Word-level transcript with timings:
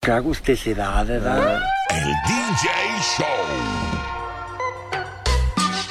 Qué 0.00 0.12
agusticidad, 0.12 1.06
¿verdad? 1.06 1.60
El 1.90 2.04
DJ 2.04 2.68
Show. 3.16 3.26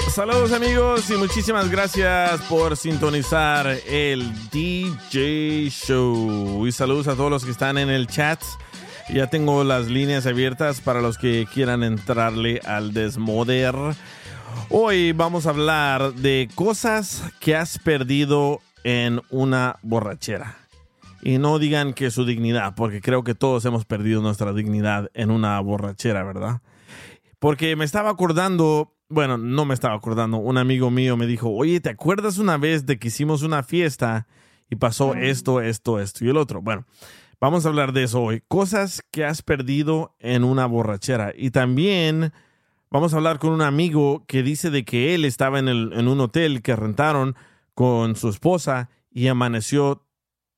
Saludos 0.10 0.54
amigos 0.54 1.10
y 1.10 1.16
muchísimas 1.18 1.70
gracias 1.70 2.40
por 2.44 2.78
sintonizar 2.78 3.68
el 3.88 4.32
DJ 4.52 5.70
Show. 5.70 6.66
Y 6.66 6.72
saludos 6.72 7.10
a 7.10 7.16
todos 7.16 7.30
los 7.30 7.44
que 7.44 7.52
están 7.52 7.78
en 7.78 7.90
el 7.90 8.08
chat. 8.08 8.42
Ya 9.14 9.28
tengo 9.28 9.66
las 9.66 9.88
líneas 9.88 10.26
abiertas 10.26 10.80
para 10.80 11.02
los 11.02 11.18
que 11.18 11.46
quieran 11.54 11.84
entrarle 11.84 12.62
al 12.64 12.94
desmoder. 12.94 13.76
Hoy 14.70 15.12
vamos 15.12 15.46
a 15.46 15.50
hablar 15.50 16.14
de 16.14 16.50
cosas 16.56 17.22
que 17.42 17.58
has 17.58 17.78
perdido 17.80 18.62
en 18.86 19.22
una 19.30 19.78
borrachera. 19.82 20.65
Y 21.26 21.40
no 21.40 21.58
digan 21.58 21.94
que 21.94 22.12
su 22.12 22.24
dignidad, 22.24 22.76
porque 22.76 23.02
creo 23.02 23.24
que 23.24 23.34
todos 23.34 23.66
hemos 23.66 23.84
perdido 23.84 24.22
nuestra 24.22 24.54
dignidad 24.54 25.10
en 25.16 25.32
una 25.32 25.60
borrachera, 25.60 26.24
¿verdad? 26.24 26.62
Porque 27.40 27.76
me 27.76 27.84
estaba 27.84 28.12
acordando, 28.12 28.94
bueno, 29.10 29.36
no 29.40 29.66
me 29.66 29.74
estaba 29.74 29.96
acordando, 29.96 30.38
un 30.38 30.60
amigo 30.60 30.92
mío 30.92 31.18
me 31.18 31.26
dijo, 31.26 31.50
oye, 31.50 31.80
¿te 31.80 31.90
acuerdas 31.90 32.38
una 32.38 32.58
vez 32.58 32.86
de 32.86 33.00
que 33.00 33.08
hicimos 33.08 33.42
una 33.42 33.64
fiesta 33.64 34.28
y 34.70 34.76
pasó 34.76 35.16
esto, 35.16 35.62
esto, 35.62 36.00
esto 36.00 36.24
y 36.24 36.30
el 36.30 36.38
otro? 36.38 36.62
Bueno, 36.62 36.86
vamos 37.42 37.66
a 37.66 37.70
hablar 37.70 37.92
de 37.92 38.04
eso 38.04 38.22
hoy. 38.22 38.44
Cosas 38.48 39.02
que 39.10 39.26
has 39.26 39.42
perdido 39.42 40.16
en 40.20 40.44
una 40.44 40.68
borrachera. 40.68 41.34
Y 41.36 41.50
también 41.50 42.34
vamos 42.92 43.16
a 43.16 43.18
hablar 43.18 43.40
con 43.40 43.50
un 43.50 43.64
amigo 43.64 44.26
que 44.28 44.44
dice 44.44 44.70
de 44.70 44.86
que 44.86 45.16
él 45.16 45.26
estaba 45.26 45.58
en, 45.58 45.70
el, 45.70 45.92
en 45.94 46.08
un 46.08 46.20
hotel 46.20 46.62
que 46.62 46.76
rentaron 46.76 47.36
con 47.74 48.16
su 48.16 48.30
esposa 48.30 48.92
y 49.10 49.28
amaneció 49.28 50.05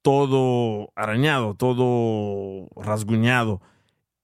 todo 0.08 0.94
arañado, 0.96 1.56
todo 1.56 2.70
rasguñado. 2.78 3.62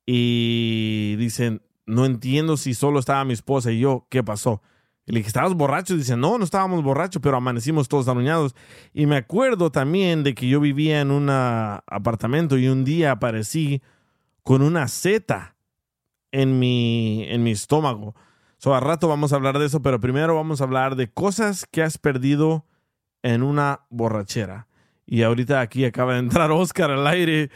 Y 0.05 1.17
dicen, 1.17 1.61
no 1.85 2.05
entiendo 2.05 2.55
si 2.55 2.73
solo 2.73 2.99
estaba 2.99 3.25
mi 3.25 3.33
esposa 3.33 3.69
y 3.69 3.79
yo, 3.79 4.07
¿qué 4.09 4.23
pasó? 4.23 4.61
Y 5.05 5.11
le 5.11 5.19
dije, 5.19 5.27
¿estabas 5.27 5.55
borracho? 5.55 5.97
Dice, 5.97 6.15
no, 6.15 6.37
no 6.37 6.45
estábamos 6.45 6.81
borrachos, 6.83 7.21
pero 7.21 7.35
amanecimos 7.35 7.89
todos 7.89 8.07
arañados. 8.07 8.55
Y 8.93 9.07
me 9.07 9.17
acuerdo 9.17 9.73
también 9.73 10.23
de 10.23 10.33
que 10.33 10.47
yo 10.47 10.61
vivía 10.61 11.01
en 11.01 11.11
un 11.11 11.29
apartamento 11.29 12.57
y 12.57 12.69
un 12.69 12.85
día 12.85 13.11
aparecí 13.11 13.81
con 14.41 14.61
una 14.61 14.87
seta 14.87 15.57
en 16.31 16.59
mi, 16.59 17.25
en 17.27 17.43
mi 17.43 17.51
estómago. 17.51 18.15
So, 18.55 18.73
a 18.73 18.79
rato 18.79 19.09
vamos 19.09 19.33
a 19.33 19.35
hablar 19.35 19.59
de 19.59 19.65
eso, 19.65 19.81
pero 19.81 19.99
primero 19.99 20.33
vamos 20.33 20.61
a 20.61 20.63
hablar 20.63 20.95
de 20.95 21.11
cosas 21.11 21.67
que 21.69 21.83
has 21.83 21.97
perdido 21.97 22.65
en 23.21 23.43
una 23.43 23.81
borrachera. 23.89 24.69
Y 25.05 25.21
ahorita 25.23 25.59
aquí 25.61 25.85
acaba 25.85 26.13
de 26.13 26.19
entrar 26.19 26.51
Oscar 26.51 26.91
al 26.91 27.05
aire. 27.07 27.49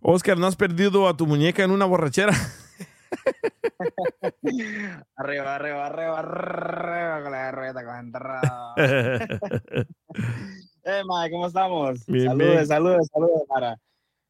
Oscar, 0.00 0.38
¿no 0.38 0.46
has 0.46 0.54
perdido 0.56 1.08
a 1.08 1.16
tu 1.16 1.26
muñeca 1.26 1.64
en 1.64 1.70
una 1.72 1.84
borrachera? 1.84 2.32
arriba, 5.16 5.54
arriba, 5.56 5.86
arriba, 5.86 6.18
arriba 6.18 7.22
con 7.22 7.32
la 7.32 7.50
rueda 7.52 7.84
con 7.84 7.96
entrada. 7.96 8.74
eh, 10.84 11.02
mae, 11.06 11.30
¿cómo 11.30 11.46
estamos? 11.48 12.06
Bien, 12.06 12.26
saludos, 12.28 12.52
bien. 12.54 12.66
saludos, 12.66 13.06
saludos, 13.12 13.42
para. 13.48 13.76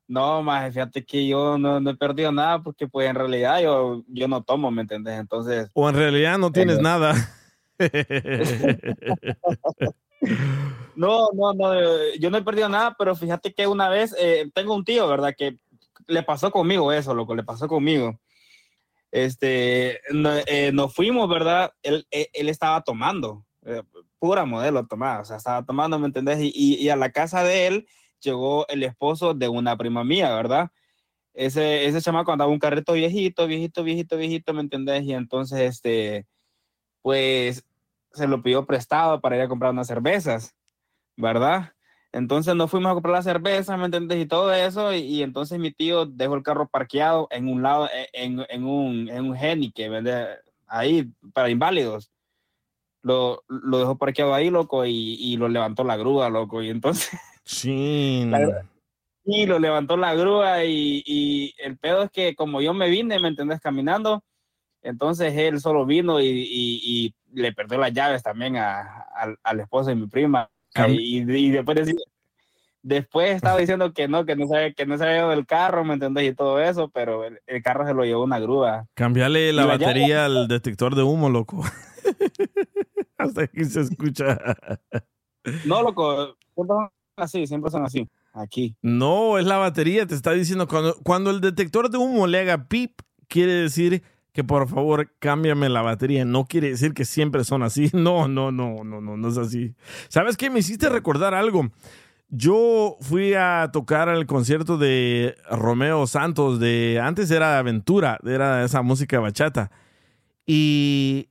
No, 0.09 0.41
mae, 0.43 0.71
fíjate 0.73 1.05
que 1.05 1.27
yo 1.27 1.59
no, 1.59 1.81
no 1.81 1.91
he 1.91 1.97
perdido 1.97 2.31
nada 2.33 2.63
porque 2.63 2.87
pues 2.87 3.09
en 3.09 3.17
realidad 3.17 3.61
yo, 3.61 4.05
yo 4.07 4.29
no 4.29 4.43
tomo, 4.45 4.71
¿me 4.71 4.83
entendés? 4.83 5.19
Entonces, 5.19 5.69
O 5.75 5.89
en 5.89 5.97
realidad 5.97 6.39
no 6.39 6.53
tienes 6.53 6.79
Eh. 6.79 6.83
nada. 6.83 7.15
no, 10.95 11.29
no, 11.35 11.53
no, 11.55 11.75
eh, 11.75 12.19
yo 12.19 12.31
no 12.31 12.39
he 12.39 12.43
perdido 12.43 12.69
nada, 12.69 12.95
pero 12.99 13.15
fíjate 13.15 13.53
que 13.53 13.67
una 13.67 13.89
vez 13.89 14.15
eh, 14.19 14.51
tengo 14.55 14.75
un 14.75 14.85
tío, 14.85 15.07
¿verdad? 15.09 15.35
Que 15.37 15.59
le 16.07 16.23
pasó 16.23 16.51
conmigo 16.51 16.93
eso, 16.93 17.15
loco, 17.15 17.35
le 17.35 17.43
pasó 17.43 17.69
conmigo. 17.69 18.19
Este, 19.11 20.01
no- 20.11 20.37
eh, 20.47 20.73
nos 20.73 20.95
fuimos, 20.95 21.29
¿verdad? 21.29 21.73
Él, 21.83 22.07
él, 22.11 22.29
él 22.33 22.49
estaba 22.49 22.83
tomando, 22.83 23.45
eh, 23.65 23.83
pura 24.19 24.45
modelo 24.45 24.87
tomada, 24.87 25.21
o 25.21 25.25
sea, 25.25 25.37
estaba 25.37 25.65
tomando, 25.65 25.99
¿me 25.99 26.07
entendés? 26.07 26.39
Y, 26.41 26.53
y- 26.55 26.75
y 26.77 26.89
a 26.89 26.97
la 26.97 27.11
casa 27.13 27.43
de 27.43 27.67
él 27.67 27.89
llegó 28.21 28.67
el 28.69 28.83
esposo 28.83 29.35
de 29.35 29.49
una 29.49 29.77
prima 29.77 30.05
mía, 30.05 30.35
¿verdad? 30.35 30.71
Ese, 31.35 31.85
ese 31.87 32.01
chamaco 32.01 32.33
andaba 32.33 32.51
un 32.51 32.59
carrito 32.59 32.95
viejito, 32.95 33.47
viejito, 33.47 33.85
viejito, 33.85 34.17
viejito, 34.17 34.55
¿me 34.55 34.63
entendés? 34.63 35.05
Y 35.05 35.13
entonces, 35.13 35.61
este, 35.61 36.27
pues, 37.03 37.66
se 38.17 38.27
lo 38.27 38.43
pidió 38.43 38.67
prestado 38.67 39.21
para 39.21 39.37
ir 39.37 39.43
a 39.43 39.49
comprar 39.49 39.73
unas 39.73 39.87
cervezas, 39.87 40.55
¿verdad? 41.17 41.73
Entonces 42.13 42.55
nos 42.55 42.71
fuimos 42.71 42.91
a 42.91 42.95
comprar 42.95 43.15
las 43.15 43.25
cervezas, 43.25 43.79
¿me 43.79 43.85
entendés? 43.87 44.19
Y 44.23 44.27
todo 44.27 44.53
eso, 44.53 44.95
y, 44.95 44.99
y 45.01 45.23
entonces 45.23 45.59
mi 45.59 45.71
tío 45.71 46.07
dejó 46.07 46.35
el 46.35 46.43
carro 46.43 46.69
parqueado 46.69 47.29
en 47.31 47.49
un 47.49 47.63
lado, 47.63 47.89
e- 47.93 48.09
en, 48.13 48.45
en 48.49 48.65
un, 48.65 49.09
en 49.09 49.27
un 49.27 49.37
Genique, 49.37 49.89
¿verdad? 49.89 50.39
Ahí, 50.67 51.11
para 51.35 51.51
inválidos. 51.51 52.11
Lo, 53.03 53.45
lo 53.49 53.79
dejó 53.79 53.99
parqueado 53.99 54.35
ahí, 54.35 54.51
loco, 54.51 54.85
y, 54.87 55.15
y 55.21 55.37
lo 55.37 55.49
levantó 55.49 55.85
la 55.85 55.97
grúa, 55.97 56.31
loco, 56.31 56.63
y 56.63 56.71
entonces... 56.71 57.19
Chin. 57.45 58.35
Y 59.25 59.47
lo 59.47 59.59
levantó 59.59 59.97
la 59.97 60.15
grúa 60.15 60.65
y, 60.65 61.03
y 61.05 61.55
el 61.59 61.77
pedo 61.79 62.05
es 62.05 62.11
que 62.11 62.35
como 62.35 62.61
yo 62.61 62.73
me 62.73 62.89
vine, 62.89 63.19
¿me 63.19 63.29
entendés? 63.29 63.61
Caminando, 63.61 64.25
entonces 64.87 65.35
él 65.37 65.61
solo 65.61 65.85
vino 65.87 66.21
y, 66.21 66.27
y- 66.27 66.81
y 66.85 67.15
le 67.41 67.53
perdió 67.53 67.79
las 67.79 67.93
llaves 67.93 68.23
también 68.23 68.57
a, 68.57 68.81
al- 69.15 69.39
al 69.43 69.61
esposo 69.61 69.91
de 69.91 69.97
mi 69.97 70.07
prima. 70.07 70.49
Y, 70.89 71.19
y 71.23 71.51
después, 72.83 73.31
estaba 73.35 73.59
diciendo 73.59 73.93
que 73.93 74.09
no, 74.09 74.25
que 74.27 74.37
no 74.37 74.47
sabía, 74.47 74.73
que 74.73 74.87
no 74.87 74.97
se 74.97 75.05
había 75.05 75.17
llevado 75.17 75.33
el 75.33 75.47
carro, 75.47 75.85
¿me 75.85 75.95
entendés? 75.95 76.31
Y 76.31 76.35
todo 76.35 76.61
eso, 76.61 76.89
pero 76.89 77.25
el, 77.25 77.41
el 77.47 77.63
carro 77.63 77.87
se 77.87 77.95
lo 77.95 78.05
llevó 78.05 78.25
una 78.25 78.39
grúa. 78.39 78.87
Cambiarle 78.95 79.53
la 79.53 79.63
llave- 79.65 79.79
batería 79.85 80.25
al 80.27 80.49
detector 80.49 80.95
de 80.95 81.03
humo, 81.03 81.29
loco. 81.31 81.65
Hasta 83.19 83.43
aquí 83.43 83.65
se 83.65 83.81
escucha. 83.81 84.39
No, 85.65 85.83
loco, 85.83 86.37
siempre 86.55 86.75
son 86.77 86.91
así, 87.17 87.47
siempre 87.47 87.71
son 87.71 87.85
así, 87.85 88.09
aquí. 88.35 88.77
No, 88.83 89.39
es 89.39 89.47
la 89.47 89.57
batería. 89.57 90.07
Te 90.07 90.15
está 90.15 90.33
diciendo 90.33 90.69
cuando, 90.69 90.97
cuando 91.03 91.31
el 91.31 91.41
detector 91.41 91.91
de 91.91 91.99
humo 91.99 92.27
le 92.27 92.41
haga 92.41 92.69
pip, 92.69 93.01
quiere 93.29 93.53
decir 93.53 94.03
que 94.37 94.45
por 94.45 94.69
favor 94.69 95.11
cámbiame 95.19 95.71
la 95.71 95.81
batería. 95.81 96.27
No 96.27 96.45
quiere 96.45 96.69
decir 96.69 96.93
que 96.93 97.07
siempre 97.07 97.43
son 97.43 97.63
así. 97.63 97.91
No, 97.95 98.29
no, 98.29 98.53
no, 98.53 98.85
no, 98.85 99.01
no, 99.01 99.17
no 99.17 99.29
es 99.29 99.39
así. 99.39 99.75
¿Sabes 100.09 100.37
qué? 100.37 100.51
Me 100.51 100.59
hiciste 100.59 100.91
recordar 100.91 101.33
algo. 101.33 101.71
Yo 102.29 102.99
fui 103.01 103.33
a 103.33 103.71
tocar 103.73 104.11
el 104.11 104.27
concierto 104.27 104.77
de 104.77 105.37
Romeo 105.51 106.07
Santos 106.07 106.61
de 106.61 107.01
antes 107.03 107.31
era 107.31 107.59
Aventura, 107.59 108.19
era 108.27 108.63
esa 108.63 108.83
música 108.83 109.19
bachata. 109.21 109.71
Y 110.45 111.31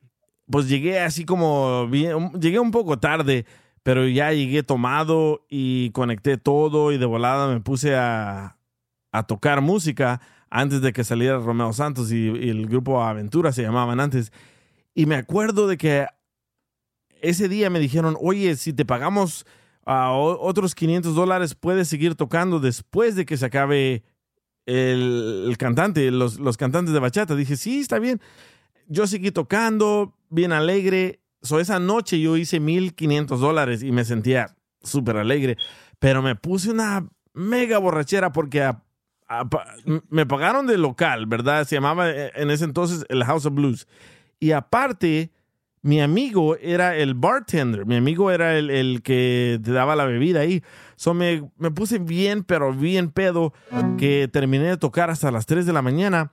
pues 0.50 0.68
llegué 0.68 1.00
así 1.00 1.26
como 1.26 1.88
llegué 1.92 2.60
un 2.60 2.72
poco 2.72 2.98
tarde, 2.98 3.46
pero 3.84 4.08
ya 4.08 4.32
llegué 4.32 4.64
tomado 4.64 5.46
y 5.48 5.92
conecté 5.92 6.38
todo 6.38 6.92
y 6.92 6.98
de 6.98 7.06
volada 7.06 7.54
me 7.54 7.62
puse 7.62 7.96
a, 7.96 8.58
a 9.12 9.24
tocar 9.28 9.62
música 9.62 10.22
antes 10.50 10.82
de 10.82 10.94
que 10.94 11.04
saliera 11.04 11.38
Romeo 11.40 11.74
Santos 11.74 12.12
y, 12.12 12.28
y 12.30 12.50
el 12.50 12.68
grupo 12.68 13.02
Aventura 13.04 13.52
se 13.52 13.62
llamaban 13.64 14.00
antes. 14.00 14.32
Y 14.94 15.06
me 15.06 15.16
acuerdo 15.16 15.68
de 15.68 15.78
que 15.78 16.06
ese 17.22 17.50
día 17.50 17.70
me 17.70 17.80
dijeron, 17.80 18.16
oye, 18.22 18.56
si 18.56 18.74
te 18.74 18.86
pagamos 18.86 19.46
a 19.86 20.12
otros 20.12 20.74
500 20.76 21.16
dólares, 21.16 21.56
puedes 21.56 21.88
seguir 21.88 22.16
tocando 22.16 22.60
después 22.60 23.16
de 23.16 23.26
que 23.26 23.38
se 23.38 23.46
acabe 23.46 24.04
el, 24.66 25.46
el 25.48 25.58
cantante, 25.58 26.10
los, 26.12 26.40
los 26.40 26.58
cantantes 26.58 26.94
de 26.94 27.00
bachata. 27.00 27.36
Dije, 27.36 27.56
sí, 27.56 27.80
está 27.82 28.00
bien. 28.00 28.20
Yo 28.88 29.06
seguí 29.08 29.32
tocando, 29.32 30.16
bien 30.30 30.52
alegre. 30.54 31.20
So, 31.42 31.60
esa 31.60 31.80
noche 31.80 32.20
yo 32.20 32.38
hice 32.38 32.60
1.500 32.60 33.38
dólares 33.38 33.84
y 33.84 33.92
me 33.92 34.06
sentía 34.06 34.56
súper 34.82 35.18
alegre. 35.18 35.58
Pero 36.00 36.22
me 36.22 36.36
puse 36.36 36.72
una 36.72 37.08
mega 37.34 37.78
borrachera 37.78 38.32
porque 38.32 38.64
a- 38.64 38.84
me 40.10 40.26
pagaron 40.26 40.68
de 40.68 40.78
local, 40.78 41.26
¿verdad? 41.26 41.66
Se 41.66 41.76
llamaba 41.76 42.10
eh, 42.10 42.32
en 42.36 42.52
ese 42.52 42.66
entonces 42.66 43.06
el 43.10 43.24
House 43.24 43.46
of 43.46 43.54
Blues. 43.54 43.88
Y 44.40 44.52
aparte, 44.52 45.32
mi 45.82 46.02
amigo 46.02 46.56
era 46.58 46.96
el 46.96 47.14
bartender. 47.14 47.86
Mi 47.86 47.96
amigo 47.96 48.32
era 48.32 48.58
el, 48.58 48.70
el 48.70 49.02
que 49.02 49.60
te 49.64 49.72
daba 49.72 49.96
la 49.96 50.06
bebida 50.06 50.42
ahí. 50.42 50.64
So 50.96 51.14
me, 51.14 51.50
me 51.58 51.72
puse 51.72 52.00
bien, 52.00 52.44
pero 52.44 52.74
bien 52.74 53.12
pedo, 53.12 53.54
que 53.98 54.30
terminé 54.32 54.66
de 54.66 54.78
tocar 54.78 55.10
hasta 55.10 55.32
las 55.32 55.46
3 55.46 55.66
de 55.66 55.74
la 55.74 55.82
mañana. 55.82 56.32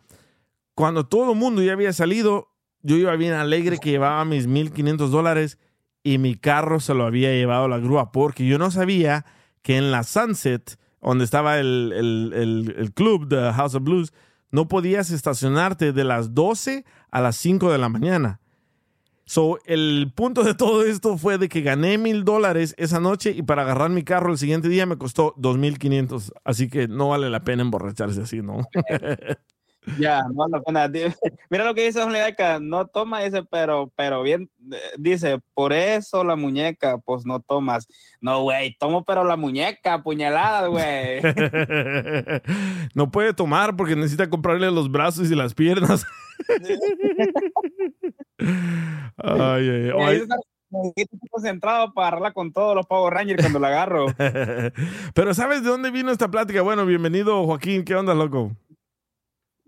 Cuando 0.74 1.06
todo 1.06 1.32
el 1.32 1.38
mundo 1.38 1.62
ya 1.62 1.72
había 1.72 1.92
salido, 1.92 2.48
yo 2.82 2.96
iba 2.96 3.14
bien 3.16 3.34
alegre 3.34 3.78
que 3.78 3.90
llevaba 3.90 4.24
mis 4.24 4.48
1.500 4.48 5.08
dólares 5.08 5.58
y 6.02 6.18
mi 6.18 6.34
carro 6.34 6.80
se 6.80 6.94
lo 6.94 7.04
había 7.04 7.30
llevado 7.30 7.68
la 7.68 7.78
grúa 7.78 8.10
porque 8.10 8.46
yo 8.46 8.58
no 8.58 8.70
sabía 8.70 9.24
que 9.62 9.76
en 9.76 9.92
la 9.92 10.02
Sunset, 10.02 10.78
donde 11.02 11.24
estaba 11.24 11.58
el, 11.58 11.92
el- 11.94 12.74
el- 12.76 12.92
club 12.92 13.26
de 13.28 13.52
House 13.52 13.74
of 13.74 13.82
Blues, 13.82 14.12
no 14.50 14.68
podías 14.68 15.10
estacionarte 15.10 15.92
de 15.92 16.04
las 16.04 16.34
12 16.34 16.84
a 17.10 17.20
las 17.20 17.36
5 17.36 17.72
de 17.72 17.78
la 17.78 17.88
mañana. 17.88 18.40
So, 19.24 19.58
el 19.66 20.12
punto 20.14 20.42
de 20.44 20.54
todo 20.54 20.84
esto 20.84 21.16
fue 21.16 21.38
de 21.38 21.48
que 21.48 21.62
gané 21.62 21.96
mil 21.96 22.24
dólares 22.24 22.74
esa 22.76 23.00
noche 23.00 23.30
y 23.30 23.42
para 23.42 23.62
agarrar 23.62 23.88
mi 23.90 24.02
carro 24.02 24.30
el 24.32 24.36
siguiente 24.38 24.68
día 24.68 24.84
me 24.84 24.98
costó 24.98 25.32
dos 25.36 25.56
mil 25.58 25.78
quinientos. 25.78 26.32
Así 26.44 26.68
que 26.68 26.88
no 26.88 27.08
vale 27.10 27.30
la 27.30 27.42
pena 27.44 27.62
emborracharse 27.62 28.20
así, 28.22 28.42
¿no? 28.42 28.58
Ya, 29.98 30.22
no 30.32 30.46
la 30.48 30.62
pena. 30.62 30.88
Mira 31.50 31.64
lo 31.64 31.74
que 31.74 31.84
dice 31.84 31.98
Don 32.00 32.12
Ledaca, 32.12 32.60
no 32.60 32.86
toma 32.86 33.24
ese, 33.24 33.42
pero, 33.42 33.92
pero 33.96 34.22
bien, 34.22 34.48
eh, 34.72 34.76
dice, 34.98 35.40
por 35.54 35.72
eso 35.72 36.22
la 36.22 36.36
muñeca, 36.36 36.98
pues 36.98 37.26
no 37.26 37.40
tomas. 37.40 37.88
No, 38.20 38.42
güey, 38.42 38.76
tomo 38.78 39.04
pero 39.04 39.24
la 39.24 39.36
muñeca, 39.36 40.02
puñalada, 40.02 40.68
güey. 40.68 41.20
no 42.94 43.10
puede 43.10 43.34
tomar 43.34 43.74
porque 43.76 43.96
necesita 43.96 44.30
comprarle 44.30 44.70
los 44.70 44.90
brazos 44.90 45.30
y 45.30 45.34
las 45.34 45.54
piernas. 45.54 46.06
ay, 49.18 49.68
ay, 49.68 49.90
ay. 49.98 50.22
Necesito 50.70 51.26
concentrado 51.30 51.92
para 51.92 52.08
agarrarla 52.08 52.32
con 52.32 52.50
todos 52.50 52.74
los 52.74 52.86
Power 52.86 53.12
Rangers 53.12 53.42
cuando 53.42 53.58
la 53.58 53.68
agarro. 53.68 54.06
Pero 55.14 55.34
¿sabes 55.34 55.62
de 55.62 55.68
dónde 55.68 55.90
vino 55.90 56.10
esta 56.10 56.30
plática? 56.30 56.62
Bueno, 56.62 56.86
bienvenido 56.86 57.44
Joaquín, 57.44 57.84
¿qué 57.84 57.94
onda, 57.94 58.14
loco? 58.14 58.52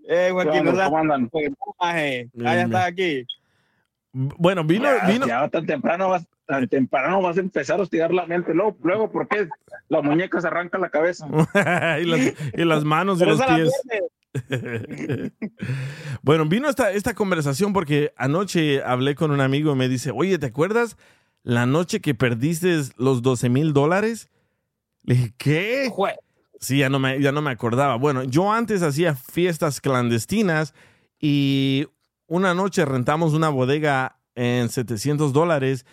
Eh, 0.08 0.28
Joaquín, 0.32 0.64
¿Cómo 0.64 0.76
seas- 0.76 0.92
andan? 0.92 1.28
pues, 1.28 1.50
Ah, 1.80 2.00
estás 2.00 2.86
aquí. 2.86 3.26
Bueno, 4.12 4.62
vino, 4.64 4.84
Ya, 4.84 5.06
vino. 5.06 5.26
ya 5.26 5.48
tan 5.48 5.66
temprano 5.66 6.08
vas, 6.10 6.24
tan 6.46 6.68
temprano 6.68 7.20
vas 7.20 7.36
a 7.36 7.40
empezar 7.40 7.80
a 7.80 7.82
hostigar 7.82 8.12
la 8.12 8.26
mente. 8.26 8.54
Luego, 8.54 8.76
luego 8.82 9.10
porque 9.10 9.48
la 9.88 10.02
muñeca 10.02 10.40
se 10.40 10.46
arranca 10.46 10.78
la 10.78 10.88
cabeza. 10.90 11.26
y, 12.00 12.04
las, 12.04 12.20
y 12.54 12.64
las 12.64 12.84
manos 12.84 13.20
y 13.20 13.24
los 13.24 13.42
pies. 13.42 13.70
bueno, 16.22 16.44
vino 16.46 16.68
esta, 16.68 16.90
esta 16.92 17.14
conversación 17.14 17.72
porque 17.72 18.12
anoche 18.16 18.82
hablé 18.82 19.14
con 19.14 19.30
un 19.30 19.40
amigo 19.40 19.72
y 19.72 19.76
me 19.76 19.88
dice, 19.88 20.10
oye, 20.14 20.38
¿te 20.38 20.46
acuerdas 20.46 20.96
la 21.42 21.66
noche 21.66 22.00
que 22.00 22.14
perdiste 22.14 22.76
los 22.96 23.22
12 23.22 23.48
mil 23.48 23.72
dólares? 23.72 24.28
Le 25.02 25.14
dije, 25.14 25.34
¿qué? 25.36 25.88
Jue- 25.90 26.16
Sí, 26.64 26.78
ya 26.78 26.88
no, 26.88 26.99
me, 26.99 27.20
ya 27.20 27.32
no 27.32 27.43
me 27.43 27.50
acordaba. 27.50 27.96
Bueno, 27.96 28.25
yo 28.25 28.52
antes 28.52 28.82
hacía 28.82 29.14
fiestas 29.14 29.81
clandestinas 29.81 30.75
y 31.20 31.87
una 32.26 32.55
noche 32.55 32.84
rentamos 32.84 33.34
una 33.34 33.49
bodega 33.49 34.19
en 34.34 34.69
700 34.69 35.32
dólares 35.32 35.87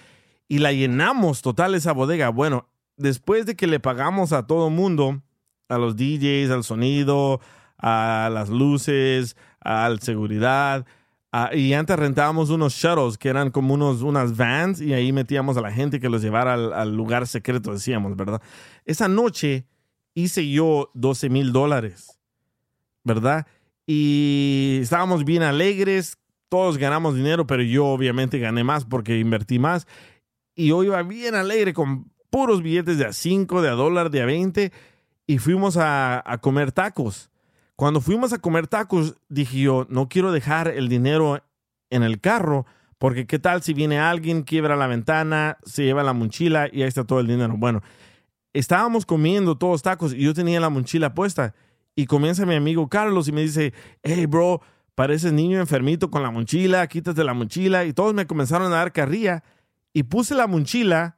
y 0.47 0.59
la 0.59 0.71
llenamos 0.71 1.41
total 1.41 1.75
esa 1.75 1.91
bodega. 1.91 2.29
Bueno, 2.29 2.67
después 2.97 3.45
de 3.45 3.55
que 3.55 3.67
le 3.67 3.79
pagamos 3.79 4.33
a 4.33 4.47
todo 4.47 4.69
mundo, 4.69 5.21
a 5.69 5.77
los 5.77 5.95
DJs, 5.95 6.51
al 6.51 6.63
sonido, 6.63 7.41
a 7.77 8.29
las 8.31 8.49
luces, 8.49 9.35
al 9.59 9.99
seguridad, 10.01 10.85
y 11.53 11.73
antes 11.73 11.97
rentábamos 11.97 12.49
unos 12.49 12.73
shuttles 12.73 13.17
que 13.17 13.29
eran 13.29 13.51
como 13.51 13.73
unos, 13.73 14.01
unas 14.01 14.35
vans 14.35 14.81
y 14.81 14.93
ahí 14.93 15.13
metíamos 15.13 15.55
a 15.55 15.61
la 15.61 15.71
gente 15.71 16.01
que 16.01 16.09
los 16.09 16.21
llevara 16.21 16.53
al 16.53 16.95
lugar 16.95 17.25
secreto, 17.25 17.71
decíamos, 17.71 18.17
¿verdad? 18.17 18.41
Esa 18.83 19.07
noche 19.07 19.65
hice 20.13 20.49
yo 20.49 20.91
12 20.93 21.29
mil 21.29 21.51
dólares, 21.51 22.19
¿verdad? 23.03 23.47
Y 23.85 24.79
estábamos 24.81 25.25
bien 25.25 25.43
alegres, 25.43 26.17
todos 26.49 26.77
ganamos 26.77 27.15
dinero, 27.15 27.47
pero 27.47 27.63
yo 27.63 27.87
obviamente 27.87 28.39
gané 28.39 28.63
más 28.63 28.85
porque 28.85 29.17
invertí 29.19 29.57
más. 29.57 29.87
Y 30.55 30.67
yo 30.67 30.83
iba 30.83 31.01
bien 31.03 31.35
alegre 31.35 31.73
con 31.73 32.11
puros 32.29 32.61
billetes 32.61 32.97
de 32.97 33.05
a 33.05 33.13
5, 33.13 33.61
de 33.61 33.69
a 33.69 33.73
dólar, 33.73 34.09
de 34.09 34.21
a 34.21 34.25
20, 34.25 34.71
y 35.27 35.37
fuimos 35.37 35.77
a, 35.77 36.23
comer 36.41 36.71
tacos. 36.71 37.29
Cuando 37.75 38.01
fuimos 38.01 38.33
a 38.33 38.39
comer 38.39 38.67
tacos, 38.67 39.15
dije 39.29 39.59
yo, 39.59 39.87
no 39.89 40.09
quiero 40.09 40.31
dejar 40.31 40.67
el 40.67 40.89
dinero 40.89 41.43
en 41.89 42.03
el 42.03 42.19
carro, 42.19 42.65
porque 42.97 43.25
qué 43.25 43.39
tal 43.39 43.63
si 43.63 43.73
viene 43.73 43.99
alguien, 43.99 44.43
quiebra 44.43 44.75
la 44.75 44.87
ventana, 44.87 45.57
se 45.63 45.83
lleva 45.83 46.03
la 46.03 46.13
mochila 46.13 46.67
y 46.71 46.81
ahí 46.81 46.87
está 46.87 47.03
todo 47.03 47.19
el 47.19 47.27
dinero. 47.27 47.55
Bueno, 47.57 47.81
estábamos 48.53 49.05
comiendo 49.05 49.57
todos 49.57 49.81
tacos 49.81 50.13
y 50.13 50.23
yo 50.23 50.33
tenía 50.33 50.59
la 50.59 50.69
mochila 50.69 51.13
puesta. 51.13 51.53
Y 51.95 52.05
comienza 52.05 52.45
mi 52.45 52.55
amigo 52.55 52.87
Carlos 52.89 53.27
y 53.27 53.31
me 53.31 53.41
dice, 53.41 53.73
hey 54.03 54.25
bro, 54.25 54.61
pareces 54.95 55.33
niño 55.33 55.59
enfermito 55.59 56.09
con 56.09 56.23
la 56.23 56.31
mochila, 56.31 56.85
quítate 56.87 57.23
la 57.23 57.33
mochila. 57.33 57.85
Y 57.85 57.93
todos 57.93 58.13
me 58.13 58.27
comenzaron 58.27 58.71
a 58.71 58.77
dar 58.77 58.91
carrilla 58.91 59.43
y 59.93 60.03
puse 60.03 60.35
la 60.35 60.47
mochila 60.47 61.17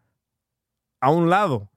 a 0.99 1.11
un 1.11 1.29
lado. 1.29 1.69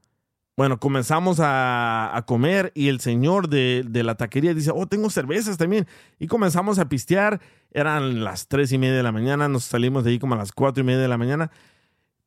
Bueno, 0.56 0.80
comenzamos 0.80 1.38
a, 1.38 2.16
a 2.16 2.24
comer 2.24 2.72
y 2.74 2.88
el 2.88 3.00
señor 3.00 3.50
de, 3.50 3.84
de 3.86 4.02
la 4.02 4.14
taquería 4.14 4.54
dice, 4.54 4.70
oh, 4.74 4.86
tengo 4.86 5.10
cervezas 5.10 5.58
también. 5.58 5.86
Y 6.18 6.28
comenzamos 6.28 6.78
a 6.78 6.88
pistear. 6.88 7.42
Eran 7.72 8.24
las 8.24 8.48
tres 8.48 8.72
y 8.72 8.78
media 8.78 8.94
de 8.94 9.02
la 9.02 9.12
mañana, 9.12 9.48
nos 9.48 9.64
salimos 9.64 10.04
de 10.04 10.12
ahí 10.12 10.18
como 10.18 10.34
a 10.34 10.38
las 10.38 10.52
cuatro 10.52 10.82
y 10.82 10.86
media 10.86 11.00
de 11.00 11.08
la 11.08 11.18
mañana. 11.18 11.50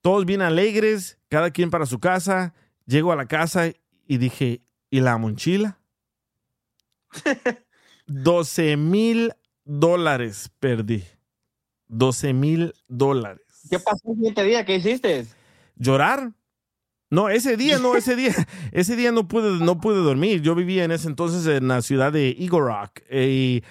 Todos 0.01 0.25
bien 0.25 0.43
alegres, 0.43 1.17
cada 1.27 1.49
quien 1.49 1.71
para 1.71 1.87
su 1.87 1.99
casa. 1.99 2.53
Llego 2.89 3.11
a 3.11 3.15
la 3.15 3.27
casa 3.27 3.67
y 4.07 4.17
dije, 4.17 4.63
¿y 4.89 4.99
la 4.99 5.15
mochila? 5.19 5.77
12 8.07 8.77
mil 8.77 9.31
dólares 9.63 10.49
perdí. 10.59 11.03
12 11.87 12.33
mil 12.33 12.73
dólares. 12.87 13.45
¿Qué 13.69 13.77
pasó 13.79 14.09
el 14.09 14.15
siguiente 14.15 14.43
día? 14.43 14.65
¿Qué 14.65 14.77
hiciste? 14.77 15.27
¿Llorar? 15.75 16.33
No, 17.11 17.29
ese 17.29 17.57
día, 17.57 17.77
no, 17.77 17.95
ese 17.95 18.15
día, 18.15 18.33
ese 18.71 18.95
día 18.95 19.11
no 19.11 19.27
pude, 19.27 19.63
no 19.63 19.79
pude 19.79 19.97
dormir. 19.97 20.41
Yo 20.41 20.55
vivía 20.55 20.83
en 20.83 20.91
ese 20.91 21.07
entonces 21.07 21.45
en 21.45 21.67
la 21.67 21.83
ciudad 21.83 22.11
de 22.11 22.31
Eagle 22.39 22.59
Rock. 22.61 23.01
eh, 23.09 23.29
Y 23.29 23.63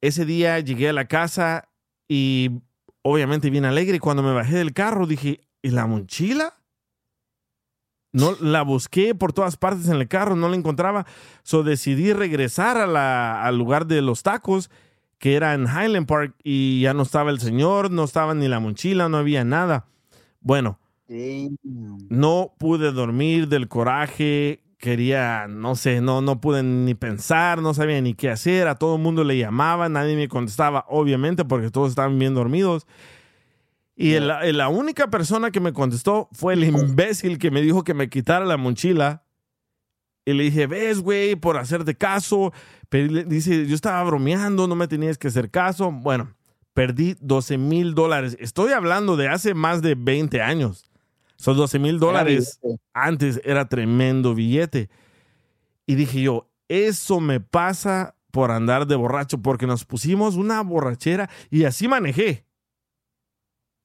ese 0.00 0.24
día 0.24 0.60
llegué 0.60 0.88
a 0.88 0.92
la 0.92 1.06
casa 1.08 1.68
y 2.06 2.50
obviamente 3.02 3.50
bien 3.50 3.64
alegre. 3.64 3.96
Y 3.96 4.00
cuando 4.00 4.22
me 4.22 4.32
bajé 4.32 4.54
del 4.56 4.72
carro 4.72 5.08
dije, 5.08 5.40
¿y 5.62 5.70
la 5.70 5.86
mochila? 5.88 6.61
No, 8.12 8.36
la 8.40 8.62
busqué 8.62 9.14
por 9.14 9.32
todas 9.32 9.56
partes 9.56 9.88
en 9.88 9.96
el 9.96 10.08
carro, 10.08 10.36
no 10.36 10.48
la 10.48 10.56
encontraba. 10.56 11.06
So 11.42 11.62
decidí 11.62 12.12
regresar 12.12 12.76
a 12.76 12.86
la- 12.86 13.42
al 13.44 13.56
lugar 13.58 13.86
de 13.86 14.02
los 14.02 14.22
tacos, 14.22 14.70
que 15.18 15.34
era 15.36 15.54
en 15.54 15.62
Highland 15.66 16.06
Park, 16.06 16.34
y 16.42 16.82
ya 16.82 16.94
no 16.94 17.02
estaba 17.04 17.30
el 17.30 17.40
señor, 17.40 17.90
no 17.90 18.04
estaba 18.04 18.34
ni 18.34 18.48
la 18.48 18.60
mochila, 18.60 19.08
no 19.08 19.16
había 19.18 19.44
nada. 19.44 19.86
Bueno, 20.40 20.78
no 22.08 22.54
pude 22.58 22.92
dormir 22.92 23.48
del 23.48 23.68
coraje, 23.68 24.62
quería, 24.78 25.46
no 25.48 25.76
sé, 25.76 26.00
no, 26.00 26.20
no 26.22 26.40
pude 26.40 26.62
ni 26.62 26.94
pensar, 26.94 27.62
no 27.62 27.72
sabía 27.74 28.00
ni 28.00 28.14
qué 28.14 28.30
hacer, 28.30 28.66
a 28.68 28.74
todo 28.76 28.96
el 28.96 29.02
mundo 29.02 29.22
le 29.24 29.38
llamaba, 29.38 29.88
nadie 29.88 30.16
me 30.16 30.28
contestaba, 30.28 30.84
obviamente, 30.88 31.44
porque 31.44 31.70
todos 31.70 31.90
estaban 31.90 32.18
bien 32.18 32.34
dormidos. 32.34 32.86
Y 33.94 34.14
el- 34.14 34.30
el- 34.42 34.56
la 34.58 34.68
única 34.68 35.08
persona 35.08 35.50
que 35.50 35.60
me 35.60 35.72
contestó 35.72 36.28
fue 36.32 36.54
el 36.54 36.64
imbécil 36.64 37.38
que 37.38 37.50
me 37.50 37.60
dijo 37.62 37.84
que 37.84 37.94
me 37.94 38.08
quitara 38.08 38.44
la 38.44 38.56
mochila. 38.56 39.24
Y 40.24 40.32
le 40.34 40.44
dije, 40.44 40.66
ves, 40.66 41.00
güey, 41.00 41.34
por 41.36 41.56
hacerte 41.58 41.96
caso. 41.96 42.52
Pero 42.88 43.24
dice, 43.24 43.66
yo 43.66 43.74
estaba 43.74 44.02
bromeando, 44.04 44.66
no 44.68 44.74
me 44.76 44.86
tenías 44.88 45.18
que 45.18 45.28
hacer 45.28 45.50
caso. 45.50 45.90
Bueno, 45.90 46.34
perdí 46.74 47.16
12 47.20 47.58
mil 47.58 47.94
dólares. 47.94 48.36
Estoy 48.40 48.72
hablando 48.72 49.16
de 49.16 49.28
hace 49.28 49.52
más 49.54 49.82
de 49.82 49.94
20 49.94 50.40
años. 50.40 50.90
Son 51.36 51.56
12 51.56 51.78
mil 51.80 51.98
dólares. 51.98 52.60
Antes 52.94 53.40
era 53.44 53.68
tremendo 53.68 54.34
billete. 54.34 54.88
Y 55.86 55.96
dije 55.96 56.22
yo, 56.22 56.48
eso 56.68 57.18
me 57.20 57.40
pasa 57.40 58.14
por 58.30 58.52
andar 58.52 58.86
de 58.86 58.94
borracho, 58.94 59.38
porque 59.42 59.66
nos 59.66 59.84
pusimos 59.84 60.36
una 60.36 60.62
borrachera 60.62 61.28
y 61.50 61.64
así 61.64 61.88
manejé. 61.88 62.46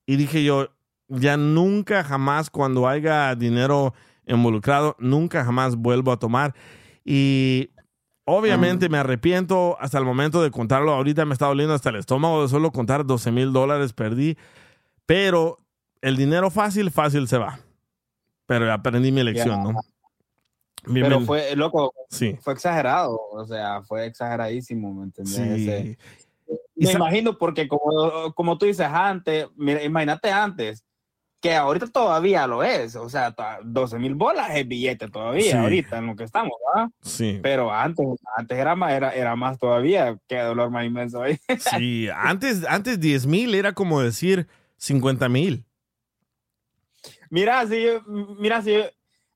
Y 0.08 0.16
dije 0.16 0.44
yo, 0.44 0.70
ya 1.08 1.38
nunca 1.38 2.04
jamás 2.04 2.50
cuando 2.50 2.88
haya 2.88 3.36
dinero 3.36 3.94
involucrado, 4.26 4.96
nunca 4.98 5.46
jamás 5.46 5.76
vuelvo 5.76 6.12
a 6.12 6.18
tomar. 6.18 6.56
Y 7.06 7.70
Obviamente 8.30 8.90
me 8.90 8.98
arrepiento 8.98 9.78
hasta 9.80 9.98
el 10.00 10.04
momento 10.04 10.44
de 10.44 10.52
contarlo. 10.52 10.92
Ahorita 10.92 11.24
me 11.24 11.32
está 11.32 11.46
doliendo 11.46 11.74
hasta 11.74 11.92
el 11.92 11.96
estómago 11.96 12.42
de 12.42 12.50
solo 12.50 12.74
contar 12.74 13.06
12 13.06 13.32
mil 13.32 13.54
dólares 13.54 13.94
perdí. 13.94 14.38
Pero 15.06 15.60
el 16.02 16.18
dinero 16.18 16.52
fácil, 16.52 16.92
fácil 16.92 17.30
se 17.30 17.38
va. 17.38 17.58
Pero 18.46 18.70
aprendí 18.74 19.14
mi 19.14 19.24
lección, 19.24 19.64
¿no? 19.64 19.80
Mi- 20.88 21.02
Pero 21.04 21.22
fue, 21.22 21.56
loco, 21.56 21.94
Sí. 22.10 22.38
fue 22.42 22.52
exagerado, 22.52 23.18
o 23.32 23.46
sea, 23.46 23.82
fue 23.84 24.06
exageradísimo, 24.08 24.94
¿me 24.94 25.06
entendés? 25.06 25.34
Sí. 25.34 25.42
Ese- 25.42 25.98
Me 26.76 26.92
imagino 26.92 27.38
porque 27.38 27.68
como, 27.68 28.34
como 28.34 28.58
tú 28.58 28.66
dices 28.66 28.88
antes, 28.88 29.48
mira, 29.56 29.84
imagínate 29.84 30.32
antes, 30.32 30.84
que 31.42 31.54
ahorita 31.56 31.88
todavía 31.88 32.48
lo 32.48 32.64
es, 32.64 32.96
o 32.96 33.10
sea, 33.10 33.32
ta- 33.32 33.60
12 33.64 34.00
mil 34.00 34.16
bolas 34.16 34.50
es 34.56 34.68
billete 34.68 35.08
todavía, 35.08 35.52
Sí. 35.52 35.58
ahorita 35.58 35.98
en 36.00 36.08
lo 36.08 36.16
que 36.16 36.24
estamos, 36.24 36.54
¿verdad? 36.74 36.90
Sí. 37.02 37.40
Pero 37.44 37.72
antes, 37.72 38.06
antes 38.36 38.58
era 38.58 38.76
más, 38.76 38.92
era, 38.94 39.12
era 39.14 39.36
más 39.36 39.58
todavía, 39.60 40.18
qué 40.28 40.38
dolor 40.40 40.70
más 40.72 40.86
inmenso 40.86 41.22
ahí. 41.22 41.38
Sí, 41.60 42.08
antes, 42.16 42.66
antes 42.68 43.00
10 43.00 43.26
mil 43.28 43.54
era 43.54 43.74
como 43.74 44.02
decir 44.02 44.48
50 44.78 45.30
mil. 45.30 45.64
Mira, 47.30 47.66
si 47.68 47.84
yo, 47.84 48.02
mira, 48.40 48.62
si 48.62 48.74
yo, 48.74 48.84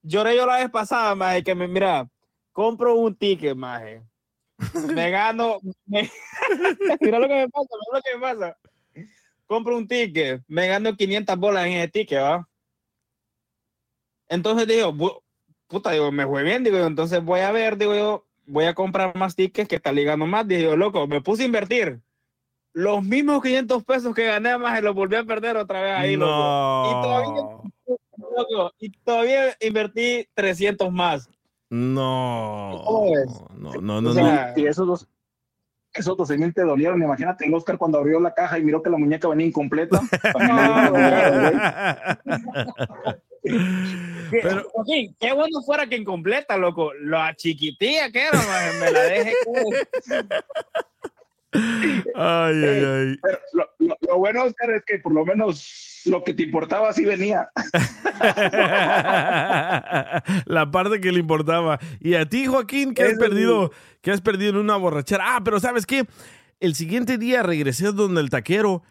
lloré 0.01 0.35
yo 0.35 0.45
la 0.45 0.57
vez 0.57 0.69
pasada, 0.69 1.13
maje, 1.15 1.43
que 1.43 1.53
me, 1.55 1.67
mira, 1.67 2.07
compro 2.51 2.95
un 2.95 3.15
ticket, 3.15 3.55
maje. 3.55 4.01
Me 4.93 5.09
gano, 5.11 5.57
me- 5.85 6.09
mira 7.01 7.19
lo 7.19 7.27
que 7.27 7.33
me 7.35 7.49
pasa, 7.49 7.67
mira 7.71 7.93
lo 7.97 8.01
que 8.01 8.15
me 8.15 8.21
pasa. 8.21 8.57
Compro 9.47 9.77
un 9.77 9.87
ticket, 9.87 10.41
me 10.47 10.67
gano 10.67 10.95
500 10.95 11.37
bolas 11.37 11.65
en 11.65 11.73
ese 11.73 11.87
ticket, 11.89 12.19
¿va? 12.21 12.47
Entonces 14.29 14.67
digo, 14.67 14.95
puta, 15.67 15.91
digo, 15.91 16.11
me 16.11 16.25
fue 16.25 16.43
bien, 16.43 16.63
digo, 16.63 16.77
yo, 16.77 16.85
entonces 16.87 17.23
voy 17.23 17.41
a 17.41 17.51
ver, 17.51 17.77
digo 17.77 17.93
yo, 17.95 18.25
voy 18.45 18.65
a 18.65 18.73
comprar 18.73 19.15
más 19.15 19.35
tickets 19.35 19.67
que 19.67 19.75
está 19.75 19.91
ligando 19.91 20.25
más. 20.25 20.47
Digo, 20.47 20.75
loco, 20.75 21.05
me 21.07 21.21
puse 21.21 21.43
a 21.43 21.47
invertir. 21.47 21.99
Los 22.73 23.03
mismos 23.03 23.41
500 23.43 23.83
pesos 23.83 24.15
que 24.15 24.25
gané, 24.25 24.57
más 24.57 24.81
los 24.81 24.95
volví 24.95 25.17
a 25.17 25.25
perder 25.25 25.57
otra 25.57 25.81
vez 25.81 25.97
ahí, 25.97 26.15
loco. 26.15 26.31
Y 26.89 27.01
todavía- 27.01 27.41
No. 27.41 27.63
Loco, 28.37 28.73
y 28.79 28.89
todavía 28.99 29.57
invertí 29.59 30.25
300 30.33 30.89
más. 30.93 31.29
No. 31.71 32.81
¿Cómo 32.85 33.13
ves? 33.15 33.31
No, 33.57 33.71
no, 33.73 33.81
no, 33.81 33.97
O 33.97 34.01
no. 34.01 34.13
sea, 34.13 34.53
Y 34.57 34.65
esos 34.67 34.85
dos, 34.85 35.07
esos 35.93 36.17
12 36.17 36.37
mil 36.37 36.53
te 36.53 36.63
dolieron. 36.63 37.01
Imagínate 37.01 37.45
el 37.45 37.53
Oscar 37.53 37.77
cuando 37.77 37.97
abrió 37.97 38.19
la 38.19 38.33
caja 38.33 38.59
y 38.59 38.63
miró 38.63 38.83
que 38.83 38.89
la 38.89 38.97
muñeca 38.97 39.29
venía 39.29 39.47
incompleta. 39.47 40.01
Pero, 44.29 44.63
Joaquín, 44.73 45.15
qué 45.19 45.33
bueno 45.33 45.61
fuera 45.65 45.87
que 45.87 45.95
incompleta, 45.97 46.57
loco. 46.57 46.93
La 46.93 47.33
chiquitilla 47.35 48.11
que 48.11 48.21
era, 48.27 48.39
me 48.79 48.91
la 48.91 49.01
dejé. 49.01 49.33
ay, 52.15 52.55
ay, 52.63 52.83
ay. 52.85 53.17
Pero 53.21 53.39
lo, 53.53 53.69
lo- 53.79 53.97
lo 54.01 54.17
bueno, 54.19 54.43
Oscar, 54.43 54.71
es 54.71 54.83
que 54.85 54.99
por 54.99 55.13
lo 55.13 55.25
menos 55.25 55.90
lo 56.05 56.23
que 56.23 56.33
te 56.33 56.43
importaba 56.43 56.93
sí 56.93 57.05
venía. 57.05 57.49
La 60.45 60.69
parte 60.71 61.01
que 61.01 61.11
le 61.11 61.19
importaba. 61.19 61.79
Y 61.99 62.15
a 62.15 62.27
ti, 62.27 62.45
Joaquín, 62.45 62.93
que 62.93 63.03
has 63.03 63.17
perdido, 63.17 63.71
que 64.01 64.11
has 64.11 64.21
perdido 64.21 64.51
en 64.51 64.57
una 64.57 64.77
borrachera. 64.77 65.35
Ah, 65.35 65.41
pero 65.43 65.59
¿sabes 65.59 65.85
qué? 65.85 66.05
El 66.59 66.75
siguiente 66.75 67.17
día 67.17 67.43
regresé 67.43 67.91
donde 67.91 68.21
el 68.21 68.29
taquero 68.29 68.83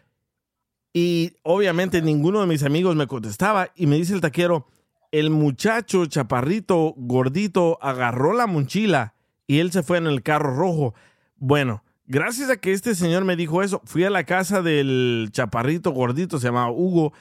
y 0.93 1.33
obviamente 1.43 2.01
ninguno 2.01 2.41
de 2.41 2.47
mis 2.47 2.63
amigos 2.63 2.95
me 2.95 3.07
contestaba 3.07 3.71
y 3.75 3.87
me 3.87 3.95
dice 3.95 4.13
el 4.13 4.21
taquero, 4.21 4.67
el 5.11 5.29
muchacho 5.29 6.05
chaparrito 6.05 6.93
gordito 6.97 7.77
agarró 7.81 8.33
la 8.33 8.47
mochila 8.47 9.15
y 9.47 9.59
él 9.59 9.71
se 9.71 9.83
fue 9.83 9.97
en 9.97 10.07
el 10.07 10.21
carro 10.21 10.55
rojo. 10.55 10.93
Bueno, 11.37 11.83
gracias 12.11 12.49
a 12.49 12.57
que 12.57 12.73
este 12.73 12.93
señor 12.93 13.23
me 13.23 13.35
dijo 13.35 13.63
eso, 13.63 13.81
fui 13.85 14.03
a 14.03 14.09
la 14.09 14.25
casa 14.25 14.61
del 14.61 15.29
chaparrito 15.31 15.91
gordito, 15.91 16.39
se 16.39 16.47
llamaba 16.47 16.69
Hugo. 16.71 17.13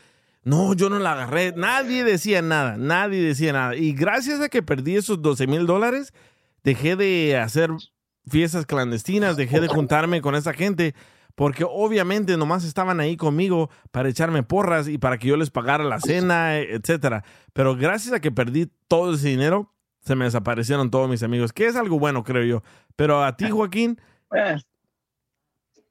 No, 0.42 0.74
yo 0.74 0.90
no 0.90 0.98
la 0.98 1.12
agarré. 1.12 1.52
Nadie 1.56 2.02
decía 2.02 2.42
nada, 2.42 2.76
nadie 2.76 3.22
decía 3.22 3.52
nada. 3.52 3.76
Y 3.76 3.92
gracias 3.92 4.40
a 4.40 4.48
que 4.48 4.62
perdí 4.62 4.96
esos 4.96 5.22
12 5.22 5.46
mil 5.46 5.66
dólares, 5.66 6.12
dejé 6.64 6.96
de 6.96 7.38
hacer 7.38 7.70
fiestas 8.26 8.66
clandestinas, 8.66 9.36
dejé 9.36 9.60
de 9.60 9.68
juntarme 9.68 10.20
con 10.20 10.34
esa 10.34 10.52
gente, 10.52 10.94
porque 11.34 11.64
obviamente 11.68 12.36
nomás 12.36 12.64
estaban 12.64 13.00
ahí 13.00 13.16
conmigo 13.16 13.70
para 13.92 14.08
echarme 14.08 14.42
porras 14.42 14.88
y 14.88 14.98
para 14.98 15.18
que 15.18 15.28
yo 15.28 15.36
les 15.36 15.50
pagara 15.50 15.84
la 15.84 16.00
cena, 16.00 16.58
etcétera. 16.58 17.22
Pero 17.52 17.76
gracias 17.76 18.12
a 18.12 18.20
que 18.20 18.32
perdí 18.32 18.70
todo 18.88 19.14
ese 19.14 19.28
dinero, 19.28 19.72
se 20.00 20.16
me 20.16 20.24
desaparecieron 20.24 20.90
todos 20.90 21.08
mis 21.08 21.22
amigos, 21.22 21.52
que 21.52 21.66
es 21.66 21.76
algo 21.76 21.98
bueno, 21.98 22.24
creo 22.24 22.44
yo. 22.44 22.62
Pero 22.96 23.22
a 23.22 23.36
ti, 23.36 23.50
Joaquín, 23.50 24.00
Eh, 24.32 24.56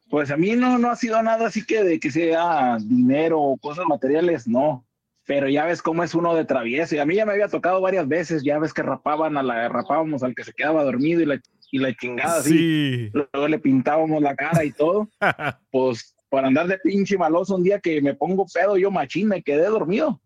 Pues 0.09 0.31
a 0.31 0.37
mí 0.37 0.55
no, 0.55 0.77
no 0.77 0.89
ha 0.89 0.95
sido 0.95 1.21
nada 1.21 1.47
así 1.47 1.65
que 1.65 1.83
de 1.83 1.99
que 1.99 2.11
sea 2.11 2.77
dinero 2.79 3.39
o 3.39 3.57
cosas 3.57 3.85
materiales, 3.87 4.47
no. 4.47 4.85
Pero 5.25 5.47
ya 5.47 5.65
ves 5.65 5.83
cómo 5.83 6.03
es 6.03 6.15
uno 6.15 6.33
de 6.33 6.45
travieso. 6.45 6.95
Y 6.95 6.99
a 6.99 7.05
mí 7.05 7.15
ya 7.15 7.25
me 7.25 7.33
había 7.33 7.47
tocado 7.47 7.79
varias 7.79 8.07
veces, 8.07 8.43
ya 8.43 8.57
ves 8.57 8.73
que 8.73 8.81
rapaban 8.81 9.37
a 9.37 9.43
la, 9.43 9.69
rapábamos 9.69 10.23
al 10.23 10.33
que 10.33 10.43
se 10.43 10.53
quedaba 10.53 10.83
dormido 10.83 11.21
y 11.21 11.25
la, 11.25 11.39
y 11.71 11.77
la 11.77 11.95
chingada 11.95 12.39
así. 12.39 12.49
sí. 12.57 13.11
Luego 13.13 13.47
le 13.47 13.59
pintábamos 13.59 14.21
la 14.21 14.35
cara 14.35 14.63
y 14.63 14.71
todo. 14.71 15.07
Pues 15.71 16.15
para 16.29 16.47
andar 16.47 16.67
de 16.67 16.77
pinche 16.79 17.17
maloso 17.17 17.55
un 17.55 17.63
día 17.63 17.79
que 17.79 18.01
me 18.01 18.15
pongo 18.15 18.45
pedo, 18.51 18.77
yo 18.77 18.91
machín, 18.91 19.27
me 19.27 19.43
quedé 19.43 19.67
dormido. 19.67 20.19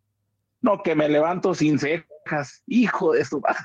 No, 0.62 0.82
que 0.82 0.96
me 0.96 1.10
levanto 1.10 1.54
sin 1.54 1.78
cejas. 1.78 2.64
Hijo 2.68 3.14
de 3.14 3.26
su 3.26 3.42
madre. 3.42 3.60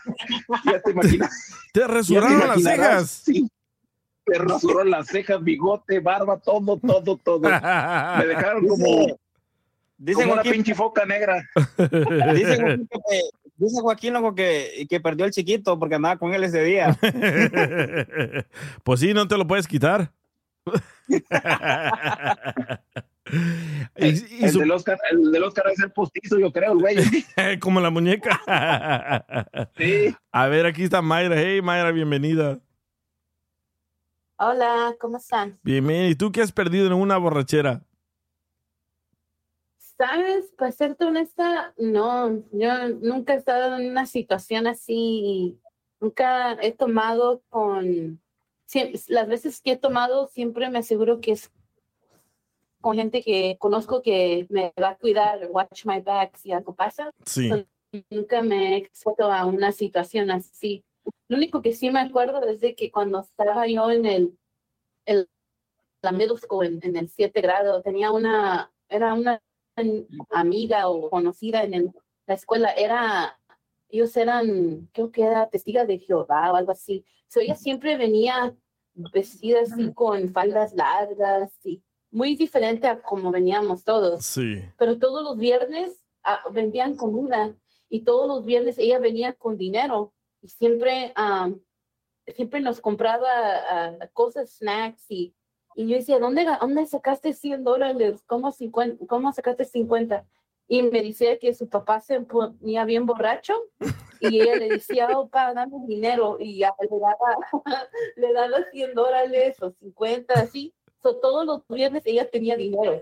Ya 0.64 0.80
te 0.80 0.90
imaginas. 0.90 1.52
Te 1.72 1.86
resuraron 1.86 2.48
las 2.48 2.62
cejas. 2.62 3.10
Sí. 3.24 3.48
Me 4.28 4.38
rasuró 4.38 4.84
las 4.84 5.06
cejas, 5.08 5.42
bigote, 5.42 6.00
barba, 6.00 6.38
todo, 6.38 6.76
todo, 6.78 7.16
todo. 7.16 7.40
Me 7.40 8.26
dejaron 8.26 8.66
como, 8.66 9.18
Dice 10.00 10.20
como 10.22 10.34
una 10.34 10.42
pinche 10.42 10.74
foca 10.74 11.04
negra. 11.04 11.44
dice 12.34 12.56
Joaquín 12.56 12.88
que, 12.88 13.20
dice 13.56 13.80
Joaquín, 13.80 14.12
loco, 14.12 14.34
que, 14.34 14.86
que 14.88 15.00
perdió 15.00 15.24
el 15.26 15.32
chiquito 15.32 15.78
porque 15.78 15.96
andaba 15.96 16.16
con 16.18 16.32
él 16.34 16.44
ese 16.44 16.62
día. 16.62 16.96
pues 18.84 19.00
sí, 19.00 19.12
no 19.14 19.26
te 19.26 19.36
lo 19.36 19.46
puedes 19.46 19.66
quitar. 19.66 20.12
Y- 23.96 24.36
y 24.40 24.44
El 24.44 24.50
su- 24.52 24.60
del, 24.60 24.70
Oscar, 24.70 24.96
el 25.10 25.30
del 25.32 25.42
Oscar 25.44 25.64
es 25.72 25.80
el 25.80 25.90
postizo, 25.90 26.38
yo 26.38 26.50
creo, 26.52 26.72
el 26.72 26.78
güey. 26.78 26.96
como 27.60 27.80
la 27.80 27.90
muñeca. 27.90 28.40
Sí. 29.76 30.14
A 30.32 30.46
ver, 30.46 30.64
aquí 30.66 30.84
está 30.84 31.02
Mayra. 31.02 31.34
Hey, 31.36 31.60
Mayra, 31.60 31.90
bienvenida. 31.92 32.58
Hola, 34.40 34.94
¿cómo 35.00 35.16
están? 35.16 35.58
Bienvenida. 35.64 36.06
¿Y 36.06 36.14
tú 36.14 36.30
qué 36.30 36.42
has 36.42 36.52
perdido 36.52 36.86
en 36.86 36.92
una 36.92 37.18
borrachera? 37.18 37.82
Sabes, 39.78 40.52
para 40.56 40.70
serte 40.70 41.04
honesta, 41.04 41.74
no, 41.76 42.44
yo 42.52 42.88
nunca 43.00 43.34
he 43.34 43.36
estado 43.36 43.76
en 43.76 43.90
una 43.90 44.06
situación 44.06 44.68
así, 44.68 45.58
nunca 45.98 46.56
he 46.62 46.70
tomado 46.70 47.42
con, 47.48 48.20
las 49.08 49.26
veces 49.26 49.60
que 49.60 49.72
he 49.72 49.76
tomado 49.76 50.28
siempre 50.28 50.70
me 50.70 50.78
aseguro 50.78 51.20
que 51.20 51.32
es 51.32 51.50
con 52.80 52.94
gente 52.94 53.24
que 53.24 53.56
conozco 53.58 54.02
que 54.02 54.46
me 54.50 54.72
va 54.80 54.90
a 54.90 54.98
cuidar, 54.98 55.48
watch 55.50 55.84
my 55.84 55.98
back 56.00 56.36
si 56.36 56.52
algo 56.52 56.76
pasa. 56.76 57.10
Sí. 57.26 57.50
Nunca 58.08 58.40
me 58.42 58.74
he 58.74 58.76
expuesto 58.76 59.32
a 59.32 59.46
una 59.46 59.72
situación 59.72 60.30
así. 60.30 60.84
Lo 61.28 61.36
único 61.36 61.60
que 61.62 61.72
sí 61.74 61.90
me 61.90 62.00
acuerdo 62.00 62.42
es 62.48 62.60
de 62.60 62.74
que 62.74 62.90
cuando 62.90 63.20
estaba 63.20 63.66
yo 63.66 63.90
en 63.90 64.06
el, 64.06 64.38
el 65.04 65.28
la 66.02 66.12
middle 66.12 66.38
school, 66.38 66.64
en, 66.66 66.80
en 66.82 66.96
el 66.96 67.08
siete 67.08 67.40
grado, 67.40 67.82
tenía 67.82 68.10
una, 68.12 68.70
era 68.88 69.14
una 69.14 69.42
amiga 70.30 70.88
o 70.88 71.10
conocida 71.10 71.62
en 71.64 71.74
el- 71.74 71.92
la 72.26 72.34
escuela, 72.34 72.70
era, 72.72 73.38
ellos 73.88 74.16
eran, 74.16 74.88
creo 74.92 75.10
que 75.10 75.22
era 75.22 75.48
testiga 75.48 75.84
de 75.84 75.98
Jehová 75.98 76.52
o 76.52 76.56
algo 76.56 76.72
así. 76.72 77.04
So, 77.28 77.40
ella 77.40 77.54
siempre 77.56 77.96
venía 77.96 78.54
vestida 79.12 79.60
así 79.62 79.92
con 79.92 80.30
faldas 80.32 80.74
largas 80.74 81.52
y 81.64 81.82
muy 82.10 82.36
diferente 82.36 82.86
a 82.86 83.00
como 83.02 83.30
veníamos 83.30 83.84
todos 83.84 84.24
Sí. 84.24 84.60
pero 84.78 84.98
todos 84.98 85.22
los 85.22 85.36
viernes 85.36 86.02
ah, 86.24 86.40
vendían 86.52 86.96
comida 86.96 87.54
y 87.88 88.00
todos 88.00 88.26
los 88.26 88.44
viernes 88.44 88.76
ella 88.78 88.98
venía 88.98 89.34
con 89.34 89.56
dinero 89.56 90.12
y 90.42 90.48
siempre, 90.48 91.12
am, 91.14 91.60
siempre 92.26 92.60
nos 92.60 92.80
compraba 92.80 93.28
ah, 93.30 93.96
cosas, 94.12 94.50
snacks 94.58 95.10
y, 95.10 95.34
y 95.74 95.88
yo 95.88 95.96
decía, 95.96 96.18
¿dónde, 96.18 96.46
¿dónde 96.60 96.86
sacaste 96.86 97.32
100 97.32 97.64
dólares? 97.64 98.22
¿Cómo, 98.26 98.50
50, 98.52 99.06
¿Cómo 99.06 99.32
sacaste 99.32 99.64
50? 99.64 100.24
Y 100.66 100.82
me 100.82 101.02
decía 101.02 101.38
que 101.38 101.54
su 101.54 101.68
papá 101.68 102.00
se 102.00 102.20
ponía 102.20 102.84
bien 102.84 103.06
borracho 103.06 103.54
y 104.20 104.40
ella 104.40 104.56
le 104.56 104.68
decía, 104.68 105.08
oh, 105.16 105.28
dame 105.32 105.76
dinero 105.86 106.36
y 106.38 106.58
ya 106.58 106.74
le 106.80 106.88
daba, 106.98 107.38
le 108.16 108.32
daba 108.32 108.56
100 108.70 108.94
dólares 108.94 109.56
o 109.62 109.70
50, 109.70 110.34
así. 110.34 110.74
So, 111.00 111.16
todos 111.16 111.46
los 111.46 111.62
viernes 111.68 112.02
ella 112.06 112.28
tenía 112.28 112.56
dinero. 112.56 113.00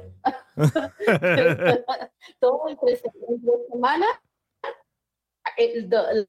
todo 2.38 2.69
entre, 2.69 2.97
se- 2.97 3.11
entre 3.28 3.52
semana 3.73 4.07
el 5.57 5.93
el- 6.12 6.28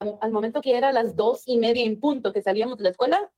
Al 0.00 0.32
momento 0.32 0.60
que 0.62 0.76
era 0.76 0.92
las 0.92 1.14
dos 1.14 1.42
y 1.46 1.58
media 1.58 1.84
en 1.84 2.00
punto 2.00 2.32
que 2.32 2.42
salíamos 2.42 2.78
de 2.78 2.84
la 2.84 2.90
escuela, 2.90 3.30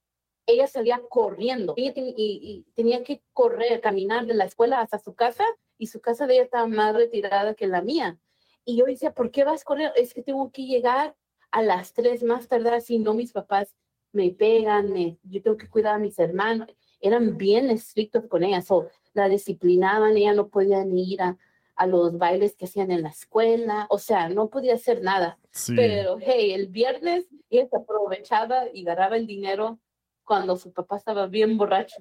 ella 0.47 0.66
salía 0.66 1.00
corriendo 1.09 1.75
y 1.76 2.64
tenía 2.75 3.02
que 3.04 3.23
correr, 3.33 3.81
caminar 3.81 4.26
de 4.26 4.35
la 4.35 4.45
escuela 4.45 4.81
hasta 4.81 4.99
su 4.99 5.14
casa 5.14 5.45
y 5.78 5.87
su 5.88 6.00
casa 6.00 6.26
de 6.26 6.35
ella 6.35 6.42
estaba 6.45 6.66
más 6.66 6.95
retirada 6.95 7.54
que 7.54 7.66
la 7.66 7.83
mía. 7.83 8.19
Y 8.64 8.76
yo 8.76 8.85
decía, 8.85 9.12
¿por 9.12 9.31
qué 9.31 9.45
vas 9.45 9.62
a 9.62 9.64
correr? 9.64 9.92
Es 9.97 10.14
que 10.14 10.23
tengo 10.23 10.50
que 10.50 10.66
llegar 10.66 11.16
a 11.50 11.62
las 11.62 11.92
tres 11.92 12.23
más 12.23 12.49
tardar, 12.49 12.81
si 12.81 12.99
no 12.99 13.14
mis 13.14 13.33
papás 13.33 13.75
me 14.12 14.31
pegan, 14.31 14.92
me- 14.92 15.19
yo 15.23 15.42
tengo 15.42 15.57
que 15.57 15.69
cuidar 15.69 15.95
a 15.97 15.99
mis 15.99 16.19
hermanos. 16.19 16.69
Eran 17.00 17.37
bien 17.37 17.71
estrictos 17.71 18.25
con 18.28 18.45
ella, 18.45 18.62
so, 18.62 18.88
la 19.14 19.28
disciplinaban, 19.28 20.16
ella 20.16 20.33
no 20.35 20.49
podía 20.49 20.85
ni 20.85 21.12
ir 21.12 21.23
a, 21.23 21.37
a 21.82 21.86
los 21.86 22.16
bailes 22.16 22.54
que 22.54 22.66
hacían 22.66 22.92
en 22.92 23.02
la 23.02 23.08
escuela, 23.08 23.86
o 23.90 23.98
sea, 23.98 24.28
no 24.28 24.48
podía 24.48 24.74
hacer 24.74 25.02
nada. 25.02 25.38
Sí. 25.50 25.74
Pero, 25.74 26.16
hey, 26.20 26.52
el 26.52 26.68
viernes 26.68 27.26
ella 27.50 27.66
se 27.68 27.76
aprovechaba 27.76 28.64
y 28.72 28.84
ganaba 28.84 29.16
el 29.16 29.26
dinero 29.26 29.80
cuando 30.22 30.56
su 30.56 30.72
papá 30.72 30.96
estaba 30.96 31.26
bien 31.26 31.58
borracho. 31.58 31.96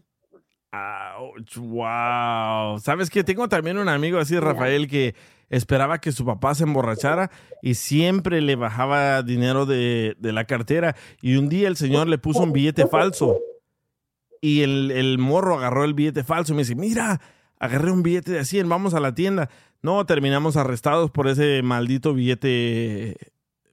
Ouch, 0.72 1.58
wow. 1.58 2.80
¿Sabes 2.80 3.10
qué? 3.10 3.24
Tengo 3.24 3.50
también 3.50 3.80
un 3.80 3.90
amigo 3.90 4.20
así, 4.20 4.40
Rafael, 4.40 4.88
que 4.88 5.16
esperaba 5.50 6.00
que 6.00 6.12
su 6.12 6.26
papá 6.26 6.54
se 6.54 6.64
emborrachara 6.64 7.32
y 7.64 7.74
siempre 7.74 8.40
le 8.40 8.56
bajaba 8.56 9.24
dinero 9.24 9.66
de, 9.66 10.16
de 10.20 10.32
la 10.32 10.46
cartera. 10.46 10.96
Y 11.22 11.38
un 11.38 11.50
día 11.50 11.68
el 11.68 11.76
señor 11.76 12.08
le 12.08 12.20
puso 12.20 12.44
un 12.44 12.54
billete 12.54 12.86
falso. 12.86 13.40
Y 14.42 14.62
el, 14.62 14.92
el 14.92 15.18
morro 15.18 15.58
agarró 15.58 15.84
el 15.86 15.96
billete 15.96 16.24
falso 16.24 16.54
y 16.54 16.56
me 16.56 16.62
dice, 16.62 16.76
mira, 16.76 17.20
agarré 17.62 17.92
un 17.92 18.02
billete 18.02 18.32
de 18.32 18.44
100, 18.44 18.68
vamos 18.68 18.96
a 18.96 19.00
la 19.00 19.14
tienda. 19.14 19.50
No, 19.84 20.06
terminamos 20.06 20.58
arrestados 20.58 21.10
por 21.10 21.28
ese 21.28 21.62
maldito 21.64 22.14
billete 22.14 23.18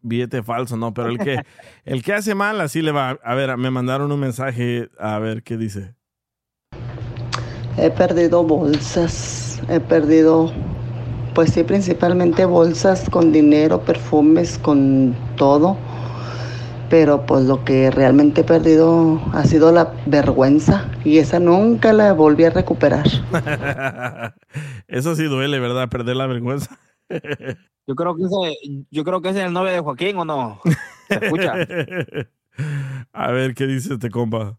billete 0.00 0.42
falso, 0.42 0.76
no, 0.76 0.94
pero 0.94 1.08
el 1.10 1.18
que 1.18 1.42
el 1.84 2.02
que 2.02 2.14
hace 2.14 2.34
mal 2.34 2.60
así 2.60 2.82
le 2.82 2.92
va. 2.92 3.18
A 3.22 3.34
ver, 3.34 3.56
me 3.56 3.70
mandaron 3.70 4.10
un 4.10 4.20
mensaje 4.20 4.88
a 4.98 5.18
ver 5.18 5.42
qué 5.42 5.56
dice. 5.56 5.94
He 7.76 7.90
perdido 7.90 8.42
bolsas, 8.42 9.62
he 9.68 9.78
perdido, 9.78 10.52
pues 11.34 11.52
sí, 11.52 11.62
principalmente 11.62 12.44
bolsas 12.44 13.08
con 13.08 13.30
dinero, 13.30 13.80
perfumes, 13.80 14.58
con 14.58 15.14
todo. 15.36 15.76
Pero 16.90 17.26
pues 17.26 17.44
lo 17.44 17.64
que 17.64 17.90
realmente 17.90 18.40
he 18.40 18.44
perdido 18.44 19.20
ha 19.32 19.44
sido 19.44 19.72
la 19.72 19.92
vergüenza 20.06 20.90
y 21.04 21.18
esa 21.18 21.38
nunca 21.38 21.92
la 21.92 22.12
volví 22.12 22.44
a 22.44 22.50
recuperar. 22.50 23.06
Eso 24.88 25.14
sí 25.14 25.24
duele, 25.24 25.58
¿verdad? 25.58 25.88
Perder 25.88 26.16
la 26.16 26.26
vergüenza. 26.26 26.78
Yo 27.88 27.94
creo 27.94 28.14
que 28.16 28.24
ese, 28.24 28.84
yo 28.90 29.02
creo 29.02 29.22
que 29.22 29.30
ese 29.30 29.38
es 29.38 29.46
el 29.46 29.52
novio 29.54 29.72
de 29.72 29.80
Joaquín, 29.80 30.14
¿o 30.18 30.24
no? 30.26 30.60
Se 31.08 31.24
escucha. 31.24 31.54
A 33.14 33.32
ver 33.32 33.54
qué 33.54 33.66
dice 33.66 33.94
este 33.94 34.10
compa. 34.10 34.58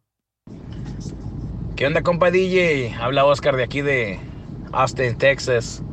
¿Qué 1.76 1.86
onda, 1.86 2.02
compa 2.02 2.32
DJ? 2.32 2.96
Habla 3.00 3.26
Oscar 3.26 3.56
de 3.56 3.63
aquí 3.63 3.82
de 3.82 4.20
Austin, 4.72 5.15
Texas. 5.15 5.84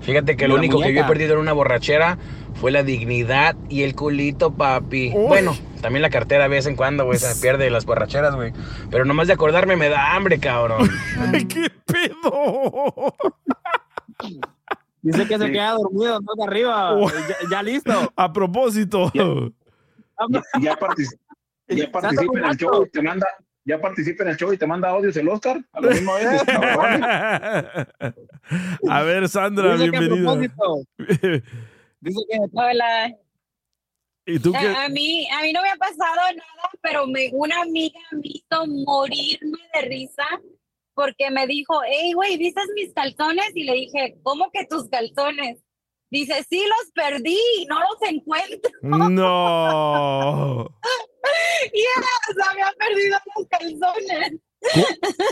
Fíjate 0.00 0.36
que 0.36 0.48
lo 0.48 0.56
único 0.56 0.80
que 0.80 0.92
yo 0.92 1.02
he 1.02 1.04
perdido 1.04 1.34
en 1.34 1.40
una 1.40 1.52
borrachera 1.52 2.18
fue 2.64 2.70
la 2.70 2.82
dignidad 2.82 3.56
y 3.68 3.82
el 3.82 3.94
culito, 3.94 4.50
papi. 4.50 5.10
Bueno, 5.10 5.54
también 5.82 6.00
la 6.00 6.08
cartera 6.08 6.44
de 6.44 6.48
vez 6.48 6.64
en 6.64 6.76
cuando, 6.76 7.04
güey, 7.04 7.18
se 7.18 7.38
pierde 7.42 7.68
las 7.68 7.84
borracheras, 7.84 8.34
güey. 8.34 8.54
Pero 8.90 9.04
nomás 9.04 9.26
de 9.26 9.34
acordarme 9.34 9.76
me 9.76 9.90
da 9.90 10.14
hambre, 10.14 10.38
cabrón. 10.40 10.88
¿Qué 11.50 11.70
pedo? 11.84 13.14
Dice 15.02 15.28
que 15.28 15.36
se 15.38 15.52
queda 15.52 15.72
dormido, 15.72 16.18
no 16.22 16.32
de 16.38 16.44
arriba. 16.50 16.94
Oh. 16.98 17.10
Ya, 17.10 17.36
ya 17.50 17.62
listo. 17.62 17.92
A 18.16 18.32
propósito. 18.32 19.12
Ya, 19.12 19.24
ya 20.62 20.78
partici- 20.78 21.18
ya 21.68 21.92
participa 21.92 22.38
en 22.38 22.44
el 22.46 22.56
show 22.56 22.86
y 22.86 22.88
te 22.88 23.02
manda, 23.02 23.26
ya 23.66 23.78
participa 23.78 24.22
en 24.22 24.30
el 24.30 24.36
show 24.38 24.54
y 24.54 24.56
te 24.56 24.66
manda 24.66 24.88
audios 24.88 25.14
el 25.18 25.28
Oscar. 25.28 25.62
A 25.74 25.82
lo 25.82 25.90
mismo 25.90 26.16
es, 26.16 26.42
cabrón. 26.44 27.04
A 28.88 29.02
ver, 29.02 29.28
Sandra, 29.28 29.76
Dice 29.76 29.90
que 29.90 29.96
a 29.98 30.00
bienvenida. 30.00 30.48
Propósito. 32.04 32.20
Dice 32.30 32.50
que 32.50 32.58
Hola. 32.60 33.16
¿Y 34.26 34.38
tú 34.38 34.54
A, 34.56 34.60
qué? 34.60 34.68
a 34.68 34.88
mí, 34.88 35.28
a 35.30 35.42
mí 35.42 35.52
no 35.52 35.60
me 35.62 35.70
ha 35.70 35.76
pasado 35.76 36.14
nada, 36.14 36.70
pero 36.80 37.06
me, 37.06 37.30
una 37.34 37.60
amiga 37.60 38.00
me 38.12 38.20
hizo 38.22 38.66
morirme 38.86 39.58
de 39.74 39.82
risa 39.82 40.24
porque 40.94 41.30
me 41.30 41.46
dijo, 41.46 41.80
hey, 41.84 42.12
güey, 42.14 42.38
¿viste 42.38 42.60
mis 42.74 42.92
calzones? 42.94 43.50
Y 43.54 43.64
le 43.64 43.72
dije, 43.74 44.16
¿cómo 44.22 44.50
que 44.50 44.64
tus 44.64 44.88
calzones? 44.88 45.58
Dice, 46.10 46.44
sí, 46.48 46.62
los 46.64 46.92
perdí, 46.92 47.38
no 47.68 47.80
los 47.80 48.10
encuentro. 48.10 48.70
No. 48.82 50.68
Y 51.72 51.80
ella 51.80 52.46
había 52.50 52.72
perdido 52.78 53.18
los 53.34 53.48
calzones. 53.48 54.40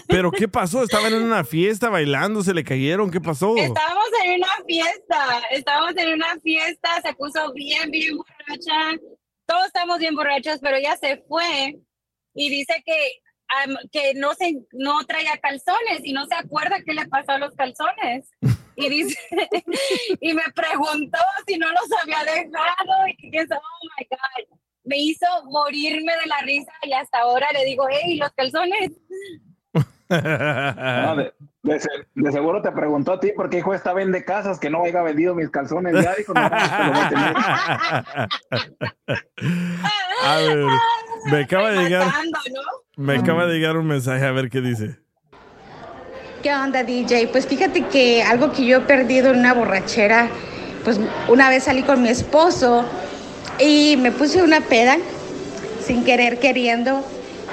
¿Pero 0.09 0.31
qué 0.31 0.49
pasó? 0.49 0.83
Estaban 0.83 1.13
en 1.13 1.23
una 1.23 1.45
fiesta 1.45 1.89
bailando, 1.89 2.43
se 2.43 2.55
le 2.55 2.65
cayeron, 2.65 3.11
¿qué 3.11 3.21
pasó? 3.21 3.57
Estábamos 3.57 4.09
en 4.25 4.35
una 4.41 4.65
fiesta, 4.67 5.43
estábamos 5.51 5.97
en 5.97 6.15
una 6.15 6.39
fiesta, 6.41 6.89
se 7.03 7.15
puso 7.15 7.53
bien, 7.53 7.91
bien 7.91 8.17
borracha. 8.17 9.01
Todos 9.47 9.67
estamos 9.67 9.99
bien 9.99 10.15
borrachos, 10.15 10.59
pero 10.61 10.77
ella 10.77 10.97
se 10.97 11.23
fue 11.29 11.79
y 12.35 12.51
dice 12.51 12.83
que, 12.85 13.21
am, 13.49 13.77
que 13.91 14.15
no, 14.15 14.35
se, 14.35 14.55
no 14.73 15.05
traía 15.05 15.37
calzones 15.39 16.01
y 16.05 16.13
no 16.13 16.27
se 16.27 16.35
acuerda 16.35 16.83
qué 16.85 16.95
le 16.95 17.07
pasó 17.09 17.33
a 17.33 17.39
los 17.39 17.55
calzones. 17.55 18.29
Y 18.77 18.89
dice, 18.89 19.19
y 20.21 20.33
me 20.33 20.45
preguntó 20.55 21.19
si 21.47 21.59
no 21.59 21.69
los 21.71 22.01
había 22.03 22.25
dejado 22.25 23.07
y 23.19 23.31
que 23.31 23.41
oh 23.43 23.89
my 23.99 24.07
God. 24.11 24.59
Me 24.85 24.99
hizo 24.99 25.27
morirme 25.45 26.13
de 26.23 26.27
la 26.27 26.39
risa 26.45 26.73
y 26.83 26.93
hasta 26.93 27.21
ahora 27.21 27.47
le 27.53 27.65
digo, 27.65 27.85
hey, 27.91 28.17
los 28.19 28.31
calzones. 28.33 28.91
No, 30.11 31.17
de, 31.17 31.33
de 31.63 31.81
se- 31.81 31.89
de 32.15 32.33
seguro 32.33 32.61
te 32.61 32.71
preguntó 32.73 33.13
a 33.13 33.21
ti 33.21 33.33
por 33.35 33.49
qué 33.49 33.59
hijo 33.59 33.73
esta 33.75 33.93
vende 33.95 34.25
casas 34.25 34.59
que 34.61 34.69
no 34.69 34.83
haya 34.85 35.01
vendido 35.03 35.35
mis 35.35 35.49
calzones 35.51 35.95
ya, 36.03 36.15
dijo, 36.15 36.35
no, 36.35 36.41
voy 36.51 36.59
a. 36.59 38.29
A 40.25 40.37
ver, 40.39 40.59
me 41.31 41.41
acaba 41.43 41.71
de 41.71 41.83
llegar, 41.85 42.07
Matando, 42.07 42.39
¿no? 42.53 42.61
me 43.05 43.17
acaba 43.17 43.47
de 43.47 43.55
llegar 43.55 43.77
un 43.77 43.87
mensaje, 43.87 44.25
a 44.25 44.33
ver 44.33 44.51
qué 44.51 44.61
dice. 44.61 44.99
¿Qué 46.43 46.53
onda, 46.55 46.83
DJ? 46.83 47.29
Pues 47.29 47.47
fíjate 47.47 47.87
que 47.87 48.23
algo 48.23 48.53
que 48.53 48.65
yo 48.67 48.79
he 48.79 48.81
perdido 48.83 49.31
en 49.33 49.39
una 49.41 49.55
borrachera, 49.55 50.29
pues 50.85 51.01
una 51.29 51.49
vez 51.49 51.65
salí 51.65 51.83
con 51.83 52.03
mi 52.03 52.09
esposo 52.09 52.85
y 53.63 53.97
me 53.97 54.11
puse 54.11 54.43
una 54.43 54.61
peda 54.61 54.97
sin 55.85 56.05
querer 56.05 56.41
queriendo 56.41 57.05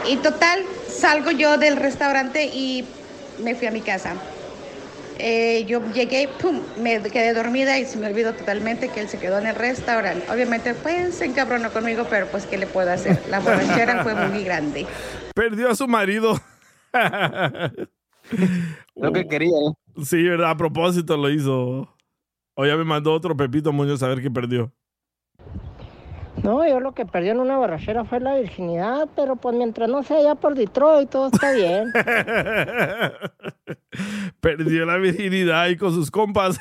y 0.09 0.17
total 0.17 0.59
salgo 0.87 1.31
yo 1.31 1.57
del 1.57 1.77
restaurante 1.77 2.45
y 2.45 2.85
me 3.43 3.55
fui 3.55 3.67
a 3.67 3.71
mi 3.71 3.81
casa. 3.81 4.15
Eh, 5.19 5.65
yo 5.65 5.81
llegué, 5.91 6.29
pum, 6.41 6.61
me 6.81 7.01
quedé 7.01 7.33
dormida 7.33 7.77
y 7.77 7.85
se 7.85 7.97
me 7.97 8.07
olvidó 8.07 8.33
totalmente 8.33 8.89
que 8.89 9.01
él 9.01 9.09
se 9.09 9.19
quedó 9.19 9.37
en 9.37 9.47
el 9.47 9.55
restaurante. 9.55 10.31
Obviamente, 10.31 10.73
pues 10.73 11.15
se 11.15 11.25
encabronó 11.25 11.71
conmigo, 11.71 12.07
pero 12.09 12.27
pues, 12.27 12.45
¿qué 12.45 12.57
le 12.57 12.67
puedo 12.67 12.89
hacer? 12.89 13.21
La 13.29 13.41
borrachera 13.41 14.01
fue 14.01 14.15
muy 14.15 14.45
grande. 14.45 14.87
Perdió 15.35 15.69
a 15.69 15.75
su 15.75 15.87
marido. 15.87 16.39
Lo 18.95 19.11
que 19.11 19.27
quería. 19.27 19.49
¿eh? 19.49 19.73
Sí, 20.05 20.23
¿verdad? 20.23 20.51
A 20.51 20.57
propósito 20.57 21.17
lo 21.17 21.29
hizo. 21.29 21.93
O 22.55 22.65
ya 22.65 22.77
me 22.77 22.85
mandó 22.85 23.13
otro 23.13 23.35
Pepito 23.35 23.73
Muñoz 23.73 24.01
a 24.01 24.07
ver 24.07 24.21
qué 24.21 24.31
perdió. 24.31 24.71
No, 26.43 26.67
yo 26.67 26.79
lo 26.79 26.93
que 26.93 27.05
perdí 27.05 27.29
en 27.29 27.39
una 27.39 27.57
borrachera 27.57 28.05
fue 28.05 28.19
la 28.19 28.35
virginidad, 28.35 29.07
pero 29.15 29.35
pues 29.35 29.55
mientras 29.55 29.89
no 29.89 30.03
sea 30.03 30.17
allá 30.17 30.35
por 30.35 30.55
Detroit, 30.55 31.09
todo 31.09 31.27
está 31.27 31.51
bien. 31.51 31.91
Perdió 34.39 34.85
la 34.85 34.97
virginidad 34.97 35.67
y 35.67 35.77
con 35.77 35.93
sus 35.93 36.09
compas. 36.09 36.57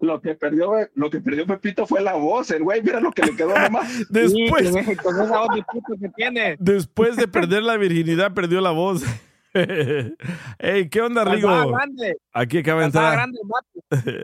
Lo 0.00 0.20
que 0.20 0.34
perdió, 0.34 0.72
lo 0.94 1.10
que 1.10 1.20
perdió 1.20 1.46
Pepito 1.46 1.86
fue 1.86 2.00
la 2.00 2.14
voz, 2.14 2.50
el 2.50 2.62
güey, 2.62 2.82
mira 2.82 3.00
lo 3.00 3.12
que 3.12 3.22
le 3.22 3.36
quedó 3.36 3.56
nomás. 3.58 4.06
Después, 4.10 4.68
Sí, 4.68 4.96
con 4.96 5.14
esa 5.20 5.38
voz 5.40 5.54
de 5.54 5.62
puto 5.62 5.92
que 6.00 6.08
tiene. 6.16 6.56
después 6.58 7.16
de 7.16 7.28
perder 7.28 7.62
la 7.62 7.76
virginidad, 7.76 8.32
perdió 8.32 8.60
la 8.62 8.70
voz. 8.70 9.04
Ey, 10.58 10.88
¿qué 10.88 11.00
onda, 11.00 11.24
Rigo? 11.24 11.48
Aquí 12.32 12.58
acaba 12.58 12.80
de 12.80 12.86
entrar. 12.86 13.28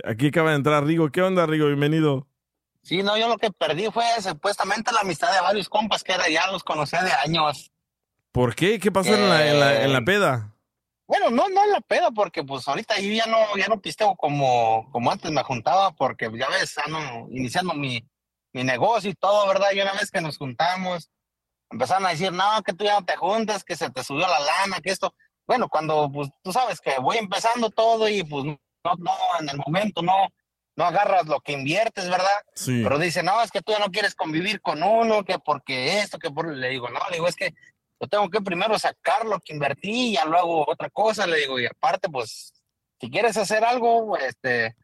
Aquí 0.04 0.28
acaba 0.28 0.50
de 0.50 0.56
entrar 0.56 0.84
Rigo. 0.84 1.10
¿Qué 1.10 1.22
onda, 1.22 1.46
Rigo? 1.46 1.66
Bienvenido. 1.66 2.26
Sí, 2.82 3.02
no, 3.02 3.16
yo 3.16 3.28
lo 3.28 3.38
que 3.38 3.50
perdí 3.50 3.90
fue 3.90 4.04
supuestamente 4.20 4.92
la 4.92 5.00
amistad 5.00 5.32
de 5.32 5.40
varios 5.40 5.68
compas 5.68 6.02
que 6.02 6.12
era, 6.12 6.28
ya 6.28 6.50
los 6.50 6.64
conocía 6.64 7.02
de 7.02 7.12
años. 7.12 7.70
¿Por 8.32 8.54
qué? 8.54 8.80
¿Qué 8.80 8.90
pasó 8.90 9.14
en, 9.14 9.28
la, 9.28 9.46
en, 9.46 9.60
la, 9.60 9.82
en 9.84 9.92
la 9.92 10.02
peda? 10.02 10.52
Bueno, 11.06 11.30
no, 11.30 11.48
no 11.48 11.64
en 11.64 11.72
la 11.72 11.80
peda, 11.80 12.10
porque 12.10 12.42
pues 12.42 12.66
ahorita 12.66 12.98
yo 12.98 13.12
ya 13.12 13.26
no, 13.26 13.38
ya 13.56 13.68
no 13.68 13.80
pisteo 13.80 14.16
como, 14.16 14.88
como 14.90 15.10
antes 15.10 15.30
me 15.30 15.42
juntaba, 15.42 15.92
porque 15.92 16.30
ya 16.34 16.48
ves, 16.48 16.76
ando 16.78 17.28
iniciando 17.30 17.74
mi, 17.74 18.02
mi 18.52 18.64
negocio 18.64 19.10
y 19.10 19.14
todo, 19.14 19.46
¿verdad? 19.46 19.68
Y 19.74 19.80
una 19.80 19.92
vez 19.92 20.10
que 20.10 20.20
nos 20.20 20.38
juntamos, 20.38 21.10
empezaron 21.70 22.06
a 22.06 22.10
decir, 22.10 22.32
no, 22.32 22.62
que 22.64 22.72
tú 22.72 22.84
ya 22.84 22.98
no 22.98 23.04
te 23.04 23.16
juntas, 23.16 23.62
que 23.62 23.76
se 23.76 23.90
te 23.90 24.02
subió 24.02 24.26
la 24.26 24.40
lana, 24.40 24.80
que 24.80 24.90
esto. 24.90 25.14
Bueno, 25.46 25.68
cuando 25.68 26.10
pues 26.10 26.30
tú 26.42 26.52
sabes 26.52 26.80
que 26.80 26.98
voy 26.98 27.18
empezando 27.18 27.70
todo 27.70 28.08
y 28.08 28.22
pues 28.24 28.44
no, 28.44 28.58
no, 28.98 29.12
en 29.40 29.48
el 29.48 29.58
momento 29.58 30.02
no, 30.02 30.14
no 30.76 30.84
agarras 30.84 31.26
lo 31.26 31.40
que 31.40 31.52
inviertes, 31.52 32.08
¿verdad? 32.08 32.26
Sí. 32.54 32.80
Pero 32.82 32.98
dice, 32.98 33.22
no, 33.22 33.42
es 33.42 33.50
que 33.50 33.60
tú 33.60 33.72
ya 33.72 33.78
no 33.78 33.90
quieres 33.92 34.14
convivir 34.14 34.60
con 34.62 34.82
uno, 34.82 35.24
que 35.24 35.38
porque 35.38 35.98
esto, 36.00 36.18
que 36.18 36.30
por... 36.30 36.50
Le 36.54 36.68
digo, 36.70 36.88
no, 36.88 36.98
le 37.10 37.16
digo, 37.16 37.28
es 37.28 37.36
que 37.36 37.54
yo 38.00 38.08
tengo 38.08 38.28
que 38.30 38.40
primero 38.40 38.78
sacar 38.78 39.24
lo 39.26 39.38
que 39.40 39.52
invertí 39.52 40.08
y 40.08 40.12
ya 40.14 40.24
luego 40.24 40.64
otra 40.68 40.88
cosa, 40.90 41.26
le 41.26 41.36
digo, 41.38 41.60
y 41.60 41.66
aparte, 41.66 42.08
pues, 42.08 42.52
si 43.00 43.10
quieres 43.10 43.36
hacer 43.36 43.64
algo, 43.64 44.16
este, 44.16 44.74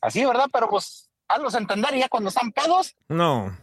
así, 0.00 0.24
¿verdad? 0.24 0.46
Pero 0.52 0.68
pues, 0.68 1.08
hazlos 1.28 1.54
entender 1.54 1.94
y 1.94 2.00
ya 2.00 2.08
cuando 2.08 2.28
están 2.28 2.50
pedos, 2.52 2.94
No. 3.08 3.56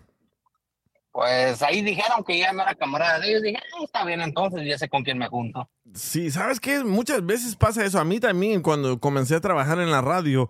pues 1.11 1.61
ahí 1.61 1.81
dijeron 1.81 2.23
que 2.23 2.37
ya 2.37 2.53
no 2.53 2.61
era 2.63 2.75
camarada 2.75 3.19
de 3.19 3.29
ellos, 3.29 3.41
dije, 3.41 3.57
"Ah, 3.57 3.83
está 3.83 4.05
bien, 4.05 4.21
entonces 4.21 4.61
ya 4.65 4.77
sé 4.77 4.87
con 4.89 5.03
quién 5.03 5.17
me 5.17 5.27
junto. 5.27 5.69
Sí, 5.93 6.31
¿sabes 6.31 6.59
qué? 6.59 6.83
Muchas 6.83 7.25
veces 7.25 7.55
pasa 7.55 7.83
eso. 7.83 7.99
A 7.99 8.05
mí 8.05 8.19
también, 8.19 8.61
cuando 8.61 8.99
comencé 8.99 9.35
a 9.35 9.41
trabajar 9.41 9.79
en 9.79 9.91
la 9.91 10.01
radio, 10.01 10.49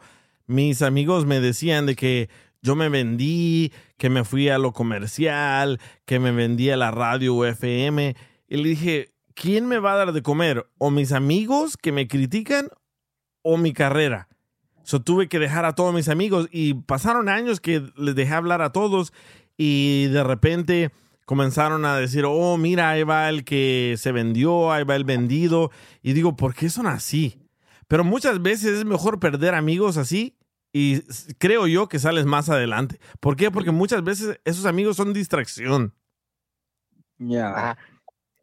mis 0.49 0.81
amigos 0.81 1.27
me 1.27 1.39
decían 1.39 1.85
de 1.85 1.95
que 1.95 2.27
yo 2.63 2.75
me 2.75 2.89
vendí, 2.89 3.71
que 3.97 4.09
me 4.09 4.23
fui 4.23 4.49
a 4.49 4.57
lo 4.57 4.73
comercial, 4.73 5.79
que 6.05 6.17
me 6.17 6.31
vendí 6.31 6.71
a 6.71 6.75
la 6.75 6.89
radio 6.89 7.45
FM. 7.45 8.15
Y 8.47 8.57
le 8.57 8.69
dije, 8.69 9.13
¿quién 9.35 9.67
me 9.67 9.77
va 9.77 9.93
a 9.93 9.97
dar 9.97 10.11
de 10.11 10.23
comer? 10.23 10.67
¿O 10.79 10.89
mis 10.89 11.11
amigos 11.11 11.77
que 11.77 11.91
me 11.91 12.07
critican 12.07 12.69
o 13.43 13.57
mi 13.57 13.73
carrera? 13.73 14.27
So, 14.81 15.03
tuve 15.03 15.29
que 15.29 15.37
dejar 15.37 15.65
a 15.65 15.75
todos 15.75 15.93
mis 15.93 16.09
amigos 16.09 16.49
y 16.51 16.73
pasaron 16.73 17.29
años 17.29 17.59
que 17.59 17.83
les 17.95 18.15
dejé 18.15 18.33
hablar 18.33 18.63
a 18.63 18.71
todos 18.71 19.13
y 19.55 20.07
de 20.07 20.23
repente 20.23 20.89
comenzaron 21.25 21.85
a 21.85 21.95
decir, 21.95 22.25
oh, 22.25 22.57
mira, 22.57 22.89
ahí 22.89 23.03
va 23.03 23.29
el 23.29 23.43
que 23.43 23.93
se 23.99 24.11
vendió, 24.11 24.71
ahí 24.71 24.83
va 24.83 24.95
el 24.95 25.03
vendido. 25.03 25.69
Y 26.01 26.13
digo, 26.13 26.35
¿por 26.35 26.55
qué 26.55 26.71
son 26.71 26.87
así? 26.87 27.37
Pero 27.87 28.03
muchas 28.03 28.41
veces 28.41 28.79
es 28.79 28.85
mejor 28.85 29.19
perder 29.19 29.53
amigos 29.53 29.97
así 29.97 30.38
y 30.71 31.01
creo 31.39 31.67
yo 31.67 31.87
que 31.87 31.99
sales 31.99 32.25
más 32.25 32.49
adelante. 32.49 32.99
¿Por 33.19 33.35
qué? 33.35 33.51
Porque 33.51 33.71
muchas 33.71 34.03
veces 34.03 34.39
esos 34.45 34.65
amigos 34.65 34.97
son 34.97 35.13
distracción. 35.13 35.95
Ajá. 37.55 37.77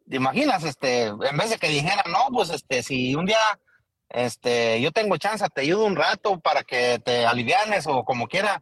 ¿Te 0.09 0.15
imaginas, 0.15 0.63
este, 0.63 1.05
en 1.05 1.37
vez 1.37 1.49
de 1.49 1.57
que 1.57 1.67
dijera, 1.67 2.03
no, 2.07 2.27
pues, 2.31 2.49
este, 2.49 2.81
si 2.81 3.13
un 3.15 3.25
día, 3.25 3.37
este, 4.09 4.79
yo 4.81 4.91
tengo 4.91 5.17
chance, 5.17 5.45
te 5.53 5.61
ayudo 5.61 5.85
un 5.85 5.97
rato 5.97 6.39
para 6.39 6.63
que 6.63 6.99
te 6.99 7.25
alivianes 7.25 7.87
o 7.87 8.05
como 8.05 8.27
quiera, 8.27 8.61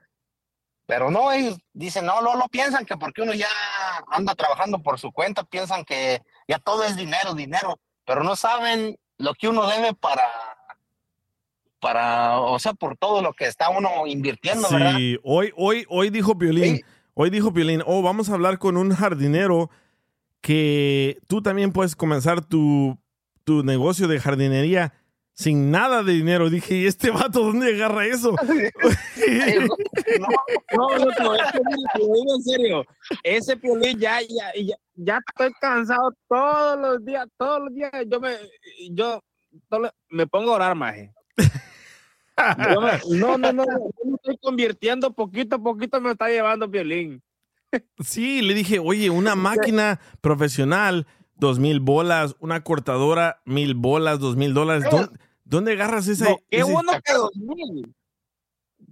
pero 0.88 1.12
no, 1.12 1.32
ellos 1.32 1.58
dicen, 1.73 2.06
no, 2.06 2.21
no, 2.21 2.36
no 2.36 2.47
piensan 2.47 2.86
que 2.86 2.97
porque 2.97 3.21
uno 3.21 3.34
ya 3.34 3.47
anda 4.10 4.34
trabajando 4.34 4.82
por 4.82 4.99
su 4.99 5.12
cuenta, 5.12 5.43
piensan 5.43 5.86
que 5.86 6.21
ya 6.47 6.58
todo 6.58 6.84
es 6.84 6.95
dinero, 6.95 7.36
dinero, 7.36 7.80
pero 8.06 8.23
no 8.23 8.36
saben 8.36 8.97
lo 9.17 9.36
que 9.36 9.47
uno 9.47 9.67
debe 9.67 9.93
para, 9.93 10.23
para, 11.85 12.39
o 12.39 12.57
sea, 12.57 12.73
por 12.73 12.97
todo 12.97 13.21
lo 13.21 13.31
que 13.33 13.45
está 13.45 13.69
uno 13.69 14.07
invirtiendo, 14.07 14.67
¿verdad? 14.71 14.97
Sí, 14.97 15.19
hoy, 15.21 15.53
hoy, 15.55 15.85
hoy 15.87 16.09
dijo 16.09 16.35
Piolín, 16.35 16.81
hoy 17.13 17.29
dijo 17.29 17.53
Piolín, 17.53 17.83
oh, 17.85 18.01
vamos 18.01 18.27
a 18.27 18.33
hablar 18.33 18.57
con 18.57 18.75
un 18.75 18.91
jardinero 18.91 19.69
que 20.41 21.19
tú 21.27 21.43
también 21.43 21.71
puedes 21.71 21.95
comenzar 21.95 22.43
tu, 22.43 22.97
tu 23.43 23.63
negocio 23.63 24.07
de 24.07 24.19
jardinería 24.19 24.93
sin 25.33 25.69
nada 25.69 26.01
de 26.01 26.13
dinero. 26.13 26.49
Dije, 26.49 26.75
¿y 26.75 26.87
este 26.87 27.11
vato 27.11 27.41
dónde 27.41 27.75
agarra 27.75 28.07
eso? 28.07 28.35
No, 30.75 30.87
no, 30.97 31.05
no, 31.05 31.35
es 31.35 31.51
que 31.51 31.59
te 31.93 31.99
digo 31.99 32.35
en 32.35 32.43
serio. 32.43 32.85
Ese 33.23 33.57
piolín 33.57 33.99
ya, 33.99 34.21
ya, 34.21 34.51
ya, 34.55 34.75
ya 34.95 35.19
estoy 35.27 35.51
cansado 35.59 36.13
todos 36.27 36.79
los 36.79 37.05
días, 37.05 37.27
todos 37.37 37.63
los 37.63 37.73
días. 37.73 37.91
Yo 38.07 38.19
me, 38.19 38.37
yo 38.91 39.21
me 40.09 40.27
pongo 40.27 40.51
a 40.51 40.55
orar, 40.55 40.75
maje. 40.75 41.14
No, 43.09 43.37
no, 43.37 43.53
no, 43.53 43.63
yo 43.65 44.05
me 44.05 44.15
estoy 44.15 44.37
convirtiendo 44.37 45.13
poquito 45.13 45.55
a 45.55 45.59
poquito, 45.59 46.01
me 46.01 46.11
está 46.11 46.27
llevando 46.27 46.67
violín. 46.67 47.23
Sí, 47.99 48.41
le 48.41 48.53
dije, 48.53 48.79
oye, 48.79 49.09
una 49.09 49.35
máquina 49.35 49.99
profesional, 50.21 51.07
dos 51.35 51.59
mil 51.59 51.79
bolas, 51.79 52.35
una 52.39 52.63
cortadora, 52.63 53.41
mil 53.45 53.73
bolas, 53.75 54.19
dos 54.19 54.35
mil 54.35 54.53
dólares. 54.53 54.85
¿Dónde, 54.89 55.17
dónde 55.43 55.71
agarras 55.73 56.07
ese? 56.07 56.23
No, 56.25 56.37
qué 56.49 56.57
ese- 56.59 56.71
bueno 56.71 56.91
que 57.03 57.13
dos 57.13 57.31
mil. 57.35 57.93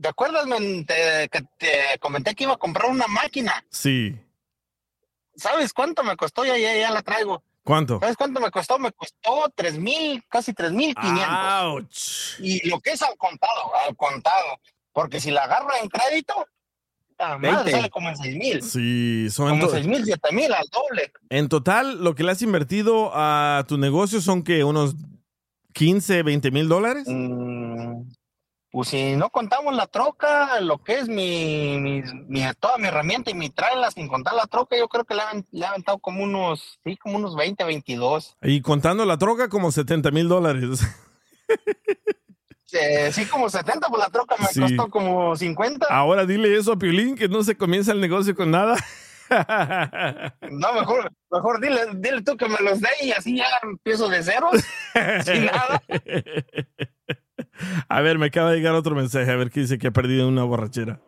¿Te 0.01 0.07
acuerdas 0.09 0.45
men, 0.47 0.85
te- 0.85 1.29
que 1.31 1.41
te 1.57 1.99
comenté 1.99 2.33
que 2.35 2.43
iba 2.45 2.53
a 2.53 2.57
comprar 2.57 2.89
una 2.89 3.07
máquina? 3.07 3.63
Sí. 3.69 4.15
¿Sabes 5.35 5.71
cuánto 5.73 6.03
me 6.03 6.15
costó? 6.17 6.45
Ya, 6.45 6.57
ya, 6.57 6.75
ya 6.75 6.91
la 6.91 7.01
traigo. 7.03 7.43
¿Cuánto? 7.63 7.99
¿Sabes 7.99 8.17
cuánto 8.17 8.39
me 8.41 8.51
costó? 8.51 8.77
Me 8.77 8.91
costó 8.91 9.51
tres 9.55 9.77
mil, 9.77 10.21
casi 10.27 10.53
tres 10.53 10.71
mil 10.73 10.93
quinientos. 10.95 12.35
Y 12.39 12.67
lo 12.67 12.79
que 12.79 12.91
es 12.91 13.01
al 13.01 13.15
contado, 13.17 13.73
al 13.87 13.95
contado. 13.95 14.59
Porque 14.91 15.19
si 15.19 15.31
la 15.31 15.43
agarro 15.45 15.69
en 15.81 15.87
crédito, 15.89 16.45
madre 17.17 17.39
20. 17.63 17.71
sale 17.71 17.89
como 17.89 18.09
en 18.09 18.17
seis 18.17 18.35
mil. 18.35 18.61
Sí, 18.61 19.29
son 19.29 19.49
Como 19.51 19.65
to- 19.67 19.71
seis 19.71 19.87
mil, 19.87 20.03
siete 20.03 20.31
mil, 20.33 20.53
al 20.53 20.65
doble. 20.71 21.11
En 21.29 21.47
total, 21.47 22.03
lo 22.03 22.15
que 22.15 22.23
le 22.23 22.31
has 22.31 22.41
invertido 22.41 23.11
a 23.13 23.63
tu 23.67 23.77
negocio 23.77 24.19
son 24.21 24.43
que 24.43 24.63
unos 24.63 24.95
15, 25.73 26.21
20 26.21 26.51
mil 26.51 26.67
dólares. 26.67 27.05
Mm, 27.07 28.01
Pues 28.73 28.89
si 28.89 29.15
no 29.15 29.29
contamos 29.29 29.75
la 29.75 29.85
troca, 29.85 30.59
lo 30.59 30.79
que 30.83 30.97
es 30.97 31.07
mi, 31.07 31.77
mi, 31.79 32.01
mi- 32.27 32.43
toda 32.59 32.79
mi 32.79 32.87
herramienta 32.87 33.29
y 33.29 33.35
mi 33.35 33.51
trailer, 33.51 33.91
sin 33.91 34.07
contar 34.07 34.33
la 34.33 34.47
troca, 34.47 34.75
yo 34.75 34.87
creo 34.89 35.05
que 35.05 35.13
le 35.13 35.63
ha 35.65 35.69
aventado 35.69 35.99
como 35.99 36.23
unos, 36.23 36.79
sí, 36.83 36.97
como 36.97 37.17
unos 37.17 37.35
20, 37.35 37.63
22. 37.65 38.35
Y 38.41 38.61
contando 38.61 39.05
la 39.05 39.19
troca, 39.19 39.47
como 39.47 39.71
70 39.71 40.09
mil 40.09 40.27
dólares. 40.27 40.79
Eh, 42.71 43.11
sí, 43.13 43.27
como 43.27 43.47
70, 43.47 43.87
pues 43.89 43.99
la 44.01 44.09
troca 44.09 44.35
me 44.39 44.47
Sí. 44.47 44.59
costó 44.59 44.89
como 44.89 45.35
50. 45.35 45.85
Ahora 45.91 46.25
dile 46.25 46.57
eso 46.57 46.71
a 46.71 46.75
Piolín, 46.75 47.15
que 47.15 47.29
no 47.29 47.43
se 47.43 47.55
comienza 47.55 47.91
el 47.91 48.01
negocio 48.01 48.35
con 48.35 48.49
nada. 48.49 48.75
No, 50.49 50.73
mejor, 50.73 51.11
mejor 51.31 51.61
dile, 51.61 51.81
dile 51.97 52.23
tú 52.23 52.35
que 52.37 52.47
me 52.49 52.57
los 52.59 52.81
dé 52.81 52.89
y 53.03 53.11
así 53.11 53.37
ya 53.37 53.45
empiezo 53.61 54.09
de 54.09 54.23
cero, 54.23 54.49
sin 55.23 55.45
nada. 55.45 55.81
A 57.89 58.01
ver, 58.01 58.17
me 58.17 58.27
acaba 58.27 58.51
de 58.51 58.57
llegar 58.57 58.75
otro 58.75 58.95
mensaje, 58.95 59.31
a 59.31 59.35
ver 59.35 59.49
qué 59.49 59.61
dice 59.61 59.77
que 59.77 59.87
ha 59.87 59.91
perdido 59.91 60.27
una 60.27 60.43
borrachera. 60.43 60.99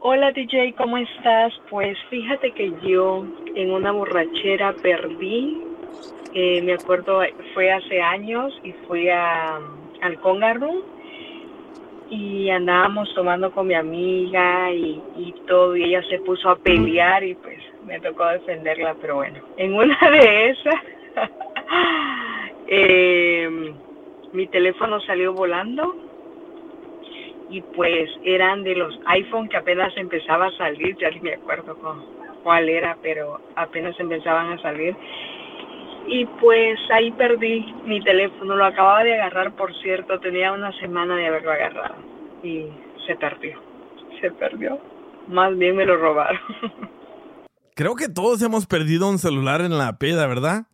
Hola 0.00 0.30
DJ, 0.32 0.74
¿cómo 0.76 0.96
estás? 0.96 1.52
Pues 1.70 1.98
fíjate 2.08 2.52
que 2.52 2.72
yo 2.86 3.26
en 3.54 3.72
una 3.72 3.90
borrachera 3.90 4.72
perdí, 4.74 5.58
eh, 6.34 6.62
me 6.62 6.74
acuerdo 6.74 7.20
fue 7.52 7.72
hace 7.72 8.00
años 8.00 8.54
y 8.62 8.72
fui 8.86 9.08
a, 9.08 9.56
al 10.00 10.20
Conga 10.20 10.54
Room 10.54 10.82
y 12.10 12.48
andábamos 12.48 13.12
tomando 13.14 13.50
con 13.50 13.66
mi 13.66 13.74
amiga 13.74 14.70
y, 14.70 15.02
y 15.16 15.34
todo 15.46 15.76
y 15.76 15.84
ella 15.84 16.02
se 16.08 16.20
puso 16.20 16.48
a 16.48 16.56
pelear 16.56 17.24
y 17.24 17.34
pues 17.34 17.58
me 17.84 17.98
tocó 18.00 18.26
defenderla, 18.26 18.94
pero 19.00 19.16
bueno, 19.16 19.40
en 19.56 19.74
una 19.74 19.98
de 20.10 20.50
esas 20.50 20.74
eh, 22.68 23.74
mi 24.32 24.46
teléfono 24.48 25.00
salió 25.00 25.32
volando 25.32 25.94
y 27.50 27.62
pues 27.62 28.10
eran 28.24 28.62
de 28.62 28.74
los 28.74 28.98
iPhone 29.06 29.48
que 29.48 29.56
apenas 29.56 29.96
empezaba 29.96 30.46
a 30.46 30.56
salir, 30.56 30.96
ya 30.98 31.10
ni 31.10 31.20
me 31.20 31.34
acuerdo 31.34 31.76
con 31.76 32.04
cuál 32.42 32.68
era, 32.68 32.96
pero 33.02 33.40
apenas 33.56 33.98
empezaban 33.98 34.52
a 34.52 34.62
salir. 34.62 34.94
Y 36.06 36.24
pues 36.40 36.78
ahí 36.90 37.10
perdí 37.12 37.60
mi 37.84 38.02
teléfono, 38.02 38.56
lo 38.56 38.64
acababa 38.64 39.04
de 39.04 39.14
agarrar, 39.14 39.54
por 39.54 39.74
cierto, 39.80 40.18
tenía 40.20 40.52
una 40.52 40.72
semana 40.78 41.16
de 41.16 41.26
haberlo 41.26 41.52
agarrado 41.52 41.96
y 42.42 42.66
se 43.06 43.16
perdió, 43.16 43.60
se 44.20 44.30
perdió, 44.32 44.78
más 45.26 45.56
bien 45.56 45.76
me 45.76 45.84
lo 45.84 45.96
robaron. 45.96 46.40
Creo 47.74 47.94
que 47.94 48.08
todos 48.08 48.42
hemos 48.42 48.66
perdido 48.66 49.08
un 49.08 49.18
celular 49.18 49.60
en 49.60 49.78
la 49.78 49.98
peda, 49.98 50.26
¿verdad? 50.26 50.66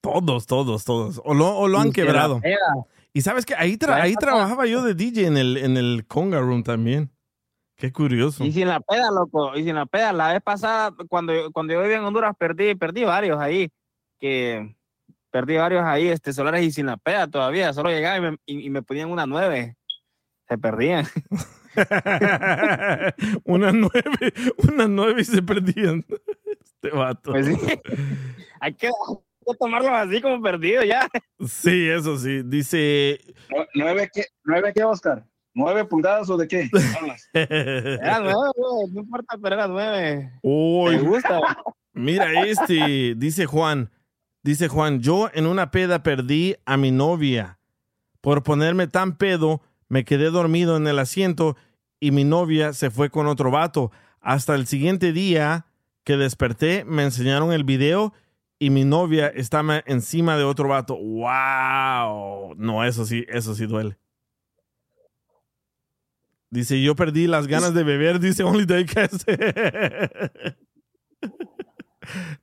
Todos, 0.00 0.46
todos, 0.46 0.84
todos. 0.84 1.20
O 1.24 1.34
lo, 1.34 1.56
o 1.56 1.68
lo 1.68 1.78
han 1.78 1.92
quebrado. 1.92 2.40
Y 3.12 3.20
sabes 3.22 3.44
que 3.44 3.54
ahí, 3.54 3.76
tra- 3.76 4.00
ahí 4.00 4.14
trabajaba 4.14 4.66
yo 4.66 4.82
de 4.82 4.94
DJ 4.94 5.26
en 5.26 5.36
el, 5.36 5.56
en 5.56 5.76
el 5.76 6.06
Conga 6.06 6.40
Room 6.40 6.62
también. 6.62 7.10
Qué 7.76 7.92
curioso. 7.92 8.44
Y 8.44 8.52
sin 8.52 8.68
la 8.68 8.80
peda, 8.80 9.10
loco, 9.10 9.56
y 9.56 9.64
sin 9.64 9.74
la 9.74 9.86
peda. 9.86 10.12
La 10.12 10.32
vez 10.32 10.42
pasada, 10.42 10.94
cuando, 11.08 11.34
yo- 11.34 11.50
cuando 11.50 11.72
yo 11.72 11.82
vivía 11.82 11.96
en 11.96 12.04
Honduras, 12.04 12.34
perdí, 12.38 12.74
perdí 12.74 13.04
varios 13.04 13.40
ahí, 13.40 13.70
que 14.18 14.76
perdí 15.30 15.56
varios 15.56 15.82
ahí, 15.84 16.08
este, 16.08 16.32
celulares 16.32 16.62
y 16.64 16.70
sin 16.72 16.86
la 16.86 16.96
peda 16.98 17.26
todavía. 17.28 17.72
Solo 17.72 17.90
llegaba 17.90 18.16
y 18.18 18.20
me, 18.20 18.36
y, 18.46 18.66
y 18.66 18.70
me 18.70 18.82
ponían 18.82 19.10
una 19.10 19.26
nueve. 19.26 19.76
Se 20.48 20.58
perdían. 20.58 21.06
una 23.44 23.72
nueve, 23.72 24.32
una 24.72 24.86
nueve 24.88 25.22
y 25.22 25.24
se 25.24 25.42
perdían. 25.42 26.04
Este 26.82 26.96
vato. 26.96 27.32
Pues 27.32 27.46
sí. 27.46 27.56
Hay 28.60 28.72
que, 28.74 28.88
tomarlos 29.54 29.90
así 29.92 30.20
como 30.20 30.40
perdido 30.42 30.82
ya. 30.84 31.08
Sí, 31.46 31.88
eso 31.88 32.16
sí. 32.18 32.42
Dice. 32.44 33.18
Nu- 33.48 33.64
¿Nueve 33.74 34.10
qué, 34.12 34.24
¿Nueve 34.44 34.72
qué, 34.74 34.84
Oscar? 34.84 35.24
¿Nueve 35.54 35.84
pulgadas 35.84 36.30
o 36.30 36.36
de 36.36 36.46
qué? 36.46 36.70
Era 37.32 38.20
nueve, 38.22 38.50
güey, 38.56 38.90
no 38.92 39.00
importa, 39.00 39.36
pero 39.42 39.54
era 39.56 39.68
nueve. 39.68 40.32
Uy. 40.42 40.96
Me 40.96 41.02
gusta. 41.02 41.40
Mira 41.92 42.44
este, 42.46 43.14
dice 43.16 43.46
Juan, 43.46 43.90
dice 44.42 44.68
Juan, 44.68 45.00
yo 45.00 45.28
en 45.34 45.46
una 45.46 45.70
peda 45.70 46.02
perdí 46.02 46.56
a 46.64 46.76
mi 46.76 46.90
novia. 46.92 47.58
Por 48.20 48.42
ponerme 48.42 48.86
tan 48.86 49.16
pedo, 49.16 49.60
me 49.88 50.04
quedé 50.04 50.30
dormido 50.30 50.76
en 50.76 50.86
el 50.86 50.98
asiento 50.98 51.56
y 51.98 52.12
mi 52.12 52.22
novia 52.24 52.72
se 52.72 52.90
fue 52.90 53.10
con 53.10 53.26
otro 53.26 53.50
vato. 53.50 53.90
Hasta 54.20 54.54
el 54.54 54.66
siguiente 54.66 55.12
día 55.12 55.66
que 56.04 56.16
desperté, 56.16 56.84
me 56.84 57.02
enseñaron 57.02 57.52
el 57.52 57.64
video 57.64 58.12
y 58.62 58.68
mi 58.68 58.84
novia 58.84 59.28
estaba 59.28 59.82
encima 59.86 60.36
de 60.36 60.44
otro 60.44 60.68
vato. 60.68 60.94
¡Wow! 60.94 62.54
No, 62.56 62.84
eso 62.84 63.06
sí, 63.06 63.24
eso 63.28 63.54
sí 63.54 63.66
duele. 63.66 63.96
Dice, 66.50 66.80
yo 66.82 66.94
perdí 66.94 67.26
las 67.26 67.46
ganas 67.46 67.72
de 67.72 67.84
beber, 67.84 68.20
dice 68.20 68.44
Only 68.44 68.66
Diecast. 68.66 69.24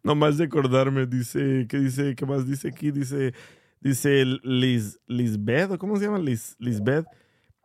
No 0.02 0.16
más 0.16 0.38
de 0.38 0.46
acordarme, 0.46 1.08
dice, 1.08 1.66
¿qué 1.68 1.78
dice? 1.78 2.16
¿Qué 2.16 2.26
más 2.26 2.48
dice 2.48 2.70
aquí? 2.70 2.90
Dice, 2.92 3.34
dice 3.82 4.24
Liz, 4.44 4.98
Lisbeth, 5.08 5.72
¿o 5.72 5.78
¿cómo 5.78 5.98
se 5.98 6.06
llama? 6.06 6.20
Liz, 6.20 6.56
Lisbeth. 6.60 7.06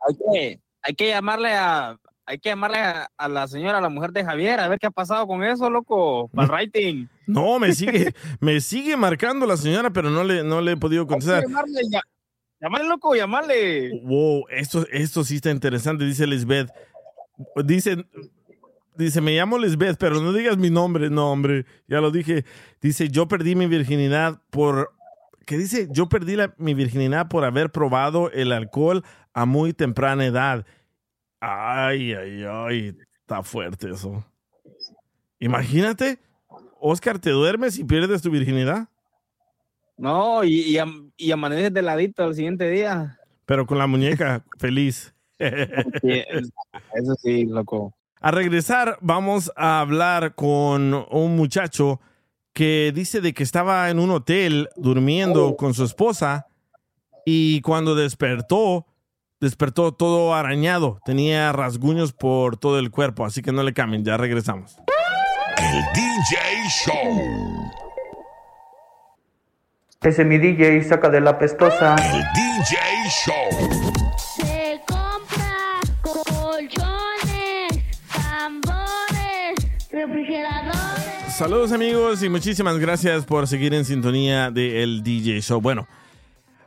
Hay 0.05 0.15
que, 0.15 0.61
hay 0.81 0.95
que 0.95 1.07
llamarle 1.07 1.53
a, 1.53 1.97
hay 2.25 2.39
que 2.39 2.49
llamarle 2.49 2.77
a, 2.79 3.09
a 3.17 3.27
la 3.27 3.47
señora, 3.47 3.77
a 3.77 3.81
la 3.81 3.89
mujer 3.89 4.11
de 4.11 4.23
Javier, 4.23 4.59
a 4.59 4.67
ver 4.67 4.79
qué 4.79 4.87
ha 4.87 4.91
pasado 4.91 5.27
con 5.27 5.43
eso, 5.43 5.69
loco, 5.69 6.29
para 6.33 6.45
el 6.45 6.49
rating. 6.67 7.07
No, 7.27 7.59
me 7.59 7.73
sigue, 7.73 8.13
me 8.39 8.59
sigue 8.61 8.95
marcando 8.97 9.45
la 9.45 9.57
señora, 9.57 9.89
pero 9.91 10.09
no 10.09 10.23
le, 10.23 10.43
no 10.43 10.61
le 10.61 10.73
he 10.73 10.77
podido 10.77 11.05
que 11.05 11.09
contestar. 11.11 11.43
llamarle, 11.43 11.81
ya- 11.89 12.01
llamarle, 12.61 12.87
loco, 12.87 13.15
llamarle. 13.15 14.01
Wow, 14.03 14.45
esto, 14.49 14.85
esto 14.91 15.23
sí 15.23 15.35
está 15.35 15.51
interesante, 15.51 16.05
dice 16.05 16.25
Lisbeth. 16.25 16.69
Dice, 17.65 18.05
dice, 18.95 19.19
me 19.21 19.35
llamo 19.35 19.57
Lisbeth, 19.57 19.97
pero 19.97 20.21
no 20.21 20.31
digas 20.33 20.57
mi 20.57 20.69
nombre. 20.69 21.09
No, 21.09 21.31
hombre, 21.31 21.65
ya 21.87 21.99
lo 21.99 22.11
dije. 22.11 22.45
Dice, 22.81 23.09
yo 23.09 23.27
perdí 23.27 23.55
mi 23.55 23.67
virginidad 23.67 24.39
por... 24.49 24.93
¿Qué 25.45 25.57
dice? 25.57 25.89
Yo 25.91 26.07
perdí 26.07 26.37
la- 26.37 26.53
mi 26.57 26.73
virginidad 26.73 27.27
por 27.27 27.43
haber 27.43 27.69
probado 27.71 28.31
el 28.31 28.53
alcohol 28.53 29.03
a 29.33 29.45
muy 29.45 29.73
temprana 29.73 30.25
edad. 30.25 30.65
Ay, 31.45 32.13
ay, 32.13 32.45
ay, 32.47 32.95
está 33.19 33.43
fuerte 33.43 33.89
eso. 33.89 34.23
Imagínate, 35.39 36.17
Oscar, 36.79 37.19
¿te 37.19 37.31
duermes 37.31 37.77
y 37.77 37.83
pierdes 37.83 38.21
tu 38.21 38.29
virginidad? 38.31 38.87
No, 39.97 40.43
y, 40.45 40.61
y, 40.61 40.77
am- 40.77 41.11
y 41.17 41.31
amaneces 41.31 41.73
de 41.73 41.81
ladito 41.81 42.23
al 42.23 42.33
siguiente 42.33 42.69
día. 42.69 43.19
Pero 43.45 43.65
con 43.65 43.77
la 43.77 43.87
muñeca 43.87 44.45
feliz. 44.57 45.13
Eso 45.39 47.15
sí, 47.21 47.45
loco. 47.45 47.93
A 48.21 48.31
regresar, 48.31 48.97
vamos 49.01 49.51
a 49.57 49.81
hablar 49.81 50.35
con 50.35 50.93
un 51.11 51.35
muchacho 51.35 51.99
que 52.53 52.93
dice 52.95 53.19
de 53.19 53.33
que 53.33 53.43
estaba 53.43 53.89
en 53.89 53.99
un 53.99 54.11
hotel 54.11 54.69
durmiendo 54.77 55.57
con 55.57 55.73
su 55.73 55.83
esposa 55.83 56.47
y 57.25 57.59
cuando 57.61 57.95
despertó, 57.95 58.85
despertó 59.43 59.91
todo 59.91 60.33
arañado. 60.33 60.99
Tenía 61.03 61.51
rasguños 61.51 62.13
por 62.13 62.55
todo 62.55 62.79
el 62.79 62.91
cuerpo, 62.91 63.25
así 63.25 63.41
que 63.41 63.51
no 63.51 63.61
le 63.61 63.73
cambien, 63.73 64.05
ya 64.05 64.15
regresamos. 64.15 64.77
El 65.57 65.83
DJ 65.93 66.37
Show. 66.85 67.71
Ese 70.01 70.23
mi 70.23 70.37
DJ 70.37 70.81
saca 70.83 71.09
de 71.09 71.19
la 71.19 71.37
pestosa. 71.37 71.95
El 71.95 72.23
DJ 72.33 72.77
Show. 73.25 74.15
Se 74.17 74.81
compra 74.87 75.79
colchones, 76.01 77.83
tambores, 78.13 79.91
refrigeradores. 79.91 81.33
Saludos 81.35 81.73
amigos 81.73 82.23
y 82.23 82.29
muchísimas 82.29 82.79
gracias 82.79 83.25
por 83.25 83.47
seguir 83.47 83.73
en 83.73 83.83
sintonía 83.83 84.51
de 84.51 84.83
El 84.83 85.03
DJ 85.03 85.41
Show. 85.41 85.59
Bueno, 85.59 85.87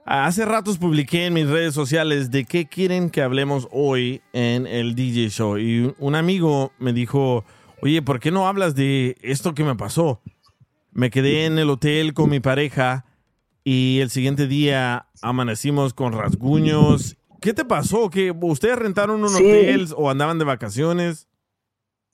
hace 0.06 0.44
ratos 0.44 0.78
publiqué 0.78 1.26
en 1.26 1.34
mis 1.34 1.48
redes 1.48 1.74
sociales 1.74 2.30
de 2.30 2.44
qué 2.44 2.66
quieren 2.66 3.10
que 3.10 3.22
hablemos 3.22 3.68
hoy 3.72 4.22
en 4.32 4.66
el 4.66 4.94
DJ 4.94 5.30
Show 5.30 5.58
y 5.58 5.94
un 5.98 6.14
amigo 6.14 6.72
me 6.78 6.92
dijo, 6.92 7.44
oye, 7.82 8.02
¿por 8.02 8.20
qué 8.20 8.30
no 8.30 8.46
hablas 8.48 8.74
de 8.74 9.16
esto 9.22 9.54
que 9.54 9.64
me 9.64 9.74
pasó? 9.74 10.20
Me 10.92 11.10
quedé 11.10 11.44
en 11.46 11.58
el 11.58 11.68
hotel 11.70 12.14
con 12.14 12.30
mi 12.30 12.40
pareja 12.40 13.04
y 13.64 13.98
el 14.00 14.10
siguiente 14.10 14.46
día 14.46 15.08
amanecimos 15.22 15.92
con 15.92 16.12
rasguños. 16.12 17.16
¿Qué 17.40 17.52
te 17.52 17.64
pasó? 17.64 18.08
¿Que 18.08 18.30
¿Ustedes 18.30 18.78
rentaron 18.78 19.22
un 19.22 19.28
Sí. 19.28 19.42
hotel 19.42 19.88
o 19.96 20.08
andaban 20.08 20.38
de 20.38 20.44
vacaciones? 20.44 21.28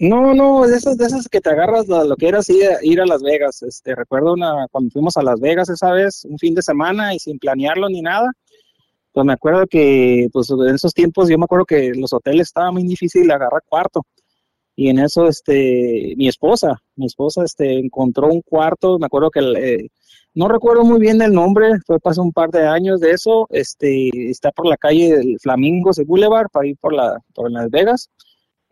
No, 0.03 0.35
no, 0.35 0.67
de 0.67 0.77
esas, 0.77 0.99
de 0.99 1.07
esas 1.07 1.29
que 1.29 1.41
te 1.41 1.51
agarras 1.51 1.87
lo, 1.87 2.17
que 2.17 2.27
era 2.27 2.41
así, 2.41 2.59
ir 2.83 3.01
a 3.01 3.07
Las 3.07 3.23
Vegas. 3.23 3.63
Este, 3.63 3.95
recuerdo 3.95 4.33
una, 4.33 4.67
cuando 4.73 4.91
fuimos 4.91 5.17
a 5.17 5.23
Las 5.23 5.39
Vegas 5.39 5.69
esa 5.69 5.93
vez, 5.93 6.25
un 6.25 6.39
fin 6.39 6.57
de 6.57 6.63
semana 6.63 7.15
y 7.15 7.21
sin 7.21 7.39
planearlo 7.39 7.89
ni 7.89 8.03
nada. 8.03 8.33
Pues 9.13 9.25
me 9.25 9.33
acuerdo 9.33 9.65
que, 9.69 10.29
pues 10.33 10.51
en 10.51 10.75
esos 10.75 10.93
tiempos 10.93 11.29
yo 11.29 11.39
me 11.39 11.45
acuerdo 11.45 11.67
que 11.67 11.93
los 11.95 12.13
hoteles 12.13 12.49
estaba 12.49 12.73
muy 12.73 12.83
difícil 12.83 13.31
agarrar 13.31 13.63
cuarto. 13.65 14.03
Y 14.75 14.89
en 14.89 14.99
eso, 14.99 15.29
este, 15.29 16.15
mi 16.17 16.27
esposa, 16.27 16.83
mi 16.97 17.07
esposa, 17.07 17.45
este, 17.45 17.79
encontró 17.79 18.27
un 18.27 18.43
cuarto, 18.43 18.99
me 18.99 19.07
acuerdo 19.07 19.31
que, 19.31 19.39
eh, 19.41 19.89
no 20.35 20.49
recuerdo 20.49 20.85
muy 20.85 20.99
bien 20.99 21.23
el 21.23 21.33
nombre, 21.33 21.79
fue 21.87 21.99
hace 22.03 22.21
un 22.21 22.33
par 22.33 22.51
de 22.51 22.67
años 22.67 22.99
de 22.99 23.13
eso, 23.13 23.47
este, 23.51 24.11
está 24.29 24.51
por 24.51 24.67
la 24.67 24.77
calle 24.77 25.17
del 25.17 25.39
Flamingos 25.41 25.95
de 25.95 26.05
Boulevard, 26.05 26.49
para 26.53 26.67
ir 26.67 26.77
por 26.79 26.93
la, 26.93 27.21
por 27.35 27.53
Las 27.53 27.71
Vegas 27.71 28.11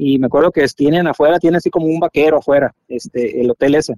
y 0.03 0.19
me 0.19 0.29
acuerdo 0.29 0.51
que 0.51 0.67
tienen 0.75 1.07
afuera, 1.07 1.39
tiene 1.39 1.59
así 1.59 1.69
como 1.69 1.85
un 1.85 2.01
vaquero 2.01 2.39
afuera, 2.39 2.75
este, 2.89 3.39
el 3.39 3.51
hotel 3.51 3.75
ese. 3.75 3.95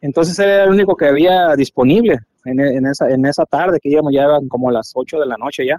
Entonces 0.00 0.36
era 0.40 0.64
el 0.64 0.70
único 0.70 0.96
que 0.96 1.06
había 1.06 1.54
disponible 1.54 2.18
en, 2.44 2.58
en 2.58 2.84
esa, 2.84 3.08
en 3.08 3.24
esa 3.24 3.46
tarde, 3.46 3.78
que 3.80 3.90
íbamos 3.90 4.12
ya 4.12 4.24
eran 4.24 4.48
como 4.48 4.72
las 4.72 4.90
8 4.92 5.20
de 5.20 5.26
la 5.26 5.36
noche 5.36 5.64
ya. 5.64 5.78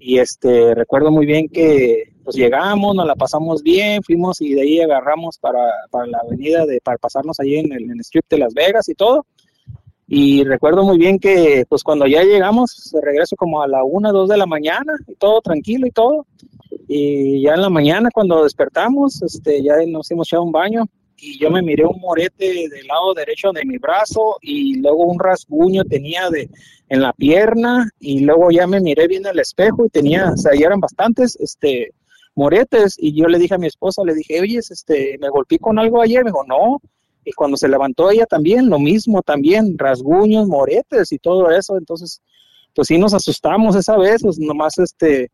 Y 0.00 0.18
este, 0.18 0.74
recuerdo 0.74 1.12
muy 1.12 1.26
bien 1.26 1.48
que 1.48 2.12
pues 2.24 2.34
llegamos, 2.34 2.96
nos 2.96 3.06
la 3.06 3.14
pasamos 3.14 3.62
bien, 3.62 4.02
fuimos 4.02 4.40
y 4.40 4.54
de 4.54 4.62
ahí 4.62 4.80
agarramos 4.80 5.38
para, 5.38 5.60
para 5.92 6.08
la 6.08 6.18
avenida, 6.18 6.66
de, 6.66 6.80
para 6.80 6.98
pasarnos 6.98 7.38
allí 7.38 7.58
en 7.58 7.72
el, 7.72 7.84
en 7.84 8.00
strip 8.00 8.24
de 8.28 8.38
Las 8.38 8.52
Vegas 8.52 8.88
y 8.88 8.94
todo. 8.94 9.26
Y 10.08 10.44
recuerdo 10.44 10.84
muy 10.84 10.98
bien 10.98 11.18
que 11.18 11.64
pues 11.68 11.82
cuando 11.84 12.06
ya 12.06 12.22
llegamos, 12.22 12.92
regreso 13.00 13.36
como 13.36 13.62
a 13.62 13.68
la 13.68 13.84
1, 13.84 14.12
2 14.12 14.28
de 14.28 14.36
la 14.36 14.46
mañana, 14.46 14.92
y 15.06 15.14
todo 15.14 15.40
tranquilo 15.40 15.86
y 15.86 15.90
todo. 15.90 16.26
Y 16.88 17.42
ya 17.42 17.54
en 17.54 17.62
la 17.62 17.70
mañana 17.70 18.10
cuando 18.12 18.44
despertamos, 18.44 19.22
este, 19.22 19.62
ya 19.62 19.74
nos 19.86 20.10
hemos 20.10 20.28
echado 20.28 20.42
un 20.42 20.52
baño 20.52 20.84
y 21.16 21.38
yo 21.38 21.50
me 21.50 21.62
miré 21.62 21.84
un 21.84 22.00
morete 22.00 22.68
del 22.68 22.86
lado 22.86 23.14
derecho 23.14 23.52
de 23.52 23.64
mi 23.64 23.78
brazo 23.78 24.36
y 24.40 24.80
luego 24.80 25.04
un 25.04 25.18
rasguño 25.18 25.84
tenía 25.84 26.28
de 26.30 26.50
en 26.88 27.00
la 27.00 27.12
pierna 27.12 27.88
y 28.00 28.20
luego 28.20 28.50
ya 28.50 28.66
me 28.66 28.80
miré 28.80 29.06
bien 29.06 29.26
al 29.26 29.38
espejo 29.38 29.86
y 29.86 29.88
tenía, 29.88 30.32
o 30.32 30.36
sea, 30.36 30.52
ya 30.54 30.66
eran 30.66 30.80
bastantes 30.80 31.36
este 31.40 31.94
moretes 32.34 32.96
y 32.98 33.14
yo 33.14 33.28
le 33.28 33.38
dije 33.38 33.54
a 33.54 33.58
mi 33.58 33.66
esposa, 33.66 34.02
le 34.04 34.14
dije, 34.14 34.40
oye, 34.40 34.58
este, 34.58 35.16
me 35.20 35.28
golpeé 35.28 35.58
con 35.58 35.78
algo 35.78 36.02
ayer, 36.02 36.24
me 36.24 36.30
dijo, 36.30 36.44
no, 36.44 36.80
y 37.24 37.32
cuando 37.32 37.56
se 37.56 37.68
levantó 37.68 38.10
ella 38.10 38.26
también, 38.26 38.68
lo 38.68 38.78
mismo 38.78 39.22
también, 39.22 39.78
rasguños, 39.78 40.48
moretes 40.48 41.12
y 41.12 41.18
todo 41.18 41.50
eso, 41.50 41.78
entonces, 41.78 42.20
pues 42.74 42.88
sí 42.88 42.98
nos 42.98 43.14
asustamos 43.14 43.76
esa 43.76 43.96
vez, 43.96 44.22
pues 44.22 44.38
nomás 44.38 44.78
este, 44.78 45.30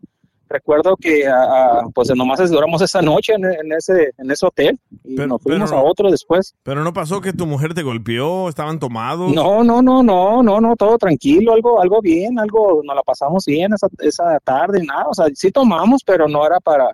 recuerdo 0.48 0.96
que 0.96 1.26
ah, 1.26 1.82
pues 1.94 2.08
nomás 2.14 2.50
duramos 2.50 2.80
esa 2.82 3.02
noche 3.02 3.34
en, 3.34 3.44
en 3.44 3.72
ese 3.72 4.12
en 4.18 4.30
ese 4.30 4.46
hotel 4.46 4.78
y 5.04 5.14
nos 5.14 5.42
fuimos 5.42 5.70
pero- 5.70 5.80
a 5.80 5.84
otro 5.84 6.10
después. 6.10 6.54
Pero 6.62 6.82
no 6.84 6.92
pasó 6.92 7.20
que 7.20 7.32
tu 7.32 7.46
mujer 7.46 7.74
te 7.74 7.82
golpeó, 7.82 8.48
estaban 8.48 8.78
tomados. 8.78 9.32
No, 9.32 9.62
no, 9.64 9.82
no, 9.82 10.02
no, 10.02 10.42
no, 10.42 10.60
no, 10.60 10.76
todo 10.76 10.98
tranquilo, 10.98 11.52
algo, 11.52 11.80
algo 11.80 12.00
bien, 12.00 12.38
algo, 12.38 12.82
nos 12.84 12.96
la 12.96 13.02
pasamos 13.02 13.44
bien 13.44 13.72
esa, 13.72 13.88
esa 13.98 14.38
tarde 14.40 14.82
nada, 14.84 15.06
o 15.08 15.14
sea, 15.14 15.26
sí 15.34 15.50
tomamos, 15.50 16.02
pero 16.04 16.28
no 16.28 16.46
era 16.46 16.60
para, 16.60 16.90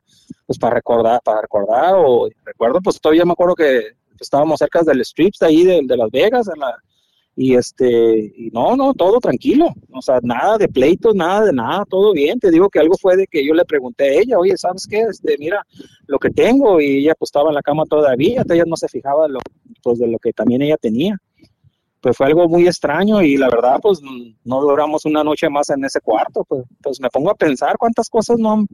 pues 0.47 0.59
para 0.59 0.75
recordar, 0.77 1.21
para 1.25 1.41
recordar, 1.43 1.95
o 1.97 2.29
recuerdo, 2.45 2.81
pues 2.83 3.01
todavía 3.01 3.25
me 3.25 3.33
acuerdo 3.33 3.55
que 3.55 3.81
estábamos 4.21 4.59
cerca 4.59 4.83
del 4.83 5.05
strips 5.05 5.39
de 5.41 5.47
ahí 5.47 5.65
de, 5.65 5.81
de 5.85 5.97
Las 5.97 6.11
Vegas, 6.11 6.49
en 6.53 6.61
la, 6.61 6.75
y 7.37 7.57
este, 7.57 8.33
y 8.37 8.51
no, 8.53 8.77
no, 8.77 8.95
todo 8.95 9.19
tranquilo, 9.19 9.69
o 9.93 10.03
sea, 10.03 10.21
nada 10.23 10.57
de 10.59 10.69
pleitos, 10.69 11.15
nada 11.15 11.47
de 11.47 11.53
nada, 11.53 11.85
todo 11.85 12.13
bien, 12.13 12.39
te 12.39 12.51
digo 12.51 12.69
que 12.71 12.79
algo 12.79 12.97
fue 12.97 13.17
de 13.17 13.27
que 13.27 13.45
yo 13.45 13.55
le 13.55 13.65
pregunté 13.65 14.05
a 14.05 14.21
ella, 14.21 14.39
oye, 14.39 14.57
¿sabes 14.57 14.87
qué? 14.89 15.01
Este, 15.01 15.37
mira, 15.39 15.67
lo 16.07 16.19
que 16.19 16.31
tengo, 16.31 16.81
y 16.81 16.99
ella 16.99 17.15
pues 17.19 17.31
en 17.35 17.55
la 17.55 17.63
cama 17.63 17.85
todavía, 17.89 18.45
ella 18.49 18.65
no 18.67 18.77
se 18.77 18.89
fijaba 18.89 19.27
lo, 19.29 19.41
pues 19.83 19.99
de 19.99 20.07
lo 20.07 20.19
que 20.19 20.33
también 20.33 20.63
ella 20.63 20.77
tenía 20.77 21.21
pues 22.05 22.19
fue 22.19 22.27
algo 22.27 22.47
muy 22.51 22.67
extraño 22.67 23.23
y 23.23 23.39
la 23.39 23.49
verdad 23.49 23.79
pues 23.81 23.99
no 24.45 24.61
duramos 24.61 25.07
una 25.07 25.25
noche 25.25 25.49
más 25.49 25.71
en 25.71 25.83
ese 25.87 26.03
cuarto, 26.03 26.45
pues, 26.47 26.67
pues 26.83 27.01
me 27.01 27.09
pongo 27.09 27.31
a 27.31 27.35
pensar 27.35 27.79
cuántas 27.79 28.11
cosas 28.11 28.39
no 28.39 28.53
han, 28.53 28.67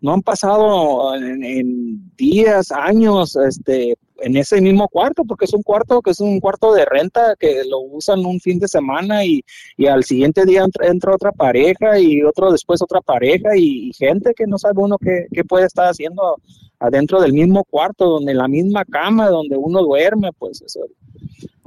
no 0.00 0.14
han 0.14 0.22
pasado 0.22 1.14
en, 1.14 2.10
días, 2.16 2.72
años, 2.72 3.36
este, 3.36 3.98
en 4.20 4.34
ese 4.34 4.62
mismo 4.62 4.88
cuarto, 4.88 5.24
porque 5.26 5.44
es 5.44 5.52
un 5.52 5.62
cuarto 5.62 6.00
que 6.00 6.12
es 6.12 6.20
un 6.20 6.40
cuarto 6.40 6.72
de 6.72 6.86
renta 6.86 7.36
que 7.38 7.64
lo 7.68 7.80
usan 7.80 8.24
un 8.24 8.40
fin 8.40 8.58
de 8.58 8.66
semana 8.66 9.26
y, 9.26 9.44
y 9.76 9.86
al 9.86 10.02
siguiente 10.02 10.46
día 10.46 10.62
entra, 10.62 10.86
entra 10.86 11.14
otra 11.14 11.32
pareja 11.32 12.00
y 12.00 12.22
otro 12.22 12.50
después 12.50 12.80
otra 12.80 13.02
pareja 13.02 13.58
y, 13.58 13.90
y 13.90 13.92
gente 13.92 14.32
que 14.34 14.46
no 14.46 14.56
sabe 14.56 14.76
uno 14.78 14.96
qué, 14.96 15.26
qué 15.30 15.44
puede 15.44 15.66
estar 15.66 15.86
haciendo 15.86 16.38
adentro 16.78 17.20
del 17.20 17.34
mismo 17.34 17.62
cuarto, 17.64 18.06
donde 18.06 18.32
la 18.32 18.48
misma 18.48 18.86
cama 18.86 19.28
donde 19.28 19.58
uno 19.58 19.82
duerme, 19.82 20.30
pues 20.32 20.62
eso 20.62 20.80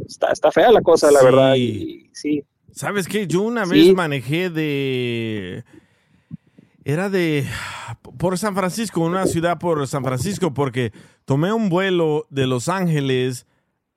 está, 0.08 0.32
está 0.32 0.51
fea 0.51 0.71
la 0.71 0.82
cosa, 0.82 1.12
la 1.12 1.19
Sí. 1.19 1.25
verdad. 1.25 1.56
Y, 1.56 2.10
sí. 2.13 2.43
¿Sabes 2.71 3.08
qué? 3.08 3.27
Yo 3.27 3.41
una 3.41 3.65
Sí. 3.65 3.71
vez 3.71 3.93
manejé 3.95 4.49
de... 4.49 5.63
Era 6.86 7.10
de... 7.10 7.45
Por 8.17 8.38
San 8.38 8.56
Francisco, 8.56 8.99
una 9.01 9.25
ciudad 9.27 9.58
por 9.60 9.86
San 9.88 10.03
Francisco, 10.03 10.53
porque 10.53 10.91
tomé 11.25 11.53
un 11.53 11.69
vuelo 11.69 12.27
de 12.29 12.47
Los 12.47 12.67
Ángeles 12.69 13.45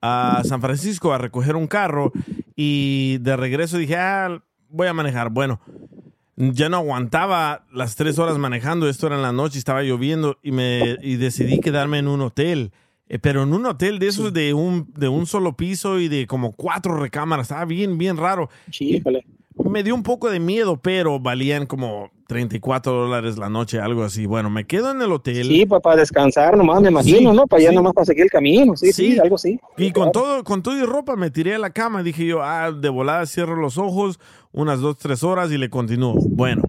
a 0.01 0.41
San 0.45 0.61
Francisco 0.61 1.11
a 1.11 1.17
recoger 1.17 1.55
un 1.55 1.67
carro 1.67 2.13
y 2.55 3.17
de 3.19 3.35
regreso 3.35 3.77
dije, 3.77 3.95
ah, 3.97 4.41
voy 4.69 4.87
a 4.87 4.93
manejar. 4.93 5.29
Bueno, 5.31 5.59
ya 6.37 6.69
no 6.69 6.77
aguantaba 6.77 7.65
las 7.73 7.95
tres 7.95 8.19
horas 8.19 8.37
manejando, 8.37 8.87
esto 8.87 9.07
era 9.07 9.15
en 9.17 9.21
la 9.23 9.31
noche, 9.33 9.57
estaba 9.59 9.81
lloviendo 9.81 10.37
y, 10.43 10.51
me, 10.51 10.97
y 11.01 11.15
decidí 11.15 11.59
quedarme 11.59 11.97
en 11.99 12.07
un 12.07 12.21
hotel. 12.21 12.71
Eh, 13.09 13.19
Pero 13.19 13.43
en 13.43 13.53
un 13.53 13.65
hotel 13.65 13.99
de 13.99 14.07
esos 14.07 14.33
de 14.33 14.53
un, 14.53 14.91
de 14.95 15.07
un 15.07 15.25
solo 15.25 15.55
piso 15.55 15.99
y 15.99 16.07
de 16.07 16.27
como 16.27 16.51
cuatro 16.53 16.97
recámaras. 16.97 17.45
Estaba 17.47 17.65
bien, 17.65 17.97
bien 17.97 18.17
raro. 18.17 18.49
Me 19.69 19.83
dio 19.83 19.95
un 19.95 20.03
poco 20.03 20.29
de 20.29 20.39
miedo, 20.39 20.77
pero 20.79 21.19
valían 21.19 21.65
como 21.65 22.11
34 22.27 22.91
dólares 22.91 23.37
la 23.37 23.49
noche, 23.49 23.79
algo 23.79 24.03
así. 24.03 24.25
Bueno, 24.27 24.49
me 24.51 24.65
quedo 24.65 24.91
en 24.91 25.01
el 25.01 25.11
hotel. 25.11 25.47
Sí, 25.47 25.65
para 25.65 25.95
descansar 25.95 26.55
nomás, 26.57 26.81
me 26.81 26.89
imagino, 26.89 27.31
Sí, 27.31 27.35
¿no? 27.37 27.47
Para 27.47 27.61
allá 27.61 27.69
sí. 27.71 27.75
nomás 27.75 27.93
para 27.93 28.05
seguir 28.05 28.23
el 28.25 28.29
camino, 28.29 28.75
sí, 28.75 28.91
sí, 28.93 29.13
Sí. 29.13 29.19
algo 29.19 29.35
así. 29.35 29.59
Y 29.77 29.91
con 29.91 30.11
todo, 30.11 30.43
con 30.43 30.61
todo 30.61 30.77
y 30.77 30.83
ropa 30.83 31.15
me 31.15 31.31
tiré 31.31 31.55
a 31.55 31.59
la 31.59 31.71
cama. 31.71 32.03
Dije 32.03 32.25
yo, 32.27 32.43
ah, 32.43 32.71
de 32.71 32.89
volada 32.89 33.25
cierro 33.25 33.55
los 33.55 33.77
ojos 33.77 34.19
unas 34.51 34.79
dos, 34.79 34.97
tres 34.97 35.23
horas 35.23 35.51
y 35.51 35.57
le 35.57 35.69
continúo. 35.69 36.15
Bueno, 36.29 36.61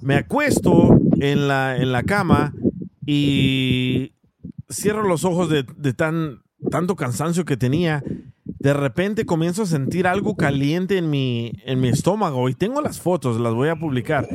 me 0.00 0.16
acuesto 0.16 0.98
en 1.20 1.46
la, 1.46 1.76
en 1.76 1.92
la 1.92 2.02
cama 2.02 2.52
y 3.06 4.12
cierro 4.74 5.02
los 5.04 5.24
ojos 5.24 5.48
de, 5.48 5.64
de 5.76 5.94
tan, 5.94 6.42
tanto 6.70 6.96
cansancio 6.96 7.44
que 7.44 7.56
tenía. 7.56 8.02
De 8.44 8.74
repente 8.74 9.26
comienzo 9.26 9.62
a 9.62 9.66
sentir 9.66 10.06
algo 10.06 10.36
caliente 10.36 10.98
en 10.98 11.10
mi, 11.10 11.52
en 11.64 11.80
mi 11.80 11.88
estómago 11.88 12.48
y 12.48 12.54
tengo 12.54 12.80
las 12.80 13.00
fotos, 13.00 13.40
las 13.40 13.54
voy 13.54 13.68
a 13.68 13.76
publicar. 13.76 14.28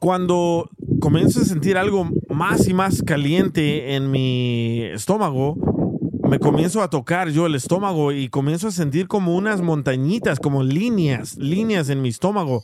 Cuando 0.00 0.70
comienzo 0.98 1.40
a 1.40 1.44
sentir 1.44 1.76
algo 1.76 2.08
más 2.28 2.68
y 2.68 2.74
más 2.74 3.02
caliente 3.02 3.96
en 3.96 4.10
mi 4.10 4.82
estómago, 4.84 5.56
me 6.28 6.38
comienzo 6.38 6.82
a 6.82 6.88
tocar 6.88 7.30
yo 7.30 7.46
el 7.46 7.54
estómago 7.54 8.12
y 8.12 8.28
comienzo 8.28 8.68
a 8.68 8.70
sentir 8.70 9.08
como 9.08 9.34
unas 9.34 9.60
montañitas, 9.60 10.38
como 10.38 10.62
líneas, 10.62 11.36
líneas 11.36 11.88
en 11.88 12.02
mi 12.02 12.08
estómago. 12.08 12.62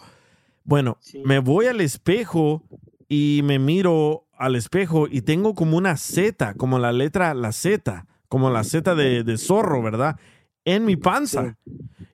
Bueno, 0.64 0.98
me 1.24 1.40
voy 1.40 1.66
al 1.66 1.80
espejo 1.80 2.62
y 3.08 3.40
me 3.44 3.58
miro 3.58 4.25
al 4.38 4.56
espejo 4.56 5.06
y 5.10 5.22
tengo 5.22 5.54
como 5.54 5.76
una 5.76 5.96
Z, 5.96 6.54
como 6.54 6.78
la 6.78 6.92
letra, 6.92 7.34
la 7.34 7.52
Z, 7.52 8.06
como 8.28 8.50
la 8.50 8.64
Z 8.64 8.94
de, 8.94 9.24
de 9.24 9.38
zorro, 9.38 9.82
¿verdad? 9.82 10.18
En 10.64 10.84
mi 10.84 10.96
panza. 10.96 11.56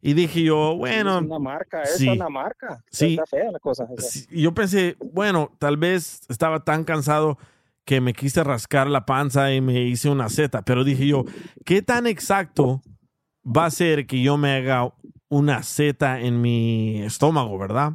Y 0.00 0.14
dije 0.14 0.42
yo, 0.42 0.76
bueno. 0.76 1.18
Es 1.18 1.24
una 1.24 1.38
marca, 1.38 1.82
es 1.82 1.96
sí. 1.96 2.08
una 2.08 2.28
marca. 2.28 2.84
Sí. 2.90 3.12
Está 3.12 3.26
fea 3.26 3.50
la 3.52 3.58
cosa. 3.60 3.86
Sí, 3.98 4.26
y 4.30 4.42
yo 4.42 4.52
pensé, 4.52 4.96
bueno, 5.12 5.52
tal 5.58 5.76
vez 5.76 6.22
estaba 6.28 6.64
tan 6.64 6.84
cansado 6.84 7.38
que 7.84 8.00
me 8.00 8.12
quise 8.12 8.42
rascar 8.44 8.88
la 8.88 9.06
panza 9.06 9.52
y 9.52 9.60
me 9.60 9.82
hice 9.82 10.08
una 10.08 10.28
Z, 10.28 10.62
pero 10.62 10.84
dije 10.84 11.06
yo, 11.06 11.24
¿qué 11.64 11.82
tan 11.82 12.06
exacto 12.06 12.82
va 13.44 13.66
a 13.66 13.70
ser 13.70 14.06
que 14.06 14.22
yo 14.22 14.36
me 14.36 14.56
haga 14.56 14.92
una 15.28 15.62
Z 15.62 16.20
en 16.20 16.40
mi 16.40 17.02
estómago, 17.02 17.58
verdad? 17.58 17.94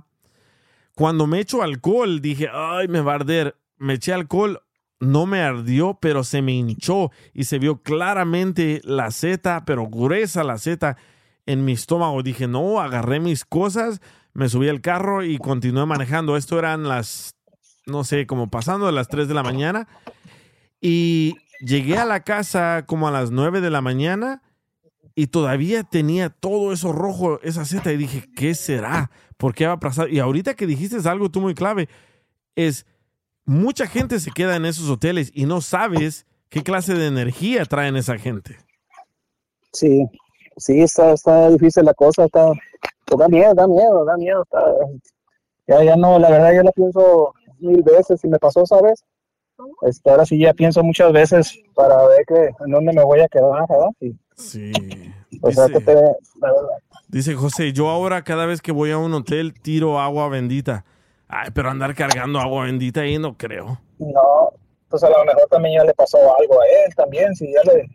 Cuando 0.96 1.28
me 1.28 1.40
echo 1.40 1.62
alcohol, 1.62 2.22
dije, 2.22 2.50
ay, 2.52 2.88
me 2.88 3.02
va 3.02 3.14
a 3.14 3.16
arder. 3.16 3.56
Me 3.78 3.94
eché 3.94 4.14
alcohol, 4.14 4.62
no 5.00 5.26
me 5.26 5.42
ardió, 5.42 5.98
pero 6.02 6.24
se 6.24 6.42
me 6.42 6.54
hinchó 6.54 7.12
y 7.34 7.44
se 7.44 7.60
vio 7.60 7.82
claramente 7.82 8.82
la 8.84 9.12
Z, 9.12 9.64
pero 9.66 9.88
gruesa 9.88 10.44
la 10.44 10.58
Z 10.58 10.98
en 11.46 11.66
mi 11.66 11.74
estómago. 11.74 12.24
Dije, 12.24 12.48
no, 12.48 12.80
agarré 12.80 13.20
mis 13.20 13.46
cosas, 13.46 14.02
me 14.34 14.50
subí 14.50 14.70
al 14.70 14.82
carro 14.82 15.24
y 15.24 15.38
continué 15.38 15.86
manejando. 15.86 16.38
Esto 16.38 16.58
eran 16.60 16.88
las, 16.88 17.36
no 17.86 18.04
sé, 18.04 18.28
como 18.28 18.50
pasando 18.50 18.86
de 18.86 18.92
las 18.92 19.08
3 19.08 19.28
de 19.28 19.34
la 19.34 19.44
mañana. 19.44 19.88
Y 20.82 21.36
llegué 21.60 21.98
a 21.98 22.06
la 22.06 22.22
casa 22.22 22.86
como 22.86 23.08
a 23.08 23.12
las 23.12 23.32
9 23.32 23.62
de 23.62 23.70
la 23.70 23.82
mañana 23.82 24.42
y 25.16 25.28
todavía 25.28 25.84
tenía 25.84 26.30
todo 26.30 26.72
eso 26.72 26.92
rojo, 26.92 27.42
esa 27.42 27.66
Z, 27.66 27.92
y 27.92 27.98
dije, 27.98 28.30
¿qué 28.36 28.54
será? 28.54 29.10
¿Por 29.38 29.56
qué 29.56 29.66
va 29.66 29.74
a 29.74 29.80
pasar? 29.80 30.12
Y 30.12 30.20
ahorita 30.20 30.54
que 30.54 30.68
dijiste 30.68 30.98
algo 31.10 31.32
tú 31.32 31.42
muy 31.42 31.56
clave, 31.56 31.90
es 32.56 32.86
mucha 33.48 33.88
gente 33.88 34.20
se 34.20 34.30
queda 34.30 34.56
en 34.58 34.66
esos 34.66 34.90
hoteles 34.90 35.32
y 35.34 35.46
no 35.46 35.62
sabes 35.62 36.28
qué 36.50 36.62
clase 36.62 36.94
de 36.94 37.08
energía 37.08 37.66
traen 37.66 37.96
esa 37.96 38.18
gente. 38.18 38.58
Sí, 39.74 40.06
sí, 40.58 40.82
está, 40.82 41.14
está 41.14 41.50
difícil 41.50 41.86
la 41.86 41.94
cosa, 41.94 42.26
está, 42.26 42.52
pues 43.06 43.20
da 43.20 43.28
miedo, 43.28 43.54
da 43.56 43.68
miedo, 43.68 44.06
da 44.06 44.18
miedo, 44.18 44.44
está, 44.44 44.64
ya, 45.66 45.84
ya 45.84 45.96
no, 45.96 46.20
la 46.20 46.30
verdad 46.30 46.54
yo 46.56 46.64
la 46.64 46.72
pienso 46.72 47.34
mil 47.60 47.82
veces 47.84 48.24
y 48.24 48.28
me 48.28 48.38
pasó, 48.38 48.66
¿sabes? 48.66 49.04
Este, 49.82 50.10
ahora 50.10 50.26
sí 50.26 50.38
ya 50.38 50.54
pienso 50.54 50.84
muchas 50.84 51.12
veces 51.12 51.60
para 51.74 52.06
ver 52.08 52.26
que, 52.28 52.50
en 52.64 52.72
dónde 52.72 52.94
me 52.94 53.04
voy 53.04 53.22
a 53.22 53.28
quedar, 53.28 53.66
¿verdad? 53.68 53.90
Y, 54.02 54.16
Sí. 54.36 54.72
o 55.42 55.52
sea, 55.52 55.68
que 55.68 55.80
te, 55.80 55.96
la 55.96 56.54
verdad, 56.54 56.78
Dice 57.08 57.34
José, 57.34 57.74
yo 57.74 57.90
ahora 57.90 58.24
cada 58.24 58.46
vez 58.46 58.62
que 58.62 58.72
voy 58.72 58.92
a 58.92 58.98
un 59.00 59.14
hotel 59.14 59.54
tiro 59.60 60.00
agua 60.00 60.30
bendita. 60.30 60.86
Ay, 61.28 61.50
pero 61.54 61.70
andar 61.70 61.94
cargando 61.94 62.40
agua 62.40 62.66
bendita 62.66 63.02
ahí 63.02 63.18
no 63.18 63.38
creo. 63.38 63.80
No, 64.00 64.54
pues 64.90 65.04
a 65.04 65.10
lo 65.10 65.26
mejor 65.26 65.48
también 65.50 65.80
ya 65.80 65.84
le 65.84 65.94
pasó 65.94 66.18
algo 66.18 66.62
a 66.62 66.66
él 66.66 66.96
también, 66.96 67.36
si 67.36 67.52
ya 67.52 67.62
le, 67.64 67.88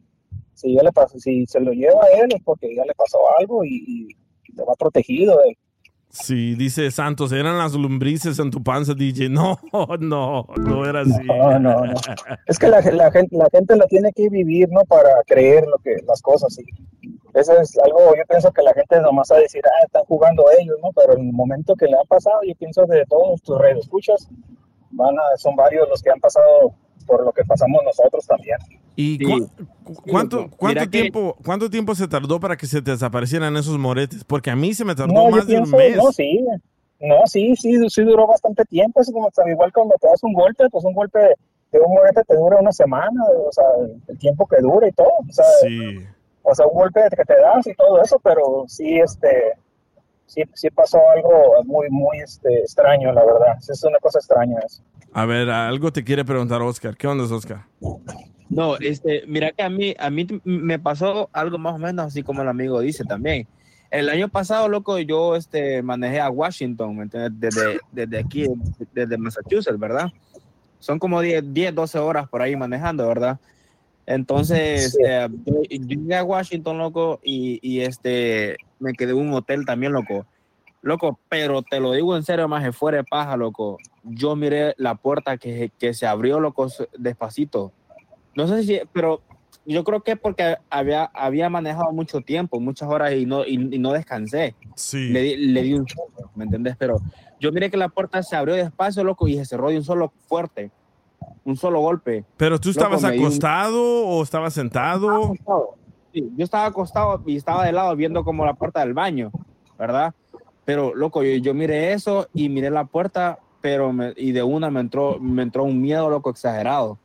si 0.54 0.74
ya 0.74 0.82
le 0.82 0.92
pasó, 0.92 1.18
si 1.18 1.46
se 1.46 1.60
lo 1.60 1.72
lleva 1.72 2.04
a 2.04 2.10
él 2.10 2.28
es 2.34 2.42
porque 2.44 2.74
ya 2.74 2.84
le 2.84 2.94
pasó 2.94 3.18
algo 3.38 3.64
y, 3.64 4.08
y 4.48 4.54
va 4.56 4.74
protegido 4.74 5.38
de, 5.38 5.56
Sí, 6.12 6.54
dice 6.56 6.90
Santos, 6.90 7.32
eran 7.32 7.56
las 7.56 7.72
lombrices 7.72 8.38
en 8.38 8.50
tu 8.50 8.62
panza, 8.62 8.92
DJ. 8.92 9.28
No, 9.30 9.58
no, 9.98 10.46
no 10.58 10.86
era 10.86 11.00
así. 11.00 11.24
No, 11.24 11.58
no, 11.58 11.80
no. 11.80 12.00
Es 12.46 12.58
que 12.58 12.68
la, 12.68 12.82
gente, 12.82 13.34
la 13.34 13.48
gente 13.50 13.76
la 13.76 13.86
tiene 13.86 14.12
que 14.12 14.28
vivir, 14.28 14.68
¿no? 14.70 14.84
Para 14.84 15.08
creer 15.26 15.64
lo 15.66 15.78
que, 15.78 15.96
las 16.06 16.20
cosas. 16.20 16.58
Y 16.58 16.64
eso 17.32 17.58
es 17.58 17.78
algo, 17.78 18.14
yo 18.14 18.22
pienso 18.28 18.52
que 18.52 18.60
la 18.60 18.74
gente 18.74 19.00
nomás 19.00 19.28
va 19.32 19.36
a 19.36 19.40
decir, 19.40 19.62
ah, 19.64 19.84
están 19.86 20.04
jugando 20.04 20.44
ellos, 20.60 20.76
¿no? 20.82 20.90
Pero 20.94 21.14
en 21.14 21.28
el 21.28 21.32
momento 21.32 21.74
que 21.74 21.86
le 21.86 21.96
ha 21.96 22.04
pasado, 22.04 22.40
yo 22.46 22.54
pienso 22.56 22.84
de 22.84 23.06
todos 23.06 23.40
tus 23.40 23.58
redes 23.58 23.78
escuchas, 23.78 24.28
van 24.90 25.18
a, 25.18 25.36
son 25.38 25.56
varios 25.56 25.88
los 25.88 26.02
que 26.02 26.10
han 26.10 26.20
pasado 26.20 26.74
por 27.02 27.24
lo 27.24 27.32
que 27.32 27.44
pasamos 27.44 27.80
nosotros 27.84 28.26
también. 28.26 28.56
¿Y 28.96 29.16
Sí. 29.18 29.24
cu- 29.24 29.48
cu- 29.84 30.02
cuánto, 30.10 30.50
cuánto 30.56 30.80
que- 30.82 30.88
tiempo, 30.88 31.36
cuánto 31.44 31.70
tiempo 31.70 31.94
se 31.94 32.06
tardó 32.08 32.38
para 32.40 32.56
que 32.56 32.66
se 32.66 32.82
te 32.82 32.90
desaparecieran 32.90 33.56
esos 33.56 33.78
moretes? 33.78 34.24
Porque 34.24 34.50
a 34.50 34.56
mí 34.56 34.74
se 34.74 34.84
me 34.84 34.94
tardó 34.94 35.12
No, 35.14 35.30
más 35.30 35.46
de 35.46 35.58
un 35.58 35.70
mes. 35.70 35.96
no, 35.96 36.12
sí, 36.12 36.44
no, 37.00 37.16
sí, 37.26 37.54
sí, 37.56 37.78
sí 37.88 38.02
duró 38.02 38.26
bastante 38.26 38.64
tiempo, 38.64 39.00
es 39.00 39.10
como 39.10 39.28
igual 39.50 39.72
cuando 39.72 39.94
te 40.00 40.08
das 40.08 40.22
un 40.22 40.32
golpe, 40.34 40.68
pues 40.70 40.84
un 40.84 40.92
golpe 40.94 41.18
de 41.72 41.80
un 41.80 41.94
morete 41.94 42.22
te 42.24 42.36
dura 42.36 42.58
una 42.60 42.70
semana, 42.72 43.24
o 43.48 43.50
sea, 43.50 43.64
el 44.08 44.18
tiempo 44.18 44.46
que 44.46 44.60
dura 44.60 44.86
y 44.86 44.92
todo, 44.92 45.08
o 45.08 45.32
sea, 45.32 45.44
Sí. 45.62 46.00
o 46.42 46.54
sea, 46.54 46.66
un 46.66 46.74
golpe 46.74 47.00
que 47.16 47.24
te 47.24 47.40
das 47.40 47.66
y 47.66 47.74
todo 47.74 48.02
eso, 48.02 48.20
pero 48.22 48.64
sí, 48.68 49.00
este, 49.00 49.52
sí, 50.26 50.42
sí 50.52 50.68
pasó 50.70 50.98
algo 51.08 51.30
muy, 51.64 51.88
muy, 51.88 52.18
este, 52.20 52.60
extraño, 52.60 53.10
la 53.12 53.24
verdad, 53.24 53.56
sí, 53.60 53.72
es 53.72 53.82
una 53.84 53.98
cosa 54.00 54.18
extraña 54.18 54.58
eso. 54.66 54.82
A 55.14 55.26
ver, 55.26 55.50
algo 55.50 55.92
te 55.92 56.04
quiere 56.04 56.24
preguntar 56.24 56.62
Oscar. 56.62 56.96
¿Qué 56.96 57.06
onda, 57.06 57.24
Oscar? 57.24 57.66
No, 58.48 58.76
este, 58.78 59.24
mira 59.26 59.52
que 59.52 59.62
a 59.62 59.68
mí, 59.68 59.94
a 59.98 60.10
mí 60.10 60.26
me 60.44 60.78
pasó 60.78 61.28
algo 61.32 61.58
más 61.58 61.74
o 61.74 61.78
menos 61.78 62.06
así 62.06 62.22
como 62.22 62.42
el 62.42 62.48
amigo 62.48 62.80
dice 62.80 63.04
también. 63.04 63.46
El 63.90 64.08
año 64.08 64.28
pasado, 64.28 64.68
loco, 64.68 64.98
yo 64.98 65.36
este, 65.36 65.82
manejé 65.82 66.18
a 66.18 66.30
Washington, 66.30 66.96
¿me 66.96 67.02
entiendes? 67.02 67.32
Desde, 67.38 67.80
desde 67.92 68.18
aquí, 68.18 68.46
desde 68.94 69.18
Massachusetts, 69.18 69.78
¿verdad? 69.78 70.10
Son 70.78 70.98
como 70.98 71.20
10, 71.20 71.52
10, 71.52 71.74
12 71.74 71.98
horas 71.98 72.26
por 72.28 72.40
ahí 72.40 72.56
manejando, 72.56 73.06
¿verdad? 73.06 73.38
Entonces, 74.06 74.98
eh, 75.04 75.28
yo, 75.44 75.62
yo 75.62 75.86
llegué 75.86 76.16
a 76.16 76.24
Washington, 76.24 76.78
loco, 76.78 77.20
y, 77.22 77.58
y, 77.62 77.82
este, 77.82 78.56
me 78.80 78.94
quedé 78.94 79.12
en 79.12 79.18
un 79.18 79.34
hotel 79.34 79.66
también, 79.66 79.92
loco. 79.92 80.26
Loco, 80.80 81.18
pero 81.28 81.62
te 81.62 81.78
lo 81.78 81.92
digo 81.92 82.16
en 82.16 82.22
serio, 82.22 82.48
más 82.48 82.74
fuera 82.74 82.98
de 82.98 83.04
paja, 83.04 83.36
loco. 83.36 83.78
Yo 84.04 84.34
miré 84.36 84.74
la 84.78 84.94
puerta 84.96 85.36
que, 85.38 85.70
que 85.78 85.94
se 85.94 86.06
abrió, 86.06 86.40
loco, 86.40 86.66
despacito. 86.98 87.72
No 88.34 88.48
sé 88.48 88.62
si, 88.64 88.80
pero 88.92 89.22
yo 89.64 89.84
creo 89.84 90.00
que 90.02 90.16
porque 90.16 90.56
había, 90.70 91.04
había 91.14 91.48
manejado 91.50 91.92
mucho 91.92 92.20
tiempo, 92.20 92.58
muchas 92.58 92.88
horas 92.88 93.12
y 93.12 93.26
no, 93.26 93.44
y, 93.44 93.54
y 93.74 93.78
no 93.78 93.92
descansé. 93.92 94.56
Sí. 94.74 95.10
Le, 95.10 95.20
di- 95.22 95.36
le 95.36 95.62
di 95.62 95.74
un 95.74 95.86
solo, 95.86 96.30
¿me 96.34 96.44
entendés? 96.44 96.76
Pero 96.76 97.00
yo 97.38 97.52
miré 97.52 97.70
que 97.70 97.76
la 97.76 97.88
puerta 97.88 98.22
se 98.22 98.34
abrió 98.34 98.54
despacio, 98.54 99.04
loco, 99.04 99.28
y 99.28 99.36
se 99.36 99.44
cerró 99.44 99.68
de 99.70 99.76
un 99.76 99.84
solo 99.84 100.12
fuerte. 100.26 100.70
Un 101.44 101.56
solo 101.56 101.80
golpe. 101.80 102.24
¿Pero 102.36 102.58
tú 102.60 102.70
estabas 102.70 103.02
un- 103.04 103.10
acostado 103.10 103.80
o 104.06 104.22
estabas 104.22 104.54
sentado? 104.54 105.32
Sí, 106.12 106.28
yo 106.36 106.44
estaba 106.44 106.66
acostado 106.66 107.22
y 107.26 107.36
estaba 107.36 107.64
de 107.64 107.72
lado 107.72 107.94
viendo 107.96 108.24
como 108.24 108.44
la 108.44 108.54
puerta 108.54 108.80
del 108.80 108.94
baño, 108.94 109.30
¿verdad? 109.78 110.12
Pero, 110.64 110.94
loco, 110.94 111.22
yo, 111.22 111.36
yo 111.36 111.54
miré 111.54 111.92
eso 111.92 112.28
y 112.34 112.48
miré 112.48 112.70
la 112.70 112.84
puerta, 112.84 113.38
pero 113.62 113.92
me- 113.92 114.12
y 114.16 114.32
de 114.32 114.42
una 114.42 114.70
me 114.70 114.80
entró, 114.80 115.18
me 115.18 115.42
entró 115.42 115.62
un 115.64 115.80
miedo, 115.80 116.10
loco, 116.10 116.28
exagerado. 116.30 116.98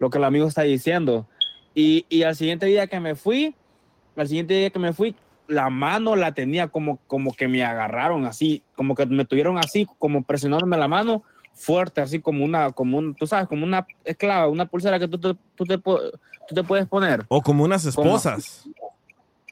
Lo 0.00 0.10
que 0.10 0.18
el 0.18 0.24
amigo 0.24 0.48
está 0.48 0.62
diciendo. 0.62 1.26
Y, 1.74 2.04
y 2.08 2.24
al 2.24 2.34
siguiente 2.34 2.66
día 2.66 2.88
que 2.88 2.98
me 2.98 3.14
fui, 3.14 3.54
al 4.16 4.26
siguiente 4.26 4.54
día 4.54 4.70
que 4.70 4.78
me 4.80 4.92
fui, 4.92 5.14
la 5.46 5.70
mano 5.70 6.16
la 6.16 6.32
tenía 6.32 6.68
como, 6.68 6.98
como 7.06 7.32
que 7.34 7.46
me 7.46 7.62
agarraron 7.62 8.24
así, 8.26 8.62
como 8.74 8.94
que 8.94 9.06
me 9.06 9.24
tuvieron 9.24 9.58
así, 9.58 9.86
como 9.98 10.22
presionándome 10.22 10.76
la 10.76 10.88
mano 10.88 11.22
fuerte, 11.54 12.00
así 12.00 12.18
como 12.20 12.44
una, 12.44 12.72
como 12.72 12.96
un, 12.98 13.14
tú 13.14 13.26
sabes, 13.26 13.46
como 13.46 13.64
una 13.64 13.86
esclava, 14.04 14.48
una 14.48 14.64
pulsera 14.66 14.98
que 14.98 15.06
tú 15.08 15.18
te, 15.18 15.34
tú 15.54 15.64
te, 15.66 15.76
tú 15.78 16.54
te 16.54 16.64
puedes 16.64 16.86
poner. 16.86 17.24
O 17.28 17.42
como 17.42 17.64
unas 17.64 17.82
Como- 17.94 18.06
esposas. 18.16 18.66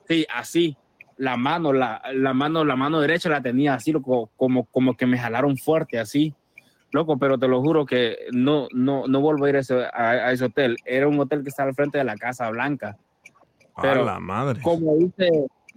Sí, 0.09 0.26
así. 0.34 0.76
La 1.21 1.37
mano, 1.37 1.73
la, 1.75 2.01
la 2.14 2.33
mano, 2.33 2.64
la 2.64 2.77
mano 2.77 2.99
derecha 2.99 3.29
la 3.29 3.43
tenía 3.43 3.75
así, 3.75 3.93
loco, 3.93 4.31
como, 4.37 4.64
como 4.64 4.97
que 4.97 5.05
me 5.05 5.18
jalaron 5.18 5.57
fuerte, 5.59 5.99
así. 5.99 6.35
Loco, 6.93 7.18
pero 7.18 7.39
te 7.39 7.47
lo 7.47 7.61
juro 7.61 7.85
que 7.85 8.16
no, 8.33 8.68
no, 8.73 9.07
no 9.07 9.21
vuelvo 9.21 9.45
a 9.45 9.51
ir 9.51 9.57
a 9.57 9.59
ese, 9.61 9.85
a- 9.85 10.11
a 10.29 10.33
ese 10.33 10.47
hotel. 10.47 10.77
Era 10.87 11.07
un 11.09 11.21
hotel 11.21 11.43
que 11.43 11.51
está 11.51 11.62
al 11.64 11.75
frente 11.75 11.99
de 11.99 12.05
la 12.05 12.16
Casa 12.16 12.49
Blanca. 12.49 12.97
Pero 13.83 14.03
a 14.03 14.05
la 14.14 14.18
madre. 14.18 14.61
como 14.62 14.97
dice, 14.97 15.29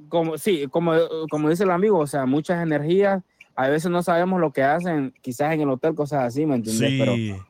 como, 0.07 0.37
sí, 0.37 0.65
como, 0.71 0.93
como 1.29 1.49
dice 1.49 1.63
el 1.65 1.71
amigo, 1.71 1.99
o 1.99 2.07
sea, 2.07 2.25
muchas 2.25 2.63
energías, 2.63 3.21
a 3.55 3.67
veces 3.67 3.91
no 3.91 4.01
sabemos 4.01 4.39
lo 4.39 4.51
que 4.53 4.63
hacen, 4.63 5.13
quizás 5.21 5.53
en 5.53 5.61
el 5.61 5.69
hotel, 5.69 5.93
cosas 5.93 6.23
así, 6.23 6.45
¿me 6.45 6.55
entiendes? 6.55 6.89
Sí. 6.89 6.97
Pero 6.99 7.45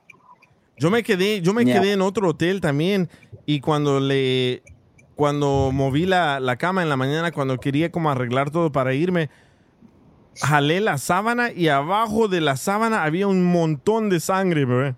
Yo 0.78 0.90
me 0.90 1.04
quedé, 1.04 1.42
yo 1.42 1.54
me 1.54 1.64
quedé 1.64 1.94
en 1.94 2.02
otro 2.02 2.28
hotel 2.30 2.60
también 2.60 3.08
y 3.46 3.60
cuando 3.62 4.00
le, 4.00 4.64
cuando 5.16 5.72
moví 5.72 6.06
la, 6.06 6.40
la 6.40 6.58
cama 6.58 6.82
en 6.82 6.90
la 6.90 6.98
mañana, 6.98 7.32
cuando 7.32 7.60
quería 7.60 7.92
como 7.92 8.10
arreglar 8.10 8.52
todo 8.52 8.72
para 8.72 8.94
irme, 8.94 9.30
jalé 10.42 10.82
la 10.82 10.98
sábana 10.98 11.52
y 11.52 11.68
abajo 11.68 12.28
de 12.28 12.42
la 12.42 12.58
sábana 12.58 13.04
había 13.04 13.28
un 13.28 13.44
montón 13.52 14.10
de 14.10 14.20
sangre, 14.20 14.66
bebé. 14.66 14.96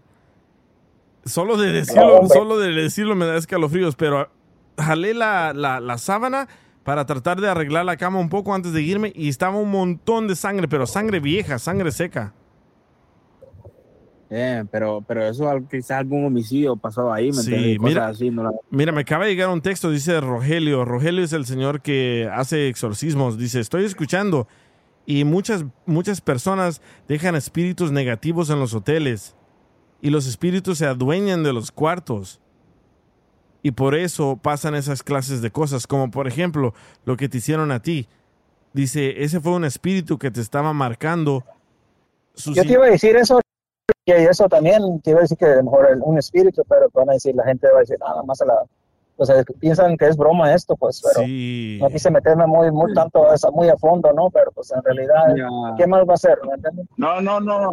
Solo 1.26 1.58
de 1.58 1.72
decirlo, 1.72 2.28
solo 2.28 2.58
de 2.60 2.72
decirlo 2.72 3.16
me 3.16 3.26
da 3.26 3.38
escalofríos, 3.38 3.96
pero 3.96 4.30
jalé 4.78 5.14
la, 5.14 5.54
la, 5.54 5.80
la 5.80 5.98
sábana 5.98 6.48
para 6.84 7.06
tratar 7.06 7.42
de 7.42 7.50
arreglar 7.50 7.84
la 7.84 7.98
cama 7.98 8.20
un 8.20 8.30
poco 8.30 8.54
antes 8.54 8.72
de 8.72 8.84
irme 8.84 9.12
y 9.16 9.28
estaba 9.28 9.58
un 9.58 9.72
montón 9.72 10.28
de 10.28 10.36
sangre, 10.36 10.68
pero 10.68 10.86
sangre 10.86 11.20
vieja, 11.20 11.58
sangre 11.58 11.92
seca. 11.92 12.34
Eh, 14.30 14.64
pero, 14.72 15.04
pero 15.08 15.24
eso 15.24 15.48
quizás 15.70 15.92
algún 16.00 16.26
homicidio 16.26 16.76
pasó 16.76 17.14
ahí, 17.14 17.28
¿me 17.28 17.44
Sí, 17.44 17.78
mira. 17.80 18.08
así, 18.08 18.32
no 18.32 18.44
la- 18.44 18.52
Mira, 18.72 18.92
me 18.92 19.02
acaba 19.02 19.26
de 19.26 19.32
llegar 19.32 19.50
un 19.50 19.62
texto, 19.62 19.92
dice 19.92 20.20
Rogelio. 20.20 20.84
Rogelio 20.84 21.24
es 21.24 21.32
el 21.34 21.46
señor 21.46 21.82
que 21.82 22.28
hace 22.34 22.68
exorcismos. 22.68 23.38
Dice, 23.38 23.60
estoy 23.60 23.86
escuchando 23.86 24.48
y 25.06 25.24
muchas, 25.26 25.64
muchas 25.86 26.22
personas 26.22 26.82
dejan 27.08 27.36
espíritus 27.36 27.92
negativos 27.92 28.50
en 28.50 28.60
los 28.60 28.74
hoteles 28.74 29.36
y 30.02 30.10
los 30.10 30.26
espíritus 30.28 30.80
se 30.80 30.88
adueñan 30.88 31.44
de 31.44 31.54
los 31.54 31.72
cuartos. 31.72 32.42
Y 33.62 33.72
por 33.72 33.96
eso 33.96 34.38
pasan 34.42 34.76
esas 34.76 35.02
clases 35.04 35.42
de 35.42 35.52
cosas, 35.52 35.86
como 35.88 36.10
por 36.12 36.28
ejemplo 36.28 36.74
lo 37.06 37.16
que 37.18 37.30
te 37.30 37.38
hicieron 37.38 37.72
a 37.72 37.82
ti. 37.82 38.08
Dice, 38.74 39.24
ese 39.24 39.40
fue 39.40 39.54
un 39.54 39.66
espíritu 39.66 40.18
que 40.18 40.30
te 40.32 40.42
estaba 40.42 40.74
marcando. 40.74 41.44
sus 42.34 42.56
Yo 42.56 42.64
te 42.64 42.74
iba 42.74 42.86
a 42.86 42.90
decir 42.90 43.16
eso, 43.16 43.40
que 44.06 44.24
eso 44.26 44.48
también, 44.48 44.82
a 44.84 45.20
decir 45.22 45.38
que 45.38 45.46
a 45.46 45.56
lo 45.58 45.64
mejor 45.64 45.90
el- 45.92 46.02
un 46.02 46.18
espíritu, 46.18 46.64
pero 46.68 46.88
van 46.94 47.10
a 47.10 47.14
decir, 47.14 47.36
la 47.36 47.44
gente 47.44 47.68
va 47.72 47.78
a 47.78 47.80
decir, 47.82 47.98
nada 48.00 48.24
más 48.24 48.42
a 48.42 48.46
la... 48.46 48.64
O 49.18 49.26
sea, 49.26 49.44
piensan 49.60 49.96
que 49.96 50.08
es 50.08 50.18
broma 50.18 50.54
esto, 50.54 50.76
pues, 50.76 51.02
pero 51.02 51.26
Sí. 51.26 51.78
no 51.82 51.88
quise 51.88 52.12
meterme 52.12 52.46
muy, 52.46 52.70
muy 52.70 52.94
tanto, 52.94 53.30
a 53.30 53.36
esa- 53.36 53.50
muy 53.50 53.70
a 53.70 53.78
fondo, 53.78 54.12
¿no? 54.12 54.30
Pero 54.30 54.52
pues 54.52 54.72
en 54.74 54.84
realidad, 54.84 55.34
Ya. 55.38 55.48
¿qué 55.78 55.88
más 55.88 56.02
va 56.02 56.12
a 56.12 56.16
hacer? 56.16 56.38
¿Me 56.46 56.54
entiendes? 56.56 56.86
No, 56.98 57.22
no, 57.22 57.40
no. 57.40 57.72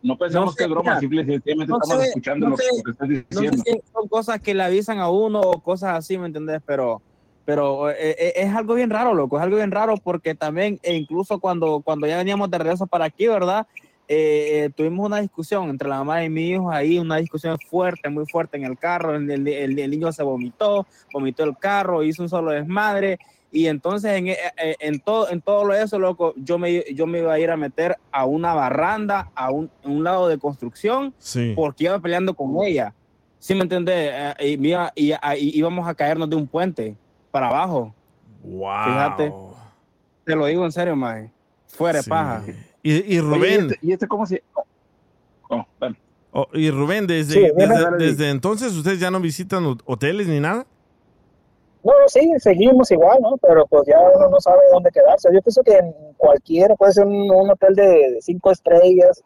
No 0.00 0.16
pensamos 0.16 0.46
No 0.46 0.52
sé, 0.52 0.58
que 0.58 0.64
es 0.64 0.70
broma, 0.70 0.90
mira, 0.90 1.00
simple 1.00 1.22
y 1.22 1.24
sencillamente 1.26 1.72
no 1.72 1.78
estamos 1.82 2.02
sé, 2.02 2.08
escuchando 2.10 2.46
no 2.46 2.50
lo, 2.50 2.56
que- 2.56 2.62
sé, 2.62 2.82
que 2.84 2.90
estás 2.92 3.08
No 3.08 3.14
sé 3.16 3.24
diciendo. 3.50 3.62
si 3.66 3.92
son 3.92 4.08
cosas 4.08 4.40
que 4.40 4.54
le 4.54 4.62
avisan 4.62 4.98
a 5.00 5.10
uno 5.10 5.40
o 5.40 5.60
cosas 5.60 5.98
así, 5.98 6.16
¿me 6.16 6.26
entendés? 6.28 6.62
Pero, 6.64 7.02
pero 7.44 7.90
eh, 7.90 7.96
eh, 8.16 8.32
es 8.36 8.54
algo 8.54 8.74
bien 8.74 8.90
raro, 8.90 9.12
loco, 9.12 9.36
es 9.38 9.42
algo 9.42 9.56
bien 9.56 9.72
raro 9.72 9.94
porque 9.96 10.36
también, 10.36 10.78
e 10.84 10.94
incluso 10.94 11.40
cuando, 11.40 11.80
cuando 11.84 12.06
ya 12.06 12.16
veníamos 12.18 12.48
de 12.48 12.58
regreso 12.58 12.86
para 12.86 13.06
aquí, 13.06 13.26
¿verdad? 13.26 13.66
Eh, 14.10 14.64
eh, 14.64 14.70
tuvimos 14.74 15.04
una 15.06 15.20
discusión 15.20 15.68
entre 15.68 15.86
la 15.88 15.98
mamá 15.98 16.24
y 16.24 16.30
mi 16.30 16.48
hijo 16.48 16.70
ahí, 16.70 16.98
una 16.98 17.16
discusión 17.16 17.58
fuerte, 17.68 18.08
muy 18.08 18.24
fuerte 18.26 18.56
en 18.56 18.64
el 18.64 18.78
carro, 18.78 19.14
el, 19.14 19.30
el- 19.30 19.46
el- 19.78 19.90
niño 19.90 20.10
se 20.12 20.22
vomitó, 20.22 20.86
vomitó 21.12 21.44
el 21.44 21.56
carro, 21.58 22.02
hizo 22.02 22.22
un 22.22 22.30
solo 22.30 22.52
desmadre, 22.52 23.18
y 23.52 23.66
entonces 23.66 24.12
en, 24.16 24.28
eh, 24.28 24.36
eh, 24.56 24.76
en 24.80 24.98
todo, 25.00 25.28
en 25.30 25.42
todo 25.42 25.70
eso, 25.74 25.98
loco, 25.98 26.32
yo 26.36 26.58
me, 26.58 26.84
yo 26.94 27.06
me 27.06 27.18
iba 27.18 27.34
a 27.34 27.38
ir 27.38 27.50
a 27.50 27.56
meter 27.58 27.98
a 28.10 28.24
una 28.24 28.54
barranda, 28.54 29.30
a 29.34 29.50
un, 29.50 29.70
a 29.84 29.88
un 29.88 30.02
lado 30.02 30.26
de 30.28 30.38
construcción, 30.38 31.12
Sí. 31.18 31.52
porque 31.54 31.84
iba 31.84 31.98
peleando 31.98 32.32
con 32.34 32.62
ella. 32.64 32.94
¿Sí 33.38 33.54
me 33.54 33.60
entiendes? 33.62 33.94
Eh, 34.38 34.56
y, 34.58 34.68
y- 34.68 35.12
a- 35.12 35.36
y 35.36 35.56
íbamos 35.58 35.86
a 35.86 35.94
caernos 35.94 36.30
de 36.30 36.36
un 36.36 36.46
puente 36.46 36.96
para 37.30 37.48
abajo. 37.48 37.94
Wow. 38.42 38.84
Fíjate. 38.84 39.32
Te 40.24 40.34
lo 40.34 40.46
digo 40.46 40.64
en 40.64 40.72
serio, 40.72 40.96
mae. 40.96 41.30
Fuera 41.66 41.98
de 41.98 42.02
Sí. 42.04 42.10
paja. 42.10 42.42
Y, 42.90 43.14
y 43.14 43.18
Oye, 43.18 43.20
Rubén, 43.20 43.60
¿y 43.68 43.72
este, 43.72 43.86
y 43.86 43.92
este 43.92 44.08
cómo 44.08 44.26
se...? 44.26 44.42
Oh, 45.50 45.64
bueno. 45.78 45.96
oh, 46.32 46.46
y 46.52 46.70
Rubén, 46.70 47.06
desde, 47.06 47.32
Sí, 47.34 47.52
desde, 47.56 47.96
desde 47.98 48.30
entonces 48.30 48.72
ustedes 48.74 49.00
ya 49.00 49.10
no 49.10 49.20
visitan 49.20 49.64
ho- 49.66 49.76
hoteles 49.86 50.26
ni 50.26 50.40
nada. 50.40 50.66
No, 51.84 51.92
sí, 52.08 52.30
seguimos 52.38 52.90
igual, 52.90 53.18
¿no? 53.22 53.36
Pero 53.38 53.66
pues 53.66 53.86
ya 53.86 53.98
uno 54.00 54.28
no 54.28 54.40
sabe 54.40 54.60
dónde 54.72 54.90
quedarse. 54.90 55.28
Yo 55.32 55.40
pienso 55.40 55.62
que 55.62 55.76
en 55.76 55.94
cualquiera, 56.16 56.74
puede 56.74 56.92
ser 56.92 57.06
un, 57.06 57.30
un 57.30 57.50
hotel 57.50 57.74
de 57.74 58.18
cinco 58.20 58.50
estrellas 58.50 59.22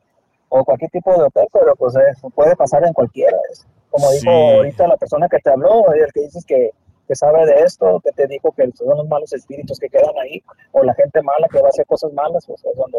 o 0.48 0.64
cualquier 0.64 0.90
tipo 0.90 1.12
de 1.16 1.24
hotel, 1.24 1.46
pero 1.52 1.74
pues 1.76 1.96
eh, 1.96 2.00
puede 2.34 2.54
pasar 2.54 2.84
en 2.84 2.92
cualquiera. 2.92 3.36
Es 3.50 3.66
como 3.90 4.06
Sí. 4.10 4.18
dijo 4.20 4.30
ahorita 4.30 4.86
la 4.86 4.96
persona 4.96 5.28
que 5.28 5.38
te 5.38 5.50
habló, 5.50 5.92
el 5.92 6.12
que 6.12 6.20
dices 6.20 6.44
que, 6.44 6.70
que 7.08 7.14
sabe 7.16 7.46
de 7.46 7.62
esto, 7.64 8.00
que 8.04 8.12
te 8.12 8.26
dijo 8.28 8.52
que 8.52 8.70
son 8.74 8.96
los 8.96 9.08
malos 9.08 9.32
espíritus 9.32 9.78
que 9.78 9.88
quedan 9.88 10.16
ahí, 10.22 10.40
o 10.72 10.82
la 10.84 10.94
gente 10.94 11.20
mala 11.22 11.48
que 11.50 11.60
va 11.60 11.66
a 11.66 11.70
hacer 11.70 11.86
cosas 11.86 12.12
malas, 12.12 12.44
pues 12.46 12.62
es 12.64 12.76
donde 12.76 12.98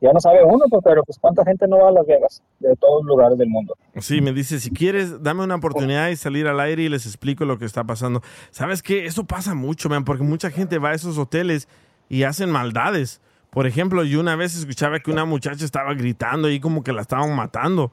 ya 0.00 0.12
no 0.12 0.20
sabe 0.20 0.44
uno, 0.44 0.64
pues, 0.68 0.82
pero 0.84 1.02
pues 1.04 1.18
cuánta 1.18 1.44
gente 1.44 1.66
no 1.66 1.78
va 1.78 1.88
a 1.88 1.92
Las 1.92 2.06
Vegas, 2.06 2.42
de 2.60 2.76
todos 2.76 3.04
los 3.04 3.16
lugares 3.16 3.38
del 3.38 3.48
mundo. 3.48 3.74
Sí, 4.00 4.20
me 4.20 4.32
dice, 4.32 4.60
si 4.60 4.70
quieres, 4.70 5.22
dame 5.22 5.44
una 5.44 5.54
oportunidad 5.54 6.08
y 6.08 6.16
salir 6.16 6.46
al 6.46 6.60
aire 6.60 6.82
y 6.82 6.88
les 6.88 7.06
explico 7.06 7.44
lo 7.44 7.58
que 7.58 7.64
está 7.64 7.84
pasando. 7.84 8.20
¿Sabes 8.50 8.82
qué? 8.82 9.06
Eso 9.06 9.24
pasa 9.24 9.54
mucho, 9.54 9.88
man, 9.88 10.04
porque 10.04 10.22
mucha 10.22 10.50
gente 10.50 10.78
va 10.78 10.90
a 10.90 10.94
esos 10.94 11.16
hoteles 11.18 11.68
y 12.08 12.24
hacen 12.24 12.50
maldades. 12.50 13.20
Por 13.50 13.66
ejemplo, 13.66 14.04
yo 14.04 14.20
una 14.20 14.36
vez 14.36 14.56
escuchaba 14.56 14.98
que 15.00 15.10
una 15.10 15.24
muchacha 15.24 15.64
estaba 15.64 15.94
gritando 15.94 16.50
y 16.50 16.60
como 16.60 16.82
que 16.82 16.92
la 16.92 17.02
estaban 17.02 17.34
matando. 17.34 17.92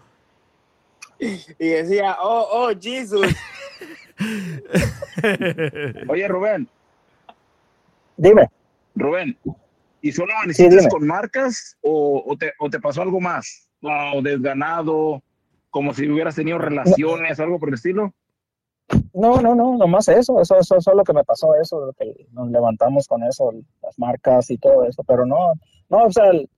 Y 1.20 1.68
decía, 1.68 2.18
oh, 2.20 2.48
oh, 2.52 2.72
Jesus. 2.80 3.28
Oye, 6.10 6.28
Rubén, 6.28 6.68
Dime. 8.18 8.50
Rubén, 8.96 9.38
¿y 10.02 10.12
solo 10.12 10.30
Sí, 10.32 10.36
amaneciste 10.38 10.76
dime. 10.78 10.90
con 10.90 11.06
marcas 11.08 11.78
o, 11.82 12.24
o 12.26 12.38
te, 12.38 12.54
o 12.60 12.70
te 12.70 12.80
pasó 12.80 13.02
algo 13.02 13.20
más? 13.20 13.70
¿O 13.82 14.22
desganado? 14.22 15.22
¿Como 15.70 15.94
si 15.94 16.10
hubieras 16.10 16.36
tenido 16.36 16.58
relaciones, 16.58 17.40
algo 17.40 17.60
por 17.60 17.70
el 17.70 17.76
estilo? 17.76 18.14
No, 19.14 19.40
no, 19.42 19.56
no, 19.56 19.78
nomás 19.78 20.08
eso, 20.10 20.40
eso, 20.42 20.58
eso, 20.60 20.78
eso 20.78 20.92
es 20.92 20.98
lo 20.98 21.04
que 21.04 21.14
me 21.14 21.24
pasó, 21.24 21.56
eso, 21.56 21.94
que 21.98 22.14
nos 22.32 22.50
levantamos 22.50 23.08
con 23.08 23.24
eso, 23.24 23.52
las 23.82 23.98
marcas 23.98 24.50
y 24.52 24.58
todo 24.58 24.86
eso, 24.86 25.04
pero 25.04 25.26
no, 25.26 25.54
no, 25.90 26.04
o 26.06 26.12
sea, 26.12 26.28
el- 26.30 26.50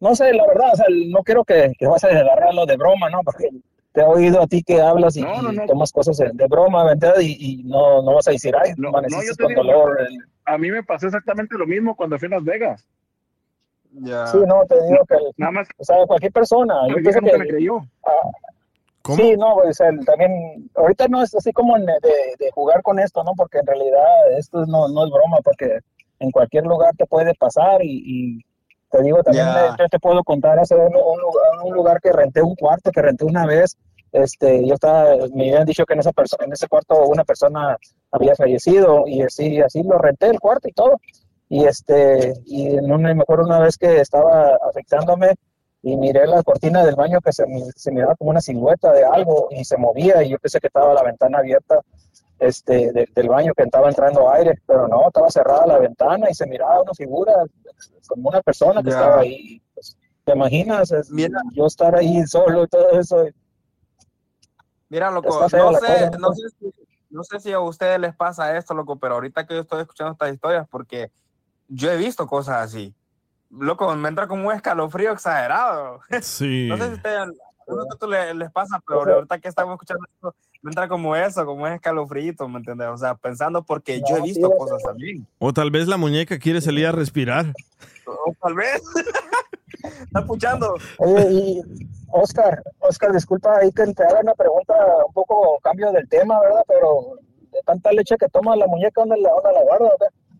no 0.00 0.14
sé, 0.14 0.32
la 0.34 0.46
verdad, 0.46 0.70
o 0.72 0.76
sea, 0.76 0.86
no 1.08 1.22
quiero 1.22 1.44
que, 1.44 1.72
que 1.78 1.86
vas 1.86 2.04
a 2.04 2.08
agarrarlo 2.08 2.66
de 2.66 2.76
broma, 2.76 3.08
¿no? 3.10 3.20
Porque 3.24 3.48
te 3.94 4.00
he 4.00 4.04
oído 4.04 4.42
a 4.42 4.46
ti 4.48 4.60
que 4.64 4.80
hablas 4.82 5.16
y, 5.16 5.22
No, 5.22 5.40
no, 5.40 5.52
y 5.52 5.56
no. 5.56 5.66
tomas 5.66 5.92
cosas 5.92 6.16
de, 6.18 6.46
broma, 6.48 6.82
¿verdad? 6.84 7.14
Y, 7.20 7.60
y 7.60 7.62
no, 7.62 8.02
no 8.02 8.14
vas 8.16 8.26
a 8.26 8.32
decir, 8.32 8.52
ay, 8.60 8.72
No, 8.76 8.90
yo 8.90 9.34
te 9.36 9.42
con 9.44 9.48
digo, 9.54 9.62
dolor. 9.62 9.96
que 9.98 10.16
a 10.46 10.58
mí 10.58 10.70
me 10.70 10.82
pasó 10.82 11.06
exactamente 11.06 11.56
lo 11.56 11.64
mismo 11.64 11.94
cuando 11.96 12.18
fui 12.18 12.26
a 12.26 12.30
Las 12.32 12.44
Vegas. 12.44 12.84
Sí, 13.92 14.38
no, 14.48 14.64
te 14.68 14.74
digo 14.88 15.04
que, 15.08 15.14
Nada 15.36 15.52
más, 15.52 15.68
o 15.78 15.84
sea, 15.84 16.04
cualquier 16.06 16.32
persona, 16.32 16.74
yo 16.88 16.94
pienso 16.96 17.02
vieja 17.02 17.20
nunca 17.20 17.38
le 17.38 17.44
que, 17.44 17.50
creyó. 17.50 17.78
Sí, 19.14 19.36
no, 19.36 19.54
pues 19.54 19.80
el- 19.80 20.04
también, 20.04 20.68
ahorita 20.74 21.06
no 21.06 21.22
es 21.22 21.32
así 21.34 21.52
como 21.52 21.78
de, 21.78 21.84
de 22.38 22.50
jugar 22.52 22.82
con 22.82 22.98
esto, 22.98 23.22
¿no? 23.22 23.32
Porque 23.36 23.58
en 23.58 23.66
realidad 23.66 24.32
esto 24.36 24.66
no, 24.66 24.88
no 24.88 25.04
es 25.04 25.10
broma, 25.12 25.36
porque 25.44 25.78
en 26.18 26.30
cualquier 26.32 26.64
lugar 26.64 26.96
te 26.96 27.06
puede 27.06 27.32
pasar 27.34 27.84
y, 27.84 28.02
y 28.38 28.44
te 28.94 29.02
digo, 29.02 29.22
también 29.22 29.46
yo 29.78 29.88
te 29.88 29.98
puedo 29.98 30.22
contar 30.22 30.58
hace 30.58 30.74
un, 30.76 30.94
un 30.94 31.20
lugar, 31.20 31.64
un 31.64 31.74
lugar 31.74 32.00
que 32.00 32.12
renté 32.12 32.42
un 32.42 32.54
cuarto, 32.54 32.92
que 32.92 33.02
renté 33.02 33.24
una 33.24 33.44
vez, 33.44 33.76
este, 34.12 34.64
yo 34.64 34.74
estaba, 34.74 35.16
me 35.34 35.50
habían 35.50 35.66
dicho 35.66 35.84
que 35.84 35.94
en 35.94 36.00
esa 36.00 36.12
en 36.38 36.52
ese 36.52 36.68
cuarto 36.68 37.04
una 37.06 37.24
persona 37.24 37.76
había 38.12 38.36
fallecido 38.36 39.08
y 39.08 39.22
así, 39.22 39.60
así 39.60 39.82
lo 39.82 39.98
renté 39.98 40.28
el 40.28 40.38
cuarto 40.38 40.68
y 40.68 40.72
todo. 40.72 41.00
Y 41.48 41.64
este, 41.64 42.34
y 42.46 42.78
una, 42.78 43.12
me 43.12 43.22
acuerdo 43.22 43.44
una 43.44 43.58
vez 43.58 43.76
que 43.76 44.00
estaba 44.00 44.56
afectándome 44.68 45.34
y 45.82 45.96
miré 45.96 46.28
la 46.28 46.44
cortina 46.44 46.84
del 46.84 46.94
baño 46.94 47.20
que 47.20 47.32
se, 47.32 47.44
se 47.74 47.90
miraba 47.90 48.14
como 48.14 48.30
una 48.30 48.40
silueta 48.40 48.92
de 48.92 49.04
algo 49.04 49.48
y 49.50 49.64
se 49.64 49.76
movía 49.76 50.22
y 50.22 50.30
yo 50.30 50.38
pensé 50.38 50.60
que 50.60 50.68
estaba 50.68 50.94
la 50.94 51.02
ventana 51.02 51.38
abierta 51.38 51.80
este, 52.46 52.92
de- 52.92 53.08
del 53.14 53.28
baño 53.28 53.52
que 53.54 53.62
estaba 53.64 53.88
entrando 53.88 54.30
aire, 54.30 54.60
pero 54.66 54.86
no, 54.88 55.06
estaba 55.08 55.30
cerrada 55.30 55.66
la 55.66 55.78
ventana 55.78 56.28
y 56.30 56.34
se 56.34 56.46
miraba 56.46 56.82
una 56.82 56.92
figura 56.94 57.32
como 58.08 58.28
una 58.28 58.40
persona 58.42 58.82
que 58.82 58.90
Ya. 58.90 58.96
estaba 58.96 59.20
ahí. 59.20 59.62
Pues, 59.74 59.96
¿Te 60.24 60.32
imaginas? 60.32 60.90
Es- 60.92 61.10
yo 61.52 61.66
estar 61.66 61.94
ahí 61.96 62.24
solo 62.26 62.64
y 62.64 62.68
todo 62.68 62.90
eso. 62.98 63.24
Mira, 64.88 65.10
loco, 65.10 65.40
no 65.40 65.48
sé, 65.48 65.58
cosa, 65.58 66.10
¿no? 66.10 66.18
no 66.18 66.32
sé, 66.34 66.48
si, 66.58 66.72
no 67.10 67.24
sé 67.24 67.40
si 67.40 67.52
a 67.52 67.60
ustedes 67.60 67.98
les 67.98 68.14
pasa 68.14 68.56
esto, 68.56 68.74
loco, 68.74 68.96
pero 68.96 69.14
ahorita 69.14 69.46
que 69.46 69.54
yo 69.54 69.60
estoy 69.60 69.82
escuchando 69.82 70.12
estas 70.12 70.32
historias, 70.32 70.68
porque 70.70 71.10
yo 71.68 71.90
he 71.90 71.96
visto 71.96 72.26
cosas 72.26 72.56
así. 72.62 72.94
Loco, 73.50 73.94
me 73.96 74.08
entra 74.08 74.26
como 74.28 74.48
un 74.48 74.54
escalofrío 74.54 75.12
exagerado. 75.12 76.00
Sí. 76.22 76.68
No 76.68 76.76
sé 76.76 76.84
si 76.84 76.90
a 76.90 76.94
ustedes, 76.96 77.18
a 77.18 77.74
ustedes 77.74 78.10
les, 78.10 78.36
les 78.36 78.50
pasa, 78.52 78.80
pero 78.86 79.14
ahorita 79.14 79.38
que 79.38 79.48
estamos 79.48 79.74
escuchando 79.74 80.04
esto, 80.14 80.34
me 80.64 80.70
entra 80.70 80.88
como 80.88 81.14
eso, 81.14 81.44
como 81.44 81.64
un 81.64 81.72
escalofrío, 81.72 82.48
¿me 82.48 82.56
entiendes? 82.56 82.88
O 82.88 82.96
sea, 82.96 83.14
pensando 83.14 83.62
porque 83.62 84.00
yo 84.08 84.16
he 84.16 84.22
visto 84.22 84.50
cosas 84.50 84.82
también. 84.82 85.26
O 85.38 85.52
tal 85.52 85.70
vez 85.70 85.86
la 85.88 85.98
muñeca 85.98 86.38
quiere 86.38 86.62
salir 86.62 86.86
a 86.86 86.92
respirar. 86.92 87.52
O 88.06 88.34
tal 88.40 88.54
vez. 88.54 88.82
Está 90.04 90.20
escuchando. 90.20 90.74
Oye, 90.96 91.30
y 91.30 91.62
Oscar, 92.08 92.62
Oscar, 92.78 93.12
disculpa 93.12 93.58
ahí 93.58 93.70
que 93.72 93.92
te 93.92 94.04
haga 94.04 94.20
una 94.20 94.32
pregunta 94.32 94.72
un 95.06 95.12
poco 95.12 95.58
cambio 95.62 95.92
del 95.92 96.08
tema, 96.08 96.40
¿verdad? 96.40 96.64
Pero 96.66 97.18
de 97.52 97.60
tanta 97.66 97.92
leche 97.92 98.16
que 98.18 98.30
toma 98.30 98.56
la 98.56 98.66
muñeca, 98.66 99.02
¿dónde 99.02 99.18
la, 99.18 99.32
dónde 99.32 99.52
la 99.52 99.62
guarda? 99.64 99.90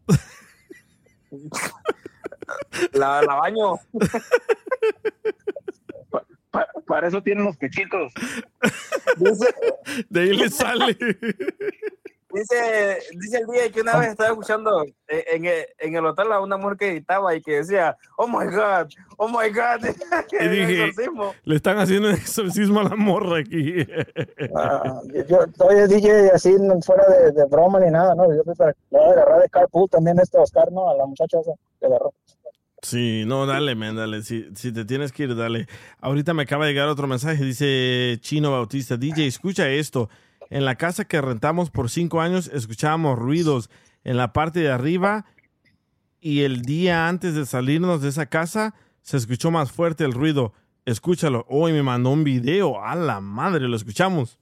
La, 2.93 3.22
la 3.22 3.35
baño. 3.37 3.75
Pa- 6.55 6.69
para 6.87 7.09
eso 7.09 7.21
tienen 7.21 7.45
los 7.45 7.57
pechitos. 7.57 8.13
De 10.09 10.21
ahí 10.21 10.37
le 10.37 10.49
sale. 10.49 10.97
Dice, 12.33 12.99
dice 13.21 13.39
el 13.39 13.47
día 13.47 13.71
que 13.73 13.81
una 13.81 13.97
vez 13.97 14.09
estaba 14.11 14.31
escuchando 14.31 14.85
en, 15.09 15.45
el- 15.47 15.67
en 15.79 15.95
el 15.95 16.05
hotel 16.07 16.33
a 16.33 16.41
una 16.41 16.57
mujer 16.57 16.77
que 16.77 16.89
editaba 16.91 17.33
y 17.35 17.41
que 17.43 17.57
decía, 17.59 17.97
oh 18.17 18.27
my 18.27 18.47
God, 18.47 18.89
oh 19.19 19.29
my 19.29 19.49
God. 19.51 19.85
Y 20.41 20.49
dije, 20.49 20.91
le 21.45 21.55
están 21.57 21.79
haciendo 21.79 22.09
un 22.09 22.15
exorcismo 22.15 22.81
a 22.81 22.85
la 22.85 22.97
morra 22.97 23.39
aquí. 23.39 23.87
Ah, 24.57 25.01
yo, 25.29 25.45
oye, 25.61 25.87
DJ, 25.87 26.31
así 26.33 26.57
fuera 26.85 27.05
de, 27.07 27.31
de 27.33 27.45
broma 27.47 27.79
ni 27.81 27.91
nada, 27.91 28.15
¿no? 28.17 28.33
Yo 28.35 28.43
pensaba, 28.43 28.71
le 28.91 28.99
voy 28.99 29.09
a 29.09 29.13
agarrar 29.13 29.43
de 29.43 29.49
carpool 29.49 29.89
también 29.91 30.19
este 30.21 30.39
Oscar, 30.39 30.71
¿no? 30.73 30.89
A 30.91 30.97
la 30.97 31.07
muchacha 31.07 31.39
esa 31.41 31.53
que 31.79 31.87
agarró. 31.87 32.13
Sí, 32.85 33.24
no, 33.26 33.47
dale, 33.47 33.74
man, 33.74 33.97
dale. 33.97 34.22
Si, 34.22 34.47
si 34.55 34.70
te 34.70 34.85
tienes 34.85 35.11
que 35.11 35.22
ir, 35.22 35.35
dale. 35.35 35.66
Ahorita 36.03 36.35
me 36.35 36.43
acaba 36.43 36.66
de 36.66 36.72
llegar 36.72 36.89
otro 36.89 37.07
mensaje. 37.07 37.43
Dice 37.43 38.18
Chino 38.20 38.53
Bautista, 38.53 38.99
DJ, 38.99 39.26
escucha 39.26 39.70
esto. 39.70 40.11
En 40.51 40.66
la 40.66 40.74
casa 40.74 41.07
que 41.07 41.20
rentamos 41.22 41.70
por 41.70 41.89
cinco 41.89 42.20
años 42.20 42.51
escuchábamos 42.53 43.18
ruidos 43.18 43.70
en 44.05 44.18
la 44.18 44.35
parte 44.35 44.61
de 44.61 44.70
arriba 44.70 45.24
y 46.20 46.43
el 46.43 46.61
día 46.61 47.09
antes 47.09 47.35
de 47.35 47.47
salirnos 47.47 48.03
de 48.03 48.11
esa 48.11 48.26
casa 48.26 48.74
se 49.01 49.16
escuchó 49.16 49.51
más 49.51 49.72
fuerte 49.72 50.05
el 50.05 50.12
ruido. 50.12 50.53
Escúchalo. 50.85 51.47
Hoy 51.49 51.72
me 51.72 51.82
mandó 51.82 52.11
un 52.11 52.22
video. 52.22 52.82
A 52.85 52.95
la 52.95 53.22
madre, 53.22 53.66
lo 53.66 53.76
escuchamos. 53.76 54.39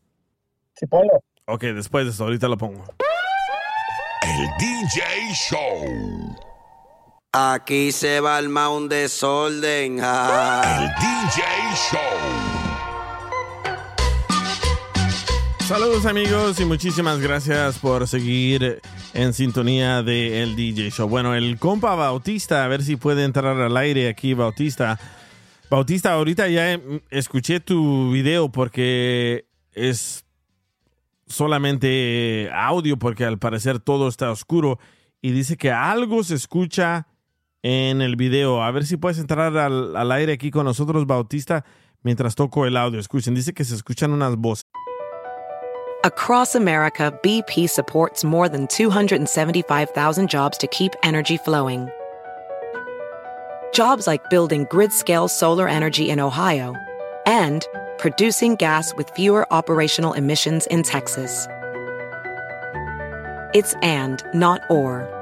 Sí, 0.74 0.86
ponlo. 0.88 1.22
Ok, 1.46 1.62
después 1.66 2.06
de 2.06 2.10
eso, 2.10 2.24
ahorita 2.24 2.48
lo 2.48 2.58
pongo. 2.58 2.84
El 4.22 4.48
DJ 4.58 5.04
Show. 5.32 6.51
Aquí 7.34 7.92
se 7.92 8.20
va 8.20 8.38
el 8.40 8.54
un 8.54 8.90
desorden. 8.90 10.00
El 10.00 10.88
DJ 11.00 11.42
Show. 11.90 11.98
Saludos 15.66 16.04
amigos 16.04 16.60
y 16.60 16.66
muchísimas 16.66 17.20
gracias 17.20 17.78
por 17.78 18.06
seguir 18.06 18.82
en 19.14 19.32
sintonía 19.32 20.02
de 20.02 20.42
el 20.42 20.56
DJ 20.56 20.90
Show. 20.90 21.08
Bueno, 21.08 21.34
el 21.34 21.58
compa 21.58 21.94
Bautista, 21.94 22.66
a 22.66 22.68
ver 22.68 22.82
si 22.82 22.96
puede 22.96 23.24
entrar 23.24 23.58
al 23.58 23.78
aire 23.78 24.10
aquí, 24.10 24.34
Bautista. 24.34 25.00
Bautista, 25.70 26.12
ahorita 26.12 26.48
ya 26.48 26.72
em, 26.72 27.00
escuché 27.08 27.60
tu 27.60 28.10
video 28.10 28.52
porque 28.52 29.46
es 29.72 30.26
solamente 31.26 32.50
audio 32.52 32.98
porque 32.98 33.24
al 33.24 33.38
parecer 33.38 33.78
todo 33.78 34.08
está 34.08 34.30
oscuro 34.30 34.78
y 35.22 35.30
dice 35.30 35.56
que 35.56 35.70
algo 35.70 36.24
se 36.24 36.34
escucha 36.34 37.06
en 37.62 38.02
el 38.02 38.16
video. 38.16 38.62
A 38.62 38.70
ver 38.70 38.84
si 38.84 38.96
puedes 38.96 39.18
entrar 39.18 39.56
al, 39.56 39.96
al 39.96 40.12
aire 40.12 40.32
aquí 40.32 40.50
con 40.50 40.64
nosotros, 40.64 41.06
Bautista, 41.06 41.64
mientras 42.02 42.34
toco 42.34 42.66
el 42.66 42.76
audio. 42.76 42.98
Escuchen, 43.00 43.34
dice 43.34 43.54
que 43.54 43.64
se 43.64 43.74
escuchan 43.74 44.12
unas 44.12 44.36
voces. 44.36 44.66
Across 46.04 46.56
America, 46.56 47.12
BP 47.22 47.68
supports 47.68 48.24
more 48.24 48.48
than 48.48 48.66
275,000 48.66 50.28
jobs 50.28 50.58
to 50.58 50.66
keep 50.66 50.96
energy 51.04 51.36
flowing. 51.36 51.88
Jobs 53.72 54.08
like 54.08 54.28
building 54.28 54.66
grid 54.68 54.92
scale 54.92 55.28
solar 55.28 55.68
energy 55.68 56.10
in 56.10 56.18
Ohio 56.18 56.74
and 57.24 57.64
producing 57.98 58.56
gas 58.56 58.92
with 58.96 59.08
fewer 59.10 59.46
operational 59.52 60.12
emissions 60.14 60.66
in 60.72 60.82
Texas. 60.82 61.46
It's 63.54 63.74
and, 63.74 64.24
not 64.34 64.60
or. 64.68 65.21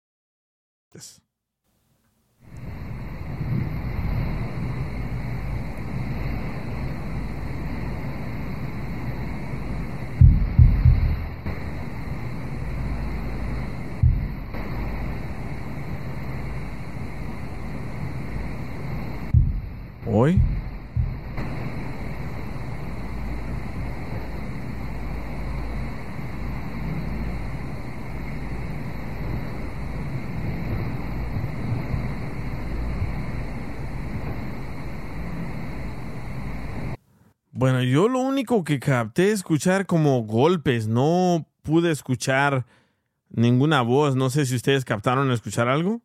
¿Hoy? 20.13 20.41
Bueno, 37.61 37.83
yo 37.83 38.09
lo 38.09 38.17
único 38.17 38.63
que 38.63 38.79
capté 38.79 39.27
es 39.27 39.33
escuchar 39.33 39.85
como 39.85 40.23
golpes, 40.23 40.87
no 40.87 41.45
pude 41.61 41.91
escuchar 41.91 42.65
ninguna 43.29 43.83
voz, 43.83 44.15
no 44.15 44.31
sé 44.31 44.47
si 44.47 44.55
ustedes 44.55 44.83
captaron 44.83 45.29
escuchar 45.29 45.67
algo. 45.67 46.01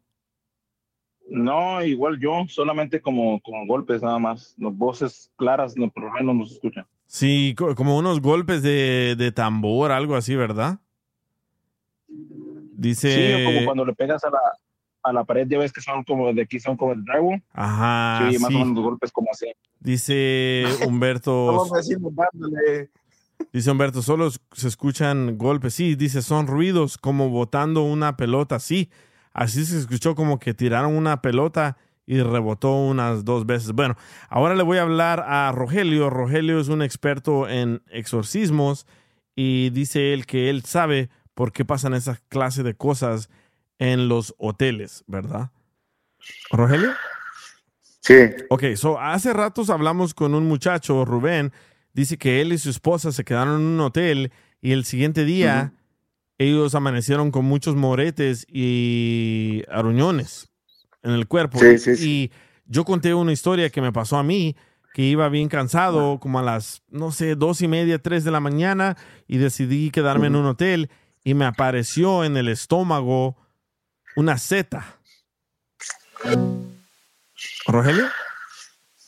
No, 1.31 1.83
igual 1.83 2.19
yo, 2.21 2.45
solamente 2.47 3.01
como, 3.01 3.41
como 3.41 3.67
golpes 3.67 4.03
nada 4.03 4.19
más. 4.19 4.55
Las 4.59 4.77
voces 4.77 5.33
claras, 5.37 5.79
no, 5.79 5.89
por 5.89 6.05
lo 6.05 6.13
menos 6.13 6.37
no 6.37 6.45
se 6.45 6.53
escuchan. 6.57 6.87
Sí, 7.07 7.55
co- 7.57 7.75
como 7.75 7.97
unos 7.97 8.21
golpes 8.21 8.63
de, 8.63 9.15
de 9.17 9.33
tambor, 9.33 9.93
algo 9.93 10.15
así, 10.15 10.37
¿verdad? 10.37 10.81
Dice... 12.75 13.09
Sí, 13.39 13.45
como 13.47 13.65
cuando 13.65 13.87
le 13.87 13.95
pegas 13.95 14.23
a 14.25 14.29
la, 14.29 14.39
a 15.07 15.13
la 15.13 15.25
pared, 15.25 15.47
ya 15.49 15.59
ves 15.59 15.73
que 15.73 15.81
son 15.81 16.05
como 16.05 16.33
de 16.33 16.43
aquí, 16.43 16.59
son 16.59 16.77
como 16.77 16.93
el 16.93 17.05
drywall. 17.05 17.43
Ajá, 17.53 18.31
sí, 18.31 18.39
más 18.39 18.49
sí. 18.49 18.57
o 18.57 18.59
menos 18.59 18.75
los 18.75 18.85
golpes 18.85 19.13
como 19.13 19.29
así. 19.31 19.47
Dice 19.81 20.65
Humberto... 20.87 21.65
Dice 23.53 23.71
Humberto, 23.71 24.03
solo 24.03 24.31
se 24.31 24.69
escuchan 24.69 25.37
golpes. 25.39 25.75
Sí, 25.75 25.95
dice, 25.95 26.23
son 26.23 26.47
ruidos 26.47 26.99
como 26.99 27.29
botando 27.29 27.83
una 27.83 28.17
pelota. 28.17 28.59
Sí, 28.59 28.91
así 29.33 29.65
se 29.65 29.79
escuchó 29.79 30.15
como 30.15 30.39
que 30.39 30.55
tiraron 30.55 30.95
una 30.95 31.21
pelota 31.21 31.77
y 32.07 32.21
rebotó 32.21 32.75
unas 32.75 33.25
dos 33.25 33.47
veces. 33.47 33.73
Bueno, 33.73 33.97
ahora 34.29 34.55
le 34.55 34.63
voy 34.63 34.79
a 34.79 34.83
hablar 34.83 35.25
a 35.27 35.53
Rogelio. 35.53 36.09
Rogelio 36.09 36.61
es 36.61 36.69
un 36.69 36.83
experto 36.83 37.49
en 37.49 37.83
exorcismos 37.91 38.87
y 39.35 39.71
dice 39.71 40.15
él 40.15 40.25
que 40.25 40.49
él 40.49 40.65
sabe 40.65 41.11
por 41.35 41.53
qué 41.53 41.65
pasan 41.65 41.95
esa 41.95 42.19
clase 42.29 42.63
de 42.63 42.75
cosas 42.75 43.29
en 43.79 44.09
los 44.09 44.35
hoteles, 44.39 45.05
¿verdad? 45.07 45.51
Rogelio? 46.51 46.93
Sí. 48.01 48.15
Ok, 48.51 48.65
so 48.77 49.01
hace 49.01 49.33
ratos 49.33 49.71
hablamos 49.71 50.15
con 50.15 50.35
un 50.35 50.47
muchacho, 50.47 51.05
Rubén, 51.05 51.53
dice 51.93 52.19
que 52.19 52.41
él 52.41 52.53
y 52.53 52.59
su 52.59 52.71
esposa 52.71 53.13
se 53.13 53.25
quedaron 53.25 53.61
en 53.61 53.67
un 53.67 53.81
hotel 53.81 54.33
y 54.61 54.73
el 54.73 54.85
siguiente 54.85 55.25
día 55.25 55.73
ellos 56.39 56.75
amanecieron 56.75 57.31
con 57.31 57.45
muchos 57.45 57.77
moretes 57.77 58.47
y 58.49 59.63
aruñones 59.71 60.51
en 61.03 61.13
el 61.13 61.27
cuerpo. 61.27 61.59
Sí, 61.59 61.79
sí, 61.79 61.97
sí. 61.97 62.11
Y 62.11 62.33
yo 62.67 62.85
conté 62.85 63.15
una 63.15 63.33
historia 63.33 63.71
que 63.71 63.81
me 63.81 63.93
pasó 63.93 64.19
a 64.19 64.23
mí, 64.23 64.57
que 64.93 65.03
iba 65.03 65.29
bien 65.29 65.49
cansado, 65.49 66.21
como 66.21 66.39
a 66.39 66.43
las, 66.43 66.83
no 66.89 67.11
sé, 67.11 67.35
dos 67.35 67.61
y 67.61 67.69
media, 67.69 67.99
tres 67.99 68.25
de 68.25 68.31
la 68.31 68.41
mañana, 68.41 68.97
y 69.27 69.39
decidí 69.39 69.91
quedarme 69.91 70.27
en 70.29 70.37
un 70.37 70.47
hotel 70.47 70.91
y 71.25 71.35
me 71.35 71.45
apareció 71.45 72.25
en 72.25 72.37
el 72.37 72.49
estómago 72.49 73.37
una 74.17 74.39
seta. 74.39 74.99
¿Rogelio? 77.67 78.07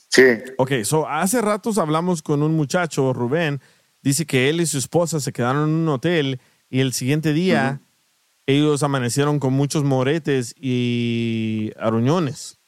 Sí. 0.09 0.23
Ok, 0.57 0.83
so 0.83 1.07
hace 1.07 1.41
ratos 1.41 1.77
hablamos 1.77 2.21
con 2.21 2.41
un 2.43 2.55
muchacho, 2.55 3.13
Rubén, 3.13 3.61
dice 4.01 4.25
que 4.25 4.49
él 4.49 4.61
y 4.61 4.65
su 4.65 4.77
esposa 4.77 5.19
se 5.19 5.33
quedaron 5.33 5.69
en 5.69 5.75
un 5.75 5.89
hotel 5.89 6.39
y 6.69 6.79
el 6.79 6.93
siguiente 6.93 7.33
día 7.33 7.81
ellos 8.45 8.81
amanecieron 8.81 9.39
con 9.39 9.53
muchos 9.53 9.83
moretes 9.83 10.55
y 10.57 11.71
aruñones 11.79 12.59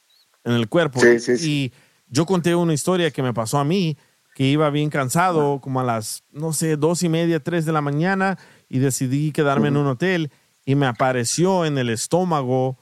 en 0.44 0.52
el 0.52 0.68
cuerpo. 0.68 1.00
Sí, 1.00 1.18
sí, 1.18 1.36
sí. 1.36 1.50
Y 1.50 1.72
yo 2.06 2.26
conté 2.26 2.54
una 2.54 2.74
historia 2.74 3.10
que 3.10 3.22
me 3.22 3.34
pasó 3.34 3.58
a 3.58 3.64
mí, 3.64 3.96
que 4.34 4.44
iba 4.44 4.70
bien 4.70 4.90
cansado, 4.90 5.60
como 5.60 5.80
a 5.80 5.84
las, 5.84 6.24
no 6.30 6.52
sé, 6.52 6.76
dos 6.76 7.02
y 7.02 7.08
media, 7.08 7.40
tres 7.40 7.64
de 7.64 7.72
la 7.72 7.80
mañana, 7.80 8.38
y 8.68 8.78
decidí 8.78 9.32
quedarme 9.32 9.68
en 9.68 9.76
un 9.76 9.86
hotel 9.88 10.30
y 10.64 10.74
me 10.74 10.86
apareció 10.86 11.64
en 11.64 11.78
el 11.78 11.88
estómago 11.90 12.78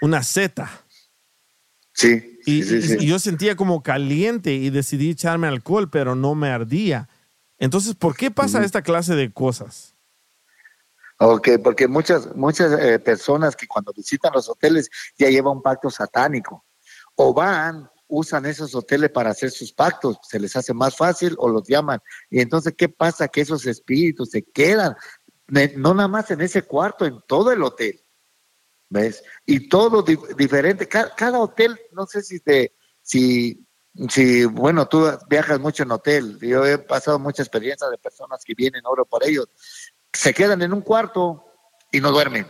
una 0.00 0.22
seta. 0.22 0.70
Sí. 1.92 2.38
Y, 2.44 2.62
sí, 2.62 2.82
sí, 2.82 2.96
y- 3.00 3.06
yo 3.06 3.18
sentía 3.18 3.56
como 3.56 3.82
caliente 3.82 4.52
y 4.54 4.70
decidí 4.70 5.10
echarme 5.10 5.48
alcohol, 5.48 5.88
pero 5.90 6.14
no 6.14 6.34
me 6.34 6.50
ardía. 6.50 7.08
Entonces, 7.58 7.94
¿por 7.94 8.16
qué 8.16 8.30
pasa 8.30 8.62
esta 8.62 8.82
clase 8.82 9.14
de 9.14 9.32
cosas? 9.32 9.94
Ok, 11.18 11.48
porque 11.64 11.88
muchas, 11.88 12.36
muchas 12.36 12.78
eh, 12.78 12.98
personas 12.98 13.56
que 13.56 13.66
cuando 13.66 13.92
visitan 13.94 14.32
los 14.34 14.48
hoteles 14.50 14.90
ya 15.16 15.30
llevan 15.30 15.56
un 15.56 15.62
pacto 15.62 15.88
satánico. 15.88 16.66
O 17.14 17.32
van, 17.32 17.88
usan 18.08 18.44
esos 18.44 18.74
hoteles 18.74 19.10
para 19.10 19.30
hacer 19.30 19.50
sus 19.50 19.72
pactos, 19.72 20.18
se 20.22 20.38
les 20.38 20.54
hace 20.54 20.74
más 20.74 20.94
fácil 20.94 21.34
o 21.38 21.48
los 21.48 21.66
llaman. 21.66 22.00
Y 22.28 22.40
entonces, 22.40 22.74
¿qué 22.76 22.90
pasa? 22.90 23.28
Que 23.28 23.40
esos 23.40 23.64
espíritus 23.64 24.30
se 24.30 24.42
quedan, 24.42 24.94
no 25.48 25.94
nada 25.94 26.08
más 26.08 26.30
en 26.30 26.40
ese 26.40 26.62
cuarto, 26.62 27.04
en 27.04 27.20
todo 27.26 27.52
el 27.52 27.62
hotel. 27.62 28.00
¿Ves? 28.88 29.24
Y 29.44 29.68
todo 29.68 30.02
di- 30.02 30.18
diferente. 30.36 30.86
Ca- 30.88 31.12
Cada, 31.16 31.40
hotel, 31.40 31.78
no 31.92 32.06
sé 32.06 32.22
si 32.22 32.38
te, 32.40 32.76
si, 33.02 33.66
si, 34.08 34.44
bueno, 34.44 34.86
tú 34.86 35.08
viajas 35.28 35.58
mucho 35.58 35.82
en 35.82 35.90
hotel. 35.90 36.38
Yo 36.40 36.64
he 36.64 36.78
pasado 36.78 37.18
mucha 37.18 37.42
experiencia 37.42 37.88
de 37.88 37.98
personas 37.98 38.44
que 38.44 38.54
vienen, 38.54 38.82
oro 38.86 39.04
por 39.04 39.24
ellos. 39.24 39.48
Se 40.12 40.32
quedan 40.32 40.62
en 40.62 40.72
un 40.72 40.82
cuarto 40.82 41.44
y 41.90 42.00
no 42.00 42.12
duermen. 42.12 42.46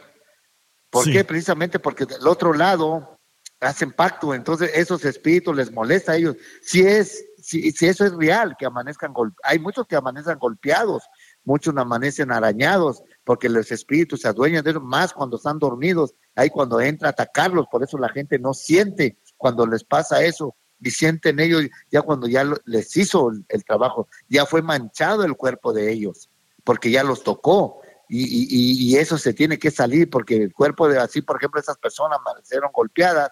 ¿Por 0.91 1.05
Sí. 1.05 1.13
qué? 1.13 1.25
Precisamente 1.25 1.79
porque 1.79 2.05
del 2.05 2.27
otro 2.27 2.53
lado 2.53 3.19
hacen 3.61 3.93
pacto, 3.93 4.35
entonces 4.35 4.71
esos 4.75 5.03
espíritus 5.07 5.57
les 5.57 5.73
molesta 5.73 6.13
a 6.13 6.17
ellos. 6.17 6.37
Si 6.63 6.83
es, 6.83 7.25
si, 7.39 7.73
si 7.73 7.87
eso 7.87 8.05
es 8.05 8.13
real, 8.13 8.55
que 8.59 8.67
amanezcan 8.67 9.15
hay 9.43 9.59
muchos 9.59 9.87
que 9.87 9.97
amanecen 9.97 10.39
golpeados, 10.39 11.03
muchos 11.47 11.75
amanecen 11.77 12.31
arañados, 12.31 13.03
porque 13.25 13.49
los 13.49 13.73
espíritus 13.73 14.21
se 14.21 14.29
adueñan 14.29 14.63
de 14.63 14.73
ellos 14.73 14.83
más 14.83 15.15
cuando 15.15 15.39
están 15.39 15.59
dormidos, 15.59 16.15
ahí 16.35 16.51
cuando 16.51 16.81
entra 16.81 17.09
a 17.09 17.13
atacarlos, 17.13 17.67
por 17.71 17.83
eso 17.83 17.97
la 17.97 18.11
gente 18.11 18.39
no 18.39 18.53
siente 18.53 19.17
cuando 19.39 19.67
les 19.67 19.83
pasa 19.85 20.23
eso, 20.23 20.55
y 20.81 20.91
sienten 20.91 21.41
ellos 21.41 21.63
ya 21.91 22.03
cuando 22.03 22.27
ya 22.27 22.45
les 22.67 22.95
hizo 22.97 23.31
el, 23.49 23.65
trabajo, 23.65 24.09
ya 24.29 24.45
fue 24.45 24.61
manchado 24.61 25.25
el 25.25 25.35
cuerpo 25.35 25.73
de 25.73 25.91
ellos, 25.91 26.29
porque 26.65 26.91
ya 26.91 27.03
los 27.03 27.23
tocó. 27.23 27.81
Y, 28.09 28.93
y- 28.93 28.97
eso 28.97 29.19
se 29.19 29.33
tiene 29.33 29.59
que 29.59 29.71
salir 29.73 30.09
porque 30.09 30.37
el 30.37 30.53
cuerpo 30.53 30.89
de 30.89 30.99
así, 30.99 31.23
por 31.23 31.39
ejemplo, 31.39 31.61
esas 31.61 31.79
personas 31.79 32.19
amanecieron 32.21 32.71
golpeadas, 32.73 33.31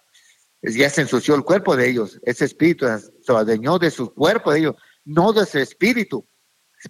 es- 0.62 0.74
ya 0.74 0.88
se 0.88 1.02
ensució 1.02 1.34
el 1.34 1.44
cuerpo 1.44 1.76
de 1.76 1.90
ellos, 1.90 2.18
ese 2.24 2.44
espíritu 2.44 2.86
se 3.20 3.32
adueñó 3.32 3.78
de 3.78 3.90
su 3.90 4.12
cuerpo 4.12 4.52
de 4.52 4.60
ellos, 4.60 4.76
no 5.04 5.32
de 5.32 5.44
su 5.46 5.58
espíritu, 5.58 6.26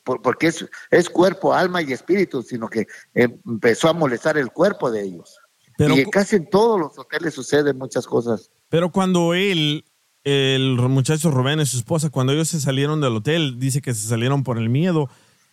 porque 0.01 0.49
es, 0.49 0.67
es 0.91 1.09
cuerpo, 1.09 1.55
alma 1.55 1.83
y 1.83 1.93
espíritu, 1.93 2.43
sino 2.43 2.69
que 2.69 2.87
empezó 3.15 3.89
a 3.89 3.93
molestar 3.93 4.39
el 4.39 4.51
cuerpo 4.51 4.91
de 4.91 5.03
ellos. 5.03 5.39
Pero 5.77 5.97
y 5.97 6.05
casi 6.07 6.37
en 6.37 6.49
todos 6.49 6.79
los 6.79 6.99
hoteles 6.99 7.35
suceden 7.35 7.77
muchas 7.79 8.07
cosas. 8.07 8.51
Pero 8.69 8.91
cuando 8.91 9.35
él, 9.35 9.85
el 10.23 10.77
muchacho 10.77 11.31
Rubén 11.31 11.61
y 11.61 11.67
su 11.67 11.77
esposa, 11.77 12.11
cuando 12.11 12.33
ellos 12.33 12.49
se 12.49 12.61
salieron 12.61 13.01
del 13.01 13.17
hotel, 13.17 13.59
dice 13.59 13.83
que 13.83 13.95
se 13.95 14.07
salieron 14.07 14.45
por 14.45 14.59
el 14.59 14.69
miedo, 14.69 15.11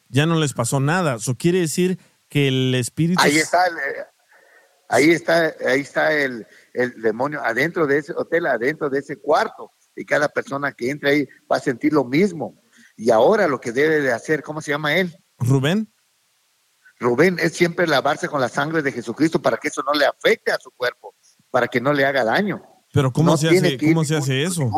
ya 0.09 0.25
no 0.25 0.39
les 0.39 0.53
pasó 0.53 0.79
nada. 0.79 1.15
Eso 1.15 1.35
quiere 1.35 1.59
decir 1.59 1.97
que 2.29 2.47
el 2.47 2.75
espíritu... 2.75 3.21
Ahí 3.21 3.37
está 3.37 3.65
el, 3.65 3.77
eh, 3.77 4.05
ahí 4.89 5.09
está, 5.11 5.55
ahí 5.67 5.81
está 5.81 6.13
el, 6.13 6.45
el 6.73 7.01
demonio 7.01 7.41
adentro 7.43 7.87
de 7.87 7.97
ese 7.97 8.13
hotel, 8.13 8.45
adentro 8.45 8.89
de 8.89 8.99
ese 8.99 9.17
cuarto. 9.17 9.71
Y 9.95 10.05
cada 10.05 10.29
persona 10.29 10.71
que 10.71 10.89
entre 10.89 11.09
ahí 11.09 11.27
va 11.51 11.57
a 11.57 11.59
sentir 11.59 11.93
lo 11.93 12.05
mismo. 12.05 12.60
Y 13.01 13.09
ahora 13.09 13.47
lo 13.47 13.59
que 13.59 13.71
debe 13.71 13.99
de 13.99 14.11
hacer, 14.11 14.43
¿cómo 14.43 14.61
se 14.61 14.69
llama 14.69 14.95
él? 14.95 15.11
Rubén. 15.39 15.91
Rubén 16.99 17.39
es 17.39 17.53
siempre 17.53 17.87
lavarse 17.87 18.27
con 18.29 18.39
la 18.39 18.47
sangre 18.47 18.83
de 18.83 18.91
Jesucristo 18.91 19.41
para 19.41 19.57
que 19.57 19.69
eso 19.69 19.81
no 19.83 19.93
le 19.99 20.05
afecte 20.05 20.51
a 20.51 20.59
su 20.59 20.69
cuerpo, 20.69 21.15
para 21.49 21.67
que 21.67 21.81
no 21.81 21.93
le 21.93 22.05
haga 22.05 22.23
daño. 22.23 22.61
Pero 22.93 23.11
¿cómo, 23.11 23.31
No 23.31 23.37
se, 23.37 23.47
hace, 23.47 23.75
¿cómo 23.79 24.03
se 24.03 24.17
hace 24.17 24.43
eso? 24.43 24.69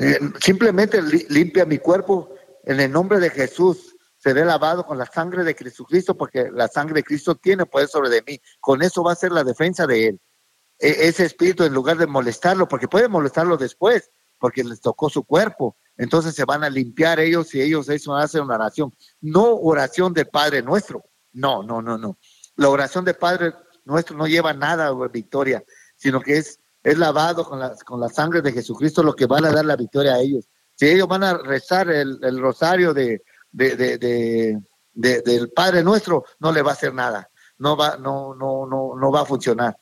Eh, 0.00 0.18
simplemente 0.40 1.02
li- 1.02 1.26
limpia 1.28 1.66
mi 1.66 1.76
cuerpo 1.76 2.34
en 2.64 2.80
el 2.80 2.90
nombre 2.90 3.18
de 3.20 3.28
Jesús. 3.28 3.94
Seré 4.16 4.46
lavado 4.46 4.86
con 4.86 4.96
la 4.96 5.04
sangre 5.04 5.44
de 5.44 5.52
Jesucristo 5.52 6.16
porque 6.16 6.48
la 6.50 6.68
sangre 6.68 6.94
de 6.94 7.04
Cristo 7.04 7.34
tiene 7.34 7.66
poder 7.66 7.88
sobre 7.88 8.08
de 8.08 8.22
mí. 8.26 8.40
Con 8.58 8.80
eso 8.80 9.02
va 9.04 9.12
a 9.12 9.16
ser 9.16 9.32
la 9.32 9.44
defensa 9.44 9.86
de 9.86 10.06
él. 10.06 10.20
E- 10.78 11.08
ese 11.08 11.26
espíritu, 11.26 11.64
en 11.64 11.74
lugar 11.74 11.98
de 11.98 12.06
molestarlo, 12.06 12.66
porque 12.68 12.88
puede 12.88 13.08
molestarlo 13.08 13.58
después, 13.58 14.10
porque 14.38 14.64
les 14.64 14.80
tocó 14.80 15.10
su 15.10 15.24
cuerpo, 15.24 15.76
entonces 15.96 16.34
se 16.34 16.44
van 16.44 16.64
a 16.64 16.70
limpiar 16.70 17.20
ellos 17.20 17.54
y 17.54 17.60
ellos 17.62 17.88
eso 17.88 18.14
hacen 18.14 18.42
una 18.42 18.54
oración. 18.56 18.92
No 19.20 19.54
oración 19.56 20.12
del 20.12 20.28
Padre 20.28 20.62
nuestro. 20.62 21.04
No, 21.32 21.62
no, 21.62 21.80
no, 21.82 21.96
no. 21.98 22.18
La 22.56 22.68
oración 22.68 23.04
del 23.04 23.16
Padre 23.16 23.54
nuestro 23.84 24.16
no 24.16 24.26
lleva 24.26 24.52
nada, 24.52 24.90
güey, 24.90 25.10
victoria, 25.10 25.62
sino 25.96 26.20
que 26.20 26.38
es, 26.38 26.60
es 26.82 26.98
lavado 26.98 27.44
con 27.44 27.58
la, 27.58 27.74
con 27.84 28.00
la 28.00 28.08
sangre 28.08 28.42
de 28.42 28.52
Jesucristo 28.52 29.02
lo 29.02 29.14
que 29.14 29.26
van 29.26 29.44
a 29.44 29.50
dar 29.52 29.64
la 29.64 29.76
victoria 29.76 30.14
a 30.14 30.20
ellos. 30.20 30.48
Si 30.74 30.86
ellos 30.88 31.08
van 31.08 31.22
a 31.24 31.34
rezar 31.38 31.90
el, 31.90 32.18
el 32.22 32.40
rosario 32.40 32.92
de, 32.94 33.22
de, 33.50 33.76
de, 33.76 33.98
de- 33.98 34.62
de- 34.94 35.22
del 35.22 35.50
Padre 35.50 35.82
nuestro, 35.82 36.24
no 36.38 36.52
le 36.52 36.60
va 36.62 36.70
a 36.70 36.74
hacer 36.74 36.92
nada. 36.92 37.30
No 37.58 37.76
va, 37.76 37.96
no, 37.96 38.34
no, 38.34 38.66
no, 38.66 38.92
no 38.94 39.10
va 39.12 39.22
a 39.22 39.26
funcionar. 39.26 39.78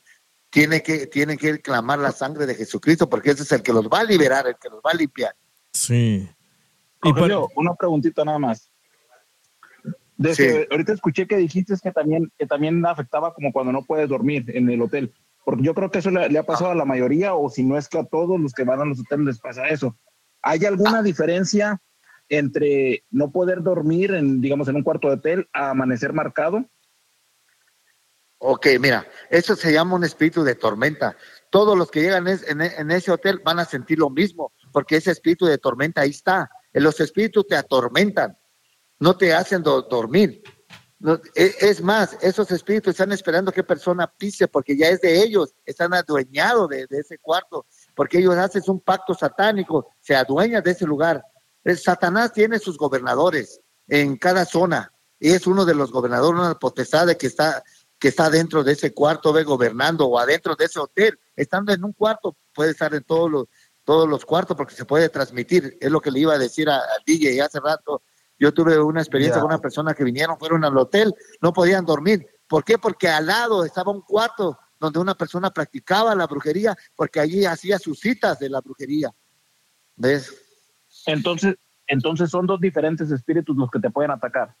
Tiene 0.49 0.81
que, 0.83 1.07
tiene 1.07 1.37
que 1.37 1.59
clamar 1.61 1.99
la 1.99 2.11
sangre 2.11 2.45
de 2.45 2.55
Jesucristo 2.55 3.09
porque 3.09 3.31
ese 3.31 3.43
es 3.43 3.51
el 3.51 3.61
que 3.63 3.73
los 3.73 3.87
va 3.87 3.99
a 3.99 4.03
liberar, 4.03 4.47
el 4.47 4.57
que 4.57 4.69
los 4.69 4.79
va 4.79 4.91
a 4.91 4.95
limpiar. 4.95 5.35
Sí. 5.73 6.29
Rogelio, 7.01 7.49
una 7.55 7.73
preguntita 7.75 8.23
nada 8.23 8.39
más. 8.39 8.71
De 10.17 10.35
Sí. 10.35 10.43
que 10.43 10.67
ahorita 10.69 10.93
escuché 10.93 11.25
que 11.25 11.37
dijiste 11.37 11.73
que 11.81 11.91
también, 11.91 12.31
que 12.37 12.45
también 12.45 12.85
afectaba 12.85 13.33
como 13.33 13.51
cuando 13.51 13.71
no 13.71 13.83
puedes 13.83 14.07
dormir 14.07 14.45
en 14.55 14.69
el 14.69 14.81
hotel. 14.81 15.13
Porque 15.43 15.63
yo 15.63 15.73
creo 15.73 15.89
que 15.89 15.99
eso 15.99 16.11
le, 16.11 16.29
le 16.29 16.37
ha 16.37 16.43
pasado 16.43 16.71
a 16.71 16.75
la 16.75 16.85
mayoría, 16.85 17.33
o 17.33 17.49
si 17.49 17.63
no 17.63 17.77
es 17.77 17.89
que 17.89 17.97
a 17.97 18.05
todos 18.05 18.39
los 18.39 18.53
que 18.53 18.63
van 18.63 18.79
a 18.79 18.85
los 18.85 18.99
hoteles 18.99 19.25
les 19.25 19.39
pasa 19.39 19.67
eso. 19.69 19.97
¿Hay 20.43 20.63
alguna 20.65 21.01
diferencia 21.01 21.81
entre 22.29 23.03
no 23.09 23.31
poder 23.31 23.63
dormir 23.63 24.13
en, 24.13 24.39
digamos, 24.41 24.67
en 24.67 24.75
un 24.75 24.83
cuarto 24.83 25.07
de 25.07 25.15
hotel 25.15 25.49
a 25.53 25.71
amanecer 25.71 26.13
marcado? 26.13 26.65
Ok, 28.37 28.67
mira, 28.79 29.05
eso 29.29 29.55
se 29.55 29.73
llama 29.73 29.95
un 29.95 30.03
espíritu 30.03 30.43
de 30.43 30.55
tormenta. 30.55 31.15
Todos 31.49 31.77
los 31.77 31.91
que 31.91 32.01
llegan 32.01 32.27
en 32.27 32.91
ese 32.91 33.11
hotel 33.11 33.41
van 33.43 33.59
a 33.59 33.65
sentir 33.65 33.99
lo 33.99 34.09
mismo, 34.09 34.51
porque 34.71 34.97
ese 34.97 35.11
espíritu 35.11 35.45
de 35.45 35.57
tormenta 35.57 36.01
ahí 36.01 36.11
está. 36.11 36.49
Los 36.73 36.99
espíritus 36.99 37.47
te 37.47 37.55
atormentan, 37.55 38.37
no 38.99 39.17
te 39.17 39.33
hacen 39.33 39.61
do- 39.63 39.81
dormir. 39.83 40.41
No, 40.99 41.19
e- 41.35 41.55
es 41.61 41.81
más, 41.81 42.15
esos 42.21 42.51
espíritus 42.51 42.91
están 42.91 43.11
esperando 43.11 43.51
que 43.51 43.63
persona 43.63 44.05
pise, 44.07 44.47
porque 44.47 44.77
ya 44.77 44.87
es 44.87 45.01
de 45.01 45.21
ellos, 45.23 45.55
están 45.65 45.93
adueñados 45.95 46.69
de, 46.69 46.87
ese 46.91 47.17
cuarto, 47.17 47.65
porque 47.95 48.19
ellos 48.19 48.35
hacen 48.35 48.61
un 48.67 48.79
pacto 48.79 49.15
satánico, 49.15 49.87
se 49.99 50.15
adueñan 50.15 50.63
de 50.63 50.71
ese 50.71 50.85
lugar. 50.85 51.23
El 51.63 51.79
Satanás 51.79 52.33
tiene 52.33 52.59
sus 52.59 52.77
gobernadores 52.77 53.61
en 53.87 54.15
cada 54.15 54.45
zona, 54.45 54.93
y 55.19 55.31
es 55.31 55.47
uno 55.47 55.65
de 55.65 55.73
los 55.73 55.91
gobernadores, 55.91 56.39
una 56.39 56.59
potestad 56.59 57.07
de 57.07 57.17
que 57.17 57.27
está 57.27 57.63
que 58.01 58.07
está 58.07 58.31
dentro 58.31 58.63
de 58.63 58.71
ese 58.71 58.95
cuarto, 58.95 59.31
ve 59.31 59.43
gobernando, 59.43 60.07
o 60.07 60.17
adentro 60.17 60.55
de 60.55 60.65
ese 60.65 60.79
hotel, 60.79 61.19
estando 61.35 61.71
en 61.71 61.83
un 61.83 61.93
cuarto, 61.93 62.35
puede 62.51 62.71
estar 62.71 62.95
en 62.95 63.03
todos 63.03 63.29
los, 63.29 63.45
todos 63.83 64.07
los 64.07 64.25
cuartos 64.25 64.55
porque 64.55 64.75
se 64.75 64.85
puede 64.85 65.09
transmitir, 65.09 65.77
es 65.81 65.91
lo 65.91 65.99
que 66.01 66.11
le 66.11 66.19
iba 66.19 66.33
a 66.33 66.37
decir 66.37 66.69
a- 66.69 66.77
al 66.77 67.03
DJ 67.05 67.41
hace 67.43 67.59
rato, 67.59 68.03
yo 68.37 68.53
tuve 68.53 68.79
una 68.79 69.01
experiencia 69.01 69.39
con 69.41 69.51
una 69.51 69.59
persona 69.59 69.93
que 69.93 70.03
vinieron, 70.03 70.37
fueron 70.39 70.63
al 70.63 70.77
hotel, 70.77 71.13
no 71.41 71.51
podían 71.53 71.85
dormir, 71.85 72.25
¿por 72.47 72.63
qué? 72.63 72.77
Porque 72.77 73.07
al 73.07 73.25
lado 73.27 73.63
estaba 73.65 73.91
un 73.91 74.01
cuarto 74.01 74.57
donde 74.79 74.99
una 74.99 75.15
persona 75.15 75.51
practicaba 75.51 76.15
la 76.15 76.25
brujería, 76.25 76.75
porque 76.95 77.19
allí 77.19 77.45
hacía 77.45 77.77
sus 77.77 77.99
citas 77.99 78.39
de 78.39 78.49
la 78.49 78.61
brujería, 78.61 79.11
¿ves? 79.95 80.33
Entonces, 81.05 81.55
entonces 81.87 82.29
son 82.31 82.47
dos 82.47 82.59
diferentes 82.59 83.11
espíritus 83.11 83.55
los 83.55 83.69
que 83.69 83.79
te 83.79 83.89
pueden 83.91 84.11
atacar. 84.11 84.55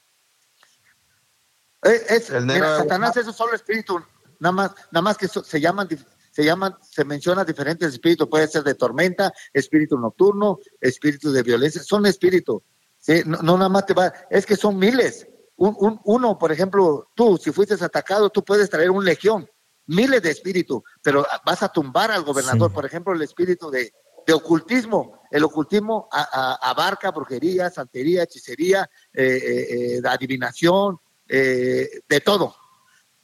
Eh, 1.83 2.01
Es, 2.09 2.29
El 2.29 2.45
mira, 2.45 2.53
negro- 2.59 2.77
Satanás 2.77 3.17
es 3.17 3.25
un 3.27 3.33
solo 3.33 3.55
espíritu, 3.55 3.99
nada 4.39 4.51
más, 4.53 4.71
nada 4.91 5.01
más 5.01 5.17
que 5.17 5.27
so- 5.27 5.43
se 5.43 5.59
llaman, 5.59 5.87
se 6.31 6.43
llaman, 6.43 6.75
se 6.81 7.03
mencionan 7.05 7.45
diferentes 7.45 7.93
espíritus, 7.93 8.27
puede 8.27 8.47
ser 8.47 8.63
de 8.63 8.73
tormenta, 8.75 9.31
espíritu 9.53 9.97
nocturno, 9.97 10.59
espíritu 10.79 11.31
de 11.31 11.43
violencia, 11.43 11.83
son 11.83 12.05
espíritus, 12.05 12.61
¿sí? 12.97 13.21
no, 13.25 13.37
no 13.41 13.57
nada 13.57 13.69
más 13.69 13.85
te 13.85 13.93
va, 13.93 14.11
es 14.29 14.45
que 14.45 14.55
son 14.55 14.77
miles. 14.77 15.27
Un, 15.57 15.75
un- 15.79 15.99
uno, 16.05 16.37
por 16.39 16.51
ejemplo, 16.51 17.09
tú, 17.15 17.37
si 17.37 17.51
fuiste 17.51 17.75
atacado, 17.75 18.29
tú 18.29 18.43
puedes 18.43 18.69
traer 18.69 18.89
un 18.89 19.05
legión, 19.05 19.47
miles 19.85 20.21
de 20.23 20.31
espíritus, 20.31 20.81
pero 21.03 21.25
vas 21.45 21.61
a 21.63 21.69
tumbar 21.69 22.11
al 22.11 22.23
gobernador, 22.23 22.71
por 22.73 22.85
ejemplo, 22.85 23.13
el 23.13 23.21
espíritu 23.21 23.69
de, 23.69 23.93
de 24.25 24.33
ocultismo. 24.33 25.19
El 25.29 25.43
ocultismo 25.43 26.07
a- 26.11 26.29
a- 26.61 26.69
abarca 26.71 27.11
brujería, 27.11 27.69
santería, 27.69 28.23
hechicería, 28.23 28.89
eh, 29.13 29.23
eh, 29.25 29.97
eh, 29.97 30.01
adivinación, 30.05 30.99
eh, 31.27 32.01
de 32.07 32.19
todo, 32.21 32.55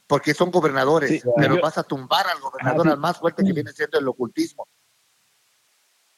porque 0.08 0.34
son 0.34 0.50
gobernadores, 0.50 1.08
Sí, 1.10 1.20
pero 1.36 1.54
yo- 1.54 1.60
vas 1.62 1.78
a 1.78 1.84
tumbar 1.84 2.26
al 2.26 2.40
gobernador, 2.40 2.86
sí. 2.86 2.92
al 2.92 2.98
más 2.98 3.18
fuerte 3.18 3.44
que 3.44 3.52
viene 3.52 3.70
siendo 3.72 3.98
el 4.00 4.08
ocultismo. 4.08 4.66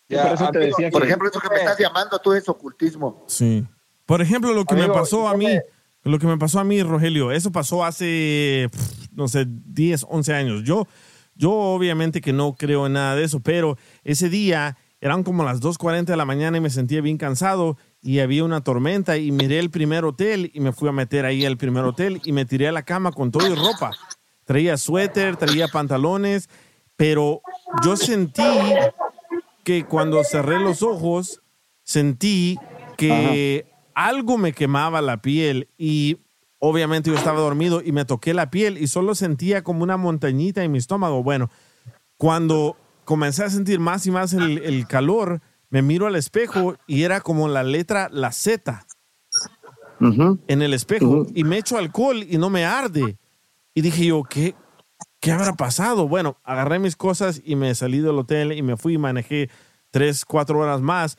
Ya, 0.09 0.25
por 0.25 0.33
eso 0.35 0.51
te 0.51 0.59
decía 0.61 0.91
por 0.91 1.03
que- 1.03 1.09
ejemplo, 1.09 1.29
eso 1.29 1.41
que 1.41 1.49
me 1.51 1.57
estás 1.57 1.79
llamando 1.79 2.19
tú 2.19 2.33
es 2.33 2.49
ocultismo. 2.49 3.25
Sí. 3.29 3.67
Por 4.07 4.23
ejemplo, 4.23 4.53
lo 4.53 4.65
que 4.65 4.75
Amigo, 4.75 4.89
me 4.89 4.95
pasó 4.95 5.29
a 5.29 5.35
¿y 5.35 5.39
mí, 5.39 5.59
lo 6.03 6.19
que 6.19 6.27
me 6.27 6.39
pasó 6.39 6.59
a 6.61 6.65
mí, 6.65 6.83
Rogelio, 6.83 7.31
eso 7.31 7.53
pasó 7.53 7.85
hace, 7.85 8.69
no 9.13 9.29
sé, 9.29 9.45
10, 9.47 10.05
11 10.09 10.33
años. 10.35 10.63
Yo, 10.65 10.89
yo 11.35 11.53
obviamente 11.53 12.21
que 12.21 12.33
no 12.33 12.55
creo 12.55 12.87
en 12.87 12.95
nada 12.95 13.15
de 13.15 13.25
eso, 13.25 13.41
pero 13.41 13.77
ese 14.03 14.29
día 14.29 14.77
eran 15.01 15.23
como 15.23 15.45
las 15.45 15.61
2.40 15.61 16.13
de 16.13 16.17
la 16.17 16.25
mañana 16.25 16.57
y 16.59 16.61
me 16.61 16.71
sentía 16.71 17.01
bien 17.01 17.17
cansado 17.19 17.77
y 18.03 18.21
había 18.21 18.45
una 18.45 18.63
tormenta 18.63 19.19
y 19.19 19.31
miré 19.31 19.59
el 19.59 19.71
primer 19.71 20.05
hotel 20.05 20.51
y 20.55 20.61
me 20.61 20.73
fui 20.73 20.89
a 20.89 20.93
meter 20.93 21.27
ahí 21.27 21.45
al 21.45 21.57
primer 21.57 21.85
hotel 21.85 22.21
y 22.25 22.33
me 22.33 22.45
tiré 22.45 22.69
a 22.69 22.73
la 22.73 22.83
cama 22.83 23.13
con 23.13 23.31
todo 23.31 23.47
y 23.51 23.55
ropa. 23.55 23.93
Traía 24.45 24.77
suéter, 24.77 25.37
traía 25.37 25.69
pantalones, 25.69 26.49
pero 26.97 27.43
yo 27.85 27.97
sentí 27.97 28.43
que 29.65 29.85
cuando 29.85 30.25
cerré 30.25 30.59
los 30.59 30.83
ojos, 30.83 31.43
sentí 31.83 32.59
que 32.97 33.67
algo 33.95 34.39
me 34.39 34.53
quemaba 34.53 35.03
la 35.03 35.21
piel 35.21 35.69
y 35.77 36.19
obviamente 36.59 37.11
yo 37.11 37.17
estaba 37.17 37.41
dormido 37.41 37.83
y 37.85 37.93
me 37.93 38.07
toqué 38.07 38.33
la 38.33 38.51
piel 38.51 38.79
y 38.79 38.87
solo 38.87 39.15
sentía 39.15 39.63
como 39.63 39.83
una 39.83 39.99
montañita 39.99 40.65
en 40.65 40.73
mi 40.73 40.79
estómago. 40.79 41.23
Bueno, 41.23 41.51
cuando 42.17 42.77
comencé 43.05 43.45
a 43.45 43.51
sentir 43.51 43.79
más 43.79 44.07
y 44.07 44.11
más 44.11 44.33
el, 44.33 44.59
el 44.59 44.87
calor, 44.87 45.43
me 45.71 45.83
miro 45.83 46.07
al 46.07 46.17
espejo 46.17 46.77
y 46.87 47.05
era 47.05 47.21
como 47.21 47.49
la 47.49 47.63
letra, 47.63 48.09
la 48.13 48.33
Z 48.33 48.85
en 50.01 50.63
el 50.63 50.75
espejo 50.75 51.27
y 51.35 51.45
me 51.45 51.59
echo 51.59 51.79
alcohol 51.79 52.23
y 52.23 52.39
no 52.39 52.51
me 52.51 52.65
arde. 52.65 53.19
Y 53.75 53.83
dije 53.83 54.07
yo, 54.07 54.23
¿qué, 54.25 54.55
¿qué 55.21 55.33
habrá 55.33 55.53
pasado? 55.55 56.09
Bueno, 56.09 56.37
agarré 56.43 56.79
mis 56.79 56.97
cosas 56.97 57.41
y 57.45 57.55
me 57.55 57.75
salí 57.75 58.01
del 58.01 58.19
hotel 58.19 58.53
y 58.53 58.63
me 58.63 58.77
fui 58.77 58.95
y 58.95 58.99
manejé 58.99 59.51
tres, 59.91 60.25
cuatro 60.25 60.59
horas 60.59 60.81
más. 60.81 61.19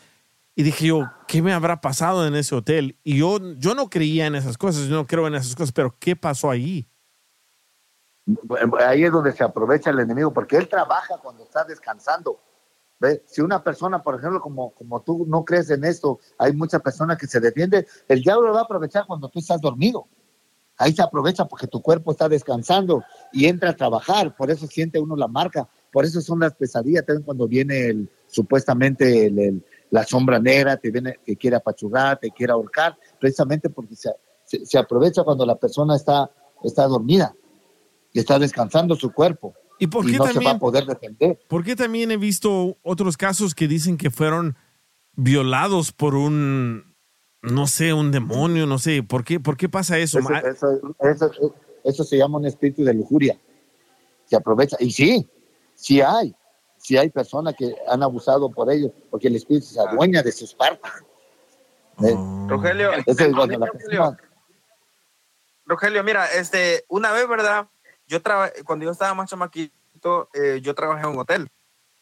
Y 0.56 0.64
dije 0.64 0.88
yo, 0.88 1.10
¿qué 1.28 1.42
me 1.42 1.54
habrá 1.54 1.80
pasado 1.80 2.28
en 2.28 2.36
ese 2.36 2.54
hotel? 2.56 2.98
Y 3.04 3.18
yo, 3.18 3.40
yo 3.58 3.74
no 3.74 3.90
creía 3.90 4.26
en 4.26 4.36
esas 4.36 4.58
cosas, 4.58 4.88
yo 4.88 4.96
no 4.96 5.08
creo 5.08 5.28
en 5.28 5.36
esas 5.36 5.56
cosas, 5.56 5.72
pero 5.72 5.96
¿qué 5.98 6.16
pasó 6.16 6.50
allí? 6.50 6.88
Ahí 8.86 9.04
es 9.04 9.12
donde 9.12 9.32
se 9.32 9.44
aprovecha 9.44 9.90
el 9.90 10.00
enemigo, 10.00 10.34
porque 10.34 10.58
él 10.58 10.68
trabaja 10.68 11.18
cuando 11.20 11.44
está 11.44 11.64
descansando. 11.64 12.40
Si 13.26 13.42
una 13.42 13.64
persona, 13.64 14.02
por 14.02 14.16
ejemplo, 14.20 14.40
como, 14.42 14.72
como 14.72 15.02
tú 15.02 15.26
no 15.28 15.44
crees 15.44 15.70
en 15.72 15.84
esto, 15.84 16.20
hay 16.38 16.54
muchas 16.54 16.82
personas 16.82 17.18
que 17.18 17.28
se 17.28 17.40
defienden, 17.40 17.86
el 18.08 18.22
diablo 18.22 18.48
lo 18.48 18.54
va 18.54 18.62
a 18.62 18.64
aprovechar 18.64 19.06
cuando 19.08 19.30
tú 19.30 19.40
estás 19.40 19.60
dormido. 19.60 20.08
Ahí 20.78 20.94
se 20.94 21.02
aprovecha 21.02 21.46
porque 21.46 21.68
tu 21.68 21.82
cuerpo 21.82 22.12
está 22.12 22.28
descansando 22.28 23.04
y 23.32 23.46
entra 23.46 23.70
a 23.72 23.76
trabajar, 23.76 24.36
por 24.36 24.50
eso 24.50 24.66
siente 24.68 25.00
uno 25.00 25.16
la 25.16 25.28
marca, 25.28 25.68
por 25.92 26.06
eso 26.06 26.22
son 26.22 26.40
las 26.40 26.56
pesadillas 26.56 27.06
también 27.06 27.24
cuando 27.24 27.48
viene 27.48 27.88
el, 27.88 28.10
supuestamente 28.28 29.28
el- 29.28 29.38
el- 29.40 29.66
la 29.92 30.04
sombra 30.06 30.40
negra, 30.40 30.78
te 30.78 30.90
viene 30.90 31.20
que 31.26 31.36
quiere 31.36 31.58
apachurrar, 31.58 32.18
te 32.20 32.32
quiere 32.32 32.54
ahorcar, 32.54 32.98
precisamente 33.20 33.70
porque 33.70 33.96
se, 33.96 34.10
se- 34.46 34.66
se 34.66 34.78
aprovecha 34.78 35.24
cuando 35.24 35.46
la 35.46 35.56
persona 35.56 35.96
está, 35.96 36.32
está 36.64 36.88
dormida 36.88 37.36
y 38.14 38.20
está 38.20 38.40
descansando 38.40 38.96
su 38.96 39.12
cuerpo. 39.14 39.54
¿Y 39.82 39.88
por 39.88 40.06
qué 40.06 40.12
no 40.12 40.18
se 40.26 40.30
va 40.30 40.34
también- 40.34 40.56
a 40.56 40.60
poder 40.60 40.86
defender. 40.86 41.40
Porque 41.48 41.76
también 41.76 42.12
he 42.12 42.18
visto 42.18 42.78
otros 42.84 43.18
casos 43.18 43.56
que 43.56 43.68
dicen 43.68 43.98
que 43.98 44.12
fueron 44.12 44.56
violados 45.16 45.92
por 45.92 46.14
un, 46.14 46.96
no 47.42 47.66
sé, 47.66 47.92
un 47.92 48.12
demonio, 48.12 48.68
no 48.68 48.78
sé. 48.78 49.02
¿Por 49.02 49.24
qué, 49.24 49.40
por 49.40 49.58
qué 49.58 49.68
pasa 49.70 49.98
eso? 49.98 50.20
Eso, 50.20 50.30
eso- 50.36 50.96
eso- 51.00 51.56
eso 51.84 52.04
se 52.04 52.16
llama 52.18 52.38
un 52.38 52.46
espíritu 52.46 52.84
de 52.84 52.94
lujuria. 52.94 53.40
Se 54.26 54.36
aprovecha. 54.36 54.78
Y 54.80 54.92
sí, 54.92 55.28
sí 55.74 56.00
hay. 56.00 56.36
Sí 56.78 56.96
hay 56.98 57.10
personas 57.10 57.56
que 57.58 57.76
han 57.88 58.04
abusado 58.04 58.52
por 58.52 58.72
ellos, 58.72 58.92
porque 59.10 59.30
el 59.30 59.36
espíritu 59.36 59.66
se 59.66 59.80
adueña 59.80 60.22
de 60.22 60.32
sus 60.32 60.54
partes. 60.54 60.92
¿Eh? 62.04 62.16
Rogelio, 62.48 62.92
es 62.94 63.06
Rogelio, 63.32 64.18
Rogelio, 65.66 66.04
mira, 66.04 66.26
este, 66.28 66.86
una 66.88 67.12
vez, 67.12 67.28
¿verdad? 67.28 67.68
Yo 68.12 68.22
traba- 68.22 68.52
cuando 68.66 68.84
yo 68.84 68.92
estaba 68.92 69.14
más 69.14 69.30
chamaquito, 69.30 70.30
eh, 70.34 70.60
yo 70.62 70.76
trabajé 70.76 71.04
en 71.08 71.14
un 71.14 71.20
hotel, 71.20 71.50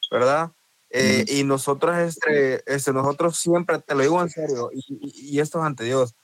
¿verdad? 0.09 0.51
Eh, 0.89 1.23
Y 1.27 1.43
nosotros, 1.43 1.95
este, 1.99 2.63
este, 2.65 2.91
nosotros 2.91 3.37
siempre, 3.37 3.77
te 3.79 3.93
lo 3.93 4.01
digo 4.01 4.19
en 4.19 4.29
serio, 4.31 4.71
y, 4.73 4.79
y- 4.89 5.35
y 5.35 5.39
esto 5.39 5.59
es 5.59 5.65
ante 5.65 5.83
Dios, 5.83 6.15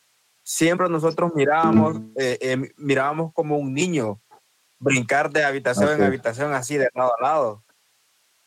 siempre 0.41 0.89
nosotros 0.89 1.33
mirábamos, 1.35 1.97
eh, 2.15 2.39
eh, 2.41 2.71
mirábamos 2.77 3.31
como 3.31 3.57
un 3.59 3.75
niño 3.75 4.19
brincar 4.79 5.29
de 5.31 5.43
habitación 5.45 5.89
en 5.91 6.01
Ok. 6.01 6.07
habitación 6.07 6.53
así 6.53 6.77
de 6.77 6.89
lado 6.95 7.13
a 7.19 7.21
lado. 7.21 7.63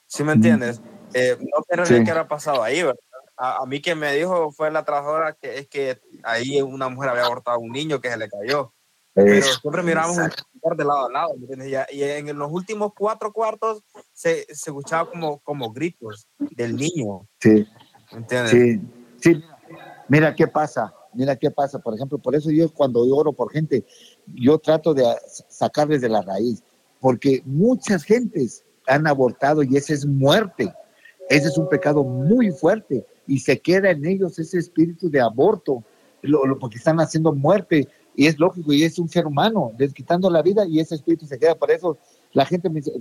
¿Sí 0.08 0.24
me 0.24 0.32
entiendes? 0.32 0.80
Eh, 1.14 1.36
no 1.76 1.86
sé 1.86 1.98
Sí. 1.98 2.04
qué 2.04 2.10
habrá 2.10 2.26
pasado 2.26 2.64
ahí, 2.64 2.82
¿verdad? 2.82 2.98
A, 3.36 3.62
a 3.62 3.66
mí 3.66 3.80
que 3.80 3.94
me 3.94 4.12
dijo 4.12 4.50
fue 4.50 4.72
la 4.72 4.84
trabajadora 4.84 5.34
que 5.34 5.58
es 5.58 5.68
que 5.68 6.00
ahí 6.24 6.60
una 6.62 6.88
mujer 6.88 7.10
había 7.10 7.22
abortado 7.22 7.58
a 7.58 7.60
un 7.60 7.70
niño 7.70 8.00
que 8.00 8.10
se 8.10 8.16
le 8.16 8.28
cayó. 8.28 8.74
Pero 9.24 9.42
siempre 9.42 9.82
miramos 9.82 10.16
un 10.16 10.76
de 10.76 10.84
lado 10.84 11.06
a 11.06 11.10
lado. 11.12 11.34
Y, 11.92 12.02
en 12.02 12.38
los 12.38 12.50
últimos 12.52 12.92
cuatro 12.96 13.32
cuartos 13.32 13.82
se, 14.12 14.44
se 14.54 14.70
escuchaba 14.70 15.10
como, 15.10 15.38
como 15.40 15.72
gritos 15.72 16.26
del 16.38 16.76
niño, 16.76 17.26
Sí. 17.40 17.66
¿me 18.12 18.18
entiendes? 18.18 18.50
Sí, 18.50 18.80
sí. 19.20 19.44
Mira 20.08 20.34
qué 20.34 20.46
pasa, 20.46 20.92
mira 21.12 21.36
qué 21.36 21.50
pasa. 21.50 21.78
Por 21.78 21.94
ejemplo, 21.94 22.18
por 22.18 22.34
eso 22.34 22.50
yo 22.50 22.72
cuando 22.72 23.06
yo 23.06 23.16
oro 23.16 23.32
por 23.32 23.52
gente, 23.52 23.84
yo 24.26 24.58
trato 24.58 24.94
de 24.94 25.04
sacarles 25.48 26.00
de 26.00 26.08
la 26.08 26.22
raíz, 26.22 26.62
porque 27.00 27.42
muchas 27.44 28.02
gentes 28.04 28.64
han 28.86 29.06
abortado 29.06 29.62
y 29.62 29.76
ese 29.76 29.94
es 29.94 30.06
muerte. 30.06 30.72
Ese 31.28 31.48
es 31.48 31.58
un 31.58 31.68
pecado 31.68 32.02
muy 32.04 32.50
fuerte 32.50 33.04
y 33.26 33.38
se 33.40 33.60
queda 33.60 33.90
en 33.90 34.06
ellos 34.06 34.38
ese 34.38 34.58
espíritu 34.58 35.10
de 35.10 35.20
aborto, 35.20 35.84
lo- 36.22 36.46
lo- 36.46 36.58
porque 36.58 36.78
están 36.78 36.98
haciendo 37.00 37.32
muerte 37.34 37.86
y 38.18 38.26
es 38.26 38.36
lógico 38.36 38.72
y 38.72 38.82
es 38.82 38.98
un 38.98 39.08
ser 39.08 39.26
humano, 39.28 39.70
les 39.78 39.94
quitando 39.94 40.28
la 40.28 40.42
vida 40.42 40.66
y 40.66 40.80
ese 40.80 40.96
espíritu 40.96 41.24
se 41.24 41.38
queda. 41.38 41.54
Por 41.54 41.70
eso 41.70 41.96
la 42.32 42.44
gente 42.44 42.68
me 42.68 42.80
dice, 42.80 42.92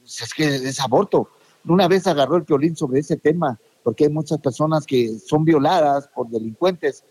"Pues 0.00 0.22
es 0.22 0.32
que 0.32 0.46
es 0.46 0.80
aborto. 0.80 1.28
Una 1.66 1.86
vez 1.88 2.06
agarró 2.06 2.36
el 2.36 2.44
violín 2.44 2.74
sobre 2.74 3.00
ese 3.00 3.18
tema 3.18 3.60
porque 3.82 4.04
hay 4.04 4.10
muchas 4.10 4.38
personas 4.38 4.86
que 4.86 5.18
son 5.18 5.44
violadas 5.44 6.08
por 6.14 6.26
delincuentes, 6.30 7.04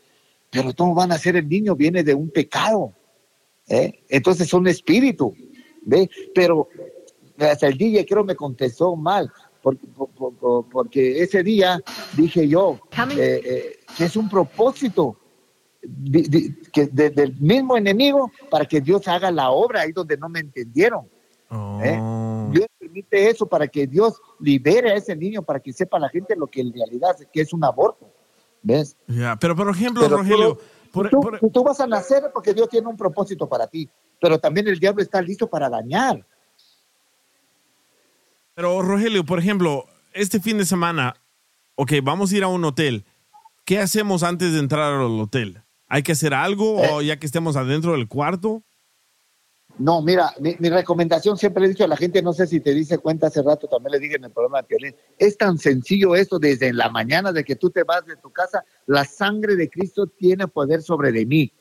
pero 0.49 0.73
¿cómo 0.75 0.95
van 0.95 1.11
a 1.11 1.19
ser 1.19 1.35
el 1.35 1.47
niño? 1.47 1.75
Viene 1.75 2.03
de 2.03 2.15
un 2.15 2.31
pecado. 2.31 2.93
¿eh? 3.67 4.03
Entonces 4.09 4.49
son 4.49 4.65
espíritu, 4.65 5.35
¿ve? 5.83 6.09
Pero 6.33 6.67
hasta 7.37 7.67
el 7.67 7.77
DJ 7.77 8.05
creo 8.07 8.23
me 8.23 8.35
contestó 8.35 8.95
mal, 8.95 9.31
porque, 9.61 9.85
por- 9.87 10.09
por- 10.33 10.65
porque 10.67 11.21
ese 11.21 11.43
día 11.43 11.79
dije 12.17 12.47
yo 12.47 12.79
eh, 13.21 13.41
eh, 13.45 13.79
que 13.95 14.05
es 14.05 14.15
un 14.15 14.27
propósito 14.27 15.17
que 16.71 16.87
de- 16.87 17.09
del 17.09 17.35
mismo 17.39 17.75
enemigo 17.75 18.31
para 18.49 18.65
que 18.65 18.79
Dios 18.81 19.07
haga 19.07 19.31
la 19.31 19.49
obra 19.51 19.81
ahí 19.81 19.91
donde 19.91 20.15
no 20.17 20.29
me 20.29 20.39
entendieron. 20.39 21.07
¿eh? 21.83 21.99
Dios 22.51 22.67
permite 22.77 23.29
eso 23.29 23.45
para 23.47 23.67
que 23.67 23.87
Dios 23.87 24.19
libere 24.39 24.91
a 24.91 24.95
ese 24.95 25.15
niño, 25.15 25.41
para 25.41 25.59
que 25.59 25.73
sepa 25.73 25.97
la 25.99 26.09
gente 26.09 26.35
lo 26.35 26.47
que 26.47 26.61
en 26.61 26.71
realidad 26.73 27.15
es, 27.19 27.27
que 27.31 27.41
es 27.41 27.51
un 27.53 27.63
aborto. 27.63 28.11
¿Ves? 28.63 28.95
Ya, 29.07 29.35
pero 29.37 29.55
por 29.55 29.67
ejemplo, 29.69 30.03
Pero 30.03 30.17
Rogelio, 30.17 30.55
tú- 30.55 30.61
por- 30.91 31.09
tú, 31.09 31.19
por- 31.21 31.39
tú 31.51 31.63
vas 31.63 31.79
a 31.79 31.87
nacer 31.87 32.23
porque 32.31 32.53
Dios 32.53 32.69
tiene 32.69 32.87
un 32.87 32.95
propósito 32.97 33.49
para 33.49 33.65
ti, 33.65 33.89
pero 34.19 34.37
también 34.39 34.67
el 34.67 34.79
diablo 34.79 35.01
está 35.01 35.19
listo 35.21 35.47
para 35.49 35.67
dañar. 35.67 36.23
Pero 38.53 38.81
Rogelio, 38.81 39.25
por 39.25 39.39
ejemplo, 39.39 39.85
este 40.13 40.39
fin 40.39 40.57
de 40.57 40.65
semana, 40.65 41.15
ok, 41.75 41.93
vamos 42.03 42.31
a 42.31 42.37
ir 42.37 42.43
a 42.43 42.47
un 42.47 42.63
hotel. 42.65 43.05
¿Qué 43.65 43.79
hacemos 43.79 44.23
antes 44.23 44.53
de 44.53 44.59
entrar 44.59 44.93
al 44.93 45.19
hotel? 45.19 45.63
¿Hay 45.93 46.03
que 46.03 46.13
hacer 46.13 46.33
algo 46.33 46.81
Eh. 46.81 46.89
o 46.89 47.01
ya 47.01 47.19
que 47.19 47.25
estemos 47.25 47.57
adentro 47.57 47.91
del 47.91 48.07
cuarto? 48.07 48.63
No, 49.77 50.01
mira, 50.01 50.33
mi, 50.39 50.55
mi 50.57 50.69
recomendación 50.69 51.37
siempre 51.37 51.59
le 51.59 51.67
he 51.67 51.69
dicho 51.71 51.83
a 51.83 51.87
la 51.89 51.97
gente, 51.97 52.21
no 52.21 52.31
sé 52.31 52.47
si 52.47 52.61
te 52.61 52.73
dice 52.73 52.97
cuenta 52.97 53.27
hace 53.27 53.41
rato, 53.41 53.67
también 53.67 53.91
le 53.91 53.99
dije 53.99 54.15
en 54.15 54.23
el 54.23 54.31
programa 54.31 54.61
de 54.61 54.67
Piolín, 54.69 54.95
es 55.17 55.37
tan 55.37 55.57
sencillo 55.57 56.15
esto 56.15 56.39
desde 56.39 56.71
la 56.71 56.89
mañana 56.89 57.33
de 57.33 57.43
que 57.43 57.57
tú 57.57 57.69
te 57.71 57.83
vas 57.83 58.05
de 58.05 58.15
tu 58.15 58.31
casa, 58.31 58.63
la 58.85 59.03
sangre 59.03 59.57
de 59.57 59.69
Cristo 59.69 60.07
tiene 60.07 60.47
poder 60.47 60.81
sobre 60.81 61.11
de 61.11 61.25
mí. 61.25 61.51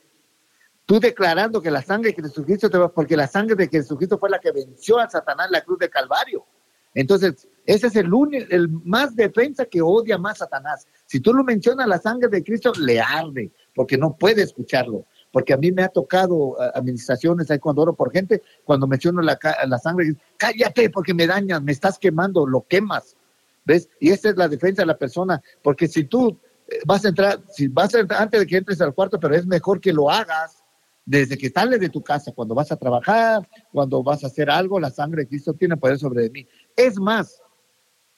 Tú 0.85 1.01
declarando 1.01 1.61
que 1.61 1.69
la 1.69 1.81
sangre 1.81 2.13
de 2.13 2.21
Jesucristo 2.21 2.69
te 2.69 2.77
va, 2.77 2.87
porque 2.89 3.17
la 3.17 3.27
sangre 3.27 3.55
de 3.55 3.67
Jesucristo 3.67 4.17
fue 4.17 4.29
la 4.29 4.39
que 4.39 4.53
venció 4.53 4.97
a 4.97 5.09
Satanás 5.09 5.47
en 5.47 5.51
la 5.51 5.61
cruz 5.61 5.79
de 5.79 5.89
Calvario. 5.89 6.45
Entonces, 6.93 7.47
ese 7.65 7.87
es 7.87 7.95
el 7.95 8.13
único, 8.13 8.45
el 8.49 8.69
más 8.69 9.15
defensa 9.15 9.65
que 9.65 9.81
odia 9.81 10.17
más 10.17 10.39
Satanás. 10.39 10.87
Si 11.05 11.19
tú 11.19 11.33
lo 11.33 11.43
mencionas, 11.43 11.87
la 11.87 11.99
sangre 11.99 12.29
de 12.29 12.43
Cristo 12.43 12.73
le 12.79 12.99
arde, 12.99 13.51
porque 13.75 13.97
no 13.97 14.15
puede 14.15 14.43
escucharlo. 14.43 15.05
Porque 15.31 15.53
a 15.53 15.57
mí 15.57 15.71
me 15.71 15.83
ha 15.83 15.87
tocado 15.87 16.57
administraciones 16.75 17.49
ahí 17.49 17.59
cuando 17.59 17.83
oro 17.83 17.95
por 17.95 18.11
gente, 18.11 18.41
cuando 18.65 18.85
menciono 18.85 19.21
la, 19.21 19.39
la 19.65 19.77
sangre, 19.77 20.13
cállate 20.37 20.89
porque 20.89 21.13
me 21.13 21.25
dañas, 21.25 21.61
me 21.61 21.71
estás 21.71 21.97
quemando, 21.97 22.45
lo 22.45 22.67
quemas. 22.67 23.15
¿Ves? 23.63 23.87
Y 23.99 24.09
esa 24.09 24.29
es 24.29 24.37
la 24.37 24.47
defensa 24.47 24.81
de 24.81 24.87
la 24.87 24.97
persona, 24.97 25.41
porque 25.61 25.87
si 25.87 26.03
tú 26.05 26.37
eh, 26.67 26.79
vas 26.85 27.05
a 27.05 27.09
entrar, 27.09 27.39
si 27.49 27.67
vas 27.67 27.93
a 27.93 27.99
entrar 27.99 28.23
antes 28.23 28.39
de 28.39 28.47
que 28.47 28.57
entres 28.57 28.81
al 28.81 28.93
cuarto, 28.93 29.19
pero 29.19 29.35
es 29.35 29.45
mejor 29.45 29.79
que 29.79 29.93
lo 29.93 30.09
hagas 30.09 30.63
desde 31.05 31.37
que 31.37 31.49
sales 31.49 31.79
de 31.79 31.89
tu 31.89 32.01
casa, 32.01 32.31
cuando 32.31 32.55
vas 32.55 32.71
a 32.71 32.77
trabajar, 32.77 33.47
cuando 33.71 34.03
vas 34.03 34.23
a 34.23 34.27
hacer 34.27 34.49
algo, 34.49 34.79
la 34.79 34.91
sangre 34.91 35.23
de 35.23 35.29
Cristo 35.29 35.53
tiene 35.53 35.77
poder 35.77 35.97
sobre 35.97 36.29
mí. 36.29 36.47
Es 36.75 36.99
más, 36.99 37.40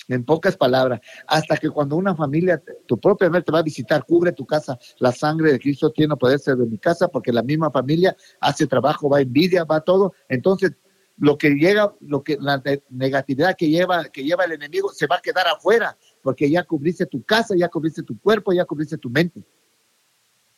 en 0.07 0.23
pocas 0.25 0.57
palabras, 0.57 0.99
hasta 1.27 1.57
que 1.57 1.69
cuando 1.69 1.95
una 1.95 2.15
familia, 2.15 2.61
tu 2.85 2.99
propia 2.99 3.29
madre 3.29 3.43
te 3.43 3.51
va 3.51 3.59
a 3.59 3.63
visitar, 3.63 4.03
cubre 4.05 4.31
tu 4.31 4.45
casa, 4.45 4.77
la 4.99 5.11
sangre 5.11 5.51
de 5.53 5.59
Cristo 5.59 5.91
tiene 5.91 6.15
poder 6.15 6.39
sobre 6.39 6.65
mi 6.65 6.77
casa, 6.77 7.07
porque 7.07 7.31
la 7.31 7.43
misma 7.43 7.71
familia 7.71 8.15
hace 8.39 8.67
trabajo, 8.67 9.09
va 9.09 9.21
envidia, 9.21 9.63
va 9.63 9.81
todo. 9.81 10.13
Entonces, 10.27 10.73
lo 11.17 11.37
que 11.37 11.51
llega, 11.51 11.93
lo 12.01 12.23
que 12.23 12.37
la 12.39 12.57
ne- 12.65 12.83
negatividad 12.89 13.55
que 13.57 13.69
lleva, 13.69 14.05
que 14.05 14.23
lleva 14.23 14.45
el 14.45 14.53
enemigo 14.53 14.89
se 14.91 15.07
va 15.07 15.17
a 15.17 15.21
quedar 15.21 15.47
afuera, 15.47 15.97
porque 16.21 16.49
ya 16.49 16.63
cubriste 16.63 17.05
tu 17.05 17.23
casa, 17.23 17.53
ya 17.55 17.69
cubriste 17.69 18.03
tu 18.03 18.19
cuerpo, 18.19 18.51
ya 18.51 18.65
cubriste 18.65 18.97
tu 18.97 19.09
mente. 19.09 19.43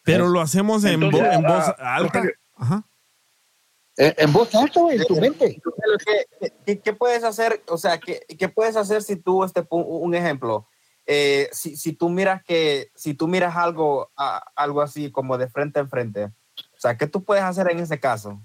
Pero 0.04 0.28
lo 0.30 0.40
hacemos 0.40 0.84
en, 0.86 1.02
vo- 1.02 1.34
en 1.34 1.42
voz 1.42 1.64
ah, 1.80 1.96
alta. 1.96 2.22
Ajá. 2.56 2.88
Eh, 3.98 4.14
en 4.18 4.34
voz 4.34 4.54
alta, 4.56 4.82
güey, 4.82 4.98
en 4.98 5.06
tu 5.06 5.16
mente. 5.16 5.62
¿Qué, 6.06 6.50
qué- 6.66 6.80
qué 6.82 6.94
puedes 6.94 7.24
hacer? 7.24 7.64
O 7.70 7.78
sea, 7.78 7.98
¿qué, 8.00 8.26
qué 8.38 8.50
puedes 8.50 8.76
hacer 8.76 9.02
si 9.02 9.16
tú, 9.16 9.44
este, 9.44 9.66
un 9.70 10.14
ejemplo, 10.16 10.68
eh, 11.06 11.48
si, 11.54 11.78
si 11.78 11.94
tú 11.94 12.10
miras 12.10 12.44
que, 12.44 12.92
si 12.96 13.14
tú 13.14 13.28
miras 13.28 13.56
algo, 13.56 14.12
a- 14.18 14.44
algo 14.56 14.82
así 14.82 15.12
como 15.12 15.38
de 15.38 15.48
frente 15.48 15.80
en 15.80 15.90
frente, 15.90 16.26
o 16.26 16.78
sea, 16.80 16.98
¿qué 16.98 17.08
tú 17.08 17.24
puedes 17.24 17.44
hacer 17.44 17.72
en 17.72 17.80
ese 17.80 18.00
caso? 18.00 18.42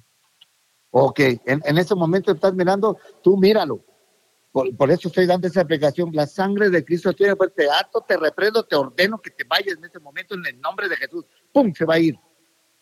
Ok, 0.92 1.20
en, 1.20 1.61
en 1.64 1.78
ese 1.78 1.94
momento 1.94 2.32
estás 2.32 2.53
mirando, 2.55 2.96
tú 3.22 3.36
míralo. 3.36 3.84
Por, 4.53 4.76
por 4.76 4.90
eso 4.90 5.07
estoy 5.09 5.26
dando 5.26 5.46
esa 5.46 5.61
aplicación. 5.61 6.11
La 6.12 6.26
sangre 6.26 6.70
de 6.70 6.84
Cristo 6.84 7.12
tiene 7.12 7.36
pues 7.36 7.55
te 7.55 7.70
ato, 7.70 8.01
te 8.01 8.16
reprendo, 8.16 8.64
te 8.64 8.74
ordeno 8.74 9.20
que 9.20 9.30
te 9.30 9.44
vayas 9.44 9.76
en 9.78 9.84
ese 9.84 10.01
momento 10.01 10.34
en 10.34 10.44
el 10.46 10.61
nombre 10.61 10.88
de 10.88 10.96
Jesús. 10.96 11.24
¡Pum! 11.53 11.72
Se 11.72 11.84
va 11.84 11.94
a 11.94 11.98
ir. 12.01 12.18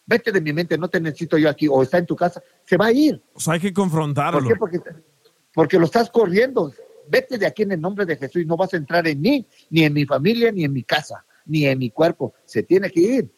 Vete 0.09 0.33
de 0.33 0.41
mi 0.41 0.55
mente, 0.55 0.79
no 0.79 0.89
te 0.89 1.01
necesito 1.03 1.37
yo 1.37 1.51
aquí. 1.51 1.69
O 1.69 1.83
está 1.83 1.99
en 1.99 2.07
tu 2.07 2.17
casa, 2.17 2.43
se 2.65 2.79
va 2.79 2.87
a 2.87 2.93
ir. 2.93 3.23
O 3.35 3.41
sea, 3.41 3.53
hay 3.55 3.61
que 3.61 3.73
confrontarlo. 3.75 4.41
¿Por 4.41 4.49
qué? 4.49 4.57
Porque, 4.57 4.81
porque 5.53 5.79
lo 5.79 5.85
estás 5.85 6.09
corriendo. 6.09 6.73
Vete 7.11 7.37
de 7.37 7.47
aquí 7.47 7.63
en 7.65 7.73
el 7.73 7.81
nombre 7.81 8.07
de 8.07 8.17
Jesús 8.17 8.41
y 8.43 8.47
no 8.47 8.57
vas 8.57 8.73
a 8.73 8.79
entrar 8.79 9.07
en 9.07 9.21
mí, 9.21 9.47
ni 9.69 9.85
en 9.85 9.93
mi 9.93 10.07
familia, 10.07 10.51
ni 10.51 10.65
en 10.65 10.73
mi 10.73 10.83
casa, 10.83 11.27
ni 11.45 11.67
en 11.67 11.79
mi 11.79 11.91
cuerpo. 11.91 12.33
Se 12.47 12.63
tiene 12.63 12.91
que 12.91 13.01
ir. 13.01 13.31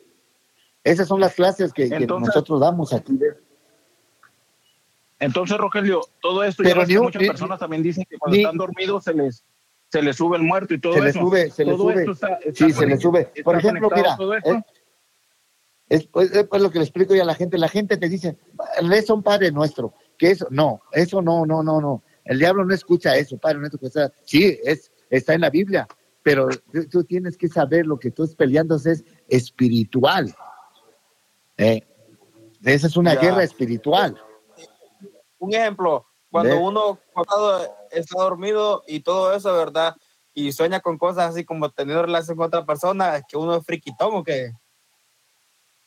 Esas 0.85 1.09
son 1.09 1.19
las 1.21 1.35
clases 1.35 1.73
que, 1.73 1.89
nosotros 1.89 2.61
damos 2.61 2.93
aquí. 2.93 3.19
Entonces, 5.19 5.59
Rogelio, 5.59 6.01
todo 6.23 6.43
esto, 6.45 6.63
Pero 6.63 6.83
ya 6.83 6.87
ni 6.87 6.97
muchas 6.99 7.21
ni- 7.21 7.29
personas 7.29 7.59
también 7.59 7.83
dicen 7.83 8.05
que 8.09 8.17
cuando 8.17 8.37
ni- 8.37 8.43
están 8.43 8.57
dormidos 8.57 9.05
se 9.05 9.13
les, 9.13 9.45
se 9.89 10.03
les 10.03 10.17
sube 10.17 10.37
el 10.39 10.43
muerto 10.45 10.73
y 10.73 10.81
todo 10.81 10.95
se 10.95 11.01
le 11.03 11.11
eso. 11.11 11.19
sube, 11.21 11.51
se 11.51 11.65
le 11.65 11.73
Todo 11.73 11.83
sube. 11.83 11.95
esto 12.01 12.13
está- 12.13 12.35
está 12.37 12.67
sí, 12.67 12.73
se 12.73 12.87
le 12.87 12.95
conect- 12.97 13.01
sube. 13.01 13.33
Por 13.45 13.57
ejemplo, 13.59 13.91
mira, 13.95 14.17
todo 14.17 14.35
esto. 14.35 14.65
Es, 15.91 16.01
es, 16.01 16.07
pues, 16.07 16.31
es 16.33 16.47
pues 16.47 16.63
lo 16.63 16.71
que 16.71 16.79
le 16.79 16.85
explico 16.85 17.15
yo 17.15 17.23
a 17.23 17.27
la 17.27 17.35
gente. 17.35 17.59
La 17.59 17.69
gente 17.69 17.99
te 17.99 18.09
dice, 18.09 18.39
reza 18.83 19.13
un 19.13 19.23
Padre 19.23 19.51
Nuestro. 19.53 19.93
Que 20.17 20.31
eso, 20.31 20.47
no, 20.51 20.81
eso 20.93 21.21
no, 21.21 21.45
no, 21.45 21.63
no, 21.63 21.81
no. 21.81 22.03
El 22.25 22.39
diablo 22.39 22.65
no 22.65 22.73
escucha 22.75 23.17
eso, 23.17 23.37
Padre 23.37 23.59
Nuestro. 23.59 23.79
Que 23.81 23.87
está, 23.87 24.13
sí, 24.25 24.59
es, 24.65 24.91
está 25.11 25.35
en 25.35 25.43
la 25.43 25.51
Biblia, 25.51 25.87
pero 26.23 26.49
tú, 26.73 26.89
tú 26.89 27.05
tienes 27.05 27.37
que 27.37 27.49
saber 27.49 27.87
lo 27.87 27.99
que 27.99 28.11
tú 28.11 28.23
estás 28.23 28.37
peleando 28.37 28.77
es 28.77 29.05
espiritual. 29.29 30.35
Eh, 31.57 31.83
Esa 32.65 32.87
es 32.87 32.97
una 32.97 33.15
Ya. 33.15 33.21
guerra 33.21 33.43
espiritual. 33.43 34.17
Un 35.39 35.55
ejemplo, 35.55 36.07
cuando 36.31 36.55
Ve. 36.55 36.63
uno 36.63 36.99
cuando 37.13 37.67
está 37.91 38.23
dormido 38.23 38.83
y 38.87 39.01
todo 39.01 39.35
eso, 39.35 39.53
¿verdad? 39.55 39.97
Y 40.35 40.53
sueña 40.53 40.81
con 40.81 40.99
cosas 40.99 41.31
así 41.31 41.45
como 41.45 41.71
teniendo 41.71 42.03
relación 42.03 42.37
con 42.37 42.47
otra 42.47 42.65
persona, 42.65 43.17
es 43.17 43.25
que 43.29 43.37
uno 43.37 43.57
es 43.57 43.65
friquitón 43.65 44.15
o 44.15 44.23
qué? 44.23 44.53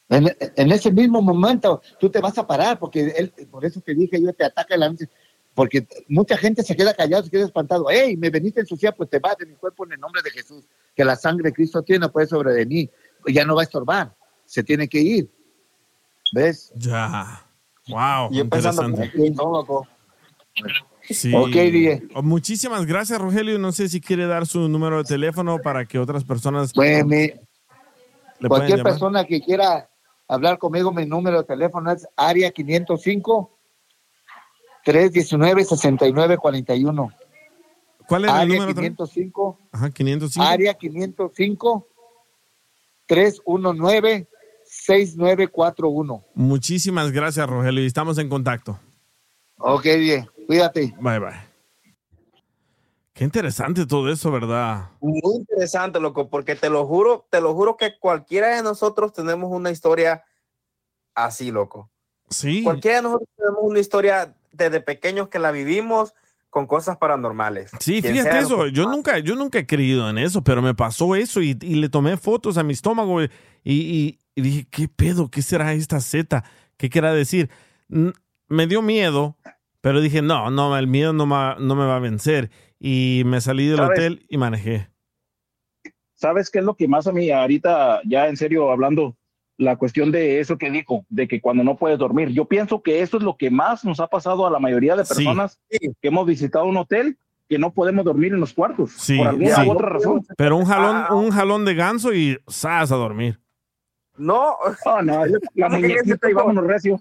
En, 0.10 0.36
en 0.40 0.72
ese 0.72 0.92
mismo 0.92 1.22
momento 1.22 1.82
tú 2.00 2.10
te 2.10 2.20
vas 2.20 2.38
a 2.38 2.46
parar, 2.46 2.78
porque 2.78 3.14
él, 3.16 3.34
por 3.50 3.66
eso 3.66 3.82
te 3.82 3.96
dije 3.96 4.22
yo, 4.22 4.34
te 4.34 4.46
ataca 4.46 4.78
la 4.78 4.94
porque 5.56 5.88
mucha 6.08 6.36
gente 6.36 6.64
se 6.64 6.76
queda 6.76 6.94
callado, 6.94 7.24
se 7.24 7.30
queda 7.30 7.46
espantado. 7.46 7.86
Hey, 7.90 8.18
me 8.18 8.30
veniste 8.30 8.60
a 8.60 8.64
ensuciar, 8.64 8.96
pues 8.96 9.10
te 9.10 9.20
vas 9.20 9.38
de 9.38 9.46
mi 9.46 9.54
cuerpo 9.54 9.86
en 9.86 9.94
el 9.94 10.00
nombre 10.00 10.22
de 10.24 10.32
Jesús, 10.32 10.66
que 10.96 11.06
la 11.06 11.16
sangre 11.16 11.50
de 11.50 11.54
Cristo 11.54 11.84
tiene 11.84 12.10
pues 12.10 12.30
sobre 12.30 12.54
de 12.54 12.66
mí, 12.66 12.90
ya 13.28 13.46
no 13.46 13.56
va 13.56 13.62
a 13.62 13.66
estorbar, 13.66 14.16
se 14.46 14.64
tiene 14.64 14.88
que 14.88 15.00
ir. 15.00 15.30
¿Ves? 16.34 16.72
Ya. 16.76 17.46
Wow. 17.88 18.30
Pensando 18.50 18.88
interesante. 18.88 19.34
loco. 19.36 19.88
Sí. 21.02 21.32
Oh, 21.36 22.24
Muchísimas 22.24 22.86
gracias, 22.86 23.20
Rogelio. 23.20 23.60
No 23.60 23.72
sé 23.72 23.90
si 23.90 24.00
quiere 24.02 24.26
dar 24.26 24.48
su 24.48 24.68
número 24.70 24.98
de 24.98 25.04
teléfono 25.04 25.60
para 25.60 25.86
que 25.86 26.00
otras 26.00 26.24
personas 26.24 26.72
Pues, 26.74 27.06
le 27.06 27.40
cualquier 28.48 28.82
persona 28.82 29.26
que 29.26 29.42
quiera 29.42 29.90
hablar 30.34 30.58
conmigo, 30.58 30.92
mi 30.92 31.06
número 31.06 31.40
de 31.40 31.44
teléfono 31.44 31.92
es 31.92 32.08
área 32.16 32.52
505 32.52 33.58
319 34.84 35.66
6941. 35.66 37.12
¿Cuál 38.08 38.26
es 38.26 38.32
el 38.32 38.48
número? 38.50 38.72
otra 38.72 38.82
vez? 38.82 38.92
505 38.92 39.60
Ajá, 39.72 39.90
505. 39.90 40.46
Área 40.46 40.74
505 40.74 41.88
319 43.06 44.28
6941. 44.66 46.24
Muchísimas 46.36 47.12
gracias, 47.12 47.48
Rogelio. 47.48 47.84
Y 47.84 47.88
estamos 47.88 48.18
en 48.18 48.30
contacto. 48.30 48.80
Ok, 49.58 49.84
bien. 49.84 50.28
Cuídate. 50.48 50.94
Bye, 51.00 51.20
bye. 51.20 51.53
Qué 53.14 53.24
interesante 53.24 53.86
todo 53.86 54.10
eso, 54.12 54.32
¿verdad? 54.32 54.90
Muy 55.00 55.22
interesante, 55.36 56.00
loco, 56.00 56.30
porque 56.30 56.56
te 56.56 56.70
lo 56.70 56.86
juro, 56.88 57.28
te 57.30 57.42
lo 57.42 57.54
juro 57.54 57.78
que 57.78 57.98
cualquiera 58.00 58.56
de 58.56 58.64
nosotros 58.64 59.14
tenemos 59.14 59.52
una 59.52 59.70
historia 59.70 60.24
así, 61.14 61.52
loco. 61.52 61.92
Sí. 62.30 62.64
Cualquiera 62.64 62.98
de 62.98 63.04
nosotros 63.04 63.30
tenemos 63.38 63.60
una 63.62 63.80
historia 63.80 64.36
desde 64.52 64.82
pequeños 64.82 65.28
que 65.30 65.38
la 65.40 65.52
vivimos 65.52 66.14
con 66.50 66.66
cosas 66.68 66.98
paranormales. 66.98 67.72
Sí, 67.80 68.02
Quien 68.02 68.16
fíjate 68.16 68.40
eso. 68.40 68.68
Yo 68.68 68.90
nunca, 68.90 69.20
yo 69.20 69.36
nunca 69.36 69.60
he 69.60 69.66
creído 69.68 70.10
en 70.10 70.18
eso, 70.18 70.44
pero 70.44 70.62
me 70.62 70.74
pasó 70.76 71.16
eso 71.16 71.42
y, 71.42 71.58
y 71.62 71.76
le 71.76 71.90
tomé 71.90 72.18
fotos 72.18 72.58
a 72.58 72.64
mi 72.64 72.74
estómago 72.74 73.22
y, 73.24 73.30
y- 73.64 74.20
y 74.36 74.42
dije, 74.42 74.68
¿qué 74.72 74.88
pedo? 74.88 75.30
¿Qué 75.30 75.44
será 75.44 75.74
esta 75.74 76.00
Z? 76.00 76.44
¿Qué 76.78 76.90
querrá 76.90 77.14
decir? 77.14 77.50
N- 77.90 78.14
Me 78.48 78.66
dio 78.66 78.82
miedo, 78.82 79.38
pero 79.82 80.02
dije, 80.02 80.22
no, 80.24 80.50
no, 80.50 80.76
el 80.78 80.88
miedo 80.88 81.14
no, 81.14 81.28
ma- 81.28 81.56
no 81.60 81.76
me 81.76 81.86
va 81.86 81.98
a 81.98 82.00
vencer. 82.00 82.50
Y 82.86 83.24
me 83.26 83.40
salí 83.40 83.68
del 83.68 83.78
¿Sabes? 83.78 83.98
hotel 83.98 84.26
y 84.28 84.38
manejé. 84.38 84.90
¿sabes 86.16 86.50
qué 86.50 86.60
es 86.60 86.66
lo 86.66 86.76
que 86.76 86.88
más 86.88 87.08
a 87.08 87.12
mí 87.14 87.32
ahorita, 87.32 88.02
ya 88.06 88.28
en 88.28 88.36
serio 88.38 88.72
hablando, 88.72 89.16
la 89.58 89.76
cuestión 89.78 90.12
de 90.12 90.40
eso 90.40 90.58
que 90.58 90.70
dijo, 90.72 91.06
de 91.10 91.28
que 91.28 91.40
cuando 91.42 91.64
no 91.64 91.78
puedes 91.78 91.98
dormir? 91.98 92.30
Yo 92.30 92.46
pienso 92.46 92.82
que 92.82 93.02
eso 93.02 93.18
es 93.18 93.24
lo 93.24 93.36
que 93.38 93.50
más 93.50 93.84
nos 93.86 94.00
ha 94.02 94.08
pasado 94.08 94.46
a 94.46 94.52
la 94.52 94.60
mayoría 94.60 94.96
de 94.98 95.06
Sí. 95.06 95.16
personas 95.16 95.60
que 95.70 95.92
hemos 96.02 96.26
visitado 96.26 96.66
un 96.66 96.76
hotel, 96.78 97.18
que 97.50 97.58
no 97.58 97.74
podemos 97.74 98.04
dormir 98.06 98.34
en 98.34 98.40
los 98.42 98.54
cuartos, 98.54 98.92
Sí, 98.94 99.18
por 99.18 99.28
alguna 99.28 99.56
sí. 99.56 99.68
u 99.68 99.72
otra 99.72 99.90
razón. 99.90 100.26
Pero 100.38 100.58
un 100.58 100.66
jalón, 100.66 100.96
Ah. 101.10 101.14
un 101.16 101.32
jalón 101.32 101.66
de 101.66 101.74
ganso 101.76 102.14
y 102.14 102.38
sas 102.48 102.92
a 102.92 102.96
dormir. 102.96 103.40
No, 104.18 104.56
Oh, 104.86 105.02
no, 105.02 105.24
la 105.56 105.70
muñequita 105.70 106.30
y 106.30 106.34
vámonos 106.34 106.66
recio. 106.68 107.00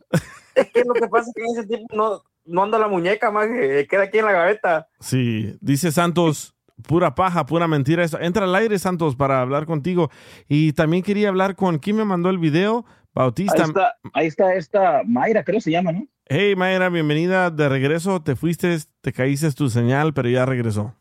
es 0.54 0.70
que 0.72 0.82
lo 0.84 0.94
que 0.94 1.08
pasa 1.08 1.28
es 1.28 1.34
que 1.34 1.42
en 1.42 1.58
ese 1.58 1.66
tiempo 1.68 1.96
no, 1.96 2.22
no 2.44 2.62
anda 2.62 2.78
la 2.78 2.88
muñeca, 2.88 3.30
más 3.30 3.48
queda 3.88 4.04
aquí 4.04 4.18
en 4.18 4.24
la 4.24 4.32
gaveta. 4.32 4.88
Sí, 5.00 5.56
dice 5.60 5.92
Santos, 5.92 6.54
pura 6.86 7.14
paja, 7.14 7.46
pura 7.46 7.68
mentira 7.68 8.04
eso. 8.04 8.20
Entra 8.20 8.44
al 8.44 8.54
aire, 8.54 8.78
Santos, 8.78 9.16
para 9.16 9.40
hablar 9.40 9.66
contigo. 9.66 10.10
Y 10.48 10.72
también 10.72 11.02
quería 11.02 11.28
hablar 11.28 11.56
con 11.56 11.78
quién 11.78 11.96
me 11.96 12.04
mandó 12.04 12.30
el 12.30 12.38
video, 12.38 12.84
Bautista. 13.14 13.62
Ahí 13.62 13.68
está, 13.68 13.96
ahí 14.14 14.26
está 14.26 14.54
esta 14.54 15.02
Mayra, 15.04 15.44
creo 15.44 15.58
que 15.58 15.62
se 15.62 15.70
llama, 15.70 15.92
¿no? 15.92 16.06
Hey, 16.26 16.54
Mayra, 16.56 16.88
bienvenida 16.88 17.50
de 17.50 17.68
regreso. 17.68 18.22
Te 18.22 18.36
fuiste, 18.36 18.76
te 19.00 19.12
caíste 19.12 19.50
tu 19.52 19.68
señal, 19.68 20.14
pero 20.14 20.28
ya 20.28 20.46
regresó. 20.46 20.94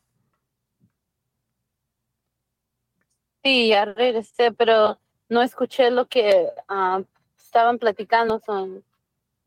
Sí, 3.43 3.69
ya 3.69 3.85
regresé, 3.85 4.51
pero 4.51 4.99
no 5.29 5.41
escuché 5.41 5.89
lo 5.89 6.07
que 6.07 6.47
ah, 6.67 7.01
estaban 7.37 7.79
platicando, 7.79 8.39
son, 8.45 8.83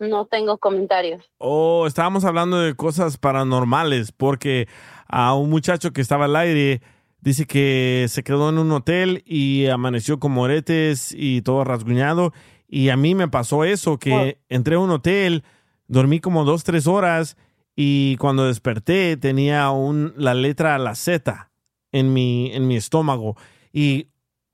no 0.09 0.27
tengo 0.27 0.59
comentarios. 0.59 1.31
Oh, 1.39 1.87
estábamos 1.87 2.25
hablando 2.25 2.61
de 2.61 2.75
cosas 2.75 3.19
paranormales, 3.19 4.13
porque 4.13 4.69
a 5.09 5.35
un 5.35 5.51
muchacho 5.51 5.93
que 5.93 6.01
estaba 6.01 6.27
al 6.27 6.37
aire 6.37 6.83
dice 7.21 7.47
que 7.47 8.07
se 8.09 8.23
quedó 8.23 8.51
en 8.51 8.59
un 8.59 8.71
hotel 8.73 9.23
y 9.27 9.67
amaneció 9.67 10.21
con 10.21 10.33
moretes 10.33 11.15
y 11.17 11.43
todo 11.43 11.65
rasguñado. 11.65 12.33
Y 12.69 12.91
a 12.91 12.97
mí 12.97 13.15
me 13.15 13.29
pasó 13.29 13.65
eso, 13.65 13.99
que 13.99 14.41
entré 14.49 14.77
a 14.77 14.81
un 14.81 14.91
hotel, 14.91 15.45
dormí 15.87 16.21
como 16.21 16.45
dos, 16.45 16.65
tres 16.65 16.87
horas 16.87 17.37
y 17.77 18.17
cuando 18.17 18.47
desperté 18.47 19.17
tenía 19.17 19.71
un, 19.71 20.13
la 20.17 20.35
letra, 20.35 20.79
la 20.79 20.95
Z 20.95 21.51
en 21.93 22.13
mi, 22.13 22.53
en 22.53 22.67
mi 22.67 22.77
estómago. 22.77 23.37
Y 23.73 24.09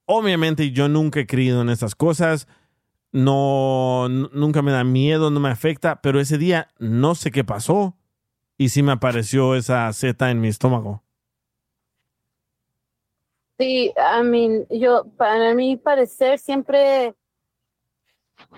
obviamente 0.07 0.70
yo 0.70 0.88
nunca 0.88 1.20
he 1.20 1.26
creído 1.26 1.62
en 1.62 1.70
estas 1.70 1.94
cosas 1.94 2.46
no, 3.13 4.09
nunca 4.09 4.63
me 4.63 4.73
da 4.73 4.85
miedo, 4.85 5.31
no 5.31 5.41
me 5.41 5.51
afecta, 5.51 6.01
pero 6.03 6.21
ese 6.21 6.39
día 6.39 6.69
no 6.79 7.15
sé 7.15 7.31
qué 7.31 7.45
pasó 7.45 7.97
y 8.59 8.71
sí 8.71 8.83
me 8.83 8.93
apareció 8.93 9.55
esa 9.57 9.93
Z 9.93 10.31
en 10.31 10.41
mi 10.41 10.49
estómago. 10.49 11.03
Sí, 13.59 13.93
I 13.97 14.23
mean, 14.25 14.67
yo, 14.71 15.05
para 15.17 15.55
mí 15.55 15.77
parecer 15.77 16.39
siempre, 16.39 17.15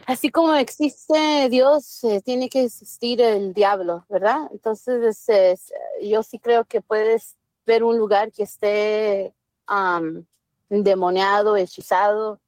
así 0.07 0.31
como 0.31 0.55
existe 0.55 1.49
Dios, 1.51 2.01
tiene 2.25 2.49
que 2.49 2.65
existir 2.65 3.21
el 3.21 3.53
diablo, 3.53 4.05
¿verdad? 4.09 4.49
Entonces, 4.53 5.03
es- 5.05 5.29
es, 5.29 5.73
yo 6.03 6.23
sí 6.23 6.39
creo 6.39 6.65
que 6.65 6.81
puedes 6.81 7.37
ver 7.67 7.85
un 7.85 7.99
lugar 7.99 8.33
que 8.33 8.43
esté 8.45 9.35
am, 9.67 10.25
endemoniado, 10.71 11.57
hechizado, 11.57 12.41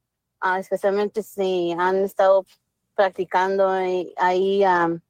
ah, 0.45 0.59
especialmente 0.59 1.23
si 1.23 1.71
han 1.77 2.03
estado 2.03 2.45
practicando 2.93 3.67
ahí, 3.67 4.63
am, 4.63 5.01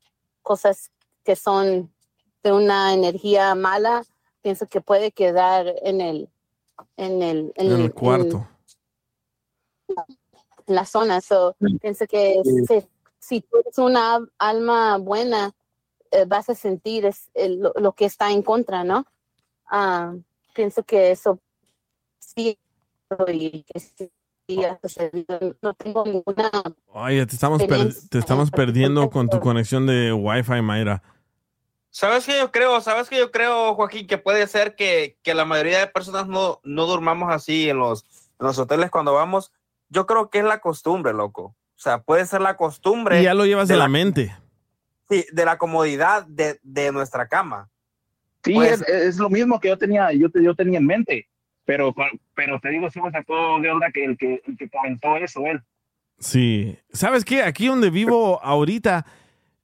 cosas 0.41 0.91
que 1.25 1.35
son 1.35 1.91
de 2.41 2.51
una 2.53 2.93
energía 2.93 3.53
mala, 3.53 4.03
pienso 4.41 4.65
que 4.67 4.79
puede 4.79 5.11
quedar 5.11 5.73
en 5.81 5.99
el, 5.99 6.29
en 6.95 7.21
el, 7.21 7.51
En 7.55 7.71
el 7.81 7.93
cuarto. 7.93 8.47
en 10.67 10.75
la 10.75 10.85
zona. 10.85 11.19
So, 11.21 11.55
pienso 11.81 12.07
que 12.07 12.41
Sí. 12.43 12.65
si, 12.65 12.87
si 13.19 13.41
tú 13.41 13.57
eres 13.57 13.77
una 13.77 14.19
alma 14.37 14.97
buena, 14.99 15.51
eh, 16.11 16.23
vas 16.25 16.49
a 16.49 16.55
sentir 16.55 17.05
es, 17.05 17.29
el- 17.33 17.59
lo, 17.59 17.73
lo 17.75 17.91
que 17.91 18.05
está 18.05 18.31
en 18.31 18.41
contra, 18.41 18.83
¿no? 18.85 19.05
Ah, 19.65 20.13
pienso 20.53 20.81
que 20.83 21.11
eso 21.11 21.39
sí 22.19 22.57
y 23.27 23.63
que 23.63 23.79
sí 23.79 23.85
ha 23.85 23.89
sucedido. 23.89 24.14
No 24.47 25.73
tengo 25.73 26.05
ninguna 26.05 26.51
Oye, 26.93 27.25
te 27.25 27.33
estamos, 27.35 27.63
per- 27.63 27.93
te 28.09 28.19
estamos 28.19 28.51
perdiendo 28.51 29.09
con 29.09 29.29
tu 29.29 29.39
conexión 29.39 29.85
de 29.87 30.13
Wi-Fi, 30.13 30.61
Mayra. 30.61 31.01
¿Sabes 31.89 32.25
qué 32.25 32.37
yo 32.39 32.51
creo? 32.51 32.79
¿Sabes 32.81 33.09
qué 33.09 33.17
yo 33.17 33.31
creo, 33.31 33.73
Joaquín? 33.75 34.05
Que 34.05 34.17
puede 34.17 34.45
ser 34.47 34.75
que, 34.75 35.17
que 35.23 35.33
la 35.33 35.45
mayoría 35.45 35.79
de 35.79 35.87
personas 35.87 36.27
no, 36.27 36.59
no 36.63 36.85
durmamos 36.85 37.33
así 37.33 37.69
en 37.69 37.77
los, 37.79 38.03
en 38.39 38.45
los 38.47 38.59
hoteles 38.59 38.91
cuando 38.91 39.13
vamos. 39.13 39.51
Yo 39.89 40.05
creo 40.05 40.29
que 40.29 40.39
es 40.39 40.45
la 40.45 40.59
costumbre, 40.59 41.13
loco. 41.13 41.43
O 41.75 41.77
sea, 41.79 42.01
puede 42.03 42.25
ser 42.25 42.41
la 42.41 42.57
costumbre. 42.57 43.21
Y 43.21 43.23
ya 43.23 43.33
lo 43.33 43.45
llevas 43.45 43.67
de 43.67 43.77
la 43.77 43.87
mente. 43.87 44.35
Sí, 45.09 45.25
de 45.31 45.45
la 45.45 45.57
comodidad 45.57 46.25
de, 46.27 46.59
de 46.63 46.91
nuestra 46.91 47.27
cama. 47.27 47.69
Sí, 48.43 48.53
Pues- 48.53 48.81
es, 48.81 48.89
es 48.89 49.17
lo 49.17 49.29
mismo 49.29 49.59
que 49.59 49.69
yo 49.69 49.77
tenía, 49.77 50.11
yo, 50.11 50.29
te- 50.29 50.43
yo 50.43 50.53
tenía 50.53 50.79
en 50.79 50.85
mente, 50.85 51.29
pero, 51.65 51.93
pero 52.35 52.59
te 52.59 52.69
digo, 52.69 52.89
sí 52.89 53.01
me 53.01 53.11
sacó 53.11 53.59
de 53.59 53.69
onda 53.69 53.91
que 53.91 54.05
el 54.05 54.17
que, 54.17 54.41
el 54.45 54.57
que 54.57 54.69
comentó 54.69 55.17
eso, 55.17 55.45
él. 55.45 55.61
Sí. 56.19 56.77
¿Sabes 56.93 57.25
qué? 57.25 57.43
Aquí 57.43 57.67
donde 57.67 57.89
vivo 57.89 58.41
ahorita, 58.43 59.05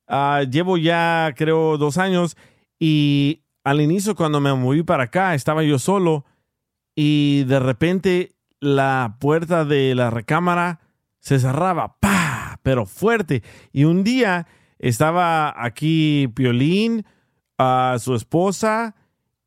ah, 0.08 0.43
llevo 0.49 0.78
ya 0.78 1.34
creo 1.36 1.78
dos 1.78 1.97
años 1.97 2.36
y 2.80 3.43
al 3.64 3.82
inicio 3.82 4.16
cuando 4.16 4.41
me 4.41 4.54
moví 4.54 4.84
para 4.84 5.04
acá 5.04 5.36
estaba 5.36 5.64
yo 5.64 5.80
solo 5.80 6.26
y 6.95 7.43
de 7.45 7.60
repente 7.60 8.32
la 8.60 9.18
puerta 9.20 9.66
de 9.66 9.95
la 9.95 10.10
recámara 10.10 10.80
se 11.20 11.39
cerraba, 11.39 11.97
¡pa! 11.99 12.60
Pero 12.64 12.86
fuerte. 12.86 13.43
Y 13.72 13.86
un 13.86 14.04
día 14.04 14.47
estaba 14.80 15.54
aquí 15.64 16.28
Piolín, 16.36 17.06
a 17.58 17.97
su 17.99 18.16
esposa 18.16 18.95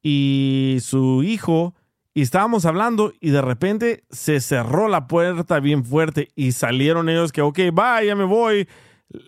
y 0.00 0.78
su 0.80 1.22
hijo 1.24 1.74
y 2.14 2.22
estábamos 2.22 2.64
hablando 2.64 3.12
y 3.20 3.30
de 3.30 3.42
repente 3.42 4.04
se 4.10 4.40
cerró 4.40 4.88
la 4.88 5.06
puerta 5.08 5.58
bien 5.60 5.84
fuerte 5.84 6.28
y 6.36 6.52
salieron 6.52 7.08
ellos 7.08 7.32
que, 7.32 7.42
ok, 7.42 7.58
bye, 7.72 8.06
ya 8.06 8.14
me 8.14 8.24
voy. 8.24 8.68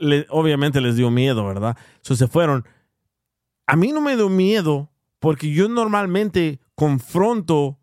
Le- 0.01 0.27
obviamente 0.31 0.81
les 0.81 0.97
dio 0.97 1.11
miedo, 1.11 1.45
¿verdad? 1.47 1.77
Entonces 1.97 2.19
se 2.19 2.29
fueron. 2.29 2.65
A 3.67 3.75
mí 3.77 3.91
no 3.93 4.01
me 4.01 4.15
dio 4.17 4.29
miedo 4.29 4.91
porque 5.19 5.51
yo 5.51 5.69
normalmente 5.69 6.61
confronto 6.77 7.79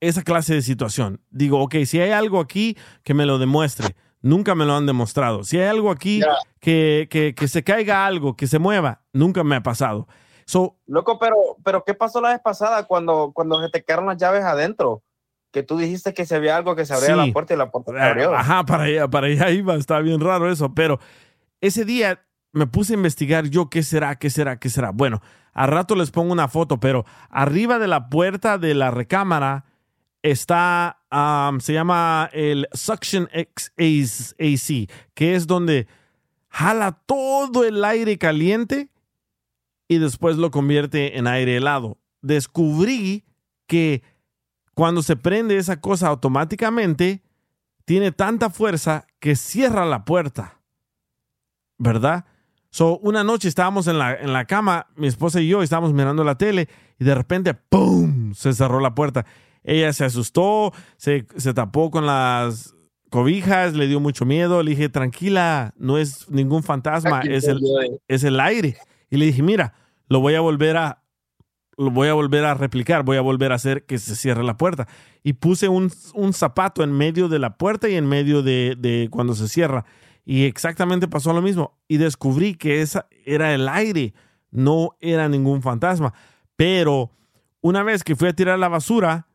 esa 0.00 0.22
clase 0.22 0.54
de 0.54 0.62
situación. 0.62 1.20
Digo, 1.30 1.60
ok, 1.60 1.76
si 1.84 2.00
hay 2.00 2.10
algo 2.10 2.40
aquí 2.40 2.76
que 3.02 3.14
me 3.14 3.26
lo 3.26 3.38
demuestre. 3.38 3.94
Nunca 4.22 4.54
me 4.54 4.64
lo 4.64 4.74
han 4.74 4.86
demostrado. 4.86 5.44
Si 5.44 5.58
hay 5.58 5.66
algo 5.66 5.90
aquí 5.90 6.20
que, 6.60 7.08
que, 7.10 7.34
que 7.34 7.46
se 7.46 7.62
caiga 7.62 8.06
algo, 8.06 8.36
que 8.36 8.46
se 8.46 8.58
mueva, 8.58 9.02
nunca 9.12 9.44
me 9.44 9.56
ha 9.56 9.62
pasado. 9.62 10.08
So, 10.46 10.76
Loco, 10.86 11.18
pero, 11.18 11.36
pero 11.64 11.84
¿qué 11.84 11.94
pasó 11.94 12.20
la 12.20 12.30
vez 12.30 12.40
pasada 12.40 12.84
cuando, 12.84 13.32
cuando 13.34 13.60
se 13.62 13.70
te 13.70 13.82
quedaron 13.82 14.06
las 14.06 14.16
llaves 14.18 14.44
adentro? 14.44 15.02
Que 15.50 15.62
tú 15.62 15.78
dijiste 15.78 16.12
que 16.14 16.26
se 16.26 16.34
había 16.34 16.56
algo 16.56 16.74
que 16.74 16.84
se 16.84 16.92
abría 16.94 17.14
Sí. 17.14 17.26
la 17.28 17.32
puerta 17.32 17.54
y 17.54 17.56
la 17.56 17.70
puerta 17.70 17.92
se 17.92 18.00
abrió. 18.00 18.34
Ajá, 18.34 18.64
para 18.64 18.84
allá, 18.84 19.08
para 19.08 19.28
allá 19.28 19.50
iba, 19.50 19.74
está 19.76 20.00
bien 20.00 20.20
raro 20.20 20.50
eso, 20.50 20.74
pero 20.74 20.98
ese 21.60 21.84
día 21.84 22.20
me 22.52 22.66
puse 22.66 22.92
a 22.92 22.96
investigar 22.96 23.46
yo 23.48 23.70
qué 23.70 23.82
será, 23.82 24.16
qué 24.16 24.30
será, 24.30 24.58
qué 24.58 24.68
será. 24.68 24.90
Bueno, 24.90 25.22
a 25.52 25.66
rato 25.66 25.94
les 25.94 26.10
pongo 26.10 26.32
una 26.32 26.48
foto, 26.48 26.78
pero 26.80 27.04
arriba 27.30 27.78
de 27.78 27.86
la 27.88 28.08
puerta 28.10 28.58
de 28.58 28.74
la 28.74 28.90
recámara 28.90 29.64
está, 30.22 30.98
um, 31.12 31.60
se 31.60 31.72
llama 31.72 32.30
el 32.32 32.68
Suction 32.72 33.28
X 33.32 33.72
AC, 34.38 34.88
que 35.14 35.34
es 35.34 35.46
donde 35.46 35.86
jala 36.48 36.92
todo 37.06 37.64
el 37.64 37.84
aire 37.84 38.18
caliente 38.18 38.88
y 39.94 39.98
después 39.98 40.36
lo 40.36 40.50
convierte 40.50 41.18
en 41.18 41.26
aire 41.26 41.56
helado. 41.56 41.98
Descubrí 42.22 43.24
que 43.66 44.02
cuando 44.74 45.02
se 45.02 45.16
prende 45.16 45.56
esa 45.56 45.80
cosa 45.80 46.08
automáticamente, 46.08 47.22
tiene 47.84 48.12
tanta 48.12 48.50
fuerza 48.50 49.06
que 49.20 49.36
cierra 49.36 49.84
la 49.84 50.04
puerta. 50.04 50.60
¿Verdad? 51.78 52.24
So, 52.70 52.98
una 52.98 53.22
noche 53.22 53.48
estábamos 53.48 53.86
en 53.86 53.98
la, 53.98 54.14
en 54.14 54.32
la 54.32 54.46
cama, 54.46 54.86
mi 54.96 55.06
esposa 55.06 55.40
y 55.40 55.48
yo 55.48 55.62
estábamos 55.62 55.92
mirando 55.92 56.24
la 56.24 56.36
tele 56.36 56.68
y 56.98 57.04
de 57.04 57.14
repente, 57.14 57.54
¡pum! 57.54 58.34
se 58.34 58.52
cerró 58.52 58.80
la 58.80 58.94
puerta. 58.94 59.26
Ella 59.62 59.92
se 59.92 60.04
asustó, 60.04 60.72
se, 60.96 61.26
se 61.36 61.54
tapó 61.54 61.90
con 61.90 62.06
las 62.06 62.74
cobijas, 63.10 63.74
le 63.74 63.86
dio 63.86 64.00
mucho 64.00 64.24
miedo. 64.24 64.62
Le 64.62 64.72
dije, 64.72 64.88
tranquila, 64.88 65.72
no 65.78 65.98
es 65.98 66.28
ningún 66.28 66.62
fantasma, 66.62 67.20
es 67.20 67.46
el, 67.46 67.60
es 68.08 68.24
el 68.24 68.40
aire. 68.40 68.76
Y 69.08 69.16
le 69.16 69.26
dije, 69.26 69.42
mira, 69.42 69.74
lo 70.08 70.20
voy 70.20 70.34
a 70.34 70.40
volver 70.40 70.76
a, 70.76 71.02
lo 71.76 71.90
voy 71.90 72.08
a 72.08 72.14
volver 72.14 72.44
a 72.44 72.54
replicar, 72.54 73.04
voy 73.04 73.16
a 73.16 73.20
volver 73.20 73.52
a 73.52 73.56
hacer 73.56 73.84
que 73.84 73.98
se 73.98 74.16
cierre 74.16 74.44
la 74.44 74.56
puerta. 74.56 74.86
Y 75.22 75.34
puse 75.34 75.68
un, 75.68 75.90
un 76.14 76.32
zapato 76.32 76.82
en 76.82 76.92
medio 76.92 77.28
de 77.28 77.38
la 77.38 77.56
puerta 77.56 77.88
y 77.88 77.94
en 77.94 78.06
medio 78.06 78.42
de, 78.42 78.76
de 78.78 79.08
cuando 79.10 79.34
se 79.34 79.48
cierra. 79.48 79.84
Y 80.24 80.44
exactamente 80.44 81.08
pasó 81.08 81.32
lo 81.32 81.42
mismo. 81.42 81.78
Y 81.88 81.96
descubrí 81.96 82.54
que 82.54 82.82
esa 82.82 83.06
era 83.24 83.54
el 83.54 83.68
aire, 83.68 84.14
no 84.50 84.96
era 85.00 85.28
ningún 85.28 85.62
fantasma. 85.62 86.14
Pero 86.56 87.10
una 87.60 87.82
vez 87.82 88.04
que 88.04 88.16
fui 88.16 88.28
a 88.28 88.34
tirar 88.34 88.58
la 88.58 88.68
basura, 88.68 89.26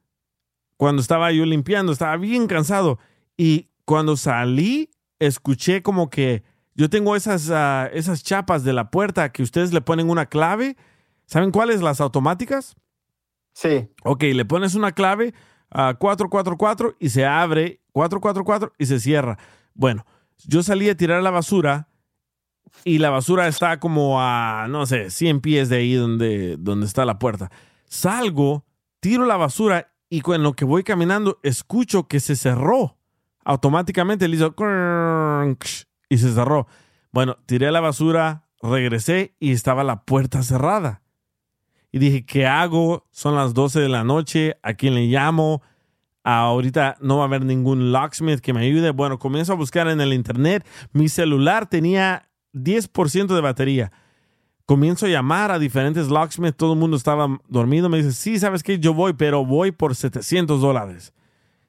cuando 0.78 1.01
estaba 1.01 1.32
yo 1.32 1.45
limpiando, 1.45 1.91
estaba 1.91 2.15
bien 2.17 2.47
cansado. 2.47 2.99
Y 3.36 3.70
cuando 3.86 4.15
salí, 4.17 4.91
escuché 5.20 5.82
como 5.82 6.09
que 6.09 6.43
yo 6.80 6.89
tengo 6.89 7.17
esas, 7.17 7.49
ah, 7.51 7.89
esas 7.91 8.23
chapas 8.23 8.63
de 8.63 8.71
la 8.71 8.89
puerta 8.89 9.34
que 9.34 9.43
ustedes 9.43 9.73
le 9.73 9.82
ponen 9.82 10.09
una 10.09 10.27
clave. 10.27 10.77
¿Saben 11.25 11.51
cuáles? 11.51 11.82
Las 11.82 11.99
automáticas. 11.99 12.77
Sí. 13.51 13.89
Ok, 14.05 14.23
le 14.23 14.45
pones 14.45 14.75
una 14.75 14.93
clave 14.93 15.34
a 15.69 15.95
444 15.95 16.95
y 16.97 17.09
se 17.09 17.25
abre 17.25 17.82
444 17.91 18.71
y 18.77 18.86
se 18.86 19.01
cierra. 19.01 19.38
Bueno, 19.73 20.05
yo 20.45 20.63
salí 20.63 20.88
a 20.88 20.95
tirar 20.95 21.21
la 21.21 21.32
basura 21.32 21.89
y 22.86 22.99
la 22.99 23.09
basura 23.09 23.49
está 23.49 23.82
como 23.82 24.21
a, 24.21 24.67
no 24.69 24.86
sé, 24.86 25.09
100 25.09 25.41
pies 25.41 25.67
de 25.67 25.75
ahí 25.80 25.95
donde, 25.95 26.55
donde 26.55 26.86
está 26.86 27.03
la 27.03 27.19
puerta. 27.19 27.51
Salgo, 27.89 28.63
tiro 29.01 29.25
la 29.25 29.36
basura 29.36 29.91
y 30.09 30.21
con 30.21 30.41
lo 30.43 30.53
que 30.53 30.63
voy 30.63 30.86
caminando 30.86 31.41
escucho 31.43 32.07
que 32.07 32.21
se 32.21 32.38
cerró. 32.38 32.95
Automáticamente 33.43 34.30
le 34.30 34.38
hizo 34.38 34.55
y 36.10 36.18
se 36.18 36.34
cerró. 36.34 36.68
Bueno, 37.12 37.38
tiré 37.45 37.72
la 37.72 37.80
basura, 37.80 38.47
regresé 38.62 39.36
y 39.39 39.51
estaba 39.51 39.84
la 39.84 40.03
puerta 40.03 40.43
cerrada. 40.43 41.03
Y 41.91 41.99
dije, 41.99 42.26
¿qué 42.26 42.45
hago? 42.45 43.07
Son 43.12 43.36
las 43.36 43.53
12 43.53 43.80
de 43.80 43.89
la 43.89 44.03
noche, 44.03 44.57
¿a 44.62 44.74
quién 44.74 44.95
le 44.95 45.07
llamo? 45.07 45.62
Ahorita 46.24 46.97
no 47.01 47.18
va 47.18 47.24
a 47.24 47.28
haber 47.28 47.45
ningún 47.45 47.91
locksmith 47.91 48.41
que 48.41 48.53
me 48.53 48.66
ayude. 48.66 48.91
Bueno, 48.91 49.18
comienzo 49.18 49.53
a 49.53 49.55
buscar 49.55 49.88
en 49.88 50.01
el 50.01 50.14
internet. 50.14 50.68
Mi 50.91 51.10
celular 51.10 51.68
tenía 51.68 52.30
10% 52.53 53.34
de 53.34 53.41
batería. 53.41 53.91
Comienzo 54.66 55.07
a 55.07 55.10
llamar 55.10 55.51
a 55.51 55.57
diferentes 55.57 56.10
locksmiths. 56.10 56.57
Todo 56.57 56.74
el 56.74 56.80
mundo 56.80 56.97
estaba 56.97 57.39
dormido. 57.47 57.89
Me 57.89 57.97
dice, 57.97 58.12
sí, 58.12 58.38
¿sabes 58.38 58.62
qué? 58.62 58.78
Yo 58.78 58.93
voy, 58.93 59.14
pero 59.14 59.43
voy 59.43 59.72
por 59.72 59.95
700 59.95 60.62
dólares. 60.62 61.14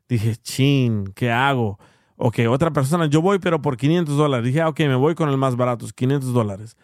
Dije, 0.09 0.36
chin, 0.36 1.12
¿qué 1.14 1.30
hago? 1.30 1.78
Ok, 2.22 2.40
otra 2.50 2.70
persona, 2.70 3.06
yo 3.06 3.22
voy, 3.22 3.38
pero 3.38 3.62
por 3.62 3.78
500 3.78 4.14
dólares. 4.14 4.44
Dije, 4.44 4.60
ah, 4.60 4.68
ok, 4.68 4.80
me 4.80 4.94
voy 4.94 5.14
con 5.14 5.30
el 5.30 5.38
más 5.38 5.56
barato, 5.56 5.86
500 5.94 6.34
dólares. 6.34 6.76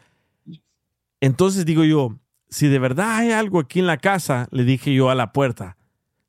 Entonces 1.20 1.66
digo 1.66 1.84
yo, 1.84 2.18
si 2.48 2.68
de 2.68 2.78
verdad 2.78 3.16
hay 3.16 3.32
algo 3.32 3.60
aquí 3.60 3.80
en 3.80 3.86
la 3.86 3.98
casa, 3.98 4.48
le 4.50 4.64
dije 4.64 4.94
yo 4.94 5.10
a 5.10 5.14
la 5.14 5.34
puerta, 5.34 5.76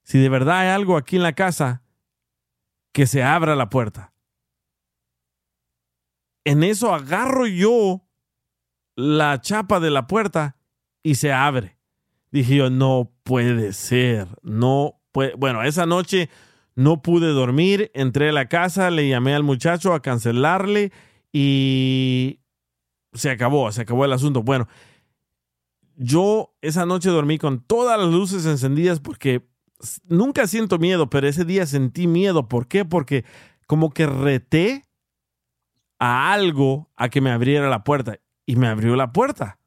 si 0.04 0.18
de 0.20 0.28
verdad 0.28 0.60
hay 0.60 0.68
algo 0.70 0.98
aquí 0.98 1.16
en 1.16 1.24
la 1.24 1.32
casa, 1.32 1.84
que 2.92 3.08
se 3.08 3.24
abra 3.24 3.56
la 3.56 3.70
puerta. 3.70 4.12
En 6.44 6.62
eso 6.64 6.94
agarro 6.94 7.48
yo 7.48 8.02
la 8.98 9.40
chapa 9.40 9.80
de 9.80 9.90
la 9.90 10.08
puerta 10.08 10.58
y 11.02 11.16
se 11.16 11.32
abre. 11.32 11.78
Dije 12.32 12.58
yo, 12.58 12.70
no 12.70 13.14
puede 13.24 13.72
ser, 13.72 14.28
no 14.42 15.00
puede. 15.14 15.34
Bueno, 15.36 15.64
esa 15.64 15.86
noche 15.86 16.30
no 16.78 17.02
pude 17.02 17.30
dormir, 17.30 17.90
entré 17.96 18.30
a 18.30 18.32
la 18.32 18.48
casa, 18.48 18.92
le 18.92 19.10
llamé 19.10 19.34
al 19.34 19.42
muchacho 19.42 19.96
a 19.96 20.02
cancelarle 20.04 20.92
y 21.34 22.40
se 23.14 23.32
acabó, 23.32 23.72
se 23.72 23.82
acabó 23.82 24.06
el 24.06 24.14
asunto. 24.14 24.44
Bueno, 24.44 24.68
yo 25.96 26.54
esa 26.62 26.86
noche 26.86 27.10
dormí 27.10 27.40
con 27.40 27.62
todas 27.64 28.00
las 28.00 28.10
luces 28.10 28.46
encendidas 28.46 29.00
porque 29.00 29.50
nunca 30.04 30.46
siento 30.46 30.78
miedo, 30.78 31.10
pero 31.10 31.28
ese 31.28 31.46
día 31.46 31.66
sentí 31.66 32.06
miedo. 32.06 32.48
¿Por 32.48 32.68
qué? 32.68 32.86
Porque 32.86 33.26
como 33.66 33.90
que 33.90 34.06
reté 34.06 34.86
a 35.98 36.32
algo 36.32 36.92
a 36.96 37.10
que 37.10 37.22
me 37.22 37.32
abriera 37.32 37.70
la 37.70 37.84
puerta 37.84 38.20
y 38.46 38.56
me 38.56 38.68
abrió 38.68 38.96
la 38.96 39.12
puerta. 39.12 39.58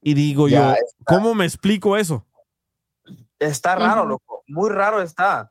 Y 0.00 0.14
digo 0.14 0.48
Ya 0.48 0.70
yo, 0.70 0.72
está. 0.76 1.04
¿cómo 1.04 1.34
me 1.34 1.44
explico 1.44 1.98
eso? 1.98 2.26
Está 3.38 3.76
raro, 3.76 4.06
loco. 4.06 4.44
Muy 4.46 4.70
raro 4.70 5.02
está. 5.02 5.50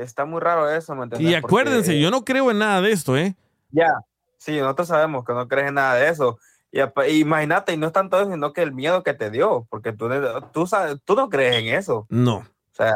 Está 0.00 0.24
muy 0.24 0.40
raro 0.40 0.68
eso, 0.70 0.94
¿me 0.94 1.04
entiendes? 1.04 1.30
Y 1.30 1.34
acuérdense, 1.34 1.90
Porque- 1.90 2.00
yo 2.00 2.10
no 2.10 2.24
creo 2.24 2.50
en 2.50 2.58
nada 2.58 2.80
de 2.80 2.92
esto, 2.92 3.16
¿eh? 3.16 3.34
Ya, 3.70 3.92
sí, 4.38 4.58
nosotros 4.58 4.88
sabemos 4.88 5.24
que 5.24 5.32
no 5.32 5.46
crees 5.46 5.68
en 5.68 5.74
nada 5.74 5.94
de 5.94 6.08
eso. 6.08 6.38
Y 6.72 6.80
imagínate, 7.18 7.72
y 7.72 7.76
no 7.76 7.88
es 7.88 7.92
tanto 7.92 8.20
eso, 8.20 8.30
sino 8.30 8.52
que 8.52 8.62
el 8.62 8.72
miedo 8.72 9.02
que 9.02 9.12
te 9.14 9.30
dio, 9.30 9.66
porque 9.70 9.92
tú, 9.92 10.08
tú, 10.52 10.66
sabes, 10.66 10.96
tú 11.04 11.14
no 11.14 11.28
crees 11.28 11.56
en 11.56 11.74
eso. 11.74 12.06
No. 12.08 12.36
O 12.36 12.44
sea, 12.72 12.94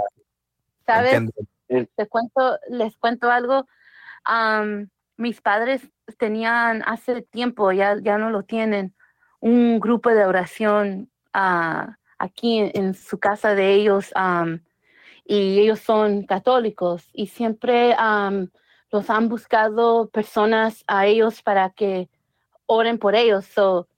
¿Sabes? 0.86 1.14
entiendo. 1.14 1.88
Te 1.96 2.06
cuento, 2.06 2.58
les 2.68 2.96
cuento 2.96 3.30
algo. 3.30 3.66
Am, 4.24 4.88
mis 5.16 5.40
padres 5.40 5.82
tenían 6.18 6.82
hace 6.86 7.22
tiempo, 7.22 7.72
ya, 7.72 7.96
ya 8.00 8.16
no 8.18 8.30
lo 8.30 8.42
tienen, 8.44 8.94
un 9.40 9.80
grupo 9.80 10.10
de 10.10 10.24
oración 10.24 11.10
ah, 11.32 11.96
aquí 12.18 12.58
en, 12.58 12.70
en 12.74 12.94
su 12.94 13.18
casa 13.18 13.54
de 13.54 13.72
ellos. 13.74 14.10
am, 14.14 14.62
y 15.24 15.58
ellos 15.60 15.80
son 15.80 16.24
católicos 16.24 17.08
y 17.12 17.28
siempre 17.28 17.94
am, 17.98 18.50
los 18.90 19.08
han 19.10 19.28
buscado 19.28 20.08
personas 20.10 20.84
a 20.86 21.06
ellos 21.06 21.42
para 21.42 21.70
que 21.70 22.08
oren 22.66 22.98
por 22.98 23.14
ellos. 23.14 23.46
So, 23.46 23.88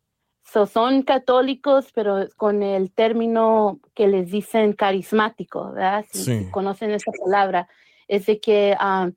so 0.45 0.67
son 0.67 1.03
católicos, 1.03 1.91
pero 1.93 2.27
con 2.37 2.63
el 2.63 2.93
término 2.93 3.81
que 3.95 4.07
les 4.07 4.31
dicen 4.31 4.73
carismático, 4.73 5.73
¿verdad? 5.73 6.05
Si, 6.11 6.19
si 6.19 6.25
Sí. 6.25 6.51
conocen 6.51 6.93
esa 6.93 7.11
palabra, 7.25 7.69
es 8.09 8.27
de 8.27 8.41
que 8.41 8.77
am, 8.79 9.15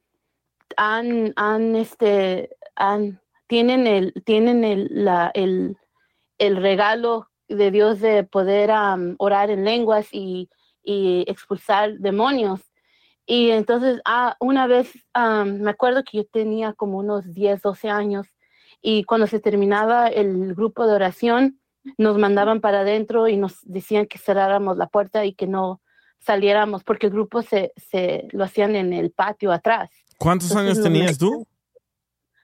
han, 0.78 1.34
han, 1.36 1.76
este, 1.76 2.50
han, 2.76 3.22
tienen 3.48 3.86
el, 3.88 4.14
tienen 4.26 4.64
el, 4.64 4.88
la, 4.92 5.32
el, 5.34 5.78
el 6.40 6.58
regalo 6.58 7.30
de 7.48 7.72
Dios 7.72 8.00
de 8.00 8.24
poder 8.24 8.72
am, 8.72 9.16
orar 9.20 9.52
en 9.52 9.64
lenguas 9.64 10.08
y, 10.12 10.50
y 10.84 11.26
expulsar 11.28 11.98
demonios. 12.00 12.62
Y 13.26 13.52
entonces, 13.52 14.02
ah, 14.06 14.36
una 14.40 14.68
vez, 14.68 14.92
am, 15.14 15.60
me 15.62 15.72
acuerdo 15.72 16.04
que 16.04 16.18
yo 16.18 16.26
tenía 16.26 16.74
como 16.74 16.98
unos 16.98 17.32
10, 17.34 17.62
12 17.62 17.90
años, 17.90 18.28
y 18.82 19.04
cuando 19.04 19.28
se 19.28 19.40
terminaba 19.40 20.08
el 20.08 20.56
grupo 20.56 20.88
de 20.88 20.94
oración, 20.94 21.60
nos 21.98 22.18
mandaban 22.18 22.62
para 22.62 22.82
adentro 22.82 23.28
y 23.28 23.38
nos 23.38 23.60
decían 23.64 24.06
que 24.08 24.18
cerráramos 24.18 24.78
la 24.78 24.88
puerta 24.88 25.26
y 25.26 25.34
que 25.34 25.48
no 25.48 25.82
saliéramos, 26.20 26.84
porque 26.84 27.08
el 27.08 27.14
grupo 27.14 27.42
se, 27.42 27.74
se 27.78 28.28
lo 28.32 28.44
hacían 28.44 28.76
en 28.76 28.94
el 28.94 29.12
patio 29.12 29.52
atrás. 29.52 29.90
¿Cuántos 30.18 30.52
Entonces, 30.52 30.78
años 30.78 30.84
tenías 30.84 31.18
tú? 31.18 31.46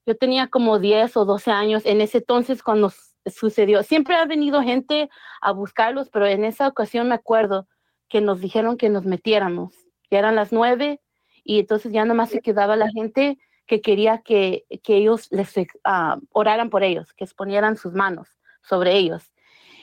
yo 0.05 0.15
tenía 0.15 0.47
como 0.47 0.79
10 0.79 1.17
o 1.17 1.25
12 1.25 1.51
años 1.51 1.85
en 1.85 2.01
ese 2.01 2.19
entonces 2.19 2.61
cuando 2.61 2.91
sucedió. 3.25 3.81
Siempre 3.83 4.15
ha 4.15 4.25
venido 4.25 4.61
gente 4.61 5.09
a 5.41 5.51
buscarlos, 5.51 6.09
pero 6.09 6.27
en 6.27 6.45
esa 6.45 6.67
ocasión 6.67 7.09
me 7.09 7.15
acuerdo 7.15 7.67
que 8.09 8.21
nos 8.21 8.41
dijeron 8.41 8.77
que 8.77 8.89
nos 8.89 9.05
metiéramos, 9.05 9.73
que 10.09 10.17
eran 10.17 10.35
las 10.35 10.51
9 10.51 11.01
y 11.43 11.59
entonces 11.59 11.91
ya 11.91 12.05
nomás 12.05 12.29
se 12.29 12.41
quedaba 12.41 12.75
la 12.75 12.89
gente 12.89 13.37
que 13.67 13.81
quería 13.81 14.19
que, 14.19 14.65
que 14.83 14.97
ellos 14.97 15.27
les 15.31 15.53
ah, 15.83 16.19
oraran 16.31 16.69
por 16.69 16.83
ellos, 16.83 17.13
que 17.13 17.23
exponieran 17.23 17.77
sus 17.77 17.93
manos 17.93 18.27
sobre 18.61 18.95
ellos. 18.95 19.31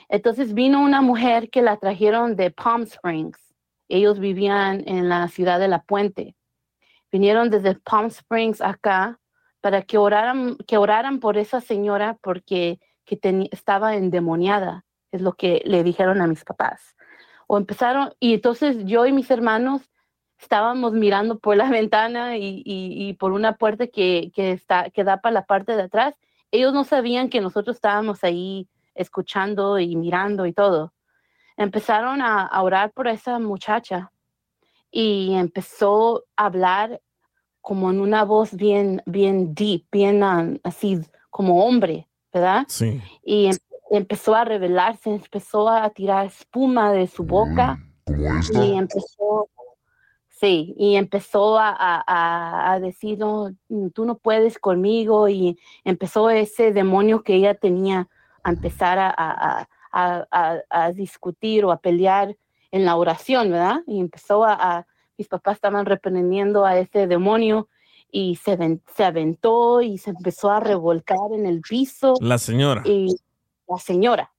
Entonces 0.09 0.55
vino 0.55 0.83
una 0.83 1.01
mujer 1.01 1.51
que 1.51 1.63
la 1.63 1.77
trajeron 1.79 2.37
de 2.37 2.51
Palm 2.51 2.83
Springs. 2.83 3.39
Ellos 3.89 4.19
vivían 4.19 4.83
en 4.87 5.09
la 5.09 5.29
ciudad 5.29 5.59
de 5.59 5.69
La 5.69 5.83
Puente. 5.83 6.37
Vinieron 7.11 7.51
desde 7.51 7.75
Palm 7.77 8.07
Springs 8.07 8.61
acá 8.61 9.19
para 9.61 9.83
que 9.83 9.99
oraran, 9.99 10.57
que 10.67 10.77
oraran 10.77 11.21
por 11.21 11.39
esa 11.39 11.61
señora 11.61 12.19
porque 12.23 12.81
que 13.05 13.49
estaba 13.51 13.97
endemoniada, 13.97 14.85
es 15.11 15.21
lo 15.21 15.35
que 15.35 15.63
le 15.65 15.83
dijeron 15.83 16.21
a 16.21 16.27
mis 16.27 16.45
papás. 16.45 16.97
O 17.53 17.59
empezaron, 17.59 18.15
y 18.19 18.33
entonces 18.33 18.79
yo 18.87 19.05
y 19.05 19.13
mis 19.13 19.31
hermanos 19.31 19.83
estábamos 20.39 20.95
mirando 20.95 21.39
por 21.39 21.55
la 21.55 21.69
ventana 21.81 22.39
y, 22.39 22.63
y- 22.65 23.09
y 23.09 23.13
por 23.13 23.33
una 23.33 23.57
puerta 23.57 23.89
que, 23.89 24.31
que, 24.35 24.53
está, 24.53 24.89
que 24.89 25.05
da 25.05 25.19
para 25.21 25.35
la 25.35 25.45
parte 25.45 25.77
de 25.77 25.83
atrás. 25.83 26.15
Ellos 26.51 26.73
no 26.73 26.85
sabían 26.85 27.29
que 27.29 27.43
nosotros 27.43 27.77
estábamos 27.77 28.25
ahí 28.25 28.67
escuchando 28.95 29.79
y 29.79 29.97
mirando 29.97 30.47
y 30.47 30.55
todo. 30.55 30.95
Empezaron 31.59 32.23
a, 32.23 32.47
a 32.47 32.63
orar 32.63 32.91
por 32.93 33.07
esa 33.07 33.39
muchacha 33.39 34.11
y 34.91 35.35
empezó 35.35 36.25
a 36.37 36.47
hablar 36.47 37.03
como 37.61 37.91
en 37.91 38.01
una 38.01 38.25
voz 38.25 38.55
bien, 38.55 39.03
bien 39.05 39.55
deep, 39.55 39.85
bien 39.93 40.23
um, 40.23 40.59
así 40.65 41.01
como 41.29 41.67
hombre, 41.67 42.09
¿verdad? 42.33 42.65
Sí. 42.69 43.03
Y 43.23 43.47
em- 43.49 43.59
empezó 43.97 44.35
a 44.35 44.45
revelarse, 44.45 45.11
empezó 45.11 45.69
a 45.69 45.89
tirar 45.91 46.27
espuma 46.27 46.93
de 46.93 47.07
su 47.07 47.25
boca 47.25 47.79
y 48.65 48.75
empezó, 48.75 49.49
sí, 50.29 50.75
y 50.77 50.97
empezó 50.97 51.59
a, 51.59 51.71
a- 51.79 52.73
a- 52.73 52.81
decir, 52.81 53.19
no, 53.19 53.55
mm, 53.69 53.89
tú 53.91 54.05
no 54.05 54.17
puedes 54.17 54.59
conmigo 54.59 55.29
y 55.29 55.59
empezó 55.85 56.31
ese 56.31 56.73
demonio 56.73 57.23
que 57.23 57.35
ella 57.35 57.55
tenía 57.55 58.09
a 58.43 58.51
empezar 58.51 58.99
a, 58.99 59.11
a- 59.17 59.69
a- 59.93 60.27
a- 60.31 60.59
a 60.71 60.93
discutir 60.93 61.65
o 61.65 61.71
a 61.71 61.77
pelear 61.81 62.37
en 62.71 62.85
la 62.85 62.97
oración, 62.97 63.51
¿verdad? 63.51 63.83
Y 63.87 64.01
empezó 64.01 64.45
a, 64.45 64.55
a- 64.55 64.87
mis 65.19 65.29
papás 65.29 65.57
estaban 65.57 65.85
reprendiendo 65.87 66.65
a 66.65 66.79
ese 66.79 67.07
demonio 67.07 67.69
y 68.11 68.37
se, 68.37 68.57
ven- 68.57 68.83
se 68.97 69.05
aventó 69.05 69.81
y 69.83 69.99
se 69.99 70.11
empezó 70.11 70.51
a 70.51 70.61
revolcar 70.61 71.33
en 71.33 71.47
el 71.47 71.61
piso. 71.61 72.15
La 72.21 72.39
señora. 72.39 72.83
Y 72.85 73.15
la 73.77 73.83
señora, 73.83 74.33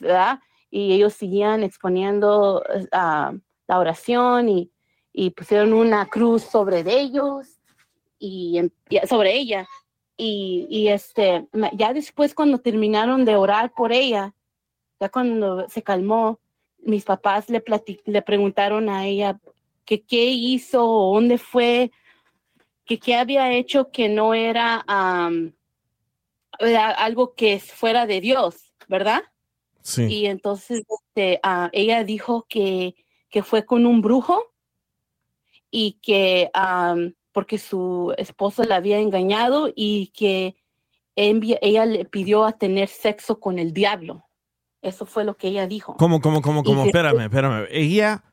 ¿verdad? 0.00 0.40
Y 0.70 0.92
ellos 0.92 1.14
seguían 1.14 1.62
exponiendo 1.62 2.62
eh, 2.74 2.88
la 2.90 3.78
oración 3.78 4.48
y, 4.48 4.70
pusieron 5.36 5.74
una 5.74 6.06
cruz 6.06 6.42
sobre 6.42 6.80
ellos 6.88 7.60
y 8.18 8.60
sobre 9.06 9.36
ella. 9.36 9.68
Y, 10.16 10.88
este, 10.88 11.48
ya 11.74 11.92
después 11.92 12.34
cuando 12.34 12.58
terminaron 12.58 13.24
de 13.24 13.36
orar 13.36 13.72
por 13.74 13.92
ella, 13.92 14.34
ya 15.00 15.08
cuando 15.10 15.68
se 15.68 15.82
calmó, 15.82 16.38
mis 16.78 17.04
papás 17.04 17.50
le, 17.50 17.62
le 18.06 18.22
preguntaron 18.22 18.88
a 18.88 19.06
ella 19.06 19.38
que 19.84 20.02
qué 20.02 20.26
hizo, 20.26 20.82
dónde 21.12 21.38
fue, 21.38 21.90
que 22.84 22.98
qué 22.98 23.16
había 23.16 23.52
hecho 23.52 23.90
que 23.90 24.08
no 24.08 24.34
era 24.34 24.84
am, 24.86 25.52
era 26.62 26.90
algo 26.90 27.34
que 27.34 27.60
fuera 27.60 28.06
de 28.06 28.20
Dios, 28.20 28.72
¿verdad? 28.88 29.22
Sí. 29.82 30.06
Y 30.06 30.26
entonces 30.26 30.84
este, 30.88 31.40
ah, 31.42 31.68
ella 31.72 32.04
dijo 32.04 32.46
que, 32.48 32.94
que 33.30 33.42
fue 33.42 33.64
con 33.66 33.86
un 33.86 34.00
brujo 34.00 34.52
y 35.70 35.98
que 36.02 36.50
porque 37.32 37.58
su 37.58 38.14
esposo 38.18 38.62
la 38.64 38.76
había 38.76 38.98
engañado 38.98 39.72
y 39.74 40.08
que 40.08 40.56
ella 41.16 41.86
le 41.86 42.04
pidió 42.04 42.44
a 42.44 42.52
tener 42.52 42.88
sexo 42.88 43.40
con 43.40 43.58
el 43.58 43.72
diablo. 43.72 44.26
Eso 44.82 45.06
fue 45.06 45.24
lo 45.24 45.36
que 45.36 45.48
ella 45.48 45.66
dijo. 45.66 45.96
¿Cómo, 45.96 46.20
cómo, 46.20 46.42
cómo, 46.42 46.62
cómo? 46.62 46.84
Espérame, 46.84 47.20
espérame. 47.20 47.66
Ella 47.70 48.24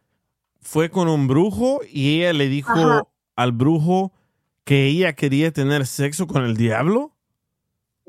fue 0.62 0.90
con 0.90 1.08
un 1.08 1.28
brujo 1.28 1.82
y 1.90 2.18
ella 2.18 2.34
le 2.34 2.48
dijo 2.48 2.72
Ajá. 2.72 3.08
al 3.36 3.52
brujo 3.52 4.12
que 4.64 4.88
ella 4.88 5.14
quería 5.14 5.52
tener 5.52 5.86
sexo 5.86 6.28
con 6.28 6.44
el 6.44 6.58
diablo. 6.58 7.16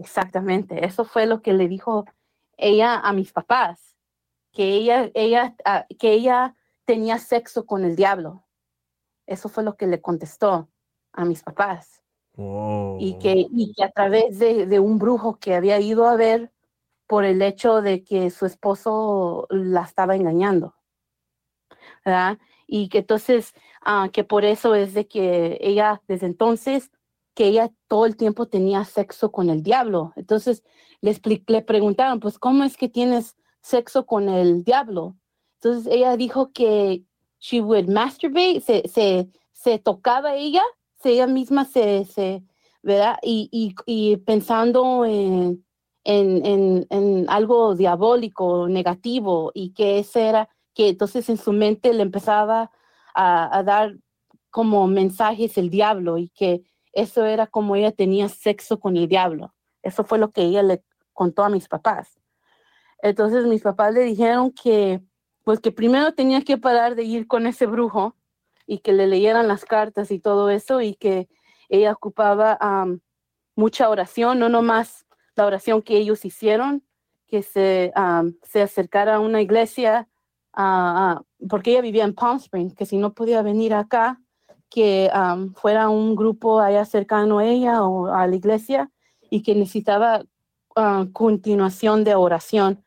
Exactamente, 0.00 0.86
eso 0.86 1.04
fue 1.04 1.26
lo 1.26 1.42
que 1.42 1.52
le 1.52 1.68
dijo 1.68 2.06
ella 2.56 2.98
a 2.98 3.12
mis 3.12 3.32
papás, 3.32 3.96
que 4.50 4.64
ella, 4.64 5.10
ella, 5.12 5.54
ah, 5.66 5.84
que 5.98 6.12
ella 6.12 6.56
tenía 6.86 7.18
sexo 7.18 7.66
con 7.66 7.84
el 7.84 7.96
diablo. 7.96 8.42
Eso 9.26 9.50
fue 9.50 9.62
lo 9.62 9.76
que 9.76 9.86
le 9.86 10.00
contestó 10.00 10.70
a 11.12 11.24
mis 11.26 11.42
papás. 11.42 12.02
Y, 12.98 13.18
que, 13.18 13.46
y 13.50 13.74
que 13.74 13.84
a 13.84 13.90
través 13.90 14.38
de, 14.38 14.64
de 14.64 14.80
un 14.80 14.98
brujo 14.98 15.38
que 15.38 15.54
había 15.54 15.78
ido 15.78 16.08
a 16.08 16.16
ver 16.16 16.50
por 17.06 17.26
el 17.26 17.42
hecho 17.42 17.82
de 17.82 18.02
que 18.02 18.30
su 18.30 18.46
esposo 18.46 19.46
la 19.50 19.82
estaba 19.82 20.16
engañando. 20.16 20.74
¿verdad? 22.06 22.38
Y 22.66 22.88
que 22.88 22.98
entonces, 22.98 23.52
ah, 23.82 24.08
que 24.10 24.24
por 24.24 24.46
eso 24.46 24.74
es 24.74 24.94
de 24.94 25.06
que 25.06 25.58
ella, 25.60 26.00
desde 26.08 26.24
entonces, 26.26 26.90
que 27.34 27.46
ella 27.46 27.70
todo 27.88 28.06
el 28.06 28.16
tiempo 28.16 28.46
tenía 28.46 28.84
sexo 28.84 29.32
con 29.32 29.50
el 29.50 29.62
diablo. 29.62 30.12
Entonces 30.16 30.62
le, 31.00 31.20
le 31.46 31.62
preguntaron, 31.62 32.20
pues, 32.20 32.38
¿cómo 32.38 32.64
es 32.64 32.76
que 32.76 32.88
tienes 32.88 33.36
sexo 33.62 34.06
con 34.06 34.28
el 34.28 34.64
diablo? 34.64 35.16
Entonces 35.62 35.92
ella 35.92 36.16
dijo 36.16 36.52
que 36.52 37.04
she 37.38 37.60
would 37.60 37.88
masturbate, 37.88 38.60
se, 38.60 38.88
se, 38.88 39.28
se 39.52 39.78
tocaba 39.78 40.34
ella, 40.34 40.62
se, 41.02 41.10
ella 41.12 41.26
misma 41.26 41.64
se, 41.64 42.04
se 42.04 42.42
¿verdad? 42.82 43.18
Y, 43.22 43.48
y, 43.52 43.74
y 43.86 44.16
pensando 44.18 45.04
en, 45.04 45.64
en, 46.04 46.46
en, 46.46 46.86
en 46.90 47.26
algo 47.28 47.74
diabólico, 47.74 48.68
negativo, 48.68 49.52
y 49.54 49.72
que 49.72 49.98
ese 49.98 50.28
era, 50.28 50.48
que 50.74 50.88
entonces 50.88 51.28
en 51.28 51.36
su 51.36 51.52
mente 51.52 51.92
le 51.92 52.02
empezaba 52.02 52.70
a, 53.14 53.58
a 53.58 53.62
dar 53.62 53.96
como 54.50 54.86
mensajes 54.86 55.58
el 55.58 55.70
diablo 55.70 56.18
y 56.18 56.28
que 56.30 56.62
eso 56.92 57.24
era 57.24 57.46
como 57.46 57.76
ella 57.76 57.92
tenía 57.92 58.28
sexo 58.28 58.80
con 58.80 58.96
el 58.96 59.08
diablo. 59.08 59.54
Eso 59.82 60.04
fue 60.04 60.18
lo 60.18 60.30
que 60.32 60.42
ella 60.42 60.62
le 60.62 60.82
contó 61.12 61.44
a 61.44 61.48
mis 61.48 61.68
papás. 61.68 62.18
Entonces 63.02 63.46
mis 63.46 63.62
papás 63.62 63.94
le 63.94 64.02
dijeron 64.02 64.52
que, 64.52 65.00
pues 65.44 65.60
que 65.60 65.72
primero 65.72 66.12
tenía 66.12 66.42
que 66.42 66.58
parar 66.58 66.94
de 66.94 67.04
ir 67.04 67.26
con 67.26 67.46
ese 67.46 67.66
brujo 67.66 68.16
y 68.66 68.78
que 68.78 68.92
le 68.92 69.06
leyeran 69.06 69.48
las 69.48 69.64
cartas 69.64 70.10
y 70.10 70.18
todo 70.18 70.50
eso 70.50 70.80
y 70.80 70.94
que 70.94 71.28
ella 71.68 71.92
ocupaba 71.92 72.56
am, 72.60 73.00
mucha 73.56 73.88
oración, 73.88 74.38
no 74.38 74.48
nomás 74.48 75.06
la 75.34 75.46
oración 75.46 75.82
que 75.82 75.96
ellos 75.96 76.24
hicieron, 76.24 76.84
que 77.26 77.42
se, 77.42 77.92
se 78.42 78.62
acercara 78.62 79.16
a 79.16 79.20
una 79.20 79.40
iglesia, 79.40 80.08
porque 81.48 81.70
ella 81.70 81.80
vivía 81.80 82.04
en 82.04 82.14
Palm 82.14 82.38
Springs, 82.38 82.74
que 82.74 82.86
si 82.86 82.98
no 82.98 83.14
podía 83.14 83.40
venir 83.42 83.72
acá, 83.72 84.20
que 84.70 85.10
fuera 85.56 85.88
un 85.88 86.14
grupo 86.14 86.60
allá 86.60 86.84
cercano 86.84 87.40
a 87.40 87.46
ella 87.46 87.82
o 87.84 88.06
a 88.06 88.26
la 88.26 88.36
iglesia 88.36 88.90
y 89.28 89.42
que 89.42 89.54
necesitaba 89.54 90.24
ah, 90.76 91.06
continuación 91.12 92.04
de 92.04 92.14
oración 92.14 92.82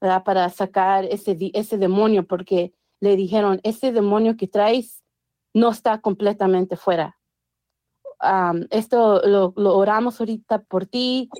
para 0.00 0.48
sacar 0.50 1.04
ese, 1.04 1.36
ese 1.54 1.78
demonio, 1.78 2.26
porque 2.26 2.72
le 3.00 3.16
dijeron, 3.16 3.60
ese 3.62 3.92
demonio 3.92 4.36
que 4.36 4.46
traes 4.46 5.02
no 5.54 5.70
está 5.70 6.00
completamente 6.00 6.76
fuera. 6.76 7.18
Esto 8.70 9.22
lo, 9.24 9.54
lo 9.56 9.76
oramos 9.76 10.20
ahorita 10.20 10.60
por 10.64 10.86
ti, 10.86 11.30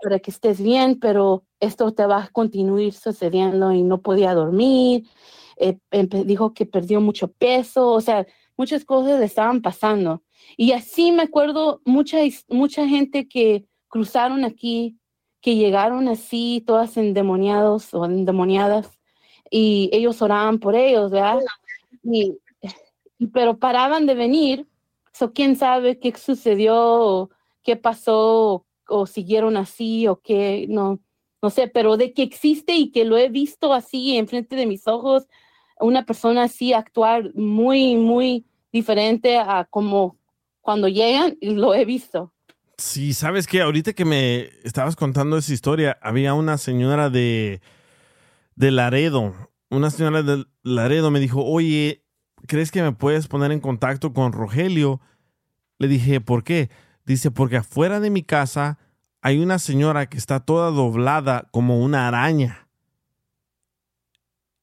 para 0.00 0.18
que 0.20 0.30
estés 0.30 0.60
bien, 0.60 0.98
pero 1.00 1.44
esto 1.60 1.92
te 1.92 2.06
va 2.06 2.24
a 2.24 2.28
continuar 2.28 2.92
sucediendo 2.92 3.72
y 3.72 3.82
no 3.82 4.00
podía 4.00 4.34
dormir. 4.34 5.08
eh, 5.56 5.78
dijo 6.24 6.54
que 6.54 6.66
perdió 6.66 7.00
mucho 7.00 7.28
peso, 7.32 7.90
o 7.90 8.00
sea, 8.00 8.26
muchas 8.58 8.84
cosas 8.84 9.18
le 9.20 9.24
estaban 9.24 9.62
pasando. 9.62 10.22
Y 10.56 10.72
así 10.72 11.12
me 11.12 11.22
acuerdo 11.22 11.80
mucha, 11.86 12.18
mucha 12.48 12.86
gente 12.86 13.28
que 13.28 13.64
cruzaron 13.88 14.44
aquí, 14.44 14.98
que 15.40 15.56
llegaron 15.56 16.08
así, 16.08 16.62
todas 16.66 16.96
endemoniados 16.96 17.94
o 17.94 18.04
endemoniadas, 18.04 18.98
y 19.50 19.88
ellos 19.92 20.20
oraban 20.20 20.58
por 20.58 20.74
ellos, 20.74 21.10
¿verdad? 21.10 21.40
Y, 22.02 22.36
pero 23.32 23.58
paraban 23.58 24.06
de 24.06 24.14
venir, 24.14 24.66
so 25.12 25.32
quién 25.32 25.56
sabe 25.56 25.98
qué 25.98 26.14
sucedió, 26.16 27.30
qué 27.62 27.76
pasó, 27.76 28.52
o, 28.54 28.66
o 28.88 29.06
siguieron 29.06 29.56
así, 29.56 30.08
o 30.08 30.20
qué, 30.20 30.66
no, 30.68 31.00
no 31.40 31.50
sé, 31.50 31.68
pero 31.68 31.96
de 31.96 32.12
que 32.12 32.22
existe 32.22 32.74
y 32.74 32.90
que 32.90 33.04
lo 33.04 33.16
he 33.16 33.28
visto 33.28 33.72
así 33.72 34.16
enfrente 34.16 34.56
de 34.56 34.66
mis 34.66 34.88
ojos, 34.88 35.26
una 35.80 36.04
persona 36.04 36.44
así 36.44 36.72
actuar 36.72 37.34
muy, 37.34 37.96
muy 37.96 38.46
diferente 38.72 39.38
a 39.38 39.66
como 39.70 40.18
cuando 40.60 40.88
llegan, 40.88 41.36
lo 41.40 41.74
he 41.74 41.84
visto. 41.84 42.32
Sí, 42.76 43.12
sabes 43.12 43.46
que 43.46 43.60
ahorita 43.60 43.92
que 43.92 44.04
me 44.04 44.50
estabas 44.62 44.94
contando 44.94 45.36
esa 45.36 45.52
historia, 45.52 45.98
había 46.00 46.34
una 46.34 46.58
señora 46.58 47.10
de, 47.10 47.60
de 48.54 48.70
Laredo, 48.70 49.34
una 49.70 49.90
señora 49.90 50.22
de 50.22 50.44
Laredo 50.62 51.10
me 51.10 51.20
dijo, 51.20 51.44
oye, 51.44 52.04
¿crees 52.46 52.70
que 52.70 52.82
me 52.82 52.92
puedes 52.92 53.26
poner 53.26 53.52
en 53.52 53.60
contacto 53.60 54.12
con 54.12 54.32
Rogelio? 54.32 55.00
Le 55.78 55.88
dije, 55.88 56.20
¿por 56.20 56.44
qué? 56.44 56.70
Dice, 57.04 57.30
porque 57.30 57.56
afuera 57.56 58.00
de 58.00 58.10
mi 58.10 58.22
casa 58.22 58.78
hay 59.20 59.38
una 59.40 59.58
señora 59.58 60.08
que 60.08 60.18
está 60.18 60.40
toda 60.40 60.70
doblada 60.70 61.48
como 61.50 61.80
una 61.82 62.08
araña. 62.08 62.67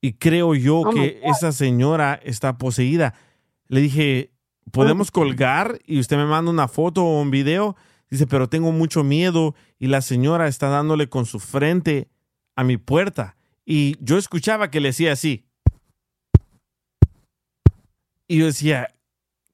Y 0.05 0.13
creo 0.13 0.53
yo 0.53 0.81
Oh, 0.81 0.91
que 0.91 1.19
esa 1.23 1.51
señora 1.51 2.19
está 2.23 2.59
poseída. 2.59 3.15
Le 3.67 3.81
dije, 3.81 4.29
¿podemos 4.71 5.09
colgar? 5.09 5.79
Y 5.83 5.97
usted 5.97 6.15
me 6.15 6.27
manda 6.27 6.51
una 6.51 6.67
foto 6.67 7.03
o 7.03 7.19
un 7.23 7.31
video. 7.31 7.75
Dice, 8.11 8.27
pero 8.27 8.47
tengo 8.47 8.71
mucho 8.71 9.03
miedo 9.03 9.55
y 9.79 9.87
la 9.87 10.03
señora 10.03 10.47
está 10.47 10.69
dándole 10.69 11.09
con 11.09 11.25
su 11.25 11.39
frente 11.39 12.07
a 12.55 12.63
mi 12.63 12.77
puerta. 12.77 13.35
Y 13.65 13.97
yo 13.99 14.19
escuchaba 14.19 14.69
que 14.69 14.79
le 14.79 14.89
decía 14.89 15.11
así. 15.11 15.47
Y 18.27 18.37
yo 18.37 18.45
decía, 18.45 18.93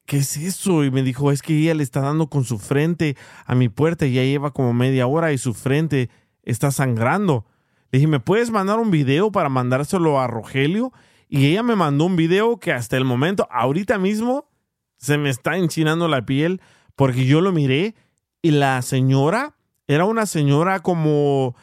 ¿qué 0.05 0.17
es 0.17 0.35
eso? 0.35 0.83
Y 0.83 0.91
me 0.91 1.01
dijo, 1.01 1.31
es 1.31 1.41
que 1.41 1.57
ella 1.57 1.75
le 1.75 1.83
está 1.83 2.01
dando 2.01 2.27
con 2.27 2.43
su 2.43 2.59
frente 2.59 3.15
a 3.45 3.55
mi 3.55 3.69
puerta 3.69 4.05
y 4.05 4.15
ya 4.15 4.23
lleva 4.23 4.51
como 4.51 4.73
media 4.73 5.07
hora 5.07 5.31
y 5.31 5.37
su 5.37 5.53
frente 5.53 6.09
está 6.43 6.71
sangrando. 6.71 7.45
Le 7.91 7.99
dije, 7.99 8.07
¿me 8.07 8.19
puedes 8.19 8.51
mandar 8.51 8.79
un 8.79 8.89
video 8.89 9.31
para 9.31 9.49
mandárselo 9.49 10.19
a 10.19 10.27
Rogelio? 10.27 10.93
Y 11.27 11.47
ella 11.47 11.63
me 11.63 11.75
mandó 11.75 12.05
un 12.05 12.15
video 12.15 12.57
que 12.57 12.71
hasta 12.71 12.97
el 12.97 13.05
momento, 13.05 13.47
ahorita 13.51 13.97
mismo, 13.97 14.49
se 14.97 15.17
me 15.17 15.29
está 15.29 15.57
enchinando 15.57 16.07
la 16.07 16.25
piel 16.25 16.61
porque 16.95 17.25
yo 17.25 17.41
lo 17.41 17.51
miré 17.51 17.95
y 18.41 18.51
la 18.51 18.81
señora 18.81 19.55
era 19.87 20.05
una 20.05 20.25
señora 20.25 20.79
como, 20.79 21.55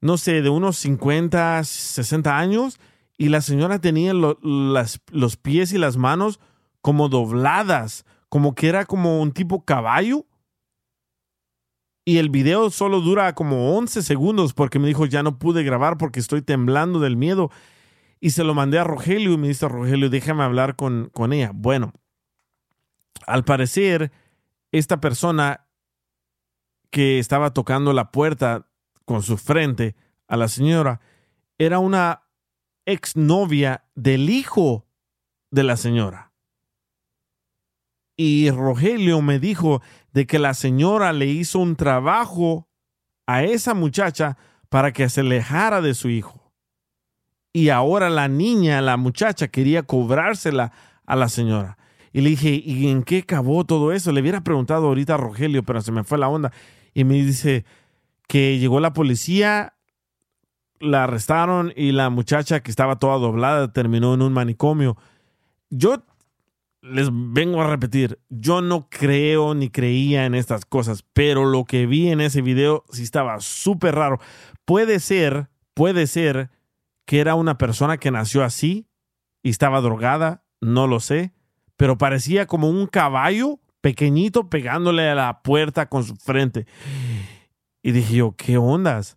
no 0.00 0.16
sé, 0.16 0.42
de 0.42 0.48
unos 0.48 0.78
50, 0.78 1.62
60 1.62 2.38
años 2.38 2.80
y 3.16 3.28
la 3.28 3.40
señora 3.40 3.80
tenía 3.80 4.14
los 4.14 5.36
pies 5.36 5.72
y 5.72 5.78
las 5.78 5.96
manos 5.96 6.40
como 6.80 7.08
dobladas, 7.08 8.04
como 8.28 8.54
que 8.54 8.68
era 8.68 8.84
como 8.84 9.20
un 9.20 9.32
tipo 9.32 9.64
caballo. 9.64 10.26
Y 12.08 12.16
el 12.16 12.30
video 12.30 12.70
solo 12.70 13.02
dura 13.02 13.34
como 13.34 13.76
11 13.76 14.02
segundos 14.02 14.54
porque 14.54 14.78
me 14.78 14.88
dijo 14.88 15.04
ya 15.04 15.22
no 15.22 15.38
pude 15.38 15.62
grabar 15.62 15.98
porque 15.98 16.20
estoy 16.20 16.40
temblando 16.40 17.00
del 17.00 17.18
miedo. 17.18 17.50
Y 18.18 18.30
se 18.30 18.44
lo 18.44 18.54
mandé 18.54 18.78
a 18.78 18.84
Rogelio 18.84 19.34
y 19.34 19.36
me 19.36 19.48
dice 19.48 19.68
Rogelio, 19.68 20.08
déjame 20.08 20.42
hablar 20.42 20.74
con, 20.74 21.10
con 21.12 21.34
ella. 21.34 21.50
Bueno, 21.54 21.92
al 23.26 23.44
parecer, 23.44 24.10
esta 24.72 25.02
persona 25.02 25.66
que 26.88 27.18
estaba 27.18 27.52
tocando 27.52 27.92
la 27.92 28.10
puerta 28.10 28.70
con 29.04 29.22
su 29.22 29.36
frente 29.36 29.94
a 30.28 30.38
la 30.38 30.48
señora 30.48 31.02
era 31.58 31.78
una 31.78 32.22
exnovia 32.86 33.84
del 33.94 34.30
hijo 34.30 34.86
de 35.50 35.62
la 35.62 35.76
señora. 35.76 36.27
Y 38.20 38.50
Rogelio 38.50 39.22
me 39.22 39.38
dijo 39.38 39.80
de 40.12 40.26
que 40.26 40.40
la 40.40 40.52
señora 40.52 41.12
le 41.12 41.26
hizo 41.26 41.60
un 41.60 41.76
trabajo 41.76 42.68
a 43.26 43.44
esa 43.44 43.74
muchacha 43.74 44.36
para 44.68 44.92
que 44.92 45.08
se 45.08 45.20
alejara 45.20 45.80
de 45.80 45.94
su 45.94 46.08
hijo. 46.08 46.52
Y 47.52 47.68
ahora 47.68 48.10
la 48.10 48.26
niña, 48.26 48.82
la 48.82 48.96
muchacha, 48.96 49.46
quería 49.46 49.84
cobrársela 49.84 50.72
a 51.06 51.14
la 51.14 51.28
señora. 51.28 51.78
Y 52.12 52.22
le 52.22 52.30
dije, 52.30 52.60
¿y 52.64 52.88
en 52.88 53.04
qué 53.04 53.18
acabó 53.18 53.64
todo 53.64 53.92
eso? 53.92 54.10
Le 54.10 54.20
hubiera 54.20 54.42
preguntado 54.42 54.88
ahorita 54.88 55.14
a 55.14 55.18
Rogelio, 55.18 55.62
pero 55.62 55.80
se 55.80 55.92
me 55.92 56.02
fue 56.02 56.18
la 56.18 56.28
onda. 56.28 56.52
Y 56.94 57.04
me 57.04 57.14
dice 57.14 57.64
que 58.26 58.58
llegó 58.58 58.80
la 58.80 58.94
policía, 58.94 59.74
la 60.80 61.04
arrestaron 61.04 61.72
y 61.76 61.92
la 61.92 62.10
muchacha 62.10 62.64
que 62.64 62.72
estaba 62.72 62.98
toda 62.98 63.18
doblada 63.18 63.72
terminó 63.72 64.14
en 64.14 64.22
un 64.22 64.32
manicomio. 64.32 64.96
Yo 65.70 66.02
les 66.90 67.08
vengo 67.12 67.60
a 67.60 67.66
repetir, 67.68 68.18
yo 68.28 68.60
no 68.60 68.88
creo 68.88 69.54
ni 69.54 69.70
creía 69.70 70.26
en 70.26 70.34
estas 70.34 70.64
cosas, 70.64 71.04
pero 71.12 71.44
lo 71.44 71.64
que 71.64 71.86
vi 71.86 72.08
en 72.08 72.20
ese 72.20 72.42
video 72.42 72.84
sí 72.90 73.02
estaba 73.02 73.40
súper 73.40 73.94
raro. 73.94 74.18
Puede 74.64 75.00
ser, 75.00 75.48
puede 75.74 76.06
ser 76.06 76.50
que 77.04 77.20
era 77.20 77.34
una 77.34 77.58
persona 77.58 77.98
que 77.98 78.10
nació 78.10 78.44
así 78.44 78.88
y 79.42 79.50
estaba 79.50 79.80
drogada, 79.80 80.44
no 80.60 80.86
lo 80.86 81.00
sé, 81.00 81.32
pero 81.76 81.96
parecía 81.96 82.46
como 82.46 82.68
un 82.68 82.86
caballo 82.86 83.60
pequeñito 83.80 84.50
pegándole 84.50 85.08
a 85.08 85.14
la 85.14 85.42
puerta 85.42 85.88
con 85.88 86.04
su 86.04 86.16
frente. 86.16 86.66
Y 87.82 87.92
dije 87.92 88.16
yo, 88.16 88.34
¿qué 88.36 88.58
ondas? 88.58 89.16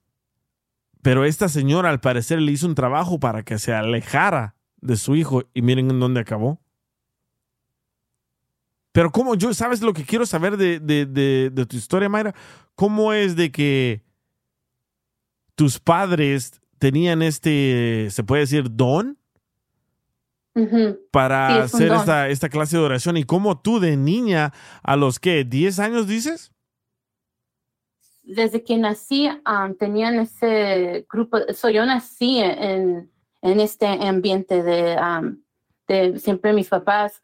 Pero 1.02 1.26
esta 1.26 1.50
señora 1.50 1.90
al 1.90 2.00
parecer 2.00 2.42
le 2.42 2.52
hizo 2.52 2.68
un 2.68 2.76
trabajo 2.76 3.20
para 3.20 3.44
que 3.44 3.58
se 3.58 3.74
alejara 3.74 4.56
de 4.82 4.96
su 4.96 5.16
hijo 5.16 5.44
y 5.54 5.62
miren 5.62 5.90
en 5.90 6.00
dónde 6.00 6.22
acabó. 6.22 6.61
Pero 8.92 9.12
cómo 9.12 9.36
yo, 9.36 9.54
¿sabes 9.54 9.82
lo 9.82 9.94
que 9.94 10.04
quiero 10.04 10.26
saber 10.26 10.58
de, 10.58 10.80
de, 10.80 11.06
de, 11.06 11.50
de 11.52 11.66
tu 11.66 11.78
historia, 11.78 12.10
Mayra? 12.10 12.36
¿Cómo 12.76 13.14
es 13.14 13.36
de 13.36 13.52
que 13.52 14.04
tus 15.56 15.80
padres 15.80 16.60
tenían 16.80 17.22
este, 17.22 18.08
se 18.10 18.24
puede 18.24 18.42
decir, 18.42 18.66
don 18.70 19.18
para 21.12 21.48
Sí, 21.48 21.54
es 21.54 21.74
un 21.74 21.78
hacer 21.78 21.88
don. 21.90 22.00
esta, 22.00 22.30
esta 22.30 22.50
clase 22.50 22.78
de 22.78 22.84
oración? 22.84 23.18
¿Y 23.18 23.24
cómo 23.24 23.60
tú 23.60 23.80
de 23.80 23.96
niña 23.96 24.52
a 24.84 24.96
los 24.96 25.20
que, 25.20 25.46
10 25.46 25.80
años 25.80 26.08
dices? 26.08 26.52
desde 28.24 28.64
que 28.64 28.78
nací 28.78 29.28
um, 29.28 29.76
tenían 29.76 30.20
ese 30.20 31.06
grupo, 31.10 31.38
so 31.54 31.70
yo 31.70 31.86
nací 31.86 32.40
en, 32.40 33.12
en 33.42 33.60
este 33.60 33.86
ambiente 33.86 34.64
de, 34.64 34.96
um, 34.98 35.42
de 35.88 36.20
siempre 36.20 36.54
mis 36.54 36.70
papás 36.70 37.22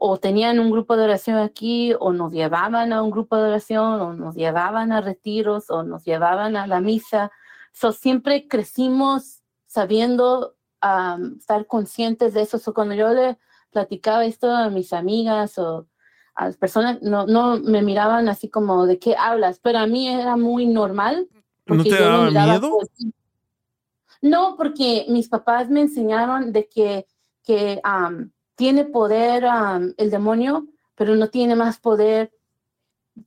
o 0.00 0.18
tenían 0.18 0.58
un 0.60 0.70
grupo 0.70 0.96
de 0.96 1.04
oración 1.04 1.36
aquí 1.38 1.94
o 1.98 2.12
nos 2.12 2.32
llevaban 2.32 2.92
a 2.92 3.02
un 3.02 3.10
grupo 3.10 3.36
de 3.36 3.44
oración 3.44 4.00
o 4.00 4.12
nos 4.12 4.34
llevaban 4.34 4.92
a 4.92 5.00
retiros 5.00 5.70
o 5.70 5.82
nos 5.82 6.04
llevaban 6.04 6.56
a 6.56 6.66
la 6.66 6.80
misa. 6.80 7.30
So 7.72 7.92
siempre 7.92 8.48
crecimos 8.48 9.42
sabiendo 9.66 10.56
um, 10.82 11.36
estar 11.38 11.66
conscientes 11.66 12.34
de 12.34 12.42
eso. 12.42 12.58
So 12.58 12.72
cuando 12.74 12.94
yo 12.94 13.08
le 13.12 13.38
platicaba 13.70 14.24
esto 14.24 14.50
a 14.50 14.70
mis 14.70 14.92
amigas 14.92 15.58
o 15.58 15.86
a 16.34 16.46
las 16.46 16.56
personas 16.56 17.02
no, 17.02 17.26
no 17.26 17.58
me 17.58 17.82
miraban 17.82 18.28
así 18.28 18.48
como 18.48 18.86
de 18.86 18.98
qué 18.98 19.16
hablas, 19.16 19.58
pero 19.60 19.78
a 19.80 19.86
mí 19.86 20.08
era 20.08 20.36
muy 20.36 20.66
normal. 20.66 21.28
¿No 21.66 21.82
te 21.90 21.96
daba 22.02 22.30
miedo? 22.30 22.70
por- 22.70 22.88
No, 24.22 24.54
porque 24.56 25.06
mis 25.08 25.28
papás 25.28 25.68
me 25.68 25.80
enseñaron 25.82 26.52
de 26.52 26.68
que, 26.68 27.06
que 27.44 27.80
am, 27.84 28.32
tiene 28.58 28.84
poder 28.84 29.44
el 29.96 30.10
demonio, 30.10 30.66
pero 30.96 31.14
no 31.14 31.30
tiene 31.30 31.54
más 31.54 31.78
poder 31.78 32.32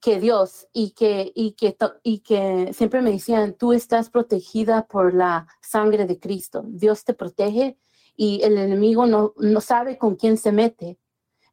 que 0.02 0.20
Dios 0.20 0.68
y 0.74 0.92
que, 0.92 1.32
y 1.34 1.54
que, 1.54 1.78
y 2.04 2.20
que 2.20 2.74
siempre 2.74 3.02
me 3.02 3.12
decían, 3.12 3.54
tú 3.54 3.72
estás 3.72 4.10
protegida 4.10 4.88
por 4.88 5.14
la 5.14 5.48
sangre 5.62 6.06
de 6.06 6.20
Cristo. 6.20 6.66
Dios 6.68 7.06
te 7.06 7.14
protege 7.14 7.78
y 8.18 8.42
el 8.44 8.58
enemigo 8.58 9.06
no, 9.06 9.34
no 9.38 9.62
sabe 9.62 9.98
con 9.98 10.18
quién 10.18 10.36
se 10.36 10.52
mete. 10.52 11.00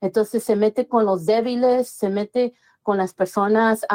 Entonces 0.00 0.42
se 0.42 0.56
mete 0.56 0.88
con 0.88 1.04
los 1.04 1.24
débiles, 1.24 1.88
se 1.88 2.10
mete 2.10 2.54
con 2.82 2.96
las 2.96 3.14
personas 3.14 3.86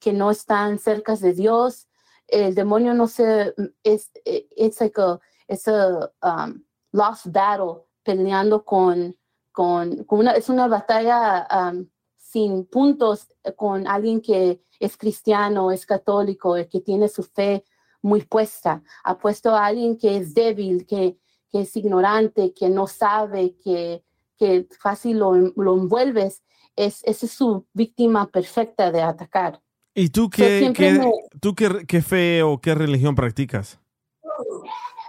que 0.00 0.12
no 0.12 0.32
están 0.32 0.80
cerca 0.80 1.14
de 1.14 1.34
Dios. 1.34 1.86
El 2.26 2.56
demonio 2.56 2.94
no 2.94 3.06
se, 3.06 3.54
es, 3.84 4.10
it's 4.24 4.80
like 4.80 5.00
a, 5.00 5.20
it's 5.46 5.68
a 5.68 6.10
um, 6.20 6.64
lost 6.90 7.26
battle 7.30 7.83
peleando 8.04 8.64
con, 8.64 9.16
con, 9.50 10.04
con 10.04 10.20
una, 10.20 10.32
es 10.32 10.48
una 10.48 10.68
batalla 10.68 11.48
um, 11.72 11.86
sin 12.16 12.66
puntos 12.66 13.28
eh, 13.42 13.52
con 13.54 13.86
alguien 13.88 14.20
que 14.20 14.62
es 14.78 14.96
cristiano, 14.96 15.70
es 15.72 15.86
católico, 15.86 16.56
eh, 16.56 16.68
que 16.68 16.80
tiene 16.80 17.08
su 17.08 17.22
fe 17.22 17.64
muy 18.02 18.22
puesta. 18.22 18.82
Ha 19.02 19.16
puesto 19.18 19.54
a 19.54 19.66
alguien 19.66 19.96
que 19.96 20.16
es 20.18 20.34
débil, 20.34 20.86
que, 20.86 21.18
que 21.50 21.62
es 21.62 21.76
ignorante, 21.76 22.52
que 22.52 22.68
no 22.68 22.86
sabe, 22.86 23.56
que, 23.64 24.04
que 24.36 24.68
fácil 24.78 25.18
lo, 25.18 25.32
lo 25.34 25.74
envuelves. 25.74 26.42
Es, 26.76 27.02
esa 27.04 27.26
es 27.26 27.32
su 27.32 27.66
víctima 27.72 28.26
perfecta 28.26 28.90
de 28.90 29.00
atacar. 29.00 29.60
¿Y 29.94 30.08
tú 30.08 30.28
qué, 30.28 30.72
qué- 30.74 30.92
me- 30.92 31.12
tú 31.40 31.54
qué, 31.54 31.86
qué 31.86 32.02
fe 32.02 32.42
o 32.42 32.60
qué 32.60 32.74
religión 32.74 33.14
practicas? 33.14 33.78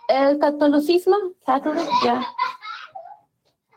El 0.08 0.38
catolicismo, 0.38 1.16
catholic, 1.44 1.88
yeah. 2.04 2.24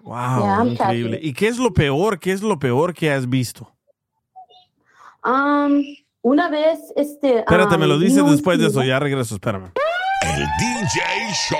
Wow, 0.08 0.40
Yeah, 0.40 0.64
increíble. 0.64 1.10
Catholic. 1.18 1.22
¿Y 1.22 1.32
qué 1.34 1.48
es 1.48 1.58
lo 1.58 1.74
peor? 1.74 2.18
¿Qué 2.18 2.32
es 2.32 2.40
lo 2.40 2.58
peor 2.58 2.94
que 2.94 3.12
has 3.12 3.28
visto? 3.28 3.70
Um, 5.22 5.82
una 6.22 6.48
vez, 6.48 6.78
este. 6.96 7.40
Espérate, 7.40 7.74
um, 7.74 7.80
me 7.82 7.86
lo 7.86 7.98
dices 7.98 8.24
después 8.24 8.58
de 8.58 8.68
eso, 8.68 8.82
ya 8.82 8.98
regreso, 8.98 9.34
espérame. 9.34 9.70
El 10.22 10.46
DJ 10.58 11.02
Show. 11.50 11.58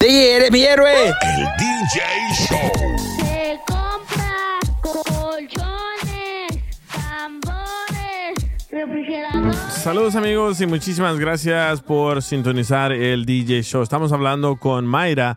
DJ, 0.00 0.36
eres 0.36 0.50
mi 0.50 0.62
héroe. 0.62 1.08
El 1.08 1.46
DJ 1.58 2.00
Show. 2.48 2.98
Se 3.18 3.60
compra 3.66 4.60
colchones, 4.80 6.58
tambores, 6.90 8.70
refrigeradores. 8.70 9.56
Saludos 9.74 10.14
amigos 10.14 10.58
y 10.62 10.66
muchísimas 10.66 11.18
gracias 11.18 11.82
por 11.82 12.22
sintonizar 12.22 12.92
el 12.92 13.26
DJ 13.26 13.62
Show. 13.62 13.82
Estamos 13.82 14.10
hablando 14.12 14.56
con 14.56 14.86
Mayra. 14.86 15.36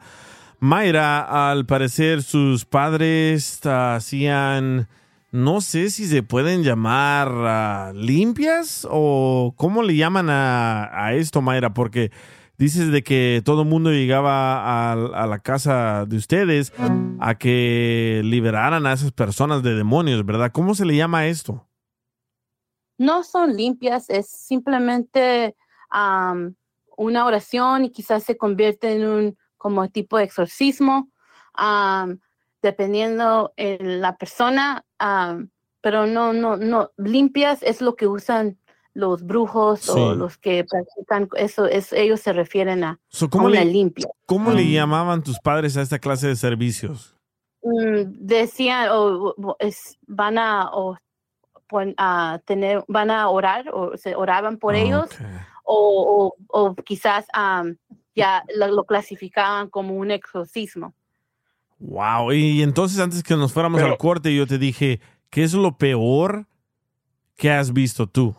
Mayra, 0.64 1.50
al 1.50 1.66
parecer 1.66 2.22
sus 2.22 2.66
padres 2.66 3.66
hacían, 3.66 4.88
no 5.32 5.60
sé 5.60 5.90
si 5.90 6.06
se 6.06 6.22
pueden 6.22 6.62
llamar 6.62 7.30
ah, 7.32 7.92
limpias 7.96 8.88
o 8.88 9.56
cómo 9.58 9.82
le 9.82 9.96
llaman 9.96 10.28
a, 10.30 11.14
esto, 11.14 11.42
Mayra, 11.42 11.74
porque 11.74 12.12
dices 12.60 12.92
de 12.92 13.02
que 13.04 13.42
todo 13.44 13.64
el 13.64 13.70
mundo 13.70 13.90
llegaba 13.90 14.92
a, 14.92 15.26
la 15.26 15.40
casa 15.40 16.06
de 16.06 16.18
ustedes 16.18 16.72
a 17.20 17.40
que 17.40 18.22
liberaran 18.24 18.86
a 18.86 18.94
esas 18.94 19.12
personas 19.12 19.64
de 19.64 19.74
demonios, 19.74 20.24
¿verdad? 20.24 20.52
¿Cómo 20.52 20.76
se 20.76 20.86
le 20.86 20.96
llama 20.96 21.26
esto? 21.26 21.68
No 23.00 23.24
son 23.24 23.58
limpias, 23.58 24.12
es 24.12 24.30
simplemente 24.30 25.56
una 26.98 27.26
oración 27.26 27.86
y 27.86 27.90
quizás 27.90 28.22
se 28.22 28.38
convierte 28.38 28.94
en 28.94 29.08
un 29.08 29.41
como 29.62 29.88
tipo 29.90 30.18
de 30.18 30.24
exorcismo, 30.24 31.08
um, 31.56 32.18
dependiendo 32.64 33.54
en 33.58 34.02
la 34.02 34.18
persona, 34.18 34.84
um, 35.00 35.50
pero 35.82 36.08
no, 36.08 36.34
no, 36.34 36.58
no, 36.58 36.90
limpias 36.98 37.62
es 37.62 37.80
lo 37.80 37.96
que 37.96 38.08
usan 38.08 38.58
los 38.96 39.24
brujos 39.24 39.88
o 39.88 40.16
los 40.16 40.38
que 40.40 40.66
practican 40.66 41.30
eso, 41.38 41.66
es, 41.68 41.94
ellos 41.94 42.20
se 42.22 42.34
refieren 42.34 42.84
a, 42.84 43.00
So, 43.10 43.28
a 43.28 43.30
¿cómo 43.30 43.46
una 43.48 43.64
le- 43.64 43.72
limpia. 43.72 44.08
¿Cómo 44.26 44.52
le 44.52 44.70
llamaban 44.72 45.22
tus 45.24 45.40
padres 45.40 45.78
a 45.78 45.82
esta 45.84 46.00
clase 46.00 46.28
de 46.28 46.36
servicios? 46.36 47.16
Mm, 47.64 48.26
decían 48.26 48.90
o, 48.92 49.36
van 51.70 51.94
a 51.98 52.42
tener 52.46 52.84
van 52.88 53.12
a 53.12 53.30
orar 53.30 53.70
o 53.72 53.96
se 53.96 54.16
oraban 54.16 54.58
por 54.58 54.74
ellos 54.76 55.10
o, 55.64 56.34
o- 56.50 56.62
o 56.64 56.76
quizás 56.76 57.26
ya 58.16 58.44
lo, 58.56 58.68
lo 58.68 58.86
clasificaban 58.86 59.70
como 59.70 59.96
un 59.96 60.12
exorcismo 60.12 60.94
Wow. 61.80 62.32
Y 62.34 62.62
entonces 62.62 63.00
antes 63.00 63.24
que 63.24 63.36
nos 63.36 63.54
fuéramos 63.54 63.82
al 63.82 63.98
corte, 63.98 64.36
yo 64.36 64.46
te 64.46 64.60
dije, 64.60 65.02
¿qué 65.32 65.44
es 65.44 65.54
lo 65.54 65.78
peor 65.78 66.46
que 67.36 67.52
has 67.52 67.74
visto 67.74 68.08
tú? 68.08 68.36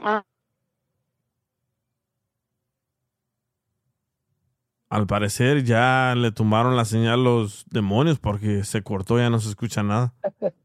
Ah, 0.00 0.24
Al 4.90 5.06
parecer 5.06 5.64
ya 5.64 6.14
le 6.16 6.30
tumbaron 6.30 6.76
la 6.76 6.84
señal 6.84 7.24
los 7.24 7.64
demonios 7.70 8.18
porque 8.18 8.64
se 8.64 8.82
cortó, 8.82 9.18
ya 9.18 9.30
no 9.30 9.40
se 9.40 9.48
escucha 9.48 9.82
nada. 9.82 10.14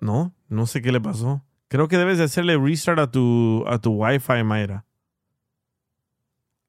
No, 0.00 0.34
no 0.48 0.66
sé 0.66 0.80
qué 0.80 0.92
le 0.92 1.00
pasó. 1.00 1.44
Creo 1.70 1.86
que 1.86 1.98
debes 1.98 2.18
de 2.18 2.24
hacerle 2.24 2.58
restart 2.58 2.98
a 2.98 3.12
tu, 3.12 3.64
a 3.68 3.78
tu 3.78 3.92
Wi-Fi, 3.92 4.42
Mayra. 4.42 4.84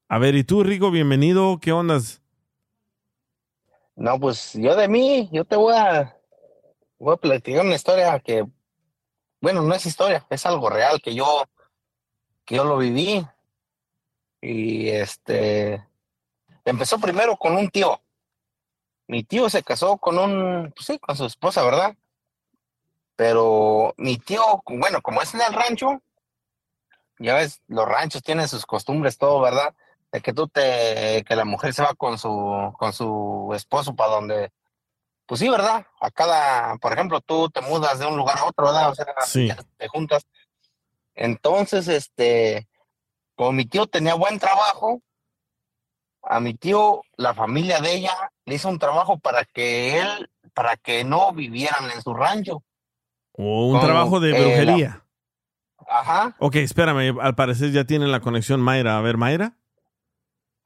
A 0.08 0.18
ver, 0.18 0.36
y 0.36 0.44
tú, 0.44 0.62
Rico, 0.62 0.92
bienvenido. 0.92 1.58
¿Qué 1.58 1.72
ondas? 1.72 2.22
No, 3.96 4.20
pues 4.20 4.52
yo 4.54 4.76
de 4.76 4.86
mí, 4.86 5.28
yo 5.32 5.44
te 5.44 5.56
voy 5.56 5.74
a, 5.74 6.16
voy 7.00 7.14
a 7.14 7.16
platicar 7.16 7.66
una 7.66 7.74
historia 7.74 8.16
que, 8.20 8.46
bueno, 9.40 9.62
no 9.62 9.74
es 9.74 9.84
historia, 9.86 10.24
es 10.30 10.46
algo 10.46 10.70
real 10.70 11.02
que 11.02 11.16
yo, 11.16 11.46
que 12.44 12.54
yo 12.54 12.64
lo 12.64 12.78
viví. 12.78 13.26
Y 14.40 14.88
este, 14.88 15.84
empezó 16.64 17.00
primero 17.00 17.36
con 17.36 17.56
un 17.56 17.68
tío. 17.70 18.00
Mi 19.08 19.24
tío 19.24 19.50
se 19.50 19.64
casó 19.64 19.96
con 19.96 20.16
un, 20.16 20.72
pues 20.76 20.86
sí, 20.86 21.00
con 21.00 21.16
su 21.16 21.24
esposa, 21.24 21.64
¿verdad? 21.64 21.96
Pero 23.16 23.94
mi 23.98 24.16
tío, 24.18 24.62
bueno, 24.66 25.00
como 25.02 25.22
es 25.22 25.34
en 25.34 25.42
el 25.42 25.52
rancho, 25.52 26.00
ya 27.18 27.34
ves, 27.34 27.60
los 27.68 27.86
ranchos 27.86 28.22
tienen 28.22 28.48
sus 28.48 28.66
costumbres, 28.66 29.18
todo, 29.18 29.40
¿verdad? 29.40 29.74
De 30.10 30.20
que 30.20 30.32
tú 30.32 30.48
te, 30.48 31.24
que 31.26 31.36
la 31.36 31.44
mujer 31.44 31.72
se 31.72 31.82
va 31.82 31.94
con 31.94 32.18
su, 32.18 32.72
con 32.78 32.92
su 32.92 33.52
esposo 33.54 33.94
para 33.94 34.12
donde, 34.12 34.52
pues 35.26 35.40
sí, 35.40 35.48
¿verdad? 35.48 35.86
A 36.00 36.10
cada, 36.10 36.76
por 36.78 36.92
ejemplo, 36.92 37.20
tú 37.20 37.48
te 37.50 37.60
mudas 37.60 37.98
de 37.98 38.06
un 38.06 38.16
lugar 38.16 38.38
a 38.38 38.44
otro, 38.46 38.66
¿verdad? 38.66 38.90
O 38.90 38.94
sea, 38.94 39.06
Sí. 39.24 39.48
te 39.76 39.88
juntas. 39.88 40.26
Entonces, 41.14 41.88
este, 41.88 42.66
como 43.36 43.52
mi 43.52 43.66
tío 43.66 43.86
tenía 43.86 44.14
buen 44.14 44.38
trabajo, 44.38 45.00
a 46.22 46.40
mi 46.40 46.54
tío, 46.54 47.02
la 47.16 47.34
familia 47.34 47.80
de 47.80 47.94
ella, 47.94 48.32
le 48.44 48.54
hizo 48.54 48.68
un 48.68 48.78
trabajo 48.78 49.18
para 49.18 49.44
que 49.44 49.98
él, 50.00 50.30
para 50.54 50.76
que 50.76 51.04
no 51.04 51.32
vivieran 51.32 51.90
en 51.90 52.00
su 52.02 52.14
rancho. 52.14 52.62
O 53.32 53.66
un 53.68 53.72
Con, 53.78 53.86
trabajo 53.86 54.20
de 54.20 54.30
eh, 54.30 54.32
la- 54.32 54.38
brujería. 54.46 55.04
Ajá. 55.88 56.36
Ok, 56.38 56.56
espérame, 56.56 57.18
al 57.20 57.34
parecer 57.34 57.70
ya 57.72 57.84
tiene 57.84 58.06
la 58.06 58.20
conexión 58.20 58.60
Mayra. 58.60 58.96
A 58.98 59.00
ver, 59.02 59.16
Mayra. 59.16 59.56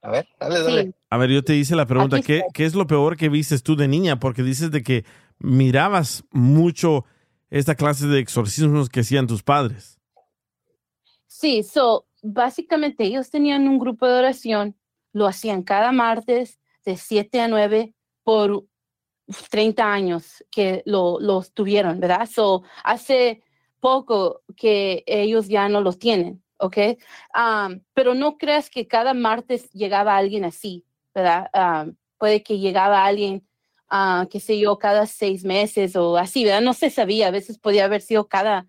A 0.02 0.10
ver, 0.10 0.28
dale, 0.38 0.62
dale. 0.62 0.94
A 1.10 1.16
ver, 1.16 1.30
yo 1.30 1.42
te 1.42 1.56
hice 1.56 1.74
la 1.74 1.86
pregunta, 1.86 2.20
¿qué. 2.20 2.44
¿qué 2.54 2.64
es 2.64 2.74
lo 2.74 2.86
peor 2.86 3.16
que 3.16 3.28
vistes 3.28 3.62
tú 3.64 3.74
de 3.74 3.88
niña? 3.88 4.20
Porque 4.20 4.42
dices 4.44 4.70
de 4.70 4.82
que 4.84 5.04
mirabas 5.38 6.22
mucho 6.30 7.04
esta 7.50 7.74
clase 7.74 8.06
de 8.06 8.20
exorcismos 8.20 8.88
que 8.88 9.00
hacían 9.00 9.26
tus 9.26 9.42
padres. 9.42 9.98
Sí, 11.26 11.62
so, 11.64 12.06
básicamente 12.22 13.04
ellos 13.04 13.30
tenían 13.30 13.66
un 13.68 13.78
grupo 13.78 14.06
de 14.06 14.18
oración, 14.18 14.76
lo 15.12 15.26
hacían 15.26 15.62
cada 15.62 15.92
martes 15.92 16.60
de 16.84 16.96
7 16.96 17.40
a 17.40 17.48
9 17.48 17.94
por 18.22 18.64
30 19.50 19.92
años 19.92 20.44
que 20.50 20.82
lo, 20.86 21.18
los 21.20 21.52
tuvieron, 21.52 22.00
¿verdad? 22.00 22.28
So, 22.28 22.62
hace 22.84 23.42
poco 23.80 24.42
que 24.56 25.04
ellos 25.06 25.48
ya 25.48 25.68
no 25.68 25.80
los 25.80 25.98
tienen, 25.98 26.42
¿ok? 26.58 26.78
Am, 27.32 27.82
pero 27.94 28.14
no 28.14 28.38
creas 28.38 28.70
que 28.70 28.86
cada 28.86 29.14
martes 29.14 29.70
llegaba 29.72 30.16
alguien 30.16 30.44
así, 30.44 30.84
¿verdad? 31.14 31.48
Am, 31.52 31.96
puede 32.18 32.42
que 32.42 32.58
llegaba 32.58 33.04
alguien, 33.04 33.46
ah, 33.88 34.26
qué 34.30 34.40
sé 34.40 34.58
yo, 34.58 34.78
cada 34.78 35.06
seis 35.06 35.44
meses 35.44 35.96
o 35.96 36.16
así, 36.16 36.44
¿verdad? 36.44 36.62
No 36.62 36.74
se 36.74 36.90
sabía, 36.90 37.28
a 37.28 37.30
veces 37.30 37.58
podía 37.58 37.84
haber 37.84 38.02
sido 38.02 38.28
cada, 38.28 38.66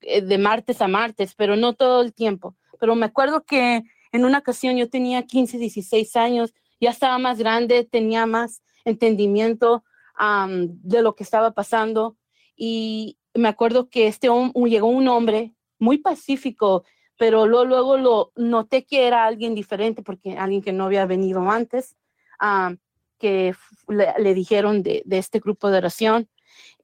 eh, 0.00 0.20
de 0.20 0.38
martes 0.38 0.80
a 0.82 0.88
martes, 0.88 1.34
pero 1.34 1.56
no 1.56 1.74
todo 1.74 2.02
el 2.02 2.12
tiempo. 2.12 2.56
Pero 2.78 2.94
me 2.94 3.06
acuerdo 3.06 3.44
que 3.44 3.82
en 4.12 4.24
una 4.24 4.38
ocasión 4.38 4.76
yo 4.76 4.88
tenía 4.88 5.24
15, 5.26 5.58
16 5.58 6.16
años, 6.16 6.54
ya 6.80 6.90
estaba 6.90 7.18
más 7.18 7.38
grande, 7.38 7.84
tenía 7.84 8.26
más 8.26 8.62
entendimiento 8.84 9.82
am, 10.14 10.68
de 10.82 11.02
lo 11.02 11.14
que 11.14 11.24
estaba 11.24 11.52
pasando 11.52 12.16
y 12.56 13.18
me 13.34 13.48
acuerdo 13.48 13.88
que 13.88 14.06
este 14.06 14.28
llegó 14.28 14.86
un 14.86 15.08
hombre 15.08 15.54
muy 15.78 15.98
pacífico, 15.98 16.84
pero 17.18 17.46
luego, 17.46 17.64
luego 17.64 17.96
lo 17.96 18.32
noté 18.36 18.84
que 18.84 19.06
era 19.06 19.24
alguien 19.24 19.54
diferente 19.54 20.02
porque 20.02 20.36
alguien 20.38 20.62
que 20.62 20.72
no 20.72 20.84
había 20.84 21.06
venido 21.06 21.50
antes, 21.50 21.96
am, 22.38 22.78
que 23.18 23.54
le, 23.88 24.14
le 24.18 24.34
dijeron 24.34 24.82
de, 24.82 25.02
de 25.04 25.18
este 25.18 25.40
grupo 25.40 25.70
de 25.70 25.78
oración 25.78 26.28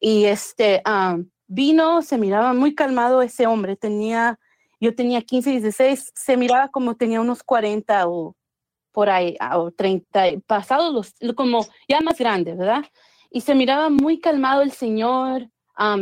y 0.00 0.24
este 0.24 0.82
am, 0.84 1.30
vino, 1.46 2.02
se 2.02 2.18
miraba 2.18 2.52
muy 2.54 2.74
calmado 2.74 3.22
ese 3.22 3.46
hombre, 3.46 3.76
tenía, 3.76 4.38
yo 4.80 4.94
tenía 4.94 5.22
15, 5.22 5.50
16, 5.50 6.12
se 6.14 6.36
miraba 6.36 6.68
como 6.68 6.96
tenía 6.96 7.20
unos 7.20 7.42
40 7.42 8.08
o 8.08 8.36
por 8.92 9.10
ahí, 9.10 9.36
ah, 9.40 9.58
o 9.58 9.70
30, 9.70 10.40
pasados 10.46 11.14
los, 11.20 11.34
como 11.34 11.66
ya 11.88 12.00
más 12.00 12.18
grande, 12.18 12.54
¿verdad? 12.54 12.84
Y 13.30 13.42
se 13.42 13.54
miraba 13.54 13.90
muy 13.90 14.18
calmado 14.18 14.62
el 14.62 14.72
señor, 14.72 15.48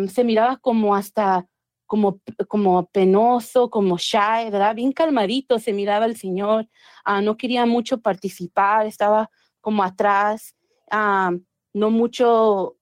se 0.09 0.25
miraba 0.25 0.57
como 0.57 0.95
hasta, 0.95 1.47
como, 1.87 2.21
como 2.49 2.87
penoso, 2.87 3.71
como 3.71 3.99
shy, 3.99 4.51
¿verdad? 4.51 4.75
Bien 4.75 4.93
calmadito 4.93 5.59
se 5.59 5.73
miraba 5.73 6.07
el 6.07 6.17
señor, 6.17 6.69
ah, 7.05 7.21
no 7.21 7.37
quería 7.37 7.67
mucho 7.67 8.01
participar, 8.01 8.87
estaba 8.87 9.31
como 9.61 9.83
atrás, 9.83 10.57
no 10.91 11.91
mucho 11.91 12.77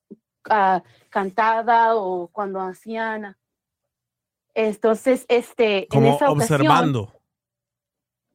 ah, 0.49 0.83
cantada 1.11 1.97
o 1.97 2.29
cuando 2.29 2.61
hacían. 2.61 3.37
Entonces, 4.55 5.27
este, 5.29 5.81
en 5.81 5.87
Como 5.89 6.15
esa 6.15 6.31
ocasión, 6.31 6.61
observando. 6.61 7.13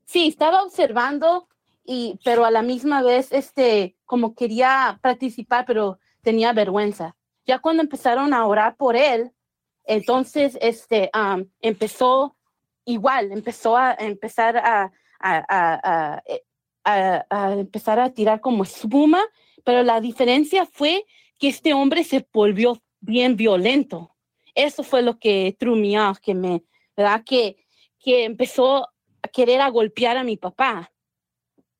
Sí, 0.06 0.28
estaba 0.28 0.62
observando, 0.62 1.48
y, 1.84 2.20
pero 2.24 2.46
a 2.46 2.52
la 2.52 2.62
misma 2.62 3.02
vez, 3.02 3.32
este, 3.32 3.98
como 4.06 4.36
quería 4.36 5.00
participar, 5.02 5.66
pero 5.66 6.00
tenía 6.22 6.54
vergüenza. 6.54 7.16
Ya 7.46 7.60
cuando 7.60 7.84
empezaron 7.84 8.34
a 8.34 8.46
orar 8.46 8.76
por 8.76 8.96
él, 8.96 9.32
entonces, 9.84 10.58
este, 10.62 11.10
empezó 11.60 12.38
igual, 12.86 13.32
empezó 13.32 13.78
a 13.78 13.94
empezar 13.94 14.58
eh, 14.58 16.22
a- 17.30 17.54
empezar 17.54 18.00
a 18.00 18.12
tirar 18.12 18.42
como 18.42 18.64
espuma, 18.64 19.22
pero 19.64 19.84
la 19.84 20.02
diferencia 20.02 20.66
fue 20.66 21.06
que 21.38 21.48
este 21.48 21.74
hombre 21.74 22.04
se 22.04 22.28
volvió 22.34 22.82
bien 23.00 23.36
violento. 23.36 24.16
Eso 24.56 24.84
fue 24.84 25.02
lo 25.02 25.18
que 25.18 25.56
off, 25.98 26.20
que 26.20 26.34
me, 26.34 26.64
¿verdad? 26.96 27.24
Que, 27.26 27.66
que 28.00 28.26
empezó 28.26 28.88
a 29.22 29.28
querer 29.28 29.62
a 29.62 29.70
golpear 29.70 30.18
a 30.18 30.24
mi 30.24 30.38
papá, 30.38 30.92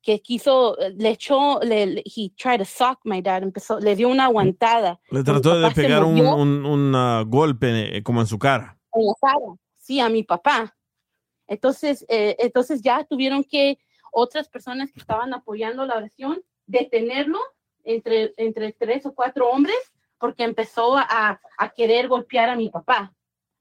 que 0.02 0.20
quiso, 0.22 0.76
le 0.98 1.10
echó, 1.10 1.60
le, 1.62 2.02
he 2.06 2.32
tried 2.36 2.58
to 2.60 2.66
sock 2.66 3.00
my 3.04 3.22
dad, 3.22 3.44
empezó, 3.44 3.80
le 3.80 3.96
dio 3.96 4.10
una 4.10 4.26
aguantada. 4.26 5.00
Le 5.12 5.24
trató 5.24 5.60
de 5.60 5.72
pegar 5.72 6.04
un, 6.04 6.20
un- 6.20 6.66
un, 6.66 6.96
ah, 6.96 7.24
golpe 7.28 7.98
eh, 7.98 8.04
como 8.04 8.22
en 8.22 8.28
su 8.28 8.40
cara. 8.40 8.78
en 8.94 9.06
la 9.06 9.14
cara, 9.22 9.56
sí, 9.78 10.00
a 10.00 10.10
mi 10.10 10.24
papá. 10.24 10.76
Entonces, 11.48 12.06
eh, 12.10 12.36
entonces 12.40 12.82
ya 12.82 13.04
tuvieron 13.04 13.44
que 13.44 13.78
otras 14.12 14.48
personas 14.50 14.92
que 14.92 15.00
estaban 15.00 15.34
apoyando 15.34 15.86
la 15.86 15.98
oración 15.98 16.42
detenerlo 16.66 17.40
entre, 17.84 18.34
entre 18.38 18.72
tres 18.74 19.06
o 19.06 19.14
cuatro 19.14 19.50
hombres 19.50 19.76
porque 20.18 20.44
empezó 20.44 20.98
a, 20.98 21.40
a 21.58 21.70
querer 21.70 22.08
golpear 22.08 22.50
a 22.50 22.56
mi 22.56 22.70
papá, 22.70 23.14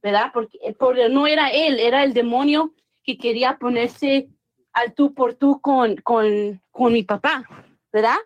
¿verdad? 0.03 0.31
Porque, 0.33 0.59
eh, 0.63 0.75
porque 0.75 1.09
no 1.09 1.27
era 1.27 1.49
él, 1.49 1.79
era 1.81 2.05
el 2.05 2.13
demonio 2.13 2.75
que 3.03 3.17
quería 3.17 3.59
ponerse 3.59 4.29
al 4.73 4.95
tú 4.95 5.15
por 5.15 5.35
tú 5.35 5.61
con, 5.61 5.97
con, 5.97 6.63
con 6.71 6.93
mi 6.93 7.03
papá, 7.03 7.45
¿verdad? 7.93 8.17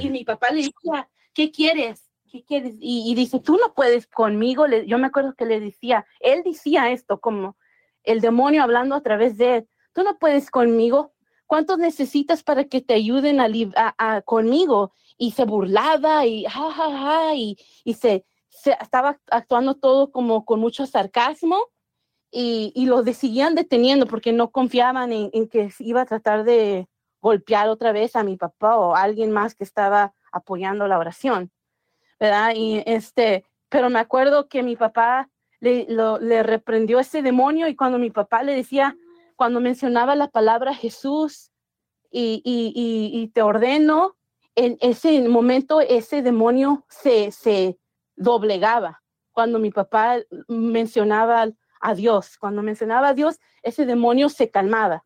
Y 0.00 0.10
mi 0.10 0.24
papá 0.24 0.48
le 0.50 0.56
decía, 0.62 1.08
¿qué 1.32 1.50
quieres? 1.50 2.02
¿Qué 2.30 2.44
quieres? 2.44 2.74
Y, 2.80 3.10
y 3.10 3.14
dice, 3.14 3.40
tú 3.40 3.56
no 3.56 3.72
puedes 3.74 4.06
conmigo. 4.06 4.66
Le- 4.66 4.86
yo 4.86 4.98
me 4.98 5.06
acuerdo 5.06 5.34
que 5.34 5.46
le 5.46 5.60
decía, 5.60 6.06
él 6.20 6.42
decía 6.44 6.90
esto 6.90 7.20
como 7.20 7.56
el 8.04 8.20
demonio 8.20 8.62
hablando 8.62 8.94
a 8.94 9.00
través 9.00 9.36
de 9.36 9.56
él, 9.56 9.68
tú 9.92 10.02
no 10.02 10.18
puedes 10.18 10.50
conmigo. 10.50 11.12
¿Cuántos 11.46 11.78
necesitas 11.78 12.42
para 12.42 12.64
que 12.64 12.80
te 12.80 12.94
ayuden 12.94 13.40
a, 13.40 13.46
a- 13.76 14.16
a- 14.16 14.22
conmigo? 14.22 14.92
Y 15.16 15.30
se 15.30 15.44
burlaba 15.44 16.26
y 16.26 16.44
ja, 16.44 16.70
ja, 16.72 16.98
ja, 16.98 17.34
y, 17.34 17.56
y 17.84 17.94
se, 17.94 18.24
se 18.48 18.76
estaba 18.80 19.18
actuando 19.30 19.76
todo 19.76 20.10
como 20.10 20.44
con 20.44 20.60
mucho 20.60 20.86
sarcasmo 20.86 21.58
y, 22.30 22.72
y 22.74 22.86
lo 22.86 23.02
de- 23.02 23.14
seguían 23.14 23.54
deteniendo 23.54 24.06
porque 24.06 24.32
no 24.32 24.50
confiaban 24.50 25.12
en, 25.12 25.30
en 25.32 25.48
que 25.48 25.70
iba 25.78 26.02
a 26.02 26.06
tratar 26.06 26.44
de 26.44 26.88
golpear 27.20 27.68
otra 27.68 27.92
vez 27.92 28.14
a 28.16 28.22
mi 28.24 28.36
papá 28.36 28.76
o 28.76 28.94
a 28.94 29.02
alguien 29.02 29.32
más 29.32 29.54
que 29.54 29.64
estaba 29.64 30.14
apoyando 30.32 30.86
la 30.86 30.98
oración, 30.98 31.50
¿verdad? 32.20 32.52
Y 32.54 32.82
este, 32.86 33.44
pero 33.68 33.90
me 33.90 33.98
acuerdo 33.98 34.48
que 34.48 34.62
mi 34.62 34.76
papá 34.76 35.30
le, 35.60 35.86
lo- 35.88 36.18
le 36.18 36.42
reprendió 36.42 36.98
ese 37.00 37.22
demonio 37.22 37.68
y 37.68 37.74
cuando 37.76 37.98
mi 37.98 38.10
papá 38.10 38.42
le 38.42 38.54
decía, 38.54 38.96
cuando 39.36 39.60
mencionaba 39.60 40.14
la 40.14 40.28
palabra 40.28 40.74
Jesús 40.74 41.50
y, 42.10 42.42
y, 42.44 42.72
y, 42.74 43.20
y 43.22 43.28
te 43.28 43.42
ordeno, 43.42 44.16
en 44.54 44.78
ese 44.80 45.28
momento 45.28 45.80
ese 45.80 46.22
demonio 46.22 46.84
se, 46.88 47.30
se 47.32 47.78
doblegaba. 48.16 49.02
Cuando 49.32 49.58
mi 49.58 49.70
papá 49.70 50.16
mencionaba 50.48 51.48
a 51.88 51.94
Dios, 51.94 52.36
cuando 52.38 52.62
mencionaba 52.62 53.08
a 53.08 53.14
Dios, 53.14 53.38
ese 53.62 53.86
demonio 53.86 54.28
se 54.28 54.50
calmaba. 54.50 55.04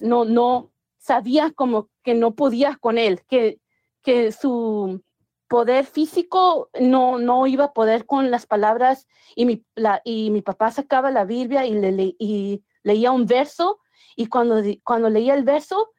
No, 0.00 0.24
no 0.24 0.70
sabía 0.98 1.52
como 1.52 1.88
que 2.02 2.14
no 2.14 2.34
podía 2.34 2.76
con 2.76 2.98
él, 2.98 3.22
que, 3.28 3.60
que 4.02 4.32
su 4.32 5.02
poder 5.48 5.86
físico 5.86 6.68
no, 6.78 7.18
no 7.18 7.46
iba 7.46 7.64
a 7.66 7.72
poder 7.72 8.04
con 8.04 8.30
las 8.30 8.46
palabras 8.46 9.06
y 9.34 9.46
mi, 9.46 9.64
la, 9.74 10.02
y 10.04 10.30
mi 10.30 10.42
papá 10.42 10.70
sacaba 10.70 11.10
la 11.10 11.24
Biblia 11.24 11.64
y, 11.64 11.72
le, 11.72 11.92
le- 11.92 12.16
y 12.18 12.62
leía 12.82 13.10
un 13.12 13.24
verso 13.26 13.78
y 14.14 14.26
cuando, 14.26 14.56
cuando 14.84 15.08
leía 15.08 15.34
el 15.34 15.44
verso, 15.44 15.90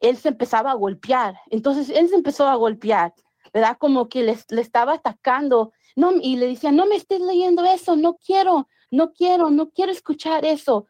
él 0.00 0.16
se 0.16 0.28
empezaba 0.28 0.72
a 0.72 0.74
golpear. 0.74 1.38
Entonces 1.50 1.88
él 1.88 2.08
se 2.08 2.16
empezó 2.16 2.46
a 2.48 2.54
golpear, 2.56 3.14
¿verdad? 3.54 3.76
Como 3.78 4.08
que 4.08 4.22
les- 4.22 4.50
le 4.50 4.60
estaba 4.60 4.94
atacando, 4.94 5.72
no, 5.96 6.12
y 6.20 6.36
le 6.36 6.48
decía, 6.48 6.70
no 6.72 6.84
me 6.86 6.96
estés 6.96 7.20
leyendo 7.20 7.64
eso, 7.64 7.96
no 7.96 8.16
quiero, 8.16 8.68
no 8.90 9.12
quiero, 9.12 9.50
no 9.50 9.70
quiero 9.70 9.92
escuchar 9.92 10.44
eso. 10.44 10.86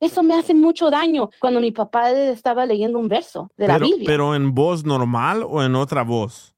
Eso 0.00 0.22
me 0.22 0.34
hace 0.34 0.52
mucho 0.52 0.90
daño 0.90 1.30
cuando 1.40 1.60
mi 1.60 1.70
papá 1.70 2.10
estaba 2.10 2.66
leyendo 2.66 2.98
un 2.98 3.08
verso 3.08 3.50
de 3.56 3.68
la 3.68 3.78
Biblia. 3.78 4.04
pero 4.06 4.34
en 4.34 4.52
voz 4.52 4.84
normal 4.84 5.44
o 5.48 5.62
en 5.62 5.76
otra 5.76 6.02
voz. 6.02 6.56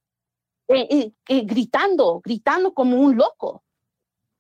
eh, 0.69 0.87
eh, 0.91 1.13
eh, 1.29 1.43
gritando, 1.43 2.21
gritando 2.25 2.73
como 2.73 2.97
un 2.99 3.17
loco. 3.17 3.63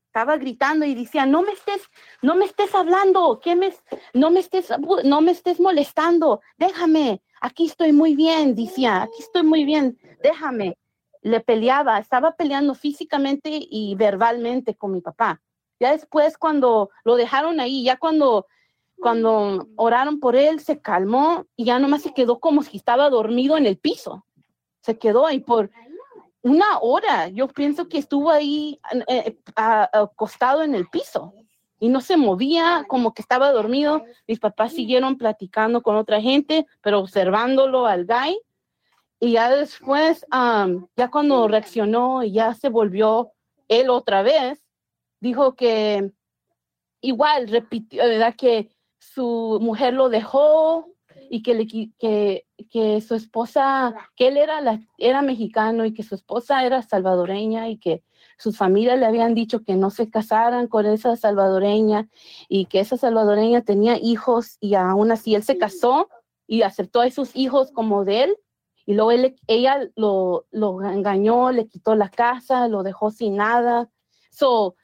Estaba 0.07 0.37
gritando 0.37 0.87
y 0.87 0.95
decía, 0.95 1.27
no 1.27 1.43
me 1.43 1.53
estés, 1.53 1.83
no 2.23 2.37
me 2.37 2.45
estés 2.45 2.73
hablando, 2.75 3.41
que 3.41 3.57
me, 3.57 3.75
no 4.13 4.31
me 4.31 4.41
estés, 4.41 4.69
no 5.05 5.21
me 5.21 5.33
estés 5.33 5.59
molestando, 5.59 6.41
déjame, 6.57 7.21
aquí 7.41 7.67
estoy 7.67 7.93
muy 7.93 8.15
bien, 8.15 8.55
decía, 8.55 9.03
aquí 9.03 9.17
estoy 9.19 9.43
muy 9.43 9.65
bien, 9.65 9.99
déjame. 10.23 10.79
Le 11.21 11.41
peleaba, 11.41 11.99
estaba 11.99 12.37
peleando 12.37 12.75
físicamente 12.75 13.51
y 13.53 13.95
verbalmente 13.97 14.77
con 14.77 14.93
mi 14.93 15.01
papá. 15.01 15.43
Ya 15.81 15.93
después 15.93 16.39
cuando 16.39 16.91
lo 17.05 17.17
dejaron 17.17 17.61
ahí, 17.61 17.85
ya 17.85 17.97
cuando, 17.97 18.47
cuando 18.99 19.69
oraron 19.77 20.21
por 20.21 20.37
él, 20.37 20.61
se 20.61 20.81
calmó 20.81 21.47
y 21.57 21.65
ya 21.65 21.79
nomás 21.79 22.03
se 22.03 22.15
quedó 22.15 22.39
como 22.39 22.63
si 22.63 22.77
estaba 22.77 23.11
dormido 23.11 23.57
en 23.57 23.67
el 23.67 23.77
piso. 23.77 24.25
Se 24.81 24.99
quedó 24.99 25.27
ahí 25.27 25.41
por, 25.41 25.71
una 26.45 26.79
hora. 26.81 27.29
Yo 27.29 27.49
pienso 27.49 27.89
que 27.89 27.99
estuvo 27.99 28.31
ahí 28.31 28.79
eh, 29.09 29.37
acostado 29.57 30.63
en 30.63 30.75
el 30.75 30.87
piso 30.89 31.33
y 31.81 31.89
no 31.89 32.01
se 32.01 32.17
movía, 32.17 32.85
como 32.87 33.15
que 33.15 33.23
estaba 33.23 33.51
dormido. 33.51 34.05
Mis 34.29 34.39
papás 34.39 34.73
siguieron 34.73 35.17
platicando 35.17 35.83
con 35.83 35.97
otra 35.97 36.21
gente, 36.21 36.67
pero 36.83 37.01
observándolo 37.01 37.87
al 37.87 38.07
guy. 38.07 38.39
Y 39.21 39.33
ya 39.33 39.49
después, 39.51 40.27
ya 40.97 41.11
cuando 41.11 41.49
reaccionó 41.49 42.23
y 42.23 42.33
ya 42.33 42.53
se 42.53 42.69
volvió 42.69 43.33
él 43.69 43.89
otra 43.89 44.23
vez, 44.23 44.64
dijo 45.25 45.57
que 45.57 46.13
igual 47.01 47.49
repitió, 47.49 48.05
¿verdad? 48.05 48.35
Que 48.37 48.71
su 48.99 49.59
mujer 49.61 49.95
lo 49.95 50.11
dejó 50.11 50.87
y 51.31 51.43
que, 51.43 51.55
le, 51.55 51.67
que, 51.67 52.47
que 52.71 53.01
su 53.01 53.15
esposa, 53.15 53.95
que 54.17 54.29
él 54.29 54.37
era, 54.37 54.61
la, 54.61 54.81
era 54.99 55.23
mexicano 55.23 55.87
y 55.87 55.95
que 55.95 56.03
su 56.03 56.15
esposa 56.15 56.65
era 56.65 56.83
salvadoreña 56.83 57.69
y 57.71 57.79
que 57.79 58.03
sus 58.37 58.59
familias 58.59 58.99
le 58.99 59.07
habían 59.07 59.35
dicho 59.35 59.65
que 59.65 59.77
no 59.77 59.91
se 59.91 60.11
casaran 60.11 60.67
con 60.69 60.85
esa 60.85 61.17
salvadoreña 61.17 62.09
y 62.49 62.67
que 62.67 62.81
esa 62.81 62.97
salvadoreña 62.99 63.63
tenía 63.63 63.97
hijos 63.97 64.59
y 64.61 64.75
aún 64.75 65.11
así 65.11 65.35
él 65.35 65.43
se 65.43 65.57
casó 65.57 66.09
y 66.47 66.63
aceptó 66.63 67.01
a 67.01 67.07
esos 67.07 67.35
hijos 67.35 67.71
como 67.73 68.05
de 68.05 68.25
él 68.25 68.37
y 68.85 68.93
luego 68.95 69.13
él- 69.13 69.37
ella 69.47 69.89
lo, 69.97 70.47
lo 70.51 70.83
engañó, 70.83 71.51
le 71.51 71.67
quitó 71.67 71.95
la 71.95 72.11
casa, 72.11 72.69
lo 72.69 72.83
dejó 72.83 73.11
sin 73.11 73.37
nada. 73.37 73.89
So, 74.31 74.75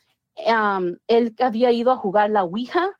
um, 0.47 0.97
él 1.07 1.35
había 1.41 1.71
ido 1.73 1.91
a 1.91 1.97
jugar 1.97 2.31
la 2.31 2.45
Ouija 2.45 2.91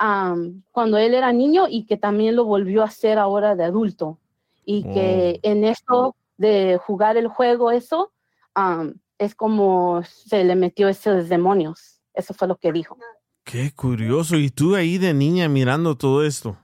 um, 0.00 0.62
cuando 0.72 0.98
él 0.98 1.14
era 1.14 1.32
niño 1.32 1.66
y 1.68 1.86
que 1.86 1.96
también 1.96 2.36
lo 2.36 2.44
volvió 2.44 2.82
a 2.82 2.86
hacer 2.86 3.18
ahora 3.18 3.54
de 3.56 3.64
adulto. 3.64 4.18
Y 4.64 4.84
que 4.94 5.40
en 5.42 5.64
esto 5.64 6.16
de 6.36 6.78
jugar 6.78 7.16
el 7.16 7.28
juego, 7.28 7.70
eso 7.70 8.12
um, 8.56 8.94
es 9.18 9.34
como 9.34 10.02
se 10.04 10.42
le 10.44 10.56
metió 10.56 10.88
esos 10.88 11.28
demonios. 11.28 12.00
Eso 12.14 12.32
fue 12.34 12.48
lo 12.48 12.56
que 12.56 12.72
dijo. 12.72 12.96
Qué 13.44 13.72
curioso. 13.74 14.36
Y 14.36 14.50
tú 14.50 14.74
ahí 14.74 14.96
de 14.98 15.12
niña 15.12 15.48
mirando 15.48 15.96
todo 15.96 16.24
esto. 16.24 16.56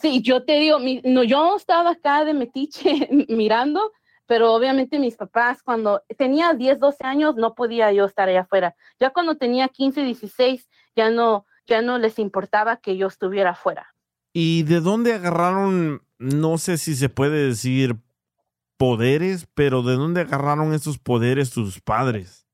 Sí, 0.00 0.22
yo 0.22 0.44
te 0.44 0.58
digo, 0.60 0.78
mi- 0.78 1.02
no, 1.04 1.24
yo 1.24 1.56
estaba 1.56 1.90
acá 1.90 2.24
de 2.24 2.32
metiche 2.32 3.08
mirando, 3.28 3.92
pero 4.26 4.52
obviamente 4.52 4.98
mis 4.98 5.16
papás, 5.16 5.62
cuando 5.62 6.02
tenía 6.16 6.54
10, 6.54 6.78
12 6.80 7.04
años, 7.04 7.36
no 7.36 7.54
podía 7.54 7.92
yo 7.92 8.04
estar 8.04 8.28
allá 8.28 8.42
afuera. 8.42 8.74
Ya 8.98 9.10
cuando 9.10 9.36
tenía 9.36 9.68
15, 9.68 10.02
16, 10.02 10.68
ya 10.96 11.10
no, 11.10 11.46
ya 11.66 11.82
no 11.82 11.98
les 11.98 12.18
importaba 12.18 12.78
que 12.78 12.96
yo 12.96 13.08
estuviera 13.08 13.50
afuera. 13.50 13.94
¿Y 14.32 14.62
de 14.64 14.80
dónde 14.80 15.12
agarraron, 15.12 16.02
no 16.18 16.58
sé 16.58 16.78
si 16.78 16.94
se 16.94 17.08
puede 17.08 17.48
decir 17.48 17.96
poderes, 18.76 19.46
pero 19.54 19.82
de 19.82 19.94
dónde 19.94 20.22
agarraron 20.22 20.72
esos 20.72 20.98
poderes 20.98 21.50
tus 21.50 21.80
padres? 21.80 22.46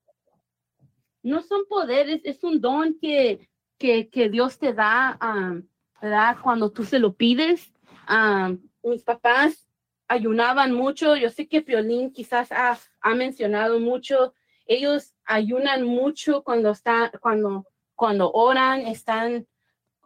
No 1.23 1.43
son 1.43 1.63
poderes, 1.69 2.21
es 2.25 2.43
un 2.43 2.61
don 2.61 2.99
que, 3.01 3.49
que, 3.79 4.09
que 4.11 4.29
Dios 4.29 4.59
te 4.59 4.73
da, 4.73 5.17
am, 5.21 5.69
¿verdad? 6.03 6.37
Cuando 6.43 6.71
tú 6.71 6.85
se 6.85 6.99
lo 6.99 7.15
pides. 7.15 7.73
Am, 8.07 8.61
mis 8.83 9.03
papás 9.03 9.70
ayunaban 10.11 10.73
mucho. 10.73 11.15
Yo 11.15 11.31
sé 11.31 11.47
que 11.47 11.63
Piolín 11.63 12.13
quizás 12.13 12.51
ha, 12.51 12.77
ha 13.01 13.15
mencionado 13.15 13.79
mucho. 13.79 14.35
Ellos 14.67 15.15
ayunan 15.25 15.85
mucho 15.85 16.43
cuando 16.43 16.71
está, 16.73 17.13
cuando, 17.21 17.65
cuando 17.95 18.33
oran, 18.33 18.81
están, 18.81 19.47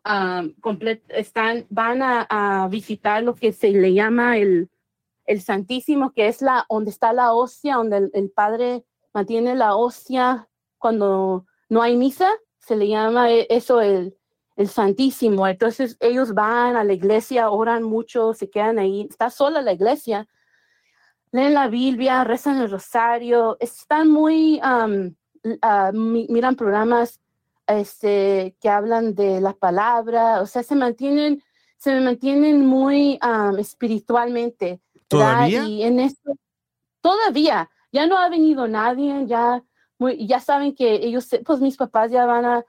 um, 0.05 0.55
están, 1.09 1.67
van 1.71 2.03
a, 2.03 2.27
a 2.29 2.69
visitar 2.69 3.23
lo 3.23 3.35
que 3.35 3.53
se 3.53 3.71
le 3.71 3.95
llama 3.95 4.37
el, 4.37 4.69
el 5.25 5.41
Santísimo, 5.41 6.13
que 6.13 6.29
es 6.29 6.43
la, 6.43 6.67
donde 6.69 6.91
está 6.91 7.15
la 7.15 7.33
hostia, 7.33 7.77
donde 7.77 7.97
el, 7.97 8.11
el 8.13 8.31
Padre 8.31 8.85
mantiene 9.15 9.55
la 9.55 9.75
hostia 9.75 10.49
cuando 10.77 11.47
no 11.71 11.81
hay 11.81 11.97
misa, 11.97 12.31
se 12.59 12.77
le 12.77 12.89
llama 12.89 13.31
e- 13.31 13.47
eso 13.49 13.81
el, 13.81 14.15
el 14.57 14.69
Santísimo. 14.69 15.47
Entonces 15.47 15.97
ellos 16.01 16.35
van 16.35 16.77
a 16.77 16.85
la 16.85 16.93
iglesia, 16.93 17.51
oran 17.51 17.83
mucho, 17.83 18.35
se 18.35 18.51
quedan 18.51 18.79
ahí. 18.79 19.07
Está 19.09 19.31
sola 19.31 19.63
la 19.63 19.73
iglesia, 19.73 20.29
leen 21.33 21.55
la 21.55 21.69
Biblia, 21.69 22.25
rezan 22.25 22.61
el 22.61 22.71
rosario, 22.71 23.57
están 23.61 24.09
muy, 24.11 24.61
mi- 25.93 26.27
miran 26.29 26.57
programas 26.57 27.21
este, 27.67 28.57
que 28.61 28.69
hablan 28.69 29.15
de 29.15 29.41
la 29.41 29.55
palabra, 29.55 30.41
o 30.41 30.47
sea, 30.47 30.63
se 30.63 30.75
mantienen, 30.75 31.43
se 31.77 31.99
mantienen 32.01 32.65
muy 32.65 33.19
espiritualmente. 33.59 34.81
¿Todavía? 35.09 35.65
Y 35.65 35.83
en 35.83 36.01
esto, 36.01 36.37
todavía, 37.01 37.71
ya 37.93 38.07
no 38.07 38.17
ha 38.19 38.29
venido 38.29 38.69
nadie, 38.69 39.27
ya, 39.27 39.63
muy, 39.99 40.27
ya 40.27 40.41
saben 40.41 40.75
que 40.75 40.95
ellos, 40.95 41.29
pues 41.45 41.61
mis 41.61 41.77
papás 41.77 42.11
ya 42.11 42.27
van 42.27 42.45
a 42.45 42.65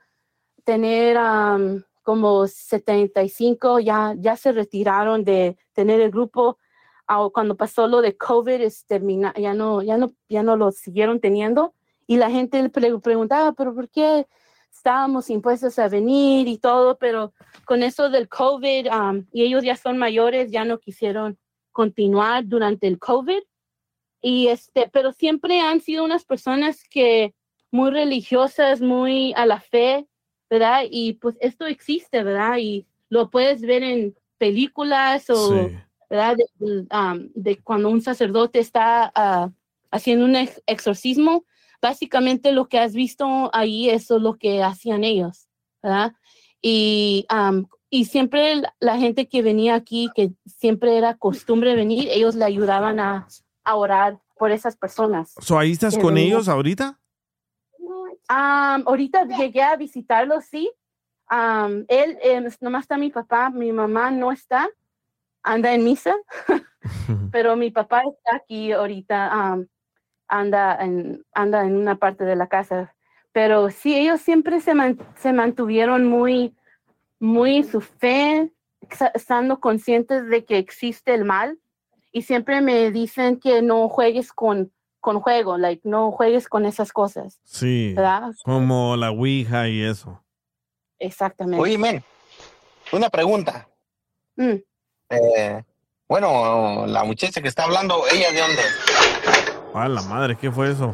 tener 0.66 1.16
am, 1.16 1.84
como 2.02 2.46
75, 2.46 3.78
ya, 3.80 4.14
ya 4.18 4.36
se 4.36 4.52
retiraron 4.52 5.24
de 5.24 5.56
tener 5.72 6.00
el 6.00 6.10
grupo. 6.10 6.58
Ah, 7.06 7.28
Cuando 7.32 7.56
pasó 7.56 7.86
lo 7.86 8.02
de 8.02 8.16
COVID, 8.16 8.60
es 8.60 8.84
termina- 8.86 9.32
ya, 9.36 9.54
no, 9.54 9.80
ya, 9.80 9.96
no, 9.96 10.10
ya 10.28 10.42
no 10.42 10.56
lo 10.56 10.72
siguieron 10.72 11.20
teniendo. 11.20 11.72
Y 12.06 12.16
la 12.16 12.30
gente 12.30 12.60
le 12.62 12.68
pre- 12.68 12.98
preguntaba, 12.98 13.52
pero 13.52 13.74
¿por 13.74 13.88
qué 13.88 14.26
estábamos 14.72 15.30
impuestos 15.30 15.78
a 15.78 15.88
venir 15.88 16.48
y 16.48 16.58
todo? 16.58 16.98
Pero 16.98 17.32
con 17.64 17.82
eso 17.84 18.10
del 18.10 18.28
COVID, 18.28 18.88
am, 18.88 19.26
y 19.32 19.42
ellos 19.44 19.62
ya 19.62 19.76
son 19.76 19.98
mayores, 19.98 20.50
ya 20.50 20.64
no 20.64 20.78
quisieron 20.78 21.38
continuar 21.72 22.44
durante 22.46 22.88
el 22.88 22.98
COVID. 22.98 23.40
Y 24.20 24.48
este, 24.48 24.88
pero 24.92 25.12
siempre 25.12 25.60
han 25.60 25.80
sido 25.80 26.04
unas 26.04 26.24
personas 26.24 26.82
que 26.90 27.34
muy 27.70 27.90
religiosas, 27.90 28.80
muy 28.80 29.32
a 29.36 29.46
la 29.46 29.60
fe, 29.60 30.06
¿verdad? 30.50 30.82
Y 30.90 31.14
pues 31.14 31.36
esto 31.40 31.66
existe, 31.66 32.22
¿verdad? 32.22 32.58
Y 32.58 32.86
lo 33.08 33.30
puedes 33.30 33.60
ver 33.62 33.82
en 33.82 34.14
películas 34.38 35.28
o, 35.30 35.70
¿verdad? 36.10 36.36
De, 36.36 36.86
um, 36.92 37.30
cuando 37.64 37.88
un 37.88 38.00
sacerdote 38.02 38.58
está 38.58 39.10
ah, 39.14 39.50
haciendo 39.90 40.24
un 40.24 40.36
ex- 40.36 40.62
exorcismo, 40.66 41.44
básicamente 41.82 42.52
lo 42.52 42.68
que 42.68 42.78
has 42.78 42.92
visto 42.94 43.50
ahí, 43.52 43.90
eso 43.90 44.16
es 44.16 44.22
lo 44.22 44.34
que 44.34 44.62
hacían 44.62 45.04
ellos, 45.04 45.48
¿verdad? 45.82 46.12
Y, 46.62 47.26
um, 47.32 47.66
y 47.90 48.06
siempre 48.06 48.62
la- 48.80 48.98
gente 48.98 49.28
que 49.28 49.42
venía 49.42 49.74
aquí, 49.74 50.10
que 50.14 50.32
siempre 50.46 50.96
era 50.96 51.16
costumbre 51.16 51.74
venir, 51.74 52.08
ellos 52.10 52.34
le 52.34 52.44
ayudaban 52.44 52.98
a, 53.00 53.26
a 53.64 53.74
orar 53.74 54.18
por 54.38 54.50
esas 54.50 54.76
personas. 54.76 55.34
So, 55.40 55.58
¿Ahí 55.58 55.72
estás 55.72 55.96
con 55.98 56.18
ellos 56.18 56.48
ahorita? 56.48 56.98
Am, 58.28 58.82
ahorita 58.86 59.24
llegué 59.26 59.62
a 59.62 59.76
visitarlo, 59.76 60.40
sí. 60.40 60.70
Él, 61.88 62.18
eh, 62.22 62.48
nomás 62.60 62.82
está 62.82 62.96
mi 62.96 63.10
papá, 63.10 63.50
mi 63.50 63.72
mamá 63.72 64.10
no 64.10 64.30
está, 64.32 64.68
anda 65.42 65.72
en 65.74 65.84
misa, 65.84 66.14
pero 67.32 67.56
mi 67.56 67.70
papá 67.70 68.02
está 68.02 68.36
aquí 68.36 68.72
ahorita, 68.72 69.56
anda, 70.28 70.76
en, 70.84 71.24
anda 71.32 71.64
en 71.64 71.76
una 71.76 71.96
parte 71.96 72.24
de 72.24 72.36
la 72.36 72.46
casa. 72.48 72.94
Pero 73.32 73.70
sí, 73.70 73.94
ellos 73.94 74.20
siempre 74.20 74.60
se, 74.60 74.74
man- 74.74 74.98
se 75.16 75.32
mantuvieron 75.32 76.06
muy, 76.06 76.56
muy 77.18 77.64
su 77.64 77.80
fe, 77.80 78.50
estando 79.14 79.60
conscientes 79.60 80.26
de 80.28 80.44
que 80.44 80.58
existe 80.58 81.12
el 81.14 81.24
mal. 81.24 81.58
Y 82.12 82.22
siempre 82.22 82.60
me 82.62 82.90
dicen 82.92 83.38
que 83.38 83.60
no 83.62 83.88
juegues 83.90 84.32
con, 84.32 84.72
con 85.06 85.20
juego, 85.20 85.56
like, 85.56 85.82
no 85.88 86.10
juegues 86.10 86.48
con 86.48 86.66
esas 86.66 86.90
cosas. 86.92 87.38
Sí. 87.44 87.92
¿Verdad? 87.94 88.32
Como 88.44 88.96
la 88.96 89.12
Ouija 89.12 89.68
y 89.68 89.80
eso. 89.84 90.20
Exactamente. 90.98 91.62
Oye, 91.62 91.78
men, 91.78 92.02
una 92.90 93.08
pregunta. 93.08 93.68
Mm. 94.34 94.54
Eh, 95.10 95.62
Bueno, 96.08 96.86
la 96.86 97.04
muchacha 97.04 97.40
que 97.40 97.46
está 97.46 97.62
hablando, 97.64 98.02
¿ella 98.12 98.32
de 98.32 98.40
dónde 98.40 98.62
es? 98.62 99.56
A 99.74 99.88
la 99.88 100.02
madre, 100.02 100.36
¿qué 100.36 100.50
fue 100.50 100.72
eso? 100.72 100.92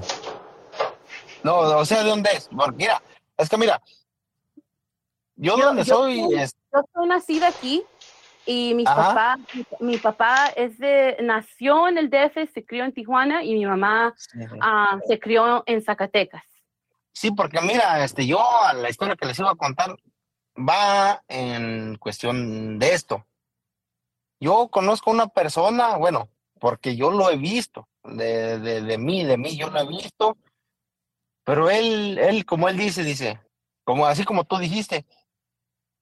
No, 1.42 1.56
o 1.60 1.84
sea, 1.86 2.02
¿de 2.02 2.10
dónde 2.10 2.28
es? 2.34 2.48
Porque 2.54 2.76
mira, 2.76 3.02
es 3.38 3.48
que 3.48 3.56
mira, 3.56 3.80
yo, 5.36 5.56
Yo- 5.56 5.64
donde 5.64 5.84
yo 5.84 5.94
soy, 5.94 6.20
soy- 6.20 6.34
es- 6.38 6.54
Yo 6.72 6.80
soy 6.94 7.08
nacida 7.08 7.48
aquí 7.48 7.82
y 8.46 8.74
mi 8.74 8.84
Ajá. 8.86 8.96
papá, 8.96 9.38
mi, 9.54 9.64
mi 9.80 9.98
papá 9.98 10.48
es 10.56 10.78
de, 10.78 11.16
nació 11.22 11.88
en 11.88 11.98
el 11.98 12.10
DF, 12.10 12.52
se 12.52 12.64
crió 12.64 12.84
en 12.84 12.92
Tijuana 12.92 13.44
y 13.44 13.54
mi 13.54 13.66
mamá 13.66 14.14
ah, 14.60 14.98
se 15.06 15.18
crió 15.18 15.62
en 15.66 15.82
Zacatecas. 15.82 16.42
Sí, 17.12 17.30
porque 17.30 17.60
mira, 17.60 18.02
este, 18.04 18.26
yo 18.26 18.42
la 18.74 18.88
historia 18.88 19.16
que 19.16 19.26
les 19.26 19.38
iba 19.38 19.50
a 19.50 19.56
contar 19.56 19.96
va 20.56 21.22
en 21.28 21.96
cuestión 21.96 22.78
de 22.78 22.94
esto. 22.94 23.26
Yo 24.40 24.68
conozco 24.68 25.10
una 25.10 25.28
persona, 25.28 25.96
bueno, 25.96 26.28
porque 26.58 26.96
yo 26.96 27.10
lo 27.10 27.30
he 27.30 27.36
visto, 27.36 27.88
de, 28.02 28.58
de, 28.58 28.82
de 28.82 28.98
mí, 28.98 29.24
de 29.24 29.36
mí, 29.36 29.56
yo 29.56 29.70
lo 29.70 29.80
he 29.80 29.86
visto, 29.86 30.36
pero 31.44 31.70
él, 31.70 32.18
él, 32.18 32.44
como 32.44 32.68
él 32.68 32.76
dice, 32.76 33.04
dice, 33.04 33.40
como 33.84 34.06
así 34.06 34.24
como 34.24 34.44
tú 34.44 34.58
dijiste, 34.58 35.04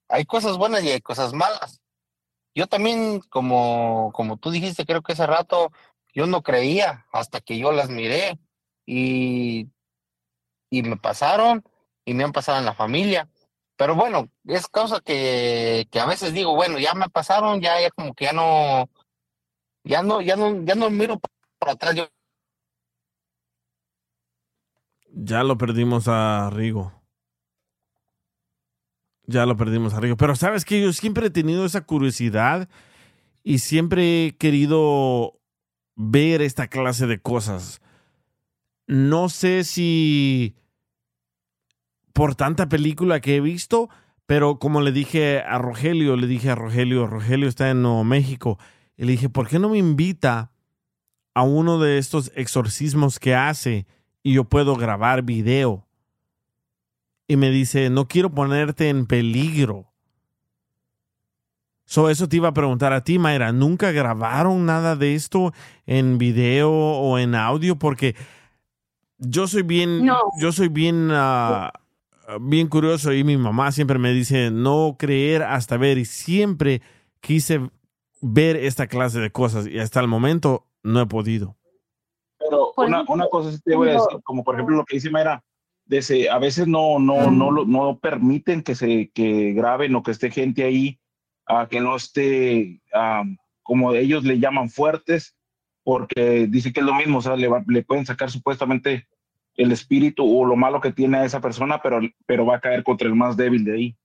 hay 0.09 0.25
cosas 0.25 0.57
buenas 0.57 0.83
y 0.85 0.91
hay 0.91 1.01
cosas 1.01 1.33
malas. 1.33 1.80
Yo 2.55 2.67
también, 2.67 3.21
como, 3.31 4.13
como 4.13 4.37
tú 4.37 4.51
dijiste, 4.51 4.85
creo 4.85 5.03
que 5.03 5.13
hace 5.13 5.27
rato, 5.27 5.71
yo 6.15 6.27
no 6.27 6.43
creía 6.43 7.07
hasta 7.13 7.41
que 7.41 7.59
yo 7.59 7.73
las 7.73 7.91
miré 7.91 8.39
y 8.87 9.69
y 10.71 10.83
me 10.83 10.97
pasaron 10.97 11.65
y 12.05 12.15
me 12.15 12.25
han 12.25 12.33
pasado 12.33 12.59
en 12.59 12.65
la 12.65 12.75
familia. 12.75 13.29
Pero 13.77 13.95
bueno, 13.95 14.31
es 14.47 14.69
causa 14.69 15.01
que, 15.01 15.89
que 15.91 16.01
a 16.01 16.07
veces 16.07 16.33
digo, 16.33 16.55
bueno, 16.55 16.79
ya 16.79 16.95
me 16.95 17.09
pasaron, 17.09 17.61
ya, 17.61 17.81
ya 17.81 17.91
como 17.91 18.15
que 18.15 18.27
ya 18.27 18.33
no, 18.33 18.89
ya 19.85 20.03
no, 20.03 20.21
ya 20.21 20.37
no, 20.37 20.63
ya 20.65 20.75
no 20.75 20.91
miro 20.91 21.19
para 21.59 21.73
atrás. 21.73 21.95
Yo, 21.95 22.07
Ya 25.13 25.43
lo 25.43 25.59
perdimos 25.59 26.09
a 26.09 26.51
Rigo. 26.51 27.00
Ya 29.31 29.47
lo 29.47 29.57
perdimos 29.57 29.95
a. 29.95 30.01
Pero 30.01 30.35
sabes 30.35 30.65
que 30.65 30.83
yo 30.83 30.93
siempre 30.93 31.29
he 31.29 31.31
tenido 31.31 31.65
esa 31.65 31.83
curiosidad 31.83 32.69
y 33.45 33.59
siempre 33.59 34.27
he 34.27 34.37
querido 34.37 35.39
ver 35.95 36.43
esta 36.43 36.67
clase 36.67 37.07
de 37.07 37.21
cosas. 37.21 37.81
No 38.89 39.29
sé 39.29 39.63
si 39.63 40.57
por 42.13 42.35
tanta 42.35 42.69
película 42.69 43.21
que 43.21 43.37
he 43.37 43.41
visto, 43.41 43.89
pero 44.27 44.59
como 44.59 44.81
le 44.81 44.91
dije 44.91 45.41
a 45.41 45.59
Rogelio, 45.59 46.17
le 46.17 46.27
dije 46.27 46.51
a 46.51 46.57
Rogelio, 46.57 47.07
Rogelio 47.07 47.49
está 47.49 47.71
en 47.71 47.83
Nuevo 47.83 48.03
México, 48.03 48.59
y 48.97 49.05
le 49.05 49.13
dije, 49.13 49.29
¿por 49.29 49.47
qué 49.47 49.61
no 49.61 49.69
me 49.69 49.79
invita 49.79 50.51
a 51.35 51.43
uno 51.45 51.79
de 51.79 51.99
estos 51.99 52.33
exorcismos 52.35 53.21
que 53.21 53.37
hace 53.37 53.87
y 54.25 54.33
yo 54.33 54.43
puedo 54.43 54.75
grabar 54.75 55.23
video? 55.23 55.87
Y 57.31 57.37
me 57.37 57.51
dice, 57.53 57.91
no 57.91 58.09
quiero 58.09 58.29
ponerte 58.31 58.89
en 58.89 59.07
peligro. 59.07 59.87
So, 61.85 62.11
eso 62.11 62.29
te 62.29 62.35
iba 62.35 62.49
a 62.49 62.53
preguntar 62.53 62.93
a 62.93 63.05
ti, 63.05 63.21
Mayra. 63.21 63.53
¿Nunca 63.53 63.93
grabaron 63.93 64.67
nada 64.67 64.97
de 64.97 65.15
esto 65.15 65.53
en 65.87 66.19
video 66.19 66.73
o 66.73 67.19
en 67.21 67.37
audio? 67.37 67.77
Porque 67.77 68.17
yo 69.19 69.47
soy 69.47 69.63
bien, 69.63 70.05
No. 70.05 70.19
yo 70.41 70.51
soy 70.51 70.67
bien, 70.67 71.11
ah, 71.13 71.73
bien 72.41 72.67
curioso 72.67 73.13
y 73.13 73.23
mi 73.23 73.37
mamá 73.37 73.71
siempre 73.71 74.01
me 74.01 74.13
dice 74.13 74.51
no 74.51 74.97
creer 74.99 75.45
hasta 75.45 75.77
ver 75.77 75.99
y 75.99 76.07
siempre 76.07 76.83
quise 77.21 77.71
ver 78.21 78.57
esta 78.57 78.89
clase 78.89 79.21
de 79.21 79.31
cosas 79.31 79.69
y 79.69 79.79
hasta 79.79 80.01
el 80.01 80.09
momento 80.09 80.67
no 80.83 81.01
he 81.01 81.07
podido. 81.07 81.55
Pero 82.41 82.73
una, 82.77 83.05
cosa 83.31 83.53
sí 83.53 83.61
te 83.65 83.77
voy 83.77 83.91
a 83.91 83.93
decir, 83.93 84.21
como 84.25 84.43
por 84.43 84.57
ejemplo 84.57 84.77
lo 84.77 84.85
que 84.85 84.97
dice 84.97 85.11
Mayra, 85.11 85.45
de 85.99 86.29
a 86.31 86.39
veces 86.39 86.67
no, 86.69 86.99
no, 86.99 87.31
no, 87.31 87.51
lo- 87.51 87.65
no 87.65 87.99
permiten 87.99 88.63
que 88.63 88.75
se 88.75 89.11
que 89.13 89.53
graben 89.53 89.95
o 89.97 90.03
que 90.03 90.13
esté 90.13 90.31
gente 90.31 90.63
ahí, 90.63 91.01
ah, 91.47 91.67
que 91.69 91.81
no 91.81 91.97
esté, 91.97 92.81
ah, 92.95 93.25
como 93.63 93.93
ellos 93.95 94.23
le 94.25 94.39
llaman 94.39 94.71
fuertes, 94.71 95.37
porque 95.83 96.47
dice 96.49 96.73
que 96.73 96.81
es 96.81 96.87
lo 96.87 96.95
mismo, 96.95 97.19
o 97.19 97.23
sea, 97.23 97.35
le, 97.37 97.49
va- 97.49 97.65
le 97.67 97.83
pueden 97.83 98.07
sacar 98.07 98.31
supuestamente 98.31 99.09
el 99.57 99.73
espíritu 99.73 100.25
o 100.25 100.45
lo 100.47 100.55
malo 100.57 100.81
que 100.81 100.93
tiene 100.93 101.19
a 101.19 101.25
esa 101.25 101.41
persona, 101.41 101.83
pero, 101.83 102.01
pero 102.25 102.47
va 102.47 102.57
a 102.57 102.61
caer 102.61 102.85
contra 102.85 103.09
el 103.09 103.15
más 103.17 103.37
débil 103.37 103.65
de 103.65 103.75
ahí. 103.75 103.97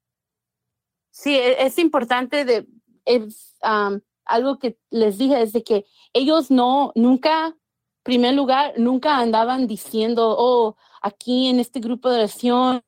Sí, 1.11 1.35
e- 1.35 1.63
es 1.65 1.77
importante 1.77 2.45
de 2.45 2.65
es, 3.05 3.55
am, 3.61 4.01
algo 4.25 4.57
que 4.57 4.77
les 4.89 5.17
dije 5.19 5.39
es 5.41 5.53
de 5.53 5.63
que 5.63 5.85
ellos 6.13 6.49
no 6.49 6.91
nunca, 6.95 7.55
primer 8.03 8.33
lugar, 8.33 8.73
nunca 8.77 9.19
andaban 9.19 9.67
diciendo, 9.67 10.35
oh, 10.37 10.75
aquí 11.05 11.49
en 11.49 11.59
este 11.59 11.79
grupo 11.79 12.09
de 12.09 12.17
oración, 12.17 12.81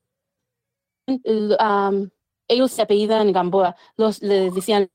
am, 1.59 2.09
ellos 2.47 2.71
se 2.71 2.81
apellidan 2.81 3.31
Gamboa, 3.31 3.75
los 3.95 4.21
les 4.21 4.53
decían 4.53 4.89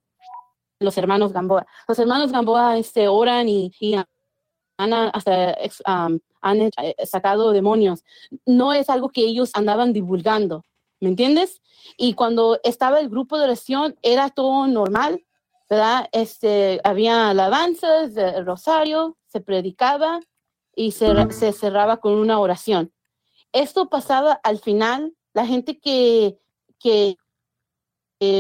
los 0.81 0.99
hermanos 0.99 1.33
Gamboa. 1.33 1.65
Los 1.87 1.99
hermanos 2.01 2.33
Gamboa 2.33 2.77
este, 2.79 3.07
oran 3.07 3.49
y, 3.49 3.73
y 3.79 3.95
han 3.95 4.93
hasta 4.93 5.57
am, 5.85 6.19
han 6.41 6.61
eh, 6.63 6.73
sacado 7.05 7.53
demonios. 7.53 8.03
No 8.45 8.73
es 8.73 8.91
algo 8.91 9.11
que 9.11 9.23
ellos 9.23 9.53
andaban 9.55 9.93
divulgando, 9.93 10.65
¿me 10.99 11.09
entiendes? 11.09 11.63
Y 11.97 12.15
cuando 12.15 12.59
estaba 12.65 12.99
el 12.99 13.09
grupo 13.09 13.39
de 13.39 13.45
oración 13.45 13.97
era 14.03 14.31
todo 14.31 14.67
normal, 14.67 15.25
¿verdad? 15.71 16.09
Este, 16.11 16.81
había 16.83 17.31
alabanzas, 17.31 18.17
el 18.17 18.45
rosario, 18.45 19.17
se 19.29 19.41
predicaba 19.41 20.19
y 20.75 20.91
se, 20.91 21.31
se 21.31 21.53
cerraba 21.53 21.99
con 21.99 22.15
una 22.15 22.41
oración. 22.41 22.93
Esto 23.53 23.89
pasaba 23.89 24.33
al 24.43 24.59
final, 24.59 25.15
la 25.35 25.47
gente 25.47 25.79
que, 25.79 26.39
que 26.79 27.17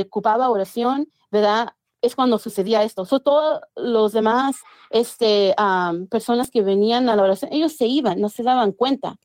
ocupaba 0.00 0.50
oración, 0.50 1.08
¿verdad? 1.30 1.70
Es 2.00 2.16
cuando 2.16 2.38
sucedía 2.38 2.82
esto. 2.82 3.04
So, 3.04 3.20
todos 3.20 3.60
los 3.76 4.12
demás 4.12 4.56
este, 4.90 5.54
am, 5.56 6.06
personas 6.06 6.50
que 6.50 6.62
venían 6.62 7.08
a 7.08 7.16
la 7.16 7.22
oración, 7.22 7.52
ellos 7.52 7.72
se 7.76 7.86
iban, 7.86 8.20
no 8.20 8.28
se 8.28 8.42
daban 8.42 8.72
cuenta. 8.72 9.16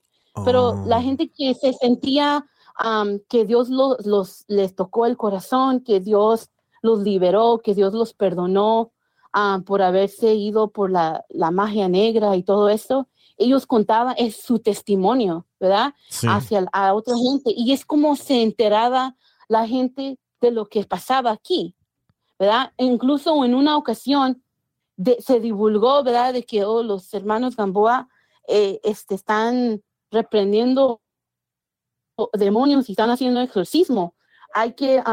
Pero 0.45 0.85
la 0.85 1.01
gente 1.01 1.31
que 1.31 1.55
se 1.55 1.73
sentía 1.73 2.45
am, 2.75 3.19
que 3.27 3.45
Dios 3.45 3.69
los, 3.69 4.05
los, 4.05 4.45
les 4.47 4.75
tocó 4.75 5.07
el 5.07 5.17
corazón, 5.17 5.79
que 5.79 5.99
Dios 5.99 6.51
los 6.83 6.99
liberó, 6.99 7.59
que 7.63 7.73
Dios 7.73 7.93
los 7.93 8.13
perdonó 8.13 8.91
am, 9.31 9.63
por 9.63 9.81
haberse 9.81 10.35
ido 10.35 10.69
por 10.69 10.91
la, 10.91 11.25
la 11.29 11.49
magia 11.49 11.87
negra 11.87 12.35
y 12.35 12.43
todo 12.43 12.69
esto, 12.69 13.07
ellos 13.37 13.65
contaban, 13.65 14.13
es 14.17 14.35
su 14.37 14.59
testimonio, 14.59 15.46
¿verdad? 15.59 15.93
Sí. 16.09 16.27
Hacia 16.29 16.65
a 16.71 16.93
otra 16.93 17.15
gente. 17.17 17.51
Y 17.55 17.71
es 17.73 17.85
como 17.85 18.15
se 18.15 18.41
enteraba 18.41 19.15
la 19.47 19.67
gente 19.67 20.17
de 20.41 20.51
lo 20.51 20.67
que 20.67 20.83
pasaba 20.85 21.31
aquí, 21.31 21.75
¿verdad? 22.37 22.71
E 22.77 22.85
incluso 22.85 23.43
en 23.43 23.55
una 23.55 23.77
ocasión 23.77 24.43
de- 24.95 25.17
se 25.21 25.39
divulgó, 25.39 26.03
¿verdad? 26.03 26.33
De 26.33 26.43
que 26.43 26.63
oh, 26.65 26.83
los 26.83 27.13
hermanos 27.13 27.55
Gamboa 27.55 28.07
eh, 28.47 28.79
este, 28.83 29.15
están 29.15 29.81
reprendiendo 30.11 31.01
demonios 32.33 32.89
y 32.89 32.93
están 32.93 33.09
haciendo 33.09 33.41
exorcismo. 33.41 34.15
Hay 34.53 34.73
que 34.73 35.03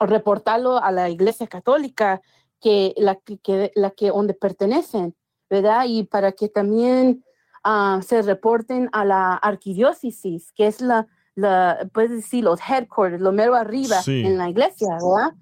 reportarlo 0.00 0.76
a 0.78 0.90
la 0.92 1.08
Iglesia 1.08 1.46
Católica, 1.46 2.20
que 2.60 2.92
la 2.98 3.14
que, 3.16 3.38
que- 3.38 3.72
la 3.74 3.90
que 3.92 4.08
donde 4.08 4.34
pertenecen, 4.34 5.14
¿verdad? 5.48 5.84
Y 5.86 6.04
para 6.04 6.32
que 6.32 6.48
también 6.48 7.24
ah, 7.64 8.00
se 8.06 8.22
reporten 8.22 8.88
a 8.92 9.04
la 9.04 9.34
arquidiócesis, 9.34 10.52
que 10.52 10.66
es 10.66 10.80
la, 10.80 11.06
la, 11.34 11.88
puedes 11.92 12.10
decir, 12.10 12.44
los 12.44 12.60
headquarters, 12.60 13.20
lo 13.22 13.32
mero 13.32 13.54
arriba 13.54 14.02
Sí. 14.02 14.22
en 14.24 14.38
la 14.38 14.48
iglesia, 14.48 14.88
¿verdad? 14.94 15.34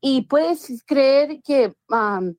Y 0.00 0.22
puedes 0.22 0.82
creer 0.84 1.40
que 1.42 1.74
am, 1.88 2.36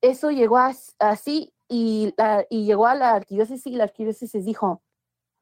eso 0.00 0.30
llegó 0.30 0.58
as- 0.58 0.94
así 0.98 1.52
y, 1.68 2.12
la- 2.16 2.44
y 2.50 2.64
llegó 2.64 2.86
a 2.86 2.94
la 2.94 3.14
arquidiócesis 3.14 3.66
y 3.66 3.76
la 3.76 3.84
arquidiócesis 3.84 4.44
dijo, 4.44 4.82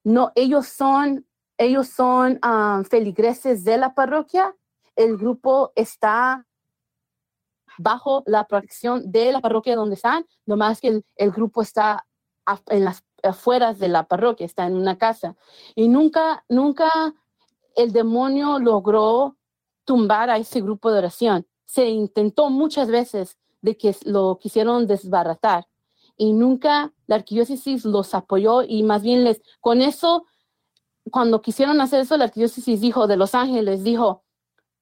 no, 0.04 0.32
ellos 0.34 0.68
son, 0.68 1.26
ellos 1.58 1.88
son 1.88 2.38
ah, 2.42 2.82
feligreses 2.88 3.64
de 3.64 3.78
la 3.78 3.94
parroquia, 3.94 4.54
el 4.94 5.16
grupo 5.16 5.72
está 5.74 6.46
bajo 7.78 8.22
la 8.26 8.46
protección 8.46 9.10
de 9.10 9.32
la 9.32 9.40
parroquia 9.40 9.76
donde 9.76 9.96
están, 9.96 10.24
nomás 10.46 10.80
que 10.80 10.88
el, 10.88 11.04
el 11.16 11.30
grupo 11.30 11.60
está 11.62 12.06
en 12.68 12.84
las 12.84 13.02
afueras 13.26 13.78
de 13.78 13.88
la 13.88 14.04
parroquia, 14.04 14.46
está 14.46 14.66
en 14.66 14.74
una 14.76 14.98
casa. 14.98 15.36
Y 15.74 15.88
nunca, 15.88 16.44
nunca 16.48 17.14
el 17.74 17.92
demonio 17.92 18.58
logró 18.58 19.36
tumbar 19.84 20.30
a 20.30 20.38
ese 20.38 20.60
grupo 20.60 20.90
de 20.90 20.98
oración. 20.98 21.46
Se 21.64 21.88
intentó 21.88 22.50
muchas 22.50 22.88
veces 22.88 23.38
de 23.60 23.76
que 23.76 23.94
lo 24.04 24.38
quisieron 24.38 24.86
desbaratar 24.86 25.66
y 26.16 26.32
nunca 26.32 26.92
la 27.06 27.16
arquidiócesis 27.16 27.84
los 27.84 28.14
apoyó 28.14 28.62
y 28.62 28.82
más 28.82 29.02
bien 29.02 29.24
les, 29.24 29.42
con 29.60 29.82
eso, 29.82 30.24
cuando 31.10 31.42
quisieron 31.42 31.80
hacer 31.80 32.00
eso, 32.00 32.16
la 32.16 32.24
arquidiócesis 32.24 32.80
dijo 32.80 33.06
de 33.06 33.16
Los 33.16 33.34
Ángeles, 33.34 33.84
dijo, 33.84 34.24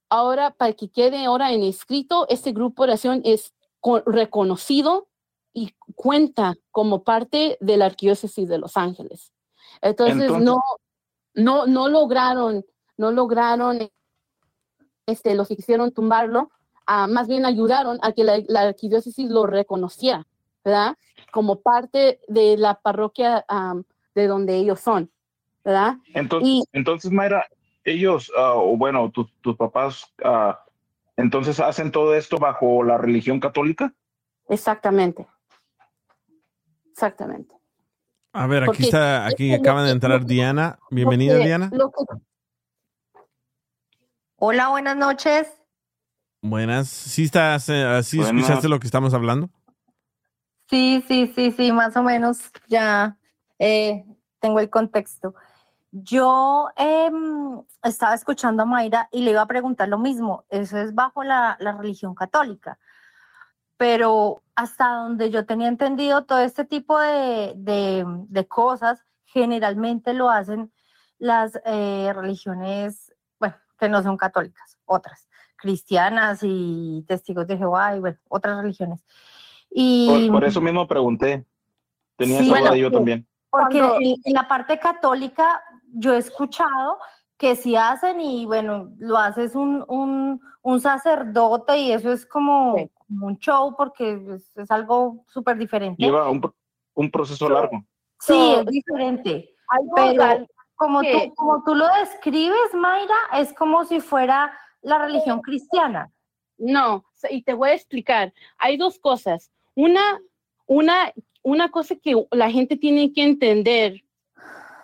ahora 0.08 0.52
para 0.52 0.72
que 0.74 0.88
quede 0.88 1.24
ahora 1.24 1.52
en 1.52 1.62
escrito, 1.62 2.26
este 2.28 2.52
grupo 2.52 2.84
de 2.84 2.92
oración 2.92 3.22
es 3.24 3.52
co- 3.80 4.02
reconocido 4.06 5.08
y 5.55 5.72
cuenta 5.94 6.55
como 6.72 7.02
parte 7.05 7.56
de 7.60 7.76
la 7.78 7.86
arquidiócesis 7.86 8.48
de 8.48 8.59
Los 8.59 8.76
Ángeles. 8.76 9.32
Entonces, 9.81 10.20
Entonces- 10.20 10.44
no, 10.44 10.60
no, 11.35 11.66
no 11.66 11.89
lograron, 11.89 12.64
no 12.98 13.12
lograron, 13.12 13.78
este, 15.06 15.35
los 15.35 15.48
que 15.48 15.56
quisieron 15.56 15.93
tumbarlo, 15.93 16.51
ah, 16.86 17.06
más 17.06 17.28
bien 17.28 17.44
ayudaron 17.47 17.98
a 18.02 18.12
que 18.12 18.24
la, 18.24 18.40
la 18.48 18.62
arquidiócesis 18.62 19.31
lo 19.31 19.47
reconociera, 19.47 20.26
¿verdad? 20.64 20.97
Como 21.32 21.60
parte 21.60 22.20
de 22.28 22.56
la 22.56 22.74
parroquia 22.81 23.44
am, 23.48 23.85
de 24.14 24.26
donde 24.26 24.56
ellos 24.56 24.81
son, 24.81 25.10
¿verdad? 25.64 25.97
Entonces, 26.14 26.48
Y- 26.48 26.64
entonces 26.72 27.10
Mayra, 27.10 27.47
ellos, 27.85 28.31
o 28.36 28.76
bueno, 28.76 29.10
tus, 29.10 29.32
tus 29.40 29.56
papás, 29.56 30.06
ah, 30.24 30.64
entonces 31.16 31.60
hacen 31.60 31.93
todo 31.93 32.14
esto 32.14 32.39
bajo 32.39 32.82
la 32.82 32.97
religión 32.98 33.39
católica. 33.40 33.93
Exactamente. 34.48 35.26
Exactamente. 36.94 37.52
A 38.32 38.46
ver, 38.46 38.62
aquí 38.62 38.66
Porque 38.68 38.82
está, 38.84 39.26
aquí 39.26 39.52
es 39.52 39.58
acaba 39.58 39.82
de 39.82 39.90
entrar 39.90 40.20
que- 40.20 40.26
Diana. 40.26 40.78
Bienvenida, 40.90 41.34
Lo 41.34 41.38
que- 41.40 41.44
Diana. 41.46 41.70
lo 41.72 41.90
que- 41.90 42.04
Hola, 44.36 44.68
buenas 44.68 44.96
noches. 44.96 45.48
Buenas. 46.40 46.88
¿Sí, 46.88 47.24
estás, 47.24 47.68
eh, 47.68 48.00
¿sí 48.04 48.18
Buenas. 48.18 48.36
escuchaste 48.42 48.68
lo 48.68 48.78
que 48.78 48.86
estamos 48.86 49.12
hablando? 49.12 49.50
Sí, 50.70 51.04
sí, 51.08 51.32
sí, 51.34 51.50
sí, 51.50 51.72
más 51.72 51.96
o 51.96 52.02
menos 52.04 52.38
ya 52.68 53.16
eh, 53.58 54.04
tengo 54.40 54.60
el 54.60 54.70
contexto. 54.70 55.34
Yo 55.90 56.68
em, 56.76 57.60
estaba 57.82 58.14
escuchando 58.14 58.62
a 58.62 58.66
Mayra 58.66 59.08
y 59.10 59.22
le 59.22 59.30
iba 59.32 59.42
a 59.42 59.46
preguntar 59.46 59.88
lo 59.88 59.98
mismo. 59.98 60.44
Eso 60.48 60.78
es 60.78 60.94
bajo 60.94 61.24
la, 61.24 61.56
la 61.60 61.72
religión 61.72 62.14
católica. 62.14 62.78
Pero 63.76 64.42
hasta 64.55 64.88
donde 64.88 65.30
yo 65.30 65.46
tenía 65.46 65.68
entendido, 65.68 66.24
todo 66.24 66.38
este 66.38 66.64
tipo 66.64 66.98
de, 66.98 67.52
de- 67.56 68.05
de 68.06 68.46
cosas 68.46 69.05
generalmente 69.24 70.14
lo 70.14 70.30
hacen 70.30 70.72
las 71.18 71.59
eh, 71.64 72.12
religiones, 72.14 73.12
bueno, 73.40 73.56
que 73.78 73.88
no 73.88 74.02
son 74.02 74.16
católicas, 74.16 74.78
otras, 74.84 75.28
cristianas 75.56 76.40
y 76.42 77.05
testigos 77.09 77.46
de 77.46 77.56
Jehová 77.59 77.96
y 77.96 78.01
bueno, 78.01 78.18
otras 78.28 78.59
religiones. 78.62 79.05
Y 79.70 80.28
Por, 80.28 80.34
por 80.40 80.44
eso 80.44 80.60
mismo 80.60 80.86
pregunté. 80.86 81.44
Tenía 82.16 82.38
Sí, 82.38 82.44
esa 82.51 82.60
bueno, 82.60 82.76
yo 82.76 82.92
también. 82.92 83.26
Porque 83.51 83.80
Cuando- 83.80 83.96
en, 84.01 84.14
en 84.24 84.32
la 84.34 84.46
parte 84.46 84.78
católica 84.78 85.62
yo 85.92 86.14
he 86.14 86.18
escuchado 86.18 86.98
que 87.36 87.56
sí 87.56 87.74
hacen 87.74 88.20
y 88.20 88.46
bueno, 88.46 88.92
lo 88.98 89.18
haces 89.18 89.56
un, 89.56 89.84
un, 89.88 90.40
un 90.62 90.80
sacerdote 90.80 91.76
y 91.78 91.90
eso 91.92 92.12
es 92.12 92.24
como, 92.24 92.76
como 93.15 93.27
un 93.28 93.39
show 93.39 93.74
porque 93.77 94.20
es, 94.35 94.57
es 94.57 94.70
algo 94.70 95.24
súper 95.28 95.57
diferente. 95.57 96.03
Lleva 96.03 96.28
un, 96.28 96.41
pro- 96.41 96.55
un 96.95 97.11
proceso 97.11 97.49
largo. 97.49 97.85
Sí, 98.20 98.55
es 98.59 98.66
diferente. 98.66 99.55
Pero 99.95 100.47
como 100.74 101.01
tú, 101.03 101.35
como 101.36 101.62
tú 101.65 101.74
lo 101.74 101.86
describes, 102.01 102.74
Mayra, 102.74 103.15
es 103.35 103.53
como 103.53 103.85
si 103.85 104.01
fuera 104.01 104.53
la 104.82 104.99
religión 104.99 105.41
cristiana. 105.41 106.11
No, 106.59 107.05
y 107.31 107.43
te 107.43 107.55
voy 107.55 107.70
a 107.70 107.74
explicar. 107.74 108.32
Hay 108.59 108.77
dos 108.77 108.99
cosas. 108.99 109.51
Una, 109.74 110.20
una, 110.66 111.12
una 111.43 111.70
cosa 111.70 111.97
que 111.97 112.15
la 112.31 112.51
gente 112.51 112.77
tiene 112.77 113.12
que 113.12 113.23
entender 113.23 114.05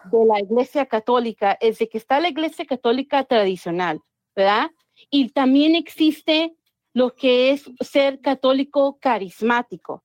de 0.04 0.24
la 0.24 0.40
iglesia 0.40 0.86
católica 0.86 1.56
es 1.60 1.78
de 1.78 1.88
que 1.88 1.98
está 1.98 2.20
la 2.20 2.28
iglesia 2.28 2.64
católica 2.64 3.24
tradicional, 3.24 4.00
¿verdad? 4.34 4.70
Y 5.10 5.30
también 5.30 5.74
existe 5.74 6.56
lo 6.92 7.14
que 7.14 7.50
es 7.52 7.70
ser 7.80 8.20
católico 8.20 8.98
carismático. 9.00 10.02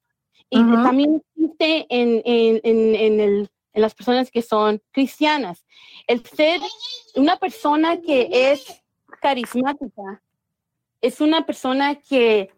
Y 0.49 0.61
Ujú. 0.61 0.83
también 0.83 1.23
existe 1.35 1.85
en, 1.89 2.21
en, 2.25 2.61
en, 2.63 2.95
en 2.95 3.19
el- 3.19 3.49
en 3.73 3.81
las 3.81 3.93
personas 3.93 4.31
que 4.31 4.41
son 4.41 4.81
cristianas. 4.91 5.65
El 6.07 6.25
ser 6.25 6.61
una 7.15 7.35
persona 7.35 7.99
que 7.99 8.29
es 8.51 8.81
carismática 9.21 10.21
es 11.01 11.19
una 11.19 11.45
persona 11.45 11.95
que, 11.95 12.51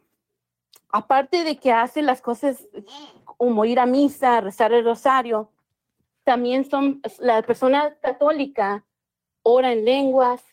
aparte 0.89 1.43
de 1.43 1.57
que 1.57 1.71
hace 1.71 2.03
las 2.03 2.21
cosas 2.21 2.67
como 3.25 3.65
ir 3.65 3.79
a 3.79 3.87
misa, 3.87 4.41
rezar 4.41 4.73
el 4.73 4.83
rosario, 4.85 5.51
también 6.23 6.69
son, 6.69 7.01
la 7.19 7.41
persona 7.41 7.95
católica 7.99 8.85
ora 9.41 9.71
en 9.71 9.85
lenguas, 9.85 10.43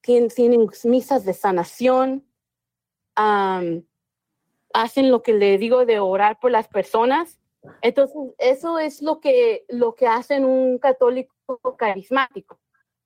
tienen, 0.00 0.30
tienen 0.30 0.70
misas 0.84 1.26
de 1.26 1.34
sanación, 1.34 2.24
hacen 3.16 5.10
lo 5.10 5.22
que 5.22 5.32
le 5.34 5.58
digo 5.58 5.86
de 5.86 6.00
orar 6.00 6.38
por 6.40 6.50
las 6.50 6.68
personas. 6.68 7.38
Entonces, 7.80 8.16
eso 8.38 8.78
es 8.78 9.00
lo 9.02 9.20
que, 9.20 9.64
lo 9.68 9.94
que 9.94 10.06
hacen 10.06 10.44
un 10.44 10.78
católico 10.78 11.34
carismático, 11.78 12.58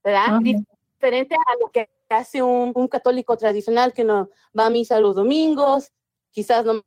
¿verdad? 0.03 0.41
Diferente 0.41 1.37
a 1.37 1.53
lo 1.61 1.71
que 1.71 1.89
hace 2.09 2.43
un, 2.43 2.73
un 2.75 2.89
católico 2.89 3.37
tradicional 3.37 3.93
que 3.93 4.03
no 4.05 4.31
va 4.59 4.67
a 4.67 4.71
misa 4.71 4.99
los 4.99 5.15
domingos, 5.15 5.93
quizás 6.31 6.65
no 6.65 6.83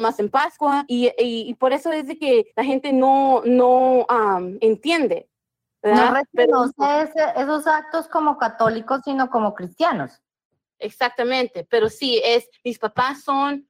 más 0.00 0.18
en 0.18 0.28
Pascua, 0.30 0.84
y, 0.88 1.06
y- 1.18 1.48
y 1.48 1.54
por 1.54 1.72
eso 1.72 1.92
es 1.92 2.06
de 2.08 2.18
que 2.18 2.50
la 2.56 2.64
gente 2.64 2.92
no, 2.92 3.42
no 3.44 4.06
entiende. 4.60 5.28
No 5.82 5.90
¿verdad? 5.90 6.22
Pero- 6.32 6.64
reconoce 6.64 7.02
ese- 7.02 7.32
esos 7.42 7.66
actos 7.66 8.08
como 8.08 8.36
católicos, 8.38 9.02
sino 9.04 9.28
como 9.30 9.54
cristianos. 9.54 10.20
Exactamente, 10.84 11.64
pero 11.68 11.88
sí, 11.88 12.20
es, 12.24 12.48
mis 12.62 12.78
papás 12.78 13.22
son 13.22 13.68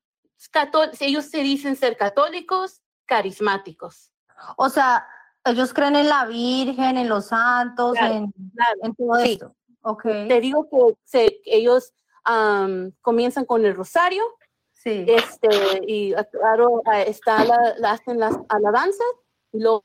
católicos, 0.51 1.01
ellos 1.01 1.25
se 1.27 1.39
dicen 1.39 1.77
ser 1.77 1.97
católicos 1.97 2.83
carismáticos. 3.07 4.11
O 4.57 4.69
sea, 4.69 5.07
ellos 5.45 5.73
creen 5.73 5.97
en 5.97 6.09
la 6.09 6.25
Virgen, 6.27 6.97
en 6.99 7.09
los 7.09 7.27
santos, 7.27 7.93
Claro, 7.97 8.15
en, 8.15 8.33
claro, 8.55 8.79
en 8.83 8.95
todo 8.95 9.15
sí. 9.21 9.33
esto. 9.33 9.55
Ok. 9.83 10.03
Te 10.03 10.41
digo 10.41 10.69
que 10.69 10.97
se- 11.05 11.41
ellos 11.45 11.93
am, 12.25 12.93
comienzan 13.01 13.45
con 13.45 13.65
el 13.65 13.75
rosario, 13.77 14.25
Sí. 14.73 15.05
este, 15.07 15.49
y 15.87 16.13
claro, 16.33 16.83
ah, 16.87 17.03
está 17.03 17.45
la, 17.45 17.75
la- 17.79 17.93
hacen 17.93 18.19
las 18.19 18.35
alabanzas, 18.49 19.07
y 19.53 19.61
luego 19.61 19.85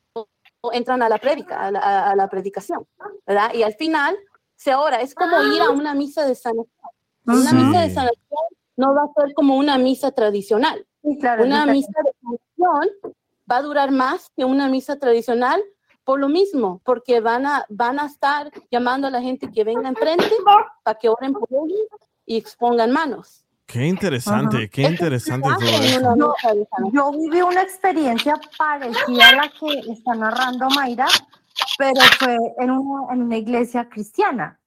entran 0.74 1.02
a 1.04 1.10
la 1.10 1.18
prédica, 1.20 1.62
a 1.68 1.72
la, 1.72 2.10
a- 2.10 2.16
la 2.16 2.28
predicación, 2.30 2.88
¿verdad? 3.28 3.54
Y 3.54 3.64
al 3.64 3.74
final 3.76 4.18
se 4.56 4.74
ora, 4.76 5.00
es 5.02 5.14
como 5.16 5.42
ir 5.54 5.62
a 5.62 5.70
una 5.70 5.94
misa 5.94 6.26
de 6.26 6.36
sanación. 6.36 6.68
Una 7.34 7.50
Sí. 7.50 7.56
misa 7.56 7.82
de 7.82 7.90
sanación 7.90 8.46
no 8.78 8.94
va 8.94 9.04
a 9.04 9.22
ser 9.22 9.34
como 9.34 9.58
una 9.58 9.78
misa 9.78 10.12
tradicional. 10.12 10.86
claro, 11.20 11.44
una 11.44 11.66
es 11.66 11.72
misa 11.72 12.02
de 12.04 12.12
sanación 12.22 12.90
va 13.52 13.58
a 13.58 13.62
durar 13.62 13.92
más 13.92 14.30
que 14.36 14.46
una 14.46 14.68
misa 14.68 14.98
tradicional 14.98 15.62
por 16.04 16.20
lo 16.20 16.28
mismo, 16.28 16.82
porque 16.84 17.20
van 17.20 17.46
a, 17.46 17.66
van 17.70 18.00
a 18.00 18.08
estar 18.08 18.52
llamando 18.72 19.08
a 19.08 19.12
la 19.12 19.22
gente 19.22 19.52
que 19.52 19.64
venga 19.64 19.90
enfrente 19.90 20.32
para 20.84 20.98
que 20.98 21.08
oren 21.10 21.34
por 21.34 21.48
ellos 21.52 21.88
y 22.26 22.38
expongan 22.38 22.92
manos. 22.92 23.46
Qué 23.68 23.86
interesante, 23.86 24.68
qué 24.70 24.82
interesante 24.82 25.48
todo 25.48 25.62
eso. 25.62 26.16
Yo, 26.18 26.34
yo 26.92 27.12
viví 27.12 27.42
una 27.44 27.62
experiencia 27.62 28.34
parecida 28.58 29.30
a 29.30 29.36
la 29.36 29.50
que 29.60 29.92
está 29.92 30.16
narrando 30.16 30.68
Mayra, 30.72 31.06
pero 31.78 32.02
fue 32.18 32.38
en 32.58 32.72
una, 32.72 33.14
en 33.14 33.22
una 33.22 33.38
iglesia 33.38 33.88
cristiana. 33.88 34.59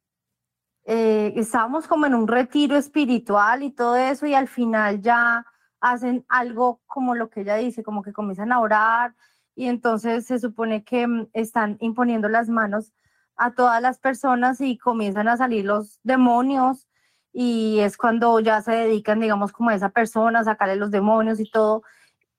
Eh, 0.84 1.32
estábamos 1.36 1.86
como 1.86 2.06
en 2.06 2.14
un 2.14 2.28
retiro 2.28 2.76
espiritual 2.76 3.62
y 3.62 3.70
todo 3.70 3.96
eso, 3.96 4.26
y 4.26 4.34
al 4.34 4.48
final 4.48 5.00
ya 5.00 5.46
hacen 5.80 6.24
algo 6.28 6.80
como 6.86 7.14
lo 7.14 7.30
que 7.30 7.42
ella 7.42 7.56
dice, 7.56 7.82
como 7.82 8.02
que 8.02 8.12
comienzan 8.12 8.52
a 8.52 8.60
orar, 8.60 9.14
y 9.54 9.66
entonces 9.66 10.26
se 10.26 10.38
supone 10.38 10.84
que 10.84 11.06
mm, 11.06 11.28
están 11.32 11.76
imponiendo 11.80 12.28
las 12.28 12.48
manos 12.48 12.92
a 13.36 13.52
todas 13.54 13.82
las 13.82 13.98
personas 13.98 14.60
y 14.60 14.78
comienzan 14.78 15.28
a 15.28 15.36
salir 15.36 15.64
los 15.64 16.00
demonios 16.02 16.88
y 17.32 17.80
es 17.80 17.96
cuando 17.96 18.40
ya 18.40 18.60
se 18.62 18.72
dedican, 18.72 19.20
digamos, 19.20 19.52
como 19.52 19.70
a 19.70 19.74
esa 19.74 19.90
persona, 19.90 20.40
a 20.40 20.44
sacarle 20.44 20.76
los 20.76 20.90
demonios 20.90 21.40
y 21.40 21.50
todo. 21.50 21.82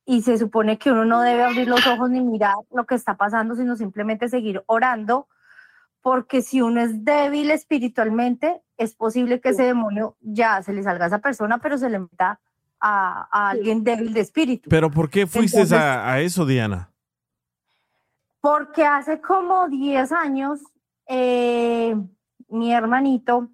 Y 0.05 0.21
se 0.23 0.37
supone 0.37 0.77
que 0.77 0.91
uno 0.91 1.05
no 1.05 1.21
debe 1.21 1.43
abrir 1.43 1.67
los 1.67 1.85
ojos 1.87 2.09
ni 2.09 2.21
mirar 2.21 2.55
lo 2.71 2.85
que 2.85 2.95
está 2.95 3.17
pasando, 3.17 3.55
sino 3.55 3.75
simplemente 3.75 4.29
seguir 4.29 4.63
orando, 4.67 5.27
porque 6.03 6.41
si 6.43 6.61
uno 6.61 6.81
es 6.81 7.03
débil 7.05 7.49
espiritualmente, 7.49 8.61
es 8.77 8.93
posible 8.93 9.39
que 9.39 9.49
ese 9.49 9.63
demonio 9.63 10.17
ya 10.19 10.61
se 10.61 10.73
le 10.73 10.83
salga 10.83 11.05
a 11.05 11.07
esa 11.07 11.19
persona, 11.19 11.57
pero 11.59 11.77
se 11.77 11.89
le 11.89 11.97
meta 11.99 12.39
a, 12.79 13.27
a 13.31 13.49
alguien 13.51 13.85
débil 13.85 14.13
de 14.13 14.19
espíritu. 14.19 14.69
Pero 14.69 14.91
¿por 14.91 15.09
qué 15.09 15.25
fuiste 15.25 15.57
Entonces- 15.61 15.79
a, 15.79 16.11
a 16.11 16.19
eso, 16.19 16.45
Diana? 16.45 16.91
Porque 18.41 18.85
hace 18.85 19.21
como 19.21 19.69
10 19.69 20.11
años 20.11 20.59
eh, 21.07 21.95
mi 22.49 22.73
hermanito 22.73 23.49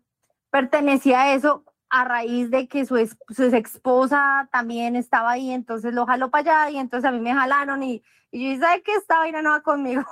pertenecía 0.50 1.22
a 1.22 1.34
eso 1.36 1.64
a 1.92 2.04
raíz 2.06 2.50
de 2.50 2.68
que 2.68 2.86
su, 2.86 2.98
ex, 2.98 3.16
su 3.30 3.44
ex 3.44 3.76
esposa 3.76 4.50
también 4.52 4.96
estaba 4.96 5.32
ahí, 5.32 5.52
entonces 5.52 5.94
lo 5.94 6.08
jaló 6.08 6.32
para 6.32 6.64
allá 6.64 6.72
y 6.72 6.78
entonces 6.80 7.08
a 7.08 7.12
mí 7.12 7.20
me 7.20 7.34
jalaron 7.34 7.84
y, 7.84 8.02
y 8.32 8.44
yo 8.44 8.50
dije, 8.50 8.62
¿sabes 8.62 8.82
qué? 8.84 8.94
Esta 8.96 9.20
vaina 9.20 9.44
no 9.44 9.52
va 9.52 9.62
conmigo. 9.62 10.04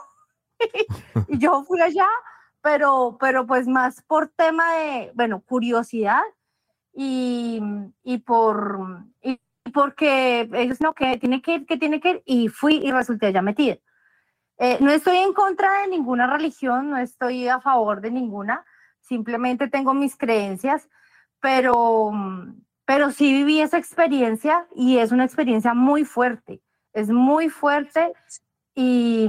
y 1.28 1.38
yo 1.38 1.64
fui 1.64 1.82
allá, 1.82 2.08
pero, 2.62 3.18
pero 3.20 3.46
pues 3.46 3.68
más 3.68 4.02
por 4.04 4.30
tema 4.30 4.74
de, 4.76 5.12
bueno, 5.16 5.42
curiosidad 5.42 6.22
y, 6.94 7.62
y 8.04 8.18
por, 8.20 9.06
y 9.22 9.40
porque 9.74 10.50
ellos 10.54 10.82
no, 10.82 10.94
que 10.94 11.18
tiene 11.18 11.42
que 11.42 11.56
ir, 11.56 11.66
que 11.66 11.78
tiene 11.78 12.00
que 12.00 12.10
ir, 12.10 12.24
y 12.26 12.48
fui 12.48 12.78
y 12.78 12.92
resulté 12.92 13.28
allá 13.28 13.42
metida. 13.42 13.78
Eh, 14.60 14.80
no 14.82 14.92
estoy 14.92 15.18
en 15.18 15.34
contra 15.34 15.82
de 15.82 15.88
ninguna 15.88 16.26
religión, 16.26 16.90
no 16.90 16.98
estoy 16.98 17.48
a 17.48 17.62
favor 17.62 18.02
de 18.02 18.10
ninguna, 18.10 18.66
simplemente 19.02 19.68
tengo 19.68 19.94
mis 19.94 20.18
creencias, 20.18 20.90
pero, 21.40 22.12
pero 22.86 23.12
sí 23.12 23.32
viví 23.32 23.62
esa 23.62 23.78
experiencia 23.78 24.68
y 24.76 24.98
es 24.98 25.12
una 25.12 25.26
experiencia 25.26 25.76
muy 25.76 26.06
fuerte, 26.06 26.62
es 26.94 27.10
muy 27.10 27.50
fuerte 27.50 28.14
y, 28.80 29.28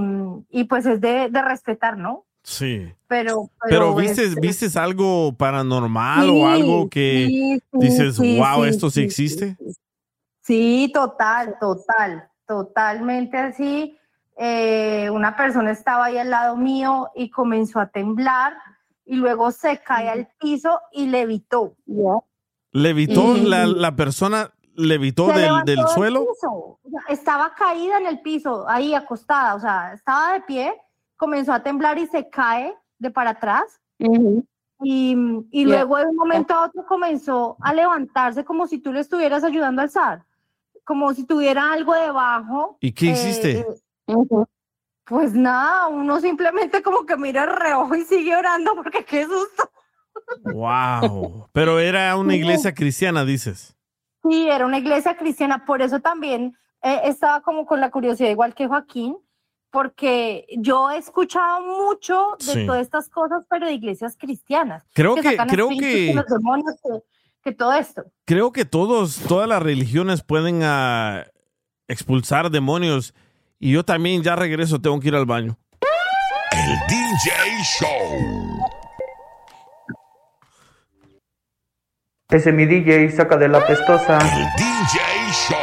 y 0.50 0.64
pues 0.64 0.84
es 0.84 1.00
de, 1.00 1.30
de 1.30 1.40
respetar, 1.40 1.96
¿no? 1.96 2.26
Sí. 2.42 2.92
Pero, 3.06 3.48
Pero 3.66 3.94
viste, 3.94 4.24
este, 4.24 4.40
vistes 4.40 4.76
algo 4.76 5.32
paranormal 5.32 6.24
Sí, 6.24 6.30
o 6.30 6.46
algo 6.46 6.90
que 6.90 7.26
sí, 7.26 7.58
sí, 7.58 7.78
dices, 7.78 8.16
sí, 8.16 8.38
wow, 8.38 8.64
sí, 8.64 8.68
esto 8.68 8.90
sí 8.90 9.00
sí, 9.00 9.06
existe. 9.06 9.56
Sí, 10.42 10.90
total, 10.92 11.56
total, 11.58 12.28
totalmente 12.46 13.38
así. 13.38 13.96
Eh, 14.36 15.08
una 15.10 15.34
persona 15.34 15.70
estaba 15.70 16.04
ahí 16.06 16.18
al 16.18 16.28
lado 16.28 16.54
mío 16.54 17.08
y 17.16 17.30
comenzó 17.30 17.80
a 17.80 17.86
temblar 17.88 18.52
y 19.06 19.16
luego 19.16 19.50
se 19.50 19.78
cae 19.78 20.10
al 20.10 20.28
piso 20.38 20.78
y 20.92 21.06
levitó. 21.06 21.74
Levitó, 22.72 23.34
Y- 23.36 23.46
la, 23.46 23.66
la 23.66 23.96
persona 23.96 24.52
levitó 24.78 25.32
Se 25.32 25.40
del, 25.40 25.50
del 25.64 25.86
suelo. 25.88 26.26
Estaba 27.08 27.52
caída 27.54 27.98
en 27.98 28.06
el 28.06 28.20
piso, 28.20 28.66
ahí 28.68 28.94
acostada, 28.94 29.54
o 29.56 29.60
sea, 29.60 29.92
estaba 29.92 30.32
de 30.34 30.40
pie, 30.42 30.74
comenzó 31.16 31.52
a 31.52 31.62
temblar 31.62 31.98
y 31.98 32.06
se 32.06 32.28
cae 32.30 32.74
de 32.98 33.10
para 33.10 33.30
atrás. 33.30 33.80
Y, 33.98 35.16
y 35.50 35.64
Yeah. 35.66 35.78
luego 35.78 35.96
de 35.98 36.06
un 36.06 36.16
momento 36.16 36.54
a 36.54 36.66
otro 36.66 36.86
comenzó 36.86 37.56
a 37.60 37.74
levantarse 37.74 38.44
como 38.44 38.68
si 38.68 38.78
tú 38.78 38.92
le 38.92 39.00
estuvieras 39.00 39.42
ayudando 39.42 39.82
a 39.82 39.84
alzar, 39.84 40.24
como 40.84 41.12
si 41.14 41.24
tuviera 41.24 41.72
algo 41.72 41.94
debajo. 41.94 42.78
¿Y 42.80 42.92
qué 42.92 43.08
eh, 43.08 43.12
hiciste? 43.12 43.66
eh, 44.06 44.44
Pues 45.04 45.32
nada, 45.34 45.88
uno 45.88 46.20
simplemente 46.20 46.80
como 46.82 47.04
que 47.04 47.16
mira 47.16 47.42
el 47.44 47.56
reojo 47.56 47.96
y 47.96 48.04
sigue 48.04 48.36
orando 48.36 48.74
porque 48.76 49.04
qué 49.04 49.24
susto. 49.24 49.68
Wow. 50.44 51.48
Pero 51.52 51.80
era 51.80 52.16
una 52.16 52.36
iglesia 52.36 52.74
cristiana, 52.74 53.24
dices. 53.24 53.74
Sí, 54.22 54.48
era 54.48 54.66
una 54.66 54.78
iglesia 54.78 55.16
cristiana, 55.16 55.64
por 55.64 55.82
eso 55.82 56.00
también 56.00 56.56
eh, 56.82 57.00
estaba 57.04 57.40
como 57.42 57.66
con 57.66 57.80
la 57.80 57.90
curiosidad, 57.90 58.30
igual 58.30 58.54
que 58.54 58.66
Joaquín, 58.68 59.16
porque 59.70 60.46
yo 60.58 60.90
he 60.90 60.96
escuchado 60.98 61.60
mucho 61.60 62.36
de 62.38 62.52
Sí. 62.52 62.66
todas 62.66 62.82
estas 62.82 63.08
cosas, 63.08 63.44
pero 63.50 63.66
de 63.66 63.72
iglesias 63.74 64.16
cristianas. 64.18 64.84
Creo 64.94 65.14
que- 65.16 65.36
creo 65.48 65.68
que- 65.68 66.12
los 66.14 66.26
demonios, 66.26 66.74
que, 66.82 67.02
que 67.42 67.52
todo 67.52 67.72
esto. 67.74 68.04
Creo 68.24 68.52
que 68.52 68.64
todos, 68.64 69.16
todas 69.28 69.48
las 69.48 69.62
religiones 69.62 70.22
pueden 70.22 70.60
ah, 70.62 71.24
expulsar 71.88 72.50
demonios. 72.50 73.14
Y 73.58 73.72
yo 73.72 73.84
también 73.84 74.22
ya 74.22 74.36
regreso, 74.36 74.80
tengo 74.80 75.00
que 75.00 75.08
ir 75.08 75.14
al 75.16 75.26
baño. 75.26 75.58
El 76.52 76.76
DJ 76.88 77.62
Show. 77.80 78.77
Ese 82.30 82.52
mi 82.52 82.66
DJ 82.66 83.10
saca 83.10 83.38
de 83.38 83.48
la 83.48 83.66
pestosa. 83.66 84.18
DJ 84.18 85.32
Show. 85.32 85.56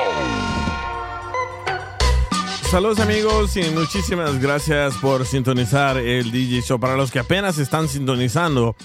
Saludos 2.72 3.00
amigos 3.00 3.56
y 3.56 3.70
muchísimas 3.70 4.42
gracias 4.42 4.96
por 4.96 5.28
sintonizar 5.28 5.98
el 5.98 6.32
DJ 6.32 6.64
Show. 6.64 6.80
Para 6.80 6.98
los 6.98 7.12
que 7.12 7.20
apenas 7.20 7.60
están 7.60 7.88
sintonizando, 7.88 8.76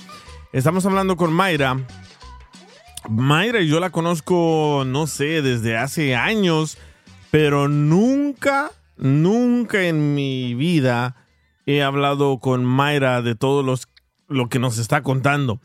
estamos 0.53 0.85
hablando 0.85 1.17
con 1.17 1.33
Mayra. 1.33 1.79
Mayra 3.09 3.63
yo 3.63 3.81
la 3.81 3.89
conozco, 3.89 4.83
no 4.87 5.07
sé, 5.07 5.41
desde 5.41 5.79
hace 5.79 6.15
años, 6.15 6.77
pero 7.31 7.67
nunca, 7.67 8.73
nunca 8.99 9.85
en 9.85 10.15
mi 10.15 10.53
vida 10.53 11.17
he 11.65 11.83
hablado 11.83 12.41
con 12.41 12.63
Mayra 12.63 13.23
de 13.23 13.37
todo 13.37 13.63
los, 13.63 13.89
lo 14.29 14.51
que 14.51 14.59
nos 14.59 14.77
está 14.77 15.03
contando. 15.03 15.61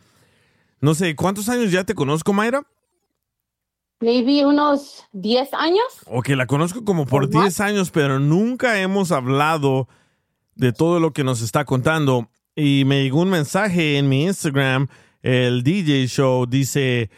No 0.85 0.93
sé, 0.93 1.15
¿cuántos 1.15 1.49
años 1.49 1.71
ya 1.71 1.83
te 1.83 1.95
conozco, 1.95 2.31
Mayra? 2.31 2.61
Maybe 4.01 4.45
unos 4.45 5.03
10 5.13 5.51
años. 5.55 5.83
Ok, 6.05 6.29
la 6.29 6.45
conozco 6.45 6.85
como 6.85 7.07
por 7.07 7.27
10 7.27 7.59
años, 7.59 7.89
pero 7.89 8.19
nunca 8.19 8.79
hemos 8.79 9.11
hablado 9.11 9.87
de 10.53 10.73
todo 10.73 10.99
lo 10.99 11.11
que 11.11 11.23
nos 11.23 11.41
está 11.41 11.65
contando. 11.65 12.29
Y 12.55 12.83
me 12.85 13.01
llegó 13.01 13.21
un 13.21 13.31
mensaje 13.31 13.97
en 13.97 14.07
mi 14.09 14.25
Instagram, 14.25 14.87
el 15.23 15.63
DJ 15.63 16.05
Show, 16.05 16.45
dice, 16.45 17.09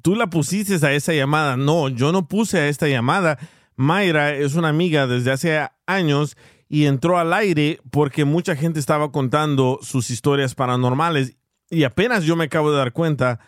tú 0.00 0.14
la 0.14 0.30
pusiste 0.30 0.74
a 0.86 0.92
esa 0.94 1.12
llamada. 1.12 1.58
No, 1.58 1.90
yo 1.90 2.12
no 2.12 2.26
puse 2.26 2.60
a 2.60 2.68
esta 2.68 2.88
llamada. 2.88 3.38
Mayra 3.76 4.34
es 4.34 4.54
una 4.54 4.70
amiga 4.70 5.06
desde 5.06 5.32
hace 5.32 5.68
años 5.84 6.38
y 6.66 6.86
entró 6.86 7.18
al 7.18 7.34
aire 7.34 7.78
porque 7.90 8.24
mucha 8.24 8.56
gente 8.56 8.80
estaba 8.80 9.12
contando 9.12 9.80
sus 9.82 10.08
historias 10.08 10.54
paranormales. 10.54 11.36
Y 11.72 11.84
apenas 11.84 12.24
yo 12.24 12.36
me 12.36 12.44
acabo 12.44 12.70
de 12.70 12.76
dar 12.76 12.92
cuenta 12.92 13.40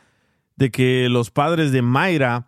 de 0.56 0.70
que 0.70 1.08
los 1.10 1.30
padres 1.30 1.72
de 1.72 1.82
Mayra 1.82 2.46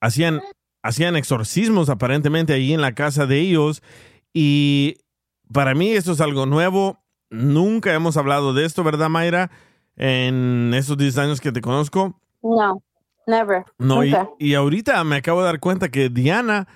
hacían, 0.00 0.40
hacían 0.82 1.14
exorcismos 1.14 1.90
aparentemente 1.90 2.54
ahí 2.54 2.72
en 2.72 2.80
la 2.80 2.94
casa 2.94 3.26
de 3.26 3.38
ellos. 3.38 3.82
Y 4.32 4.96
para 5.52 5.74
mí 5.74 5.90
esto 5.90 6.12
es 6.12 6.22
algo 6.22 6.46
nuevo. 6.46 7.00
Nunca 7.28 7.92
hemos 7.92 8.16
hablado 8.16 8.54
de 8.54 8.64
esto, 8.64 8.82
¿verdad, 8.82 9.10
Mayra? 9.10 9.50
En 9.94 10.72
esos 10.72 10.96
10 10.96 11.18
años 11.18 11.40
que 11.42 11.52
te 11.52 11.60
conozco. 11.60 12.18
No, 12.42 12.82
never. 13.26 13.64
No, 13.76 14.02
y, 14.02 14.12
nunca. 14.12 14.30
y 14.38 14.54
ahorita 14.54 15.04
me 15.04 15.16
acabo 15.16 15.40
de 15.40 15.48
dar 15.48 15.60
cuenta 15.60 15.90
que 15.90 16.08
Diana 16.08 16.66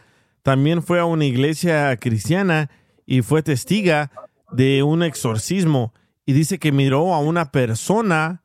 también 0.43 0.83
fue 0.83 1.01
a 1.01 1.07
una 1.07 1.25
iglesia 1.25 1.97
cristiana 1.97 2.69
y 3.07 3.23
fue 3.23 3.43
testiga 3.43 4.11
de 4.53 4.83
un 4.83 5.03
exorcismo 5.03 5.95
y 6.27 6.33
dice 6.33 6.59
que 6.59 6.73
miró 6.73 7.15
a 7.15 7.19
una 7.21 7.51
persona 7.53 8.43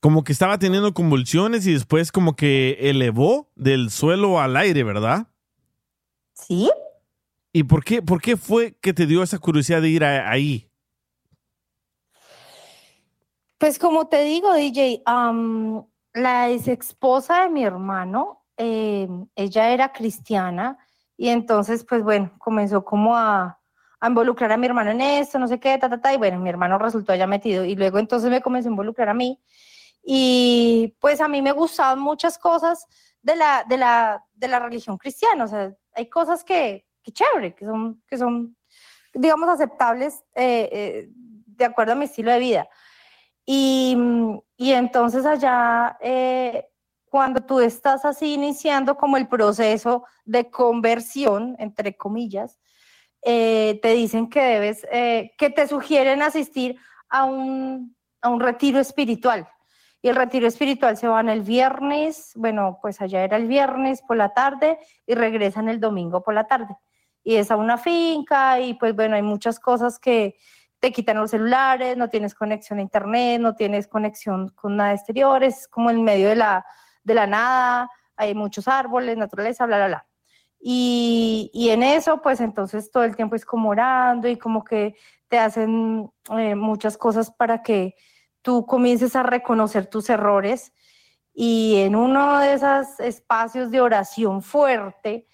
como 0.00 0.24
que 0.24 0.32
estaba 0.32 0.58
teniendo 0.58 0.94
convulsiones 0.94 1.66
y 1.66 1.72
después 1.72 2.10
como 2.10 2.34
que 2.34 2.76
elevó 2.80 3.48
del 3.54 3.90
suelo 3.90 4.40
al 4.40 4.56
aire, 4.56 4.82
¿verdad? 4.82 5.28
Sí. 6.34 6.70
¿Y 7.52 7.64
por 7.64 7.84
qué, 7.84 8.02
por 8.02 8.20
qué 8.20 8.36
fue 8.36 8.74
que 8.80 8.92
te 8.92 9.06
dio 9.06 9.22
esa 9.22 9.38
curiosidad 9.38 9.80
de 9.82 9.90
ir 9.90 10.04
a- 10.04 10.28
ahí? 10.30 10.68
Pues 13.58 13.78
como 13.78 14.08
te 14.08 14.24
digo, 14.24 14.52
DJ, 14.54 15.02
la 16.14 16.50
ex 16.50 16.66
esposa 16.68 17.44
de 17.44 17.50
mi 17.50 17.64
hermano, 17.64 18.44
eh, 18.56 19.08
ella 19.36 19.70
era 19.70 19.92
cristiana 19.92 20.78
y 21.16 21.28
entonces, 21.28 21.84
pues 21.88 22.02
bueno, 22.02 22.32
comenzó 22.38 22.84
como 22.84 23.16
a, 23.16 23.60
a 24.02 24.08
involucrar 24.08 24.50
a 24.50 24.56
mi 24.56 24.66
hermano 24.66 24.90
en 24.90 25.00
esto, 25.00 25.38
no 25.38 25.46
sé 25.46 25.60
qué, 25.60 25.78
ta, 25.78 25.88
ta, 25.88 26.00
ta, 26.00 26.12
y 26.12 26.16
bueno, 26.16 26.40
mi 26.40 26.50
hermano 26.50 26.76
resultó 26.76 27.12
allá 27.12 27.28
metido 27.28 27.64
y 27.64 27.76
luego 27.76 28.00
entonces 28.00 28.28
me 28.30 28.42
comenzó 28.42 28.68
a 28.68 28.72
involucrar 28.72 29.08
a 29.08 29.14
mí 29.14 29.40
y 30.02 30.96
pues 30.98 31.20
a 31.20 31.28
mí 31.28 31.40
me 31.40 31.52
gustaban 31.52 32.00
muchas 32.00 32.36
cosas 32.36 32.88
de 33.22 33.36
la, 33.36 33.64
de 33.68 33.76
la, 33.76 34.24
de 34.34 34.48
la 34.48 34.58
religión 34.58 34.98
cristiana, 34.98 35.44
o 35.44 35.46
sea, 35.46 35.72
hay 35.94 36.08
cosas 36.08 36.42
que, 36.42 36.84
que 37.00 37.12
chévere, 37.12 37.54
que 37.54 37.64
son, 37.64 38.02
que 38.08 38.18
son, 38.18 38.56
digamos, 39.14 39.48
aceptables 39.48 40.24
eh, 40.34 40.68
eh, 40.72 41.08
de 41.12 41.64
acuerdo 41.64 41.92
a 41.92 41.94
mi 41.94 42.06
estilo 42.06 42.32
de 42.32 42.40
vida. 42.40 42.68
Y, 43.46 43.96
y 44.56 44.72
entonces 44.72 45.24
allá, 45.24 45.96
eh, 46.00 46.68
cuando 47.08 47.40
tú 47.40 47.60
estás 47.60 48.04
así 48.04 48.34
iniciando 48.34 48.96
como 48.96 49.16
el 49.16 49.28
proceso 49.28 50.04
de 50.24 50.50
conversión, 50.50 51.54
entre 51.60 51.96
comillas, 51.96 52.58
eh, 53.22 53.78
te 53.82 53.94
dicen 53.94 54.28
que 54.28 54.42
debes, 54.42 54.86
eh, 54.90 55.32
que 55.38 55.50
te 55.50 55.66
sugieren 55.68 56.22
asistir 56.22 56.78
a 57.08 57.24
un, 57.24 57.96
a 58.20 58.28
un 58.28 58.40
retiro 58.40 58.80
espiritual. 58.80 59.48
Y 60.00 60.08
el 60.08 60.16
retiro 60.16 60.48
espiritual 60.48 60.96
se 60.96 61.06
van 61.06 61.28
el 61.28 61.42
viernes, 61.42 62.32
bueno, 62.34 62.78
pues 62.82 63.00
allá 63.00 63.22
era 63.22 63.36
el 63.36 63.46
viernes 63.46 64.02
por 64.02 64.16
la 64.16 64.34
tarde 64.34 64.78
y 65.06 65.14
regresan 65.14 65.68
el 65.68 65.78
domingo 65.78 66.22
por 66.22 66.34
la 66.34 66.48
tarde. 66.48 66.76
Y 67.22 67.36
es 67.36 67.52
a 67.52 67.56
una 67.56 67.78
finca 67.78 68.58
y 68.58 68.74
pues 68.74 68.96
bueno, 68.96 69.14
hay 69.14 69.22
muchas 69.22 69.60
cosas 69.60 70.00
que 70.00 70.36
te 70.80 70.90
quitan 70.90 71.18
los 71.18 71.30
celulares, 71.30 71.96
no 71.96 72.08
tienes 72.08 72.34
conexión 72.34 72.80
a 72.80 72.82
internet, 72.82 73.40
no 73.40 73.54
tienes 73.54 73.86
conexión 73.86 74.48
con 74.48 74.76
nada 74.76 74.94
exterior, 74.94 75.44
es 75.44 75.68
como 75.68 75.90
en 75.90 76.02
medio 76.02 76.28
de 76.28 76.34
la, 76.34 76.66
de 77.04 77.14
la 77.14 77.28
nada, 77.28 77.88
hay 78.16 78.34
muchos 78.34 78.66
árboles, 78.66 79.16
naturaleza, 79.16 79.64
bla, 79.66 79.76
bla, 79.76 79.86
bla. 79.86 80.06
Y, 80.64 81.50
y 81.52 81.70
en 81.70 81.82
eso, 81.82 82.22
pues 82.22 82.40
entonces 82.40 82.92
todo 82.92 83.02
el 83.02 83.16
tiempo 83.16 83.34
es 83.34 83.44
como 83.44 83.70
orando 83.70 84.28
y 84.28 84.36
como 84.36 84.62
que 84.62 84.94
te 85.26 85.36
hacen 85.36 86.08
eh, 86.38 86.54
muchas 86.54 86.96
cosas 86.96 87.32
para 87.32 87.62
que 87.62 87.96
tú 88.42 88.64
comiences 88.64 89.16
a 89.16 89.24
reconocer 89.24 89.88
tus 89.88 90.08
errores. 90.08 90.72
Y 91.34 91.78
en 91.78 91.96
uno 91.96 92.38
de 92.38 92.52
esos 92.52 93.00
espacios 93.00 93.72
de 93.72 93.80
oración 93.80 94.40
fuerte 94.40 95.26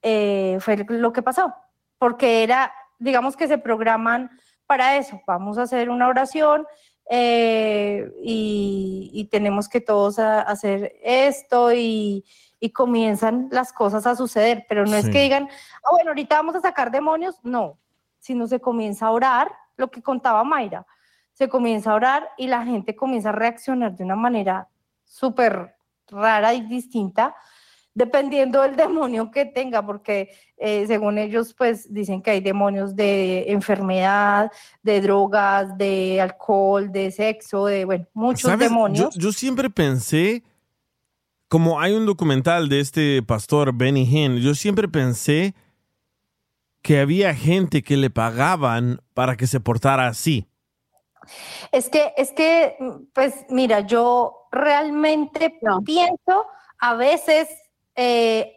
eh, 0.00 0.58
fue 0.60 0.84
lo 0.88 1.12
que 1.12 1.22
pasó, 1.22 1.52
porque 1.98 2.44
era, 2.44 2.72
digamos 3.00 3.36
que 3.36 3.48
se 3.48 3.58
programan 3.58 4.30
para 4.64 4.96
eso, 4.96 5.20
vamos 5.26 5.58
a 5.58 5.62
hacer 5.62 5.90
una 5.90 6.06
oración 6.06 6.66
eh, 7.10 8.12
y, 8.22 9.10
y 9.12 9.24
tenemos 9.24 9.68
que 9.68 9.80
todos 9.80 10.20
hacer 10.20 10.94
esto 11.02 11.72
y, 11.72 12.24
y 12.60 12.70
comienzan 12.70 13.48
las 13.50 13.72
cosas 13.72 14.06
a 14.06 14.16
suceder, 14.16 14.66
pero 14.68 14.84
no 14.84 14.96
es 14.96 15.08
que 15.08 15.22
digan, 15.22 15.48
ah, 15.84 15.88
bueno, 15.92 16.10
ahorita 16.10 16.36
vamos 16.36 16.56
a 16.56 16.60
sacar 16.60 16.90
demonios, 16.90 17.36
no, 17.42 17.78
sino 18.18 18.46
se 18.46 18.60
comienza 18.60 19.06
a 19.06 19.10
orar, 19.12 19.52
lo 19.76 19.90
que 19.90 20.02
contaba 20.02 20.42
Mayra, 20.44 20.86
se 21.32 21.48
comienza 21.48 21.92
a 21.92 21.94
orar 21.94 22.28
y 22.36 22.48
la 22.48 22.64
gente 22.64 22.96
comienza 22.96 23.28
a 23.28 23.32
reaccionar 23.32 23.94
de 23.94 24.04
una 24.04 24.16
manera 24.16 24.68
súper 25.04 25.76
rara 26.08 26.52
y 26.52 26.62
distinta, 26.62 27.36
dependiendo 27.94 28.62
del 28.62 28.74
demonio 28.76 29.30
que 29.30 29.44
tenga, 29.44 29.86
porque 29.86 30.30
eh, 30.56 30.84
según 30.88 31.16
ellos, 31.18 31.54
pues 31.54 31.92
dicen 31.94 32.22
que 32.22 32.32
hay 32.32 32.40
demonios 32.40 32.96
de 32.96 33.52
enfermedad, 33.52 34.50
de 34.82 35.00
drogas, 35.00 35.78
de 35.78 36.20
alcohol, 36.20 36.90
de 36.90 37.12
sexo, 37.12 37.66
de, 37.66 37.84
bueno, 37.84 38.06
muchos 38.14 38.50
¿Sabes? 38.50 38.68
demonios. 38.68 39.14
Yo, 39.14 39.20
yo 39.20 39.32
siempre 39.32 39.70
pensé, 39.70 40.42
como 41.48 41.80
hay 41.80 41.94
un 41.94 42.06
documental 42.06 42.68
de 42.68 42.80
este 42.80 43.22
pastor 43.22 43.72
Benny 43.74 44.04
Hinn, 44.04 44.36
yo 44.36 44.54
siempre 44.54 44.86
pensé 44.86 45.54
que 46.82 47.00
había 47.00 47.34
gente 47.34 47.82
que 47.82 47.96
le 47.96 48.10
pagaban 48.10 49.00
para 49.14 49.36
que 49.36 49.46
se 49.46 49.60
portara 49.60 50.06
así. 50.06 50.46
Es 51.72 51.88
que, 51.88 52.12
es 52.16 52.32
que, 52.32 52.76
pues 53.12 53.46
mira, 53.50 53.80
yo 53.80 54.48
realmente 54.52 55.58
pienso 55.84 56.46
a 56.78 56.94
veces 56.94 57.48
eh, 57.94 58.54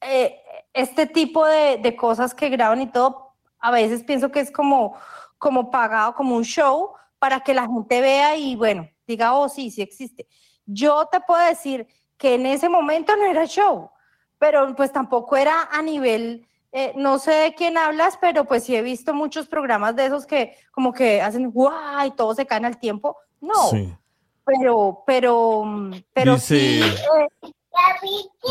eh, 0.00 0.40
este 0.72 1.06
tipo 1.06 1.44
de, 1.46 1.78
de 1.78 1.94
cosas 1.94 2.34
que 2.34 2.48
graban 2.48 2.80
y 2.80 2.90
todo, 2.90 3.34
a 3.58 3.70
veces 3.70 4.04
pienso 4.04 4.30
que 4.30 4.40
es 4.40 4.50
como, 4.50 4.96
como 5.38 5.70
pagado, 5.70 6.14
como 6.14 6.36
un 6.36 6.44
show 6.44 6.92
para 7.18 7.40
que 7.40 7.54
la 7.54 7.66
gente 7.66 8.00
vea 8.00 8.36
y 8.36 8.56
bueno, 8.56 8.88
diga, 9.06 9.34
oh, 9.34 9.48
sí, 9.48 9.70
sí 9.70 9.82
existe. 9.82 10.26
Yo 10.66 11.06
te 11.10 11.20
puedo 11.20 11.44
decir 11.44 11.86
que 12.18 12.34
en 12.34 12.44
ese 12.46 12.68
momento 12.68 13.16
no 13.16 13.24
era 13.24 13.46
show, 13.46 13.90
pero 14.38 14.74
pues 14.76 14.92
tampoco 14.92 15.36
era 15.36 15.68
a 15.72 15.80
nivel, 15.82 16.46
eh, 16.72 16.92
no 16.96 17.18
sé 17.18 17.30
de 17.32 17.54
quién 17.54 17.78
hablas, 17.78 18.18
pero 18.20 18.44
pues 18.44 18.64
sí 18.64 18.76
he 18.76 18.82
visto 18.82 19.14
muchos 19.14 19.46
programas 19.46 19.96
de 19.96 20.06
esos 20.06 20.26
que 20.26 20.54
como 20.72 20.92
que 20.92 21.22
hacen 21.22 21.50
guau 21.50 22.06
y 22.06 22.10
todo 22.10 22.34
se 22.34 22.44
caen 22.46 22.64
al 22.66 22.78
tiempo. 22.78 23.16
No, 23.40 23.54
Sí. 23.70 23.92
pero, 24.44 25.02
pero, 25.06 25.62
mm, 25.64 25.94
pero 26.12 26.38
sí. 26.38 26.54
Dice- 26.54 26.86
eh, 27.42 27.52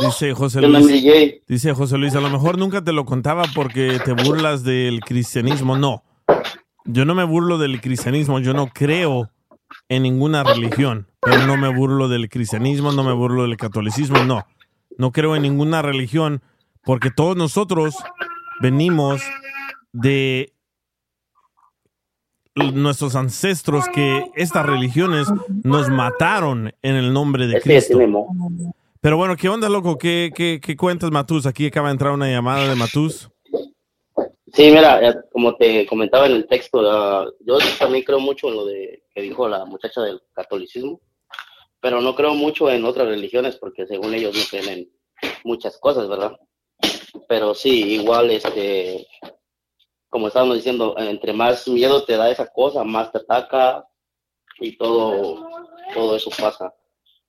Dice 0.02 0.34
José 0.34 0.60
¿Qué 0.62 0.66
onda, 0.68 0.80
Luis. 0.80 1.04
Dice 1.48 1.74
José 1.74 1.98
Luis, 1.98 2.16
a 2.16 2.22
lo 2.22 2.30
mejor 2.30 2.58
nunca 2.58 2.82
te 2.84 2.94
lo 2.94 3.04
contaba 3.06 3.44
porque 3.54 4.00
te 4.06 4.14
burlas 4.14 4.64
del 4.64 5.02
cristianismo. 5.02 5.78
No, 5.78 6.04
yo 6.86 7.04
no 7.04 7.14
me 7.14 7.26
burlo 7.26 7.58
del 7.58 7.82
cristianismo, 7.82 8.40
yo 8.40 8.54
no 8.54 8.68
creo 8.68 9.30
en 9.90 10.04
ninguna 10.04 10.44
religión, 10.44 11.08
pero 11.22 11.46
no 11.46 11.58
me 11.58 11.74
burlo 11.74 12.08
del 12.08 12.30
cristianismo, 12.30 12.92
no 12.92 13.04
me 13.04 13.14
burlo 13.14 13.44
del 13.44 13.58
catolicismo, 13.58 14.24
no. 14.24 14.46
No 14.98 15.12
creo 15.12 15.36
en 15.36 15.44
ninguna 15.44 15.82
religión 15.82 16.42
porque 16.84 17.12
todos 17.12 17.36
nosotros 17.36 17.96
venimos 18.62 19.22
de 19.92 20.54
nuestros 22.56 23.16
ancestros 23.16 23.88
que 23.90 24.24
estas 24.36 24.66
religiones 24.66 25.28
nos 25.64 25.90
mataron 25.90 26.74
en 26.82 26.96
el 26.96 27.14
nombre 27.14 27.48
de 27.48 27.62
Cristo. 27.62 28.00
Pero 29.00 29.18
bueno, 29.18 29.36
¿qué 29.36 29.48
onda, 29.48 29.70
loco? 29.70 29.98
¿Qué, 29.98 30.32
qué, 30.36 30.60
qué 30.62 30.76
cuentas, 30.76 31.12
Matus? 31.12 31.46
Aquí 31.46 31.68
acaba 31.68 31.90
de 31.90 31.94
entrar 31.94 32.14
una 32.14 32.30
llamada 32.30 32.68
de 32.68 32.76
Matus. 32.76 33.30
Sí, 34.54 34.72
mira, 34.72 35.24
como 35.32 35.56
te 35.56 35.86
comentaba 35.86 36.26
en 36.26 36.32
el 36.32 36.48
texto, 36.48 36.80
ah, 36.90 37.28
yo 37.46 37.58
también 37.78 38.04
creo 38.04 38.20
mucho 38.20 38.48
en 38.48 38.56
lo 38.56 38.66
de 38.66 39.04
que 39.18 39.24
dijo 39.24 39.50
la 39.50 39.66
muchacha 39.66 40.02
del 40.02 40.22
catolicismo, 40.32 41.02
pero 41.80 42.02
no 42.02 42.14
creo 42.14 42.36
mucho 42.36 42.70
en 42.70 42.86
otras 42.86 43.08
religiones 43.08 43.56
porque 43.56 43.88
según 43.88 44.14
ellos 44.14 44.36
no 44.36 44.44
creen 44.48 44.70
en 44.70 44.92
muchas 45.44 45.76
cosas, 45.80 46.08
¿verdad? 46.08 46.34
Pero 47.28 47.56
sí, 47.56 47.96
igual, 47.96 48.30
este, 48.30 49.08
como 50.08 50.28
estábamos 50.28 50.58
diciendo, 50.58 50.94
entre 51.00 51.34
más 51.34 51.68
miedo 51.68 52.04
te 52.04 52.16
da 52.16 52.30
esa 52.30 52.46
cosa, 52.46 52.84
más 52.84 53.12
te 53.12 53.18
ataca 53.18 53.88
y 54.60 54.78
todo, 54.78 55.50
todo 55.96 56.16
eso 56.16 56.30
pasa. 56.40 56.72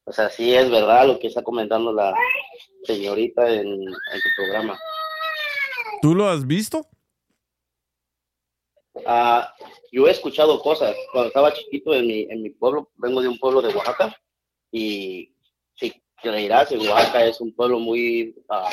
O 0.05 0.12
sea, 0.12 0.28
sí 0.28 0.55
es 0.55 0.70
verdad 0.70 1.06
lo 1.06 1.19
que 1.19 1.28
está 1.28 1.43
comentando 1.43 1.90
la 1.90 2.15
señorita 2.85 3.48
en, 3.48 3.66
en 3.66 4.20
programa. 4.36 4.78
¿Tú 6.02 6.15
lo 6.15 6.28
has 6.28 6.47
visto? 6.47 6.86
Ah, 9.06 9.52
yo 9.92 10.06
he 10.06 10.10
escuchado 10.10 10.60
cosas. 10.60 10.94
Cuando 11.12 11.28
estaba 11.28 11.52
chiquito 11.52 11.94
en 11.94 12.06
mi, 12.06 12.22
en 12.30 12.42
mi 12.42 12.50
pueblo, 12.50 12.90
vengo 12.96 13.20
de 13.20 13.28
un 13.28 13.38
pueblo 13.38 13.62
de 13.62 13.74
Oaxaca, 13.74 14.14
y 14.70 15.32
si 15.74 16.02
creerás, 16.22 16.70
en 16.72 16.80
Oaxaca 16.80 17.24
es 17.24 17.40
un 17.40 17.54
pueblo 17.54 17.78
muy, 17.78 18.34
ah, 18.50 18.68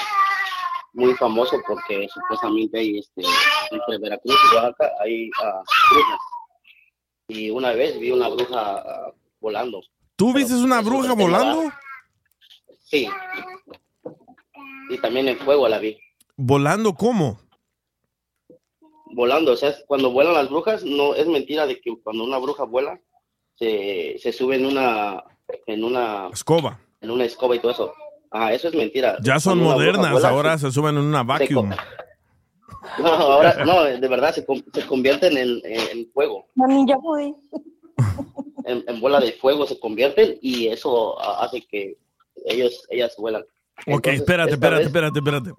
muy 0.94 1.14
famoso 1.16 1.58
porque 1.68 2.08
supuestamente 2.14 2.80
hay, 2.80 3.00
este, 3.00 3.24
entre 3.72 3.98
Veracruz 3.98 4.36
y 4.36 4.56
Oaxaca 4.56 4.92
hay 5.02 5.30
ah, 5.44 5.62
brujas. 5.92 6.20
Y 7.28 7.50
una 7.50 7.72
vez 7.72 8.00
vi 8.00 8.12
una 8.12 8.30
bruja 8.30 9.14
volando. 9.40 9.82
¿Tú 10.16 10.34
viste 10.34 10.54
una 10.56 10.82
bruja 10.82 11.14
volando? 11.14 11.72
Sí. 12.84 13.10
Y 14.90 14.98
también 15.00 15.28
en 15.28 15.38
fuego 15.40 15.68
la 15.68 15.80
vi. 15.80 15.98
¿Volando 16.38 16.94
cómo? 16.94 17.40
Volando. 19.16 19.54
O 19.54 19.58
sea, 19.58 19.74
cuando 19.88 20.12
vuelan 20.12 20.34
las 20.34 20.50
brujas, 20.50 20.84
no 20.84 21.16
es 21.16 21.28
mentira 21.28 21.66
de 21.66 21.80
que 21.80 21.96
cuando 22.04 22.24
una 22.24 22.38
bruja 22.38 22.64
vuela, 22.66 23.00
se, 23.56 24.18
se 24.20 24.32
sube 24.32 24.58
en 24.58 24.66
una, 24.66 25.24
en 25.66 25.84
una, 25.84 26.30
Escoba. 26.32 26.80
en 27.02 27.12
una 27.12 27.26
escoba 27.26 27.56
y 27.56 27.60
todo 27.60 27.72
eso. 27.72 27.94
Ah, 28.30 28.54
eso 28.54 28.68
es 28.68 28.76
mentira. 28.76 29.18
Ya 29.22 29.40
son 29.40 29.60
Cuando 29.60 29.76
modernas, 29.76 30.12
vuela, 30.12 30.30
ahora 30.30 30.58
se 30.58 30.72
suben 30.72 30.98
en 30.98 31.04
una 31.04 31.24
vacuum. 31.24 31.72
No, 33.00 33.08
ahora, 33.08 33.66
no, 33.66 33.84
de 33.84 34.08
verdad, 34.08 34.32
se, 34.32 34.46
se 34.74 34.86
convierten 34.86 35.36
en, 35.36 35.60
en, 35.64 36.08
fuego. 36.12 36.46
La 36.56 36.68
ninja 36.68 36.98
pude. 36.98 37.34
En, 38.68 38.84
en 38.88 39.00
bola 39.00 39.20
de 39.20 39.32
fuego 39.34 39.68
se 39.68 39.80
convierten 39.80 40.40
y 40.42 40.68
eso 40.68 41.20
hace 41.22 41.62
que 41.62 41.98
ellos, 42.46 42.84
ellas 42.90 43.14
vuelan. 43.16 43.44
Ok, 43.44 43.86
Entonces, 43.86 44.22
espérate, 44.22 44.52
espérate, 44.54 44.78
vez, 44.80 44.88
espérate, 44.88 45.20
espérate. 45.20 45.52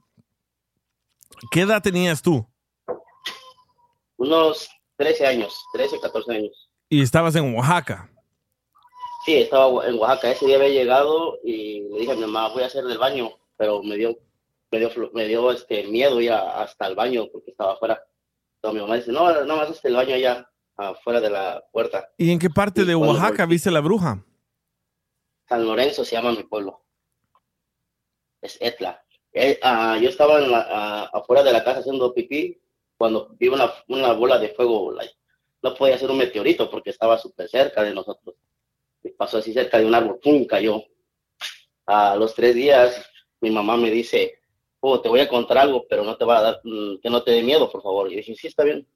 ¿Qué 1.53 1.61
edad 1.61 1.81
tenías 1.81 2.20
tú? 2.20 2.45
Unos 4.16 4.68
13 4.97 5.26
años, 5.26 5.64
13, 5.72 6.01
14 6.01 6.32
años. 6.32 6.70
Y 6.88 7.02
estabas 7.02 7.34
en 7.36 7.55
Oaxaca. 7.55 8.10
Sí, 9.24 9.34
estaba 9.36 9.86
en 9.86 9.98
Oaxaca. 9.98 10.30
Ese 10.30 10.47
día 10.47 10.56
había 10.56 10.68
llegado 10.68 11.38
y 11.44 11.80
le 11.90 12.01
dije 12.01 12.12
a 12.12 12.14
mi 12.14 12.20
mamá, 12.22 12.48
voy 12.48 12.62
a 12.62 12.66
hacer 12.66 12.84
del 12.84 12.98
baño, 12.98 13.30
pero 13.56 13.82
me 13.82 13.97
dio, 13.97 14.16
me 14.70 14.78
dio, 14.78 14.90
me 15.12 15.26
dio 15.26 15.51
este 15.51 15.84
miedo 15.88 16.20
ir 16.20 16.32
a- 16.32 16.62
hasta 16.62 16.86
el 16.86 16.94
baño 16.94 17.26
porque 17.32 17.51
estaba 17.51 17.72
afuera. 17.74 18.02
Entonces 18.56 18.74
mi 18.74 18.80
mamá 18.80 18.97
dice, 18.97 19.12
no, 19.12 19.44
no 19.44 19.56
más 19.56 19.70
hasta 19.70 19.88
el 19.88 19.97
baño 19.97 20.14
allá, 20.14 20.48
afuera 20.76 21.20
de 21.20 21.30
la 21.30 21.64
puerta. 21.72 22.09
¿Y 22.16 22.30
en 22.30 22.38
qué 22.38 22.48
parte 22.51 22.84
de 22.84 22.94
cuando 22.97 23.14
Oaxaca 23.14 23.47
viste 23.47 23.70
la 23.70 23.80
bruja? 23.80 24.24
San 25.48 25.64
Lorenzo 25.64 26.05
se 26.05 26.16
llama 26.16 26.32
mi 26.32 26.43
pueblo. 26.44 26.84
Es 28.40 28.56
Etla. 28.60 29.02
Eh, 29.32 29.59
ah, 29.62 29.98
yo 30.01 30.09
estaba 30.09 30.38
en 30.40 30.51
la- 30.51 30.66
ah, 30.70 31.10
afuera 31.12 31.43
de 31.43 31.52
la 31.52 31.62
casa 31.64 31.80
haciendo 31.80 32.12
pipí 32.14 32.59
cuando 32.97 33.35
vi 33.39 33.48
una, 33.48 33.73
una 33.89 34.12
bola 34.12 34.39
de 34.39 34.51
fuego. 34.51 34.93
like, 34.93 35.14
no 35.62 35.74
podía 35.74 35.98
ser 35.98 36.10
un 36.10 36.18
meteorito 36.18 36.70
porque 36.70 36.90
estaba 36.90 37.18
súper 37.18 37.48
cerca 37.48 37.82
de 37.82 37.94
nosotros. 37.94 38.36
Y 39.02 39.10
pasó 39.10 39.39
así 39.39 39.52
cerca 39.52 39.78
de 39.78 39.86
un 39.86 39.94
árbol, 39.94 40.18
¡pum! 40.23 40.44
cayó. 40.47 40.82
A 41.86 42.16
los 42.16 42.35
tres 42.35 42.55
días, 42.55 43.09
mi 43.40 43.51
mamá 43.51 43.77
me 43.77 43.90
dice, 43.90 44.39
oh, 44.81 45.01
te 45.01 45.09
voy 45.09 45.20
a 45.20 45.28
contar 45.28 45.59
algo, 45.59 45.86
pero 45.89 46.05
no 46.05 46.16
te 46.16 46.24
va 46.24 46.39
a 46.39 46.43
dar, 46.43 46.60
mm, 46.64 46.98
que 47.01 47.10
no 47.10 47.23
te 47.23 47.31
dé 47.32 47.43
miedo, 47.43 47.70
por 47.70 47.82
favor. 47.82 48.09
Y 48.09 48.12
yo 48.12 48.16
dije, 48.18 48.35
sí, 48.35 48.47
está 48.48 48.64
bien. 48.64 48.86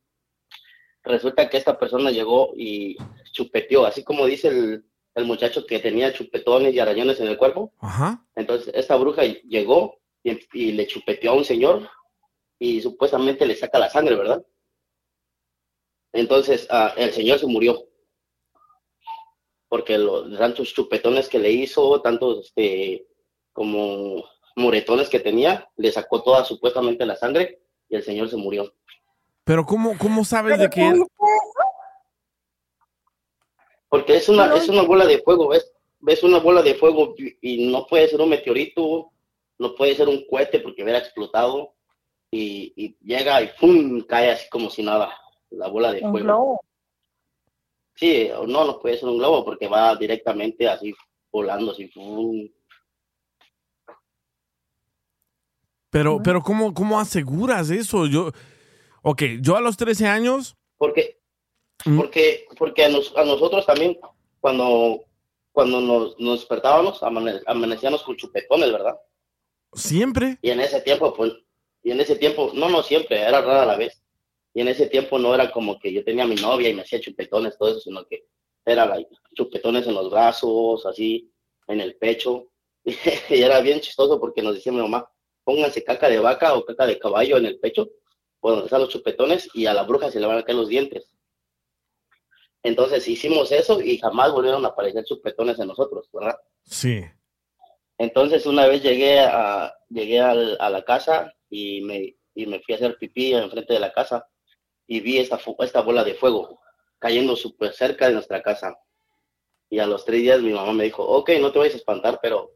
Resulta 1.03 1.49
que 1.49 1.57
esta 1.57 1.79
persona 1.79 2.11
llegó 2.11 2.53
y 2.57 2.97
chupeteó, 3.33 3.87
así 3.87 4.05
como 4.05 4.27
dice 4.27 4.49
el, 4.49 4.85
el 5.15 5.25
muchacho 5.25 5.65
que 5.67 5.79
tenía 5.79 6.13
chupetones 6.13 6.75
y 6.75 6.79
arañones 6.79 7.21
en 7.21 7.29
el 7.29 7.39
cuerpo. 7.39 7.73
Ajá. 7.81 8.25
Entonces, 8.35 8.73
esta 8.75 8.97
bruja 8.97 9.23
llegó 9.25 9.99
y, 10.23 10.39
y 10.53 10.73
le 10.73 10.87
chupeteó 10.87 11.33
a 11.33 11.37
un 11.37 11.45
señor 11.45 11.89
y 12.61 12.83
supuestamente 12.83 13.47
le 13.47 13.57
saca 13.57 13.79
la 13.79 13.89
sangre, 13.89 14.15
¿verdad? 14.15 14.45
Entonces, 16.13 16.69
ah, 16.71 16.93
el 16.97 17.11
señor 17.13 17.39
se 17.39 17.47
murió. 17.47 17.87
Porque 19.69 19.97
los 19.97 20.37
tantos 20.39 20.75
chupetones 20.75 21.29
que 21.29 21.39
le 21.39 21.51
hizo, 21.51 22.03
tantos 22.03 22.47
este, 22.47 23.07
como 23.53 24.25
moretones 24.57 25.09
que 25.09 25.21
tenía, 25.21 25.71
le 25.77 25.91
sacó 25.91 26.23
toda 26.23 26.45
supuestamente 26.45 27.07
la 27.07 27.17
sangre 27.17 27.63
y 27.89 27.97
el 27.97 28.03
señor 28.03 28.29
se 28.29 28.37
murió. 28.37 28.75
Pero 29.45 29.65
¿cómo, 29.65 29.97
cómo 29.97 30.23
sabes 30.23 30.59
de 30.59 30.69
que... 30.69 31.03
Porque 33.89 34.17
es 34.17 34.29
una, 34.29 34.55
es 34.55 34.69
una 34.69 34.83
bola 34.83 35.07
de 35.07 35.23
fuego, 35.23 35.49
¿ves? 35.49 35.73
Ves 36.01 36.23
una 36.23 36.39
bola 36.39 36.63
de 36.63 36.75
fuego 36.75 37.15
y, 37.17 37.39
y 37.41 37.71
no 37.71 37.87
puede 37.87 38.09
ser 38.09 38.21
un 38.21 38.29
meteorito, 38.29 39.13
no 39.59 39.75
puede 39.75 39.95
ser 39.95 40.09
un 40.09 40.27
cohete 40.27 40.61
porque 40.61 40.83
hubiera 40.83 40.99
explotado 40.99 41.75
y, 42.31 42.73
y 42.77 42.97
llega 43.03 43.43
y 43.43 43.51
¡pum! 43.59 44.03
cae 44.03 44.31
así 44.31 44.49
como 44.51 44.71
si 44.71 44.83
nada, 44.83 45.13
la 45.51 45.69
bola 45.69 45.93
de 45.93 46.03
Un 46.03 46.11
fuego. 46.13 46.25
globo. 46.27 46.61
Sí, 47.97 48.31
o 48.31 48.47
no, 48.47 48.65
no 48.65 48.79
puede 48.81 48.99
ser 48.99 49.09
un 49.09 49.19
globo 49.19 49.45
porque 49.45 49.67
va 49.69 49.95
directamente 49.97 50.69
así 50.69 50.95
volando, 51.31 51.73
así. 51.73 51.87
¡pum! 51.89 52.49
Pero, 55.91 56.21
pero 56.23 56.41
¿cómo, 56.41 56.73
¿cómo 56.73 57.01
aseguras 57.01 57.71
eso? 57.71 58.07
Yo, 58.07 58.31
ok, 59.03 59.23
yo 59.41 59.57
a 59.57 59.61
los 59.61 59.77
13 59.77 60.07
años... 60.07 60.57
Porque, 60.79 61.21
porque, 61.97 62.47
porque 62.57 62.85
a, 62.85 62.89
nos- 62.89 63.15
a 63.17 63.25
nosotros 63.25 63.67
también, 63.67 63.99
cuando, 64.39 65.05
cuando 65.53 65.81
nos, 65.81 66.19
nos 66.21 66.39
despertábamos, 66.41 67.03
amane- 67.03 67.43
amanecíamos 67.47 68.03
con 68.05 68.17
chupetones, 68.17 68.71
¿verdad? 68.73 68.95
¿Siempre? 69.73 70.39
Y 70.43 70.51
en 70.51 70.61
ese 70.61 70.81
tiempo, 70.81 71.13
pues, 71.13 71.33
y 71.83 71.91
en 71.91 72.01
ese 72.01 72.17
tiempo, 72.17 72.51
no, 72.55 72.69
no 72.69 72.83
siempre, 72.83 73.21
era 73.21 73.41
rara 73.41 73.65
la 73.65 73.77
vez. 73.77 74.03
Y 74.53 74.61
en 74.61 74.69
ese 74.69 74.87
tiempo 74.87 75.19
no 75.19 75.35
era 75.35 75.51
como 75.51 75.79
que 75.79 75.93
yo 75.93 76.05
tenía 76.05 76.25
a 76.25 76.27
mi 76.27 76.35
novia 76.35 76.69
y 76.69 76.75
me 76.75 76.83
hacía 76.83 77.01
chupetones, 77.01 77.57
todo 77.57 77.71
eso, 77.71 77.81
sino 77.81 78.05
que 78.07 78.27
era 78.65 78.87
like, 78.87 79.11
chupetones 79.35 79.87
en 79.87 79.95
los 79.95 80.11
brazos, 80.11 80.85
así, 80.87 81.33
en 81.67 81.81
el 81.81 81.97
pecho. 81.97 82.47
Y, 83.31 83.43
era 83.43 83.61
bien 83.61 83.81
chistoso 83.81 84.19
porque 84.19 84.43
nos 84.43 84.55
decía 84.55 84.73
mi 84.73 84.81
mamá, 84.81 85.11
pónganse 85.45 85.85
caca 85.85 86.09
de 86.09 86.19
vaca 86.19 86.55
o 86.55 86.65
caca 86.65 86.87
de 86.87 86.99
caballo 86.99 87.37
en 87.37 87.47
el 87.47 87.59
pecho, 87.59 87.91
por 88.41 88.53
donde 88.53 88.67
están 88.67 88.81
los 88.81 88.89
chupetones, 88.89 89.49
y 89.55 89.67
a 89.67 89.75
la 89.75 89.83
bruja 89.83 90.11
se 90.11 90.19
le 90.19 90.27
van 90.27 90.39
a 90.39 90.45
caer 90.45 90.57
los 90.57 90.69
dientes. 90.69 91.15
Entonces 92.63 93.07
hicimos 93.09 93.53
eso 93.53 93.81
y 93.81 93.99
jamás 93.99 94.33
volvieron 94.33 94.65
a 94.65 94.69
aparecer 94.69 95.05
chupetones 95.05 95.59
en 95.59 95.69
nosotros, 95.69 96.09
¿verdad? 96.13 96.39
Sí. 96.65 97.03
Entonces 98.01 98.47
una 98.47 98.67
vez 98.67 98.83
llegué 98.83 99.21
a, 99.21 99.75
llegué 99.91 100.21
al- 100.21 100.57
a 100.59 100.71
la 100.71 100.83
casa 100.87 101.35
y 101.51 101.83
me, 101.83 102.17
y 102.35 102.47
me 102.47 102.59
fui 102.61 102.73
a 102.73 102.79
hacer 102.79 102.97
pipí 102.97 103.35
enfrente 103.35 103.75
de 103.75 103.79
la 103.81 103.93
casa 103.93 104.27
y 104.87 105.01
vi 105.01 105.19
esta, 105.19 105.39
esta 105.59 105.83
bola 105.83 106.03
de 106.03 106.15
fuego 106.15 106.59
cayendo 106.99 107.37
súper 107.37 107.75
cerca 107.75 108.07
de 108.09 108.15
nuestra 108.15 108.43
casa. 108.43 108.75
Y 109.69 109.81
a 109.81 109.87
los 109.87 110.07
tres 110.07 110.23
días 110.23 110.41
mi 110.41 110.53
mamá 110.53 110.73
me 110.73 110.85
dijo, 110.85 111.05
ok, 111.07 111.31
no 111.41 111.53
te 111.53 111.59
vayas 111.59 111.75
a 111.75 111.79
espantar, 111.79 112.19
pero 112.23 112.53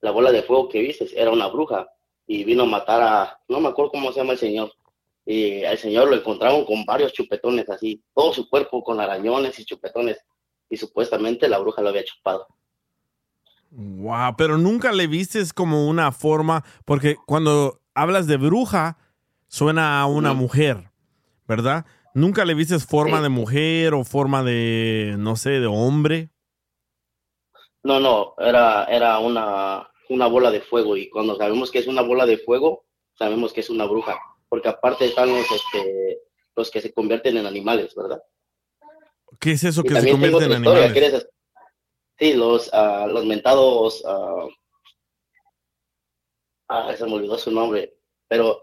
la 0.00 0.12
bola 0.12 0.30
de 0.30 0.42
fuego 0.44 0.68
que 0.68 0.78
viste 0.80 1.08
era 1.20 1.30
una 1.32 1.48
bruja 1.48 1.88
y 2.26 2.44
vino 2.44 2.62
a 2.62 2.66
matar 2.66 3.02
a, 3.02 3.40
no 3.48 3.60
me 3.60 3.68
acuerdo 3.68 3.90
cómo 3.90 4.12
se 4.12 4.20
llama 4.20 4.32
el 4.34 4.38
señor. 4.38 4.72
Y 5.26 5.64
al 5.64 5.76
señor 5.76 6.08
lo 6.08 6.14
encontraron 6.16 6.64
con 6.64 6.84
varios 6.84 7.12
chupetones 7.12 7.68
así, 7.68 8.00
todo 8.14 8.32
su 8.32 8.48
cuerpo 8.48 8.82
con 8.84 9.00
arañones 9.00 9.58
y 9.58 9.64
chupetones. 9.64 10.24
Y 10.68 10.76
supuestamente 10.76 11.48
la 11.48 11.58
bruja 11.58 11.82
lo 11.82 11.88
había 11.88 12.04
chupado. 12.04 12.46
Wow, 13.70 14.34
pero 14.36 14.58
nunca 14.58 14.92
le 14.92 15.06
vistes 15.06 15.52
como 15.52 15.88
una 15.88 16.10
forma, 16.12 16.64
porque 16.84 17.16
cuando 17.26 17.80
hablas 17.94 18.26
de 18.26 18.36
bruja, 18.36 18.98
suena 19.46 20.00
a 20.00 20.06
una 20.06 20.32
mujer, 20.32 20.90
¿verdad? 21.46 21.86
Nunca 22.14 22.44
le 22.44 22.54
vistes 22.54 22.84
forma 22.84 23.18
Sí. 23.18 23.22
de 23.24 23.28
mujer 23.28 23.94
o 23.94 24.02
forma 24.04 24.42
de, 24.42 25.14
no 25.18 25.36
sé, 25.36 25.60
de 25.60 25.66
hombre. 25.66 26.30
No, 27.82 28.00
no, 28.00 28.34
era, 28.38 28.84
era 28.84 29.18
una, 29.20 29.88
una 30.08 30.26
bola 30.26 30.50
de 30.50 30.60
fuego 30.60 30.96
y 30.96 31.08
cuando 31.08 31.36
sabemos 31.36 31.70
que 31.70 31.78
es 31.78 31.86
una 31.86 32.02
bola 32.02 32.26
de 32.26 32.38
fuego, 32.38 32.84
sabemos 33.14 33.52
que 33.52 33.60
es 33.60 33.70
una 33.70 33.86
bruja, 33.86 34.18
porque 34.48 34.68
aparte 34.68 35.06
están 35.06 35.28
los, 35.30 35.46
este, 35.50 36.18
los 36.56 36.70
que 36.70 36.80
se 36.80 36.92
convierten 36.92 37.36
en 37.36 37.46
animales, 37.46 37.94
¿verdad? 37.94 38.20
¿Qué 39.38 39.52
es 39.52 39.64
eso 39.64 39.80
Y 39.80 39.84
que 39.84 39.90
se 39.90 39.94
también 39.94 40.20
tengo 40.20 40.38
convierte 40.38 40.44
en 40.56 40.64
historia, 40.64 40.86
animales? 40.86 41.28
Sí, 42.20 42.34
los, 42.34 42.70
ah, 42.72 43.08
los 43.10 43.24
mentados, 43.26 44.04
ah, 44.06 44.46
ah, 46.68 46.94
se 46.96 47.04
me 47.06 47.14
olvidó 47.14 47.38
su 47.38 47.50
nombre, 47.50 47.96
pero 48.28 48.62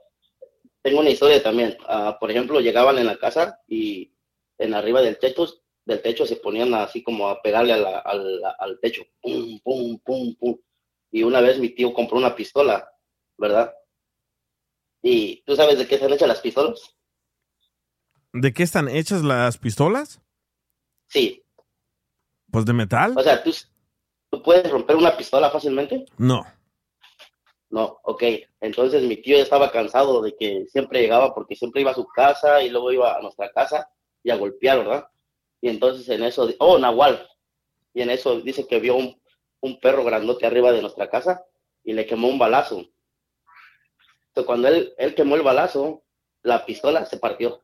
tengo 0.84 1.00
una 1.02 1.10
historia 1.10 1.42
también. 1.42 1.78
Ah, 1.88 2.18
por 2.20 2.32
ejemplo, 2.32 2.60
llegaban 2.62 2.98
en 3.00 3.08
la 3.08 3.18
casa 3.18 3.60
y 3.68 4.14
en 4.60 4.74
arriba 4.76 5.02
del 5.02 5.20
techo, 5.20 5.48
del 5.86 6.02
techo 6.04 6.26
se 6.26 6.38
ponían 6.38 6.74
así 6.76 7.04
como 7.04 7.30
a 7.30 7.42
pegarle 7.42 7.74
a 7.74 7.78
la- 7.78 8.00
al, 8.00 8.42
al 8.60 8.80
techo, 8.80 9.04
pum, 9.22 9.60
pum, 9.64 10.00
pum, 10.06 10.36
pum. 10.36 10.58
Y 11.12 11.24
una 11.24 11.42
vez 11.42 11.60
mi 11.60 11.70
tío 11.70 11.94
compró 11.94 12.18
una 12.20 12.36
pistola, 12.36 12.90
¿verdad? 13.38 13.74
¿Y 15.02 15.44
tú 15.44 15.56
sabes 15.56 15.80
de 15.80 15.88
qué 15.88 15.96
están 15.96 16.14
hechas 16.14 16.28
las 16.28 16.42
pistolas? 16.42 16.96
¿De 18.34 18.54
qué 18.54 18.64
están 18.64 18.88
hechas 18.90 19.24
las 19.24 19.58
pistolas? 19.58 20.22
Sí, 21.08 21.44
Pues 22.52 22.66
de 22.66 22.74
metal. 22.74 23.14
o 23.18 23.22
sea, 23.22 23.44
¿tú, 23.44 23.52
¿tú 24.30 24.42
puedes 24.42 24.70
romper 24.70 24.96
una 24.96 25.16
pistola 25.16 25.50
fácilmente? 25.50 26.06
No. 26.18 26.46
No, 27.70 28.00
ok. 28.04 28.24
Entonces 28.62 29.04
mi 29.04 29.18
tío 29.18 29.38
ya 29.38 29.44
estaba 29.44 29.72
cansado 29.72 30.22
de 30.22 30.36
que 30.36 30.66
siempre 30.68 31.02
llegaba 31.02 31.34
porque 31.34 31.56
siempre 31.56 31.82
iba 31.82 31.92
a 31.92 31.96
su 31.96 32.08
casa 32.08 32.62
y 32.62 32.70
luego 32.70 32.92
iba 32.92 33.16
a 33.16 33.22
nuestra 33.22 33.52
casa 33.52 33.90
y 34.24 34.32
a 34.32 34.38
golpear, 34.38 34.80
¿verdad? 34.80 35.08
Y 35.62 35.70
entonces 35.70 36.08
en 36.10 36.24
eso, 36.24 36.50
oh, 36.60 36.78
Nahual. 36.78 37.28
Y 37.94 38.02
en 38.02 38.10
eso 38.10 38.40
dice 38.42 38.68
que 38.68 38.80
vio 38.80 38.96
un, 38.96 39.20
un 39.62 39.80
perro 39.80 40.04
grandote 40.04 40.46
arriba 40.46 40.72
de 40.72 40.82
nuestra 40.82 41.10
casa 41.10 41.44
y 41.84 41.94
le 41.94 42.06
quemó 42.06 42.28
un 42.28 42.40
balazo. 42.40 42.86
Entonces 44.28 44.46
cuando 44.46 44.68
él, 44.70 44.94
él 44.98 45.16
quemó 45.16 45.36
el 45.36 45.42
balazo, 45.42 46.04
la 46.44 46.66
pistola 46.66 47.06
se 47.06 47.18
partió. 47.18 47.64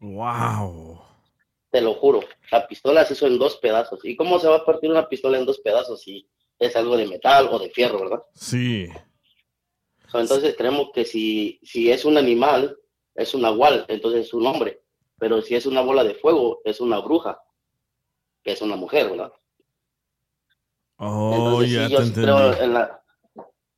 Wow. 0.00 1.09
Te 1.70 1.80
lo 1.80 1.94
juro. 1.94 2.20
La 2.50 2.66
pistola 2.66 3.04
se 3.04 3.14
hizo 3.14 3.26
en 3.26 3.38
dos 3.38 3.56
pedazos. 3.58 4.00
¿Y 4.04 4.16
cómo 4.16 4.38
se 4.38 4.48
va 4.48 4.56
a 4.56 4.64
partir 4.64 4.90
una 4.90 5.08
pistola 5.08 5.38
en 5.38 5.46
dos 5.46 5.60
pedazos 5.60 6.02
si 6.02 6.28
es 6.58 6.74
algo 6.76 6.96
de 6.96 7.06
metal 7.06 7.48
o 7.50 7.58
de 7.58 7.70
fierro, 7.70 8.00
verdad? 8.00 8.22
Sí. 8.34 8.88
Entonces 10.12 10.56
creemos 10.56 10.90
que 10.92 11.04
si, 11.04 11.60
si 11.62 11.90
es 11.90 12.04
un 12.04 12.18
animal, 12.18 12.76
es 13.14 13.34
un 13.34 13.42
nahual, 13.42 13.84
entonces 13.88 14.26
es 14.26 14.34
un 14.34 14.46
hombre. 14.46 14.82
Pero 15.18 15.42
si 15.42 15.54
es 15.54 15.66
una 15.66 15.82
bola 15.82 16.02
de 16.02 16.14
fuego, 16.14 16.60
es 16.64 16.80
una 16.80 16.98
bruja, 16.98 17.40
que 18.42 18.52
es 18.52 18.62
una 18.62 18.76
mujer, 18.76 19.10
¿verdad? 19.10 19.32
Oh, 20.96 21.32
Entonces, 21.34 21.90
ya 21.90 22.02
sí, 22.02 22.12
te 22.12 22.20
yo 22.20 22.26
creo 22.26 22.62
en 22.62 22.74
la, 22.74 23.02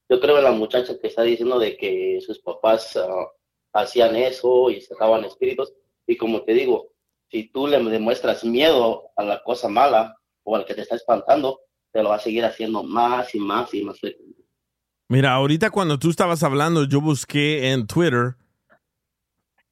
yo 0.09 0.21
creo 0.21 0.39
en 0.39 0.45
la 0.45 0.53
muchacha 0.53 0.99
que 0.99 1.07
está 1.07 1.23
diciendo 1.23 1.59
de 1.59 1.77
que 1.77 2.21
sus 2.21 2.39
papás 2.41 2.97
ah, 2.97 3.27
hacían 3.73 4.17
eso 4.17 4.71
y 4.71 4.81
sacaban 4.81 5.25
espíritus. 5.25 5.73
Y 6.07 6.17
como 6.17 6.43
te 6.43 6.53
digo, 6.53 6.92
si 7.33 7.49
tú 7.51 7.67
le 7.67 7.83
demuestras 7.83 8.45
miedo 8.45 9.05
a 9.17 9.25
la 9.25 9.43
cosa 9.43 9.67
mala 9.69 10.15
o 10.45 10.55
al 10.55 10.65
que 10.67 10.75
te 10.75 10.83
está 10.83 10.95
espantando, 10.95 11.59
te 11.91 12.03
lo 12.03 12.11
va 12.11 12.17
a 12.17 12.21
seguir 12.21 12.45
haciendo 12.45 12.83
más 12.85 13.35
y 13.35 13.41
más 13.41 13.73
y 13.75 13.83
más 13.83 13.99
frecuente. 13.99 14.43
Mira, 15.09 15.33
ahorita 15.33 15.71
cuando 15.71 15.99
tú 15.99 16.11
estabas 16.11 16.43
hablando, 16.43 16.85
yo 16.85 17.01
busqué 17.01 17.73
en 17.73 17.87
Twitter 17.87 18.37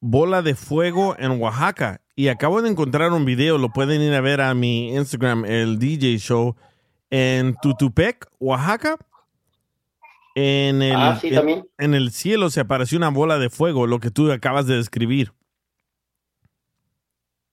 bola 0.00 0.40
de 0.42 0.54
fuego 0.54 1.14
en 1.18 1.40
Oaxaca 1.40 2.00
y 2.16 2.28
acabo 2.28 2.62
de 2.62 2.70
encontrar 2.70 3.12
un 3.12 3.24
video, 3.26 3.58
lo 3.58 3.68
pueden 3.70 4.00
ir 4.02 4.14
a 4.14 4.20
ver 4.22 4.40
a 4.40 4.54
mi 4.54 4.94
Instagram, 4.94 5.44
el 5.44 5.78
DJ 5.78 6.18
Show, 6.18 6.56
en 7.10 7.54
Tutupec, 7.62 8.26
Oaxaca. 8.38 8.96
En 10.34 10.80
el, 10.80 10.96
Ah, 10.96 11.18
sí, 11.20 11.28
en- 11.28 11.34
también. 11.34 11.68
en 11.78 11.94
el 11.94 12.12
cielo 12.12 12.48
se 12.50 12.60
apareció 12.60 12.96
una 12.96 13.10
bola 13.10 13.38
de 13.38 13.50
fuego, 13.50 13.86
lo 13.86 13.98
que 14.00 14.10
tú 14.10 14.30
acabas 14.32 14.66
de 14.66 14.76
describir. 14.76 15.32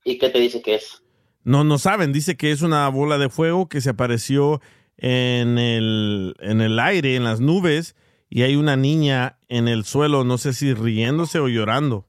¿Y 0.07 0.17
qué 0.17 0.29
te 0.29 0.39
dice 0.39 0.61
que 0.61 0.75
es? 0.75 1.03
No, 1.43 1.65
no 1.65 1.77
saben. 1.77 2.13
Dice 2.13 2.37
que 2.37 2.51
es 2.51 2.61
una 2.61 2.87
bola 2.87 3.17
de 3.17 3.27
fuego 3.27 3.67
que 3.67 3.81
se 3.81 3.89
apareció 3.89 4.61
en 4.95 5.57
el, 5.57 6.33
en 6.39 6.61
el 6.61 6.79
aire, 6.79 7.17
en 7.17 7.25
las 7.25 7.41
nubes, 7.41 7.93
y 8.29 8.43
hay 8.43 8.55
una 8.55 8.77
niña 8.77 9.37
en 9.49 9.67
el 9.67 9.83
suelo, 9.83 10.23
no 10.23 10.37
sé 10.37 10.53
si 10.53 10.73
riéndose 10.73 11.39
o 11.39 11.49
llorando. 11.49 12.07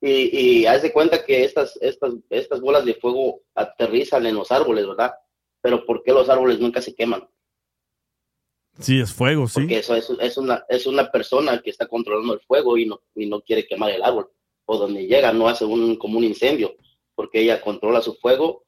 Y, 0.00 0.38
y 0.38 0.66
haz 0.66 0.82
de 0.82 0.92
cuenta 0.92 1.24
que 1.24 1.42
estas, 1.42 1.76
estas, 1.82 2.14
estas 2.30 2.60
bolas 2.60 2.84
de 2.84 2.94
fuego 2.94 3.40
aterrizan 3.56 4.24
en 4.26 4.36
los 4.36 4.52
árboles, 4.52 4.86
¿verdad? 4.86 5.14
Pero 5.60 5.84
¿por 5.84 6.04
qué 6.04 6.12
los 6.12 6.28
árboles 6.28 6.60
nunca 6.60 6.80
se 6.80 6.94
queman? 6.94 7.28
Sí, 8.78 9.00
es 9.00 9.12
fuego, 9.12 9.48
sí. 9.48 9.62
Porque 9.62 9.78
eso 9.78 9.96
es, 9.96 10.08
es, 10.20 10.36
una, 10.36 10.64
es 10.68 10.86
una 10.86 11.10
persona 11.10 11.60
que 11.60 11.70
está 11.70 11.88
controlando 11.88 12.34
el 12.34 12.40
fuego 12.40 12.78
y 12.78 12.86
no, 12.86 13.00
y 13.16 13.26
no 13.26 13.40
quiere 13.40 13.66
quemar 13.66 13.90
el 13.90 14.04
árbol. 14.04 14.30
O 14.70 14.76
donde 14.76 15.06
llega 15.06 15.32
no 15.32 15.48
hace 15.48 15.64
un, 15.64 15.96
como 15.96 16.18
un 16.18 16.24
incendio, 16.24 16.74
porque 17.14 17.40
ella 17.40 17.60
controla 17.62 18.02
su 18.02 18.14
fuego 18.16 18.64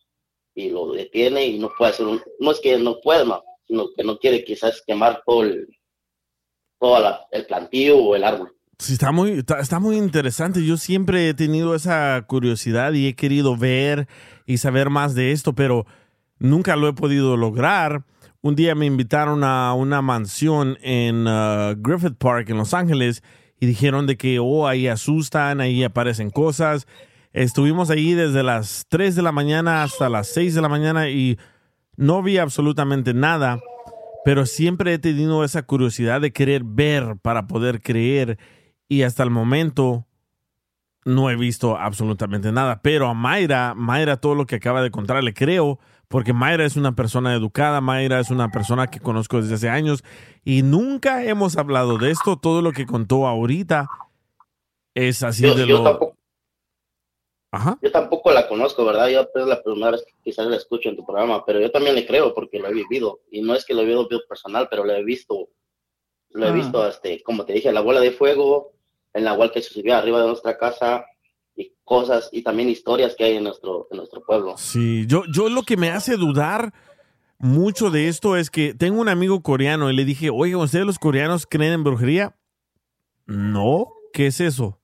y 0.55 0.71
lo 0.71 0.93
detiene 0.93 1.45
y 1.47 1.59
no 1.59 1.71
puede 1.77 1.91
hacer 1.91 2.07
un... 2.07 2.21
No 2.39 2.53
es 2.53 2.61
que 2.61 2.79
no 2.79 3.01
pueda, 3.03 3.25
no, 3.25 3.43
sino 3.67 3.87
que 3.95 4.03
no 4.03 4.19
quiere 4.19 4.43
quizás 4.43 4.83
quemar 4.87 5.23
todo 5.27 5.43
el, 5.43 5.69
todo 6.79 7.01
la- 7.01 7.21
el 7.31 7.45
plantío 7.45 7.99
o 7.99 8.17
el 8.17 8.25
árbol. 8.25 8.53
Sí, 8.79 8.95
está 8.95 9.13
muy, 9.13 9.33
está, 9.33 9.61
está 9.61 9.79
muy 9.79 9.99
interesante. 9.99 10.65
Yo 10.65 10.79
siempre 10.79 11.29
he 11.29 11.35
tenido 11.35 11.75
esa 11.75 12.25
curiosidad 12.27 12.95
y 12.95 13.07
he 13.09 13.15
querido 13.15 13.57
ver 13.59 14.09
y 14.47 14.57
saber 14.57 14.89
más 14.89 15.15
de 15.15 15.33
esto, 15.33 15.55
pero 15.55 15.85
nunca 16.39 16.77
lo 16.77 16.89
he 16.89 16.95
podido 16.95 17.37
lograr. 17.37 18.05
Un 18.41 18.57
día 18.57 18.75
me 18.75 18.87
invitaron 18.87 19.45
a 19.45 19.75
una 19.75 20.01
mansión 20.01 20.79
en 20.81 21.27
uh, 21.27 21.75
Griffith 21.77 22.17
Park, 22.17 22.49
en 22.49 22.57
Los 22.57 22.73
Ángeles, 22.73 23.23
y 23.61 23.67
dijeron 23.67 24.07
de 24.07 24.17
que, 24.17 24.39
oh, 24.39 24.67
ahí 24.67 24.89
asustan, 24.89 25.61
ahí 25.61 25.85
aparecen 25.85 26.31
cosas. 26.31 26.87
Estuvimos 27.33 27.91
ahí 27.91 28.15
desde 28.15 28.43
las 28.43 28.87
3 28.89 29.15
de 29.15 29.23
la 29.23 29.33
mañana 29.33 29.83
hasta 29.83 30.09
las 30.09 30.29
6 30.29 30.55
de 30.55 30.63
la 30.63 30.69
mañana 30.69 31.11
y 31.11 31.39
no 31.97 32.23
vi 32.23 32.39
absolutamente 32.39 33.13
nada, 33.13 33.61
pero 34.25 34.47
siempre 34.47 34.95
he 34.95 34.99
tenido 34.99 35.45
esa 35.45 35.63
curiosidad 35.63 36.23
de 36.23 36.33
querer 36.33 36.63
ver 36.65 37.17
para 37.21 37.47
poder 37.47 37.83
creer 37.83 38.39
y 38.89 39.03
hasta 39.03 39.23
el 39.23 39.31
momento 39.31 40.07
no 41.05 41.31
he 41.31 41.37
visto 41.37 41.77
absolutamente 41.77 42.53
nada. 42.53 42.81
Pero 42.83 43.09
a 43.09 43.15
Mayra, 43.15 43.75
Mayra 43.75 44.17
todo 44.17 44.35
lo 44.35 44.47
que 44.47 44.57
acaba 44.57 44.83
de 44.83 44.91
contar 44.91 45.23
le 45.23 45.35
creo 45.35 45.79
porque 46.11 46.33
Mayra 46.33 46.65
es 46.65 46.75
una 46.77 46.97
persona 46.97 47.33
educada, 47.35 47.81
Mayra 47.81 48.19
es 48.19 48.31
una 48.31 48.51
persona 48.51 48.89
que 48.89 48.99
conozco 48.99 49.41
desde 49.41 49.55
hace 49.55 49.69
años 49.69 50.03
y 50.45 50.63
nunca 50.63 51.23
hemos 51.25 51.57
hablado 51.57 51.99
de 51.99 52.11
esto. 52.11 52.37
Todo 52.37 52.63
lo 52.63 52.73
que 52.73 52.85
contó 52.85 53.29
ahorita 53.29 53.89
es 54.93 55.23
así 55.23 55.45
Yo, 55.45 55.55
de 55.55 55.69
yo 55.69 55.79
lo... 55.79 55.85
tampoco, 55.85 56.17
Ajá. 57.53 57.79
yo 57.81 57.93
tampoco 57.93 58.33
la 58.33 58.49
conozco, 58.49 58.85
¿verdad? 58.85 59.07
Yo 59.09 59.21
es 59.21 59.47
la 59.47 59.63
primera 59.63 59.93
vez 59.93 60.05
que 60.05 60.13
quizás 60.25 60.49
la 60.49 60.57
escucho 60.57 60.89
en 60.89 60.97
tu 60.97 61.07
programa, 61.07 61.45
pero 61.47 61.61
yo 61.61 61.71
también 61.71 61.95
le 61.95 62.05
creo 62.05 62.35
porque 62.35 62.59
lo 62.59 62.67
he 62.67 62.75
vivido. 62.75 63.21
Y 63.31 63.43
no 63.43 63.55
es 63.55 63.65
que 63.65 63.73
lo 63.75 63.83
he 63.83 63.85
vivido 63.85 64.09
personal, 64.29 64.67
pero 64.69 64.85
lo 64.85 64.93
he 64.93 65.05
visto, 65.05 65.49
lo 66.31 66.45
he 66.45 66.49
Ah. 66.49 66.53
visto, 66.53 66.89
este, 66.89 67.23
como 67.23 67.45
te 67.45 67.53
dije, 67.53 67.71
la 67.73 67.83
bola 67.83 68.01
de 68.01 68.11
fuego, 68.11 68.73
en 69.13 69.23
la 69.25 69.37
cual 69.37 69.53
que 69.53 69.63
se 69.63 69.73
subió 69.73 69.95
arriba 69.97 70.21
de 70.21 70.27
nuestra 70.27 70.59
casa 70.59 71.05
cosas 71.91 72.29
y 72.31 72.43
también 72.43 72.69
historias 72.69 73.17
que 73.19 73.25
hay 73.25 73.37
en 73.37 73.43
nuestro, 73.43 73.89
en 73.91 73.97
nuestro 73.97 74.23
pueblo. 74.23 74.55
Sí, 74.57 75.07
yo, 75.09 75.25
yo 75.33 75.49
lo 75.49 75.65
que 75.65 75.77
me 75.77 75.91
hace 75.91 76.17
dudar 76.17 76.73
mucho 77.41 77.91
de 77.91 78.07
esto 78.07 78.37
es 78.37 78.49
que 78.49 78.75
tengo 78.75 79.01
un 79.01 79.09
amigo 79.09 79.43
coreano 79.43 79.91
y 79.91 79.97
le 79.97 80.05
dije, 80.05 80.31
oiga, 80.31 80.59
¿ustedes 80.59 80.87
los 80.87 81.01
coreanos 81.01 81.47
creen 81.51 81.73
en 81.73 81.83
brujería? 81.83 82.37
No, 83.27 83.89
¿qué 84.13 84.29
es 84.29 84.41
eso? 84.41 84.79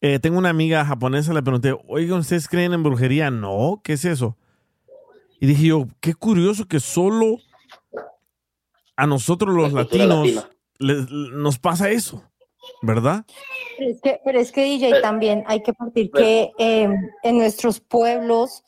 Eh, 0.00 0.18
tengo 0.18 0.36
una 0.38 0.48
amiga 0.50 0.84
japonesa, 0.84 1.32
le 1.32 1.42
pregunté, 1.42 1.72
oiga, 1.86 2.16
¿ustedes 2.16 2.48
creen 2.48 2.72
en 2.72 2.82
brujería? 2.82 3.30
No, 3.30 3.80
¿qué 3.84 3.92
es 3.92 4.04
eso? 4.04 4.36
Y 5.40 5.46
dije 5.46 5.66
yo, 5.68 5.86
qué 6.00 6.14
curioso 6.14 6.66
que 6.66 6.80
solo 6.80 7.36
a 8.96 9.06
nosotros 9.06 9.54
los 9.54 9.72
latinos 9.72 10.26
latina. 10.26 10.50
les- 10.78 11.08
nos 11.10 11.60
pasa 11.60 11.90
eso, 11.90 12.24
¿verdad? 12.82 13.24
Pero 13.78 13.90
es 13.90 14.00
que, 14.00 14.20
pero 14.24 14.38
es 14.40 14.52
que 14.52 14.62
DJ 14.64 15.00
también 15.00 15.44
hay 15.46 15.62
que 15.62 15.72
partir 15.72 16.10
que 16.10 16.52
eh, 16.58 16.88
en 17.22 17.38
nuestros 17.38 17.80
pueblos, 17.80 18.62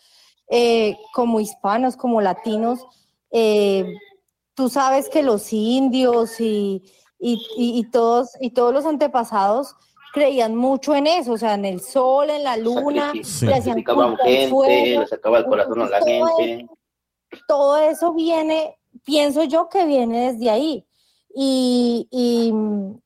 eh, 0.48 0.96
como 1.12 1.40
hispanos, 1.40 1.96
como 1.96 2.20
latinos, 2.20 2.84
eh, 3.30 3.84
tú 4.54 4.68
sabes 4.68 5.08
que 5.08 5.22
los 5.22 5.52
indios 5.52 6.40
y, 6.40 6.82
y, 7.18 7.34
y- 7.56 7.78
y 7.80 7.90
todos, 7.90 8.30
y 8.40 8.50
todos 8.50 8.72
los 8.72 8.86
antepasados 8.86 9.74
creían 10.12 10.56
mucho 10.56 10.94
en 10.94 11.06
eso, 11.06 11.32
o 11.32 11.38
sea, 11.38 11.54
en 11.54 11.66
el 11.66 11.80
sol, 11.82 12.30
en 12.30 12.42
la 12.42 12.56
luna, 12.56 13.12
Sí. 13.22 13.44
le 13.46 13.54
hacían 13.54 13.82
culto 13.82 14.16
gente, 14.24 14.48
fuego. 14.48 15.00
le 15.00 15.06
sacaba 15.06 15.38
el 15.38 15.44
corazón 15.44 15.82
a 15.82 15.88
la 15.90 15.98
todo 16.00 16.06
gente. 16.38 16.66
todo 17.48 17.76
eso 17.76 18.14
viene, 18.14 18.78
pienso 19.04 19.44
yo 19.44 19.68
que 19.68 19.84
viene 19.84 20.32
desde 20.32 20.48
ahí. 20.48 20.85
Y, 21.38 22.08
y, 22.10 22.54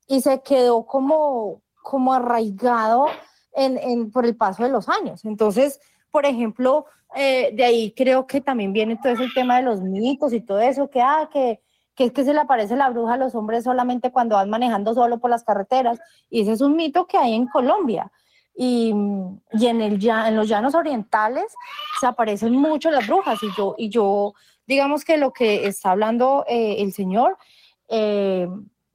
y 0.07 0.21
se 0.21 0.41
quedó 0.43 0.87
como, 0.87 1.63
como 1.83 2.15
arraigado 2.15 3.07
en, 3.55 3.77
en- 3.77 4.13
por 4.13 4.25
el 4.25 4.37
paso 4.37 4.63
de 4.63 4.69
los 4.69 4.89
años. 4.89 5.25
Entonces, 5.25 5.81
por 6.13 6.25
ejemplo, 6.27 6.87
eh, 7.17 7.51
de 7.53 7.65
ahí 7.65 7.93
creo 7.93 8.29
que 8.29 8.41
también 8.41 8.73
viene 8.73 8.97
todo 9.03 9.13
ese 9.15 9.27
tema 9.35 9.57
de 9.57 9.63
los 9.63 9.81
mitos 9.81 10.33
y 10.33 10.41
todo 10.41 10.61
eso, 10.61 10.89
que, 10.89 11.01
ah, 11.01 11.29
que, 11.33 11.61
que 11.97 12.05
es 12.05 12.13
que 12.13 12.25
se 12.25 12.33
le 12.33 12.39
aparece 12.39 12.77
la 12.77 12.89
bruja 12.91 13.15
a 13.15 13.17
los 13.17 13.35
hombres 13.35 13.65
solamente 13.65 14.13
cuando 14.13 14.37
van 14.37 14.49
manejando 14.49 14.95
solo 14.95 15.19
por 15.19 15.29
las 15.31 15.43
carreteras. 15.43 15.99
Y 16.31 16.43
ese 16.43 16.53
es 16.53 16.61
un 16.61 16.77
mito 16.77 17.07
que 17.09 17.19
hay 17.19 17.35
en 17.35 17.49
Colombia. 17.49 18.13
Y, 18.55 18.95
y 19.55 19.67
en, 19.67 19.81
el, 19.81 20.07
en 20.09 20.37
los 20.37 20.47
llanos 20.49 20.77
orientales 20.77 21.47
se 21.99 22.07
aparecen 22.07 22.53
mucho 22.55 22.93
las 22.93 23.09
brujas. 23.09 23.43
Y 23.43 23.49
yo, 23.57 23.75
y 23.77 23.89
yo 23.89 24.35
digamos 24.69 25.05
que 25.05 25.17
lo 25.17 25.33
que 25.33 25.67
está 25.67 25.91
hablando 25.91 26.45
eh, 26.47 26.77
el 26.79 26.93
señor, 26.93 27.37
eh, 27.91 28.49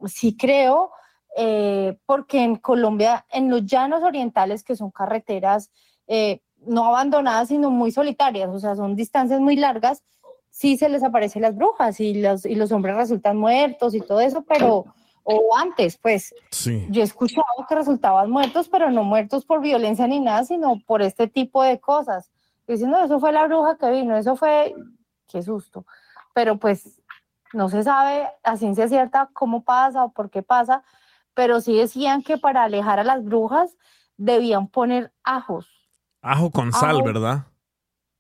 sí 0.08 0.36
creo, 0.36 0.92
eh, 1.38 1.98
porque 2.06 2.42
en 2.42 2.56
Colombia, 2.56 3.26
en 3.30 3.50
los 3.50 3.66
llanos 3.66 4.04
orientales, 4.04 4.64
que 4.64 4.76
son 4.76 4.90
carreteras 4.90 5.70
eh, 6.08 6.42
no 6.66 6.86
abandonadas, 6.86 7.50
sino 7.50 7.70
muy 7.70 7.92
solitarias, 7.92 8.50
o 8.50 8.60
sea, 8.60 8.76
son 8.76 8.96
distancias 8.96 9.40
muy 9.42 9.58
largas, 9.58 10.04
sí 10.50 10.78
se 10.78 10.88
les 10.90 11.04
aparecen 11.04 11.42
las 11.42 11.56
brujas 11.56 12.00
y 12.00 12.14
los, 12.16 12.46
y 12.46 12.56
los 12.56 12.72
hombres 12.72 12.96
resultan 12.96 13.38
muertos 13.38 13.94
y 13.94 14.00
todo 14.02 14.22
eso, 14.22 14.44
pero, 14.48 14.86
o 15.24 15.58
antes, 15.58 15.98
pues, 15.98 16.34
Sí. 16.52 16.88
yo 16.90 17.02
he 17.02 17.06
escuchado 17.06 17.46
que 17.68 17.76
resultaban 17.76 18.32
muertos, 18.32 18.70
pero 18.70 18.90
no 18.90 19.04
muertos 19.04 19.46
por 19.46 19.60
violencia 19.60 20.08
ni 20.08 20.22
nada, 20.22 20.46
sino 20.46 20.80
por 20.88 21.02
este 21.02 21.28
tipo 21.28 21.62
de 21.62 21.80
cosas. 21.80 22.32
Diciendo, 22.68 22.98
eso 23.04 23.20
fue 23.20 23.32
la 23.32 23.46
bruja 23.46 23.78
que 23.78 23.92
vino, 23.92 24.16
eso 24.16 24.36
fue, 24.36 24.74
qué 25.28 25.44
susto. 25.44 25.86
Pero 26.34 26.58
pues 26.58 27.02
no 27.56 27.70
se 27.70 27.84
sabe 27.84 28.28
a 28.44 28.58
ciencia 28.58 28.88
cierta 28.88 29.30
cómo 29.34 29.64
pasa 29.64 30.04
o 30.04 30.12
por 30.12 30.30
qué 30.30 30.44
pasa, 30.44 30.84
pero 31.34 31.62
sí 31.62 31.76
decían 31.76 32.22
que 32.22 32.38
para 32.38 32.64
alejar 32.64 33.00
a 33.00 33.04
las 33.04 33.24
brujas 33.24 33.76
debían 34.18 34.68
poner 34.68 35.12
ajos. 35.24 35.68
Ajo 36.22 36.52
con 36.52 36.72
sal. 36.72 37.02
¿verdad? 37.04 37.46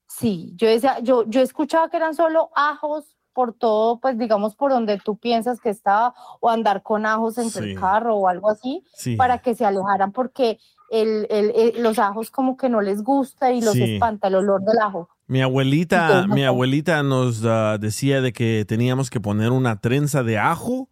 Sí, 0.07 0.53
yo 0.56 0.68
decía, 0.68 0.99
yo, 0.99 1.24
yo 1.26 1.41
escuchaba 1.41 1.90
que 1.90 1.98
eran 1.98 2.16
solo 2.16 2.49
ajos 2.56 3.18
por 3.34 3.53
todo, 3.53 3.99
pues 3.99 4.18
digamos 4.18 4.56
por 4.56 4.72
donde 4.72 4.98
tú 4.98 5.18
piensas 5.18 5.60
que 5.60 5.70
estaba, 5.70 6.14
o 6.40 6.49
andar 6.49 6.84
con 6.84 7.06
ajos 7.06 7.38
entre 7.38 7.64
Sí. 7.64 7.72
el 7.72 7.80
carro 7.80 8.16
o 8.16 8.28
algo 8.30 8.49
así, 8.49 8.86
Sí. 8.94 9.18
para 9.18 9.40
que 9.40 9.56
se 9.56 9.66
alejaran, 9.66 10.14
porque 10.14 10.57
el, 10.90 11.28
el- 11.30 11.52
el- 11.56 11.84
los 11.84 11.99
ajos 11.99 12.32
como 12.32 12.56
que 12.56 12.70
no 12.70 12.80
les 12.80 13.03
gusta 13.03 13.52
y 13.52 13.60
los 13.62 13.74
Sí. 13.74 13.95
espanta 13.95 14.28
el 14.30 14.36
olor 14.36 14.62
del 14.64 14.78
ajo. 14.80 15.10
Mi 15.27 15.41
abuelita, 15.41 16.27
mi 16.27 16.43
abuelita 16.43 17.02
nos 17.03 17.43
ah, 17.45 17.77
decía 17.80 18.22
de 18.22 18.31
que 18.31 18.64
teníamos 18.68 19.10
que 19.10 19.19
poner 19.19 19.52
una 19.52 19.80
trenza 19.81 20.22
de 20.23 20.38
ajo 20.38 20.88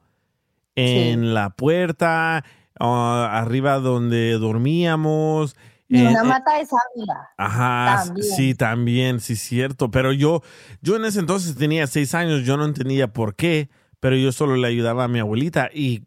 en 0.75 1.33
la 1.35 1.51
puerta, 1.51 2.43
ah, 2.79 3.29
arriba 3.31 3.77
donde 3.79 4.31
dormíamos. 4.39 5.55
Y 5.87 5.99
en- 5.99 6.07
una 6.07 6.23
mata 6.23 6.57
de 6.57 6.65
sábila. 6.65 7.29
Ajá, 7.37 8.03
También. 8.05 8.27
sí, 8.35 8.55
también, 8.55 9.19
sí, 9.19 9.35
cierto. 9.35 9.91
Pero 9.91 10.11
yo, 10.13 10.41
yo 10.81 10.95
en 10.95 11.05
ese 11.05 11.19
entonces 11.19 11.55
tenía 11.55 11.85
seis 11.85 12.15
años, 12.15 12.43
yo 12.43 12.57
no 12.57 12.65
entendía 12.65 13.13
por 13.13 13.35
qué, 13.35 13.69
pero 13.99 14.15
yo 14.15 14.31
solo 14.31 14.55
le 14.55 14.67
ayudaba 14.67 15.03
a 15.03 15.07
mi 15.07 15.19
abuelita. 15.19 15.69
Y 15.71 16.05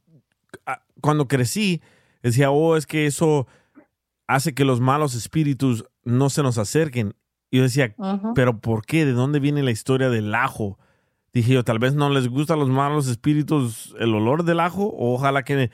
ah, 0.67 0.83
cuando 1.01 1.29
crecí, 1.29 1.81
decía, 2.25 2.51
oh, 2.51 2.77
es 2.77 2.87
que 2.87 3.07
eso 3.07 3.47
hace 4.27 4.53
que 4.53 4.65
los 4.65 4.81
malos 4.81 5.15
espíritus 5.15 5.85
no 6.03 6.29
se 6.29 6.43
nos 6.43 6.59
acerquen. 6.59 7.15
Y 7.51 7.59
yo 7.59 7.63
decía, 7.63 7.95
pero 8.35 8.61
¿por 8.61 8.85
qué? 8.85 9.05
¿De 9.05 9.13
dónde 9.13 9.41
viene 9.41 9.63
la 9.63 9.71
historia 9.71 10.11
del 10.11 10.35
ajo? 10.35 10.79
Dije 11.33 11.53
yo, 11.53 11.65
tal 11.65 11.79
vez 11.79 11.95
no 11.95 12.11
les 12.11 12.29
gusta 12.29 12.55
a 12.55 12.57
los 12.57 12.69
malos 12.69 13.09
espíritus 13.09 13.95
el 14.01 14.15
olor 14.15 14.45
del 14.45 14.61
ajo, 14.61 14.85
o 14.85 15.15
ojalá 15.15 15.45
que 15.45 15.71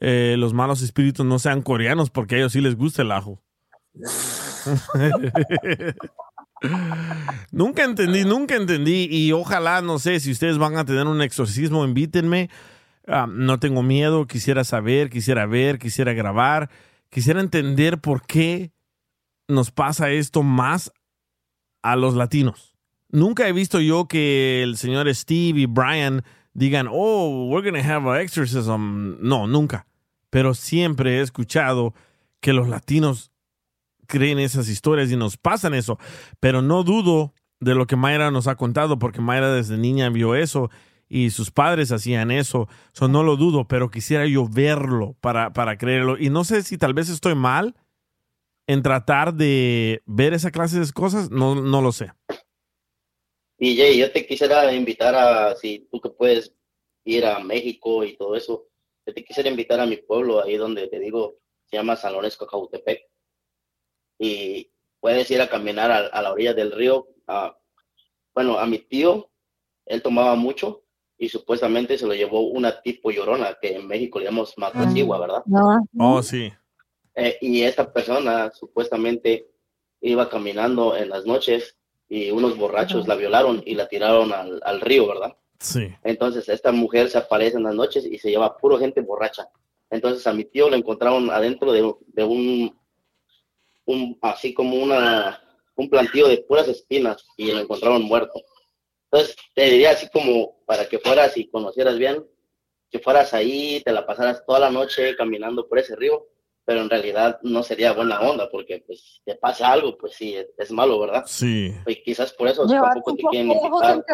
eh, 0.00 0.36
los 0.38 0.54
malos 0.54 0.82
espíritus 0.82 1.26
no 1.26 1.38
sean 1.38 1.62
coreanos, 1.62 2.10
porque 2.10 2.36
a 2.36 2.38
ellos 2.38 2.52
sí 2.52 2.60
les 2.60 2.76
gusta 2.76 3.02
el 3.02 3.12
ajo. 3.12 3.42
nunca 7.50 7.84
entendí, 7.84 8.24
nunca 8.24 8.56
entendí, 8.56 9.08
y 9.10 9.32
ojalá, 9.32 9.82
no 9.82 9.98
sé, 9.98 10.20
si 10.20 10.30
ustedes 10.30 10.58
van 10.58 10.76
a 10.76 10.84
tener 10.84 11.06
un 11.06 11.22
exorcismo, 11.22 11.84
invítenme. 11.84 12.50
Ah, 13.06 13.26
no 13.28 13.58
tengo 13.58 13.82
miedo, 13.82 14.26
quisiera 14.26 14.64
saber, 14.64 15.10
quisiera 15.10 15.46
ver, 15.46 15.78
quisiera 15.78 16.12
grabar, 16.12 16.70
quisiera 17.08 17.40
entender 17.40 18.00
por 18.00 18.24
qué 18.24 18.72
nos 19.48 19.70
pasa 19.70 20.10
esto 20.10 20.42
más 20.42 20.92
a 21.82 21.96
los 21.96 22.14
latinos. 22.14 22.74
Nunca 23.10 23.48
he 23.48 23.52
visto 23.52 23.80
yo 23.80 24.06
que 24.06 24.62
el 24.62 24.76
señor 24.76 25.12
Steve 25.14 25.60
y 25.60 25.66
Brian 25.66 26.22
digan, 26.54 26.88
oh, 26.90 27.46
we're 27.48 27.68
going 27.68 27.80
to 27.80 27.88
have 27.88 28.08
an 28.08 28.20
exorcism. 28.20 29.16
No, 29.20 29.46
nunca. 29.46 29.86
Pero 30.30 30.54
siempre 30.54 31.18
he 31.18 31.20
escuchado 31.20 31.94
que 32.40 32.52
los 32.52 32.68
latinos 32.68 33.32
creen 34.06 34.38
esas 34.38 34.68
historias 34.68 35.10
y 35.10 35.16
nos 35.16 35.36
pasan 35.36 35.74
eso. 35.74 35.98
Pero 36.38 36.62
no 36.62 36.84
dudo 36.84 37.34
de 37.60 37.74
lo 37.74 37.86
que 37.86 37.96
Mayra 37.96 38.30
nos 38.30 38.46
ha 38.46 38.56
contado, 38.56 38.98
porque 38.98 39.20
Mayra 39.20 39.52
desde 39.52 39.76
niña 39.76 40.08
vio 40.10 40.34
eso 40.34 40.70
y 41.08 41.30
sus 41.30 41.50
padres 41.50 41.92
hacían 41.92 42.30
eso. 42.30 42.68
So, 42.92 43.08
no 43.08 43.22
lo 43.22 43.36
dudo, 43.36 43.66
pero 43.66 43.90
quisiera 43.90 44.26
yo 44.26 44.46
verlo 44.48 45.16
para, 45.20 45.52
para 45.52 45.76
creerlo. 45.76 46.16
Y 46.16 46.30
no 46.30 46.44
sé 46.44 46.62
si 46.62 46.78
tal 46.78 46.94
vez 46.94 47.08
estoy 47.08 47.34
mal 47.34 47.74
en 48.70 48.82
tratar 48.82 49.34
de 49.34 50.00
ver 50.06 50.32
esa 50.32 50.52
clase 50.52 50.78
de 50.78 50.92
cosas, 50.92 51.28
no, 51.30 51.56
no 51.56 51.82
lo 51.82 51.90
sé. 51.90 52.12
Y 53.58 53.76
Jay, 53.76 53.98
yo 53.98 54.12
te 54.12 54.26
quisiera 54.26 54.72
invitar 54.72 55.14
a, 55.14 55.56
si 55.56 55.88
tú 55.90 56.00
que 56.00 56.08
puedes 56.10 56.54
ir 57.04 57.26
a 57.26 57.40
México 57.40 58.04
y 58.04 58.16
todo 58.16 58.36
eso, 58.36 58.68
yo 59.04 59.12
te 59.12 59.24
quisiera 59.24 59.50
invitar 59.50 59.80
a 59.80 59.86
mi 59.86 59.96
pueblo, 59.96 60.42
ahí 60.42 60.56
donde 60.56 60.86
te 60.86 61.00
digo, 61.00 61.38
se 61.66 61.76
llama 61.78 61.96
San 61.96 62.12
Lorenzo, 62.12 62.46
Cautepec. 62.46 63.02
Y 64.18 64.70
puedes 65.00 65.28
ir 65.30 65.40
a 65.40 65.48
caminar 65.48 65.90
a, 65.90 66.06
a 66.06 66.22
la 66.22 66.32
orilla 66.32 66.54
del 66.54 66.72
río. 66.72 67.08
a- 67.26 67.56
bueno, 68.32 68.56
a 68.58 68.66
mi 68.66 68.78
tío, 68.78 69.30
él 69.86 70.00
tomaba 70.02 70.36
mucho 70.36 70.84
y 71.18 71.28
supuestamente 71.28 71.98
se 71.98 72.06
lo 72.06 72.14
llevó 72.14 72.42
una 72.48 72.80
tipo 72.80 73.10
llorona, 73.10 73.58
que 73.60 73.74
en 73.74 73.86
México 73.88 74.20
le 74.20 74.26
llamamos 74.26 74.56
macacigua, 74.56 75.18
¿verdad? 75.18 75.42
Oh, 75.98 76.22
sí. 76.22 76.52
Eh, 77.20 77.36
y 77.42 77.62
esta 77.62 77.92
persona 77.92 78.50
supuestamente 78.52 79.46
iba 80.00 80.30
caminando 80.30 80.96
en 80.96 81.10
las 81.10 81.26
noches 81.26 81.76
y 82.08 82.30
unos 82.30 82.56
borrachos 82.56 83.06
la 83.06 83.14
violaron 83.14 83.62
y 83.66 83.74
la 83.74 83.88
tiraron 83.88 84.32
al, 84.32 84.58
al 84.64 84.80
río, 84.80 85.06
¿verdad? 85.06 85.36
Sí. 85.58 85.88
Entonces 86.02 86.48
esta 86.48 86.72
mujer 86.72 87.10
se 87.10 87.18
aparece 87.18 87.58
en 87.58 87.64
las 87.64 87.74
noches 87.74 88.06
y 88.06 88.18
se 88.18 88.30
lleva 88.30 88.56
puro 88.56 88.78
gente 88.78 89.02
borracha. 89.02 89.50
Entonces 89.90 90.26
a 90.26 90.32
mi 90.32 90.44
tío 90.44 90.70
lo 90.70 90.76
encontraron 90.76 91.30
adentro 91.30 91.72
de, 91.72 91.94
de 92.06 92.24
un, 92.24 92.78
un, 93.84 94.18
así 94.22 94.54
como 94.54 94.76
una, 94.76 95.42
un 95.76 95.90
plantío 95.90 96.26
de 96.26 96.38
puras 96.38 96.68
espinas 96.68 97.26
y 97.36 97.52
lo 97.52 97.58
encontraron 97.58 98.02
muerto. 98.02 98.40
Entonces, 99.10 99.36
te 99.54 99.64
diría 99.64 99.90
así 99.90 100.08
como 100.08 100.64
para 100.64 100.88
que 100.88 100.98
fueras 100.98 101.36
y 101.36 101.48
conocieras 101.48 101.98
bien, 101.98 102.24
que 102.90 102.98
fueras 102.98 103.34
ahí, 103.34 103.82
te 103.84 103.92
la 103.92 104.06
pasaras 104.06 104.44
toda 104.46 104.60
la 104.60 104.70
noche 104.70 105.16
caminando 105.16 105.68
por 105.68 105.78
ese 105.78 105.96
río, 105.96 106.26
pero 106.70 106.82
en 106.82 106.88
realidad 106.88 107.40
no 107.42 107.64
sería 107.64 107.92
buena 107.92 108.20
onda, 108.20 108.48
porque 108.48 108.84
pues 108.86 109.20
te 109.24 109.34
pasa 109.34 109.72
algo, 109.72 109.98
pues 109.98 110.12
sí, 110.14 110.36
es, 110.56 110.70
malo, 110.70 111.00
¿verdad? 111.00 111.24
Sí. 111.26 111.74
Y 111.84 111.96
quizás 112.04 112.32
por 112.32 112.46
eso 112.46 112.64
Llevar 112.64 112.92
tampoco 112.92 113.16
te 113.16 113.22
quieren 113.28 113.50
invitar. 113.50 114.04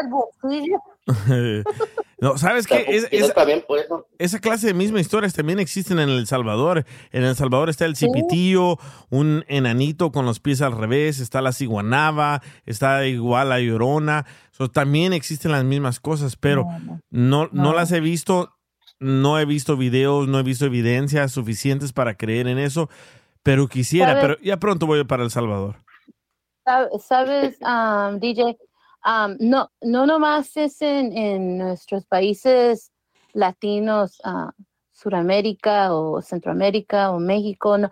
no, 2.19 2.39
¿sabes 2.39 2.67
qué? 2.67 2.87
Es- 2.89 3.09
esa- 3.11 3.35
también 3.35 3.63
por 3.69 3.79
eso. 3.79 4.07
esa 4.17 4.39
clase 4.39 4.69
de 4.69 4.73
mismas 4.73 5.03
historias 5.03 5.35
también 5.35 5.59
existen 5.59 5.99
en 5.99 6.09
El 6.09 6.27
Salvador. 6.27 6.87
En 7.13 7.25
El 7.25 7.37
Salvador 7.37 7.69
está 7.69 7.85
el 7.85 7.95
cipitillo, 7.95 8.79
un 9.11 9.45
enanito 9.49 10.11
con 10.11 10.25
los 10.25 10.41
pies 10.41 10.63
al 10.63 10.73
revés, 10.73 11.21
está 11.21 11.43
la 11.43 11.53
ciguanaba, 11.53 12.41
está 12.65 13.05
igual 13.05 13.51
la 13.51 13.61
llorona. 13.61 14.25
So, 14.53 14.71
también 14.71 15.13
existen 15.13 15.53
las 15.53 15.65
mismas 15.65 16.01
cosas, 16.01 16.37
pero 16.37 16.65
no, 17.11 17.51
no 17.53 17.75
las 17.75 17.93
he 17.93 18.01
visto, 18.01 18.56
no 18.99 19.39
he 19.39 19.45
visto 19.45 19.77
videos, 19.77 20.29
no 20.29 20.39
he 20.39 20.43
visto 20.43 20.65
evidencias 20.67 21.33
suficientes 21.33 21.93
para 21.93 22.17
creer 22.17 22.49
en 22.49 22.59
eso, 22.59 22.89
pero 23.43 23.69
quisiera, 23.69 24.15
¿Sabes? 24.15 24.23
pero 24.23 24.39
ya 24.41 24.57
pronto 24.59 24.87
voy 24.87 25.05
para 25.05 25.23
El 25.25 25.31
Salvador. 25.31 25.77
Sab- 26.65 26.99
Sabes, 27.01 27.59
um, 27.61 28.19
DJ, 28.19 28.57
um, 29.05 29.37
no, 29.39 29.71
no 29.83 30.07
nomás 30.07 30.57
es 30.57 30.81
en, 30.83 31.17
en 31.17 31.59
nuestros 31.59 32.07
países 32.07 32.93
latinos, 33.33 34.19
ah, 34.25 34.53
Suramérica 34.93 35.95
o 35.95 36.23
Centroamérica 36.23 37.11
o 37.11 37.19
México. 37.21 37.77
no. 37.77 37.91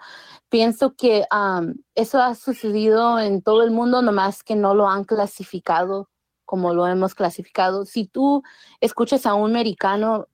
Pienso 0.49 0.95
que 0.97 1.25
um, 1.31 1.75
eso 1.95 2.21
ha 2.21 2.35
sucedido 2.35 3.19
en 3.21 3.43
todo 3.43 3.63
el 3.63 3.71
mundo, 3.71 4.01
nomás 4.01 4.43
que 4.43 4.57
no 4.57 4.75
lo 4.75 4.89
han 4.89 5.05
clasificado 5.05 6.09
como 6.47 6.73
lo 6.75 6.87
hemos 6.87 7.15
clasificado. 7.15 7.85
Si 7.85 8.07
tú 8.07 8.43
escuchas 8.81 9.27
a 9.27 9.35
un 9.35 9.51
americano 9.51 10.29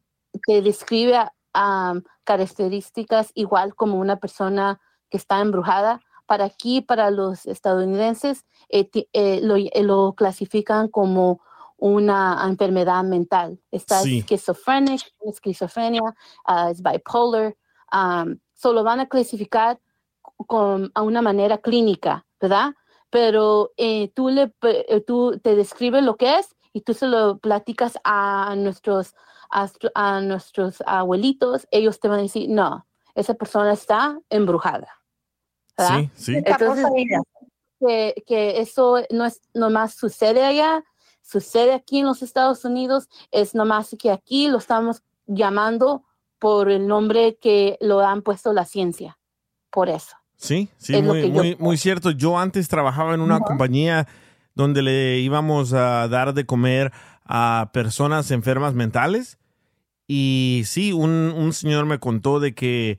que 0.47 0.63
describe 0.63 1.19
um, 1.55 2.03
características 2.25 3.31
igual 3.35 3.75
como 3.75 3.99
una 3.99 4.17
persona 4.17 4.81
que 5.11 5.17
está 5.17 5.41
embrujada, 5.41 6.01
para 6.27 6.45
aquí, 6.45 6.81
para 6.81 7.11
los 7.11 7.47
estadounidenses, 7.47 8.45
eh, 8.69 8.89
eh, 9.13 9.41
lo, 9.43 9.57
eh, 9.57 9.71
lo 9.83 10.13
clasifican 10.15 10.87
como 10.89 11.41
una 11.77 12.41
enfermedad 12.47 13.03
mental. 13.03 13.59
Está 13.73 14.01
Sí. 14.03 14.19
esquizofrénico, 14.19 15.07
esquizofrenia, 15.27 16.03
ah, 16.45 16.71
es 16.71 16.83
bipolar. 16.83 17.57
um, 17.93 18.39
so 18.55 18.73
lo 18.73 18.85
van 18.85 19.01
a 19.01 19.09
clasificar 19.09 19.81
con, 20.47 20.93
a 20.95 21.03
una 21.03 21.21
manera 21.23 21.59
clínica, 21.59 22.25
¿verdad? 22.41 22.75
Pero 23.11 23.73
eh, 23.77 24.13
tú, 24.15 24.29
le, 24.29 24.53
eh, 24.63 25.01
tú 25.05 25.41
te 25.43 25.57
describes 25.57 26.05
lo 26.05 26.15
que 26.17 26.39
es 26.39 26.55
y 26.73 26.83
tú 26.83 26.95
se 26.95 27.07
lo 27.09 27.39
platicas 27.39 27.99
a 28.05 28.55
nuestros, 28.57 29.17
a, 29.51 30.21
nuestros 30.21 30.83
abuelitos, 30.87 31.67
ellos 31.71 32.01
te 32.01 32.09
van 32.09 32.21
a 32.21 32.23
decir, 32.23 32.49
no, 32.49 32.87
esa 33.15 33.35
persona 33.35 33.73
está 33.73 34.19
embrujada. 34.31 34.89
¿verdad? 35.77 36.01
Sí, 36.01 36.11
sí. 36.15 36.43
Entonces, 36.45 36.87
que, 37.81 38.15
que 38.27 38.61
eso 38.61 38.99
no 39.11 39.25
es 39.25 39.41
nomás 39.55 39.95
sucede 39.95 40.45
allá, 40.45 40.85
sucede 41.23 41.73
aquí 41.73 42.01
en 42.01 42.07
los 42.07 42.23
Estados 42.23 42.65
Unidos, 42.65 43.09
es 43.31 43.55
nomás 43.55 43.97
que 43.99 44.11
aquí 44.11 44.49
lo 44.49 44.59
estamos 44.59 45.03
llamando 45.27 46.05
por 46.39 46.71
el 46.71 46.87
nombre 46.87 47.39
que 47.41 47.77
lo 47.81 48.01
han 48.01 48.23
puesto 48.23 48.53
la 48.53 48.65
ciencia, 48.65 49.19
por 49.71 49.89
eso. 49.89 50.17
Sí, 50.37 50.71
sí, 50.79 50.95
Es 50.97 51.61
muy 51.61 51.77
cierto. 51.77 52.11
Yo 52.13 52.39
antes 52.39 52.67
trabajaba 52.69 53.15
en 53.15 53.21
una 53.21 53.41
compañía 53.41 54.09
donde 54.55 54.81
le 54.81 55.19
íbamos 55.19 55.75
a 55.75 56.09
dar 56.09 56.33
de 56.33 56.47
comer 56.47 56.93
a 57.25 57.71
personas 57.73 58.31
enfermas 58.31 58.75
mentales. 58.75 59.39
Y 60.07 60.63
sí, 60.67 60.93
un, 60.93 61.11
un 61.11 61.53
señor 61.53 61.87
me 61.87 61.99
contó 61.99 62.41
de 62.41 62.55
que 62.55 62.99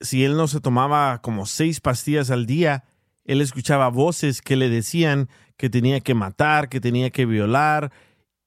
si 0.00 0.24
él 0.24 0.36
no 0.36 0.48
se 0.48 0.60
tomaba 0.60 1.20
como 1.22 1.46
seis 1.46 1.80
pastillas 1.80 2.30
al 2.30 2.46
día, 2.46 2.84
él 3.24 3.40
escuchaba 3.40 3.88
voces 3.88 4.42
que 4.42 4.56
le 4.56 4.68
decían 4.68 5.28
que 5.56 5.70
tenía 5.70 6.00
que 6.00 6.14
matar, 6.14 6.68
que 6.68 6.80
tenía 6.80 7.10
que 7.10 7.26
violar. 7.26 7.92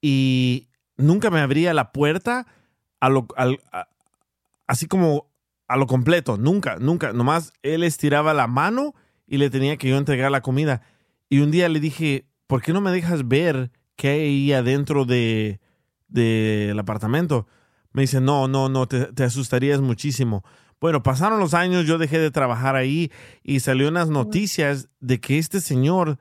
Y 0.02 0.68
nunca 0.98 1.30
me 1.30 1.40
abría 1.40 1.73
la 1.73 1.91
puerta 1.91 2.48
a 2.99 3.10
lo, 3.10 3.27
así 4.68 4.88
como 4.88 5.27
a 5.68 5.77
lo 5.77 5.88
completo, 5.88 6.38
nunca, 6.38 6.77
nunca. 6.80 7.14
Nomás 7.14 7.53
él 7.61 7.84
estiraba 7.84 8.34
la 8.34 8.48
mano 8.48 8.94
y 9.27 9.38
le 9.38 9.49
tenía 9.49 9.77
que 9.77 9.90
yo 9.90 9.98
entregar 9.98 10.31
la 10.31 10.41
comida. 10.41 10.81
Y 11.30 11.40
un 11.40 11.52
día 11.52 11.69
le 11.69 11.80
dije, 11.80 12.27
¿por 12.48 12.61
qué 12.61 12.73
no 12.73 12.81
me 12.81 12.91
dejas 12.91 13.27
ver 13.27 13.72
qué 13.95 14.09
hay 14.09 14.53
adentro 14.53 15.05
de, 15.05 15.59
del 16.07 16.77
apartamento? 16.79 17.47
Me 17.91 18.01
dice, 18.01 18.21
no, 18.21 18.47
no, 18.47 18.69
no, 18.69 18.87
te, 18.87 19.13
te 19.13 19.23
asustarías 19.23 19.81
muchísimo. 19.81 20.43
Bueno, 20.79 21.01
pasaron 21.01 21.39
los 21.39 21.53
años, 21.53 21.85
yo 21.85 21.97
dejé 21.97 22.19
de 22.19 22.31
trabajar 22.31 22.75
ahí 22.75 23.11
y 23.43 23.61
salió 23.61 23.87
unas 23.87 24.09
noticias 24.09 24.89
de 24.99 25.21
que 25.21 25.37
este 25.37 25.61
señor 25.61 26.19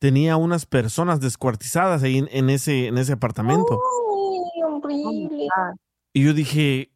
tenía 0.00 0.36
unas 0.36 0.66
personas 0.66 1.20
descuartizadas 1.20 2.02
ahí 2.02 2.18
en, 2.18 2.28
en 2.32 2.50
ese, 2.50 2.86
en 2.88 2.98
ese 2.98 3.12
apartamento. 3.12 3.78
Ay, 3.78 4.62
horrible. 4.62 5.48
Y 6.12 6.24
yo 6.24 6.34
dije, 6.34 6.90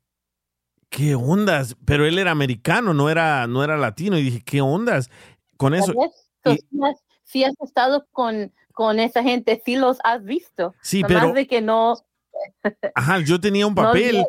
¿qué 0.88 1.14
ondas? 1.14 1.76
Pero 1.84 2.06
él 2.06 2.18
era 2.18 2.30
americano, 2.30 2.94
no 2.94 3.10
era, 3.10 3.46
no 3.46 3.62
era 3.62 3.76
latino. 3.76 4.18
Y 4.18 4.22
dije, 4.22 4.42
¿qué 4.44 4.60
ondas? 4.60 5.10
Con 5.56 5.74
eso. 5.74 5.92
Si 7.22 7.44
has 7.44 7.54
estado 7.60 8.06
con, 8.10 8.52
con 8.74 8.98
esa 9.00 9.22
gente, 9.22 9.62
sí 9.64 9.76
los 9.76 9.98
has 10.04 10.22
visto. 10.24 10.74
Sí, 10.82 11.02
Nomás 11.02 11.22
pero- 11.22 11.32
de 11.32 11.46
que 11.46 11.62
no. 11.62 11.94
Ajá, 12.94 13.20
yo 13.20 13.40
tenía 13.40 13.66
un 13.66 13.74
papel 13.74 14.26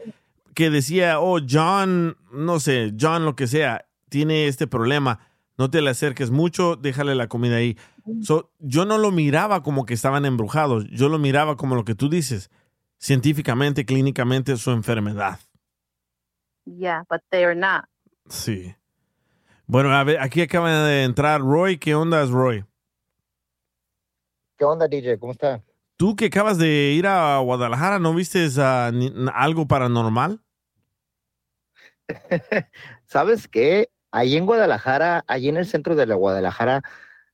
que 0.54 0.70
decía, 0.70 1.20
oh, 1.20 1.40
John, 1.48 2.16
no 2.32 2.60
sé, 2.62 2.94
John 2.98 3.26
lo 3.26 3.36
que 3.36 3.48
sea, 3.48 3.86
tiene 4.10 4.48
este 4.48 4.68
problema. 4.68 5.20
No 5.58 5.70
te 5.70 5.82
le 5.82 5.90
acerques 5.90 6.32
mucho, 6.32 6.76
déjale 6.76 7.16
la 7.16 7.28
comida 7.28 7.58
ahí. 7.58 7.78
So, 8.22 8.52
yo 8.60 8.86
no 8.86 8.98
lo 8.98 9.12
miraba 9.12 9.64
como 9.64 9.86
que 9.86 9.94
estaban 9.94 10.26
embrujados, 10.26 10.86
yo 10.92 11.10
lo 11.10 11.18
miraba 11.18 11.58
como 11.58 11.76
lo 11.76 11.84
que 11.84 11.96
tú 11.96 12.10
dices, 12.10 12.52
científicamente, 13.00 13.86
clínicamente, 13.86 14.56
su 14.58 14.72
enfermedad. 14.72 15.40
Yeah, 16.66 17.04
but 17.10 17.22
they're 17.32 17.56
not. 17.56 17.86
Sí. 18.30 18.76
Bueno, 19.68 19.92
a 19.96 20.04
ver, 20.04 20.20
aquí 20.20 20.42
acaba 20.42 20.84
de 20.84 21.04
entrar 21.04 21.42
Roy. 21.42 21.78
¿Qué 21.78 21.96
onda, 21.96 22.24
Roy? 22.26 22.66
¿Qué 24.58 24.66
onda, 24.66 24.88
DJ? 24.88 25.18
¿Cómo 25.20 25.32
está? 25.34 25.62
Tú 25.98 26.16
que 26.16 26.26
acabas 26.26 26.58
de 26.58 26.92
ir 26.92 27.08
a 27.08 27.38
Guadalajara, 27.40 28.00
¿no 28.00 28.14
viste 28.14 28.48
ni- 28.94 29.14
algo 29.34 29.68
paranormal? 29.68 30.42
¿Sabes 33.06 33.48
qué? 33.48 33.90
Ahí 34.12 34.38
en 34.38 34.46
Guadalajara, 34.46 35.24
ahí 35.28 35.50
en 35.50 35.58
el 35.58 35.66
centro 35.66 35.96
de 35.96 36.06
la 36.06 36.16
Guadalajara, 36.16 36.82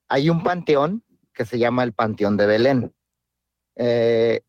hay 0.07 0.29
un 0.29 0.43
panteón 0.43 1.03
que 1.33 1.45
se 1.45 1.59
llama 1.59 1.83
el 1.83 1.93
Panteón 1.93 2.37
de 2.37 2.45
Belén. 2.45 2.93
Eh, 3.75 4.41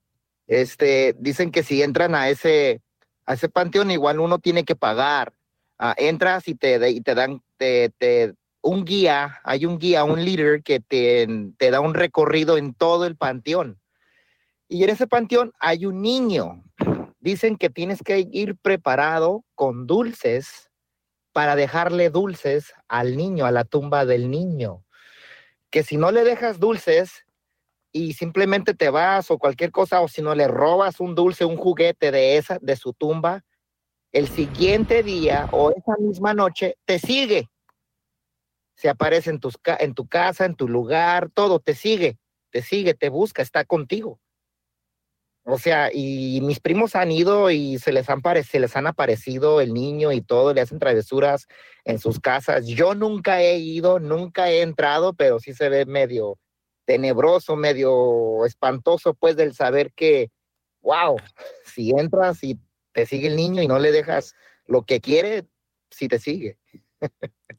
este, 0.46 1.14
dicen 1.18 1.50
que 1.50 1.62
si 1.62 1.82
entran 1.82 2.14
a 2.14 2.28
ese, 2.28 2.82
a 3.26 3.34
ese 3.34 3.48
panteón, 3.48 3.90
igual 3.90 4.18
uno 4.20 4.38
tiene 4.38 4.64
que 4.64 4.76
pagar. 4.76 5.32
Ah, 5.78 5.94
entras 5.96 6.48
y 6.48 6.54
te, 6.54 6.90
y 6.90 7.00
te 7.00 7.14
dan 7.14 7.42
te, 7.56 7.90
te- 7.98 8.34
un 8.62 8.84
guía, 8.84 9.40
hay 9.44 9.66
un 9.66 9.78
guía, 9.78 10.04
un 10.04 10.24
líder 10.24 10.62
que 10.62 10.80
te, 10.80 11.26
te 11.58 11.70
da 11.70 11.80
un 11.80 11.94
recorrido 11.94 12.56
en 12.56 12.74
todo 12.74 13.04
el 13.04 13.16
panteón. 13.16 13.80
Y 14.68 14.84
en 14.84 14.90
ese 14.90 15.06
panteón 15.06 15.52
hay 15.58 15.84
un 15.84 16.00
niño. 16.00 16.62
Dicen 17.20 17.56
que 17.56 17.68
tienes 17.68 18.02
que 18.02 18.26
ir 18.32 18.56
preparado 18.56 19.44
con 19.54 19.86
dulces 19.86 20.70
para 21.32 21.56
dejarle 21.56 22.10
dulces 22.10 22.72
al 22.88 23.16
niño, 23.16 23.46
a 23.46 23.50
la 23.50 23.64
tumba 23.64 24.06
del 24.06 24.30
niño. 24.30 24.84
Que 25.70 25.82
si 25.82 25.96
no 25.96 26.10
le 26.10 26.24
dejas 26.24 26.60
dulces 26.60 27.26
y 27.90 28.14
simplemente 28.14 28.74
te 28.74 28.90
vas 28.90 29.30
o 29.30 29.38
cualquier 29.38 29.70
cosa, 29.70 30.00
o 30.00 30.08
si 30.08 30.22
no 30.22 30.34
le 30.34 30.48
robas 30.48 31.00
un 31.00 31.14
dulce, 31.14 31.44
un 31.44 31.56
juguete 31.56 32.10
de 32.10 32.36
esa, 32.36 32.58
de 32.60 32.76
su 32.76 32.92
tumba, 32.92 33.44
el 34.12 34.28
siguiente 34.28 35.02
día 35.02 35.48
o 35.52 35.70
esa 35.70 35.96
misma 35.98 36.34
noche 36.34 36.76
te 36.84 36.98
sigue. 36.98 37.48
Se 38.82 38.88
aparece 38.88 39.30
en, 39.30 39.38
tus, 39.38 39.60
en 39.78 39.94
tu 39.94 40.08
casa, 40.08 40.44
en 40.44 40.56
tu 40.56 40.66
lugar, 40.66 41.30
todo, 41.32 41.60
te 41.60 41.72
sigue, 41.72 42.18
te 42.50 42.62
sigue, 42.62 42.94
te 42.94 43.10
busca, 43.10 43.40
está 43.40 43.64
contigo. 43.64 44.18
O 45.44 45.56
sea, 45.56 45.90
y 45.92 46.40
mis 46.42 46.58
primos 46.58 46.96
han 46.96 47.12
ido 47.12 47.52
y 47.52 47.78
se 47.78 47.92
les 47.92 48.10
han, 48.10 48.20
se 48.42 48.58
les 48.58 48.74
han 48.74 48.88
aparecido 48.88 49.60
el 49.60 49.72
niño 49.72 50.10
y 50.10 50.20
todo, 50.20 50.52
le 50.52 50.62
hacen 50.62 50.80
travesuras 50.80 51.46
en 51.84 52.00
sus 52.00 52.18
casas. 52.18 52.66
Yo 52.66 52.96
nunca 52.96 53.40
he 53.40 53.56
ido, 53.58 54.00
nunca 54.00 54.50
he 54.50 54.62
entrado, 54.62 55.12
pero 55.12 55.38
sí 55.38 55.54
se 55.54 55.68
ve 55.68 55.86
medio 55.86 56.40
tenebroso, 56.84 57.54
medio 57.54 58.44
espantoso, 58.46 59.14
pues, 59.14 59.36
del 59.36 59.54
saber 59.54 59.92
que, 59.92 60.32
wow, 60.80 61.18
si 61.72 61.92
entras 61.92 62.42
y 62.42 62.58
te 62.90 63.06
sigue 63.06 63.28
el 63.28 63.36
niño 63.36 63.62
y 63.62 63.68
no 63.68 63.78
le 63.78 63.92
dejas 63.92 64.34
lo 64.66 64.82
que 64.82 65.00
quiere, 65.00 65.46
sí 65.88 66.08
te 66.08 66.18
sigue. 66.18 66.58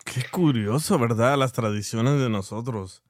Qué 0.06 0.24
curioso, 0.32 0.98
¿verdad? 1.00 1.38
Las 1.38 1.54
tradiciones 1.54 2.20
de 2.20 2.30
nosotros. 2.30 3.04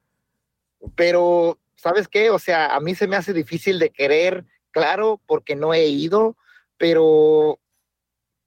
pero, 0.96 1.60
¿sabes 1.76 2.08
qué? 2.08 2.30
O 2.30 2.40
sea, 2.40 2.76
a 2.76 2.80
mí 2.80 2.96
se 2.96 3.08
me 3.08 3.16
hace 3.16 3.34
difícil 3.34 3.80
de 3.80 3.90
querer, 3.90 4.46
claro, 4.72 5.22
porque 5.26 5.56
no 5.56 5.74
he 5.74 5.88
ido, 5.88 6.36
pero 6.78 7.60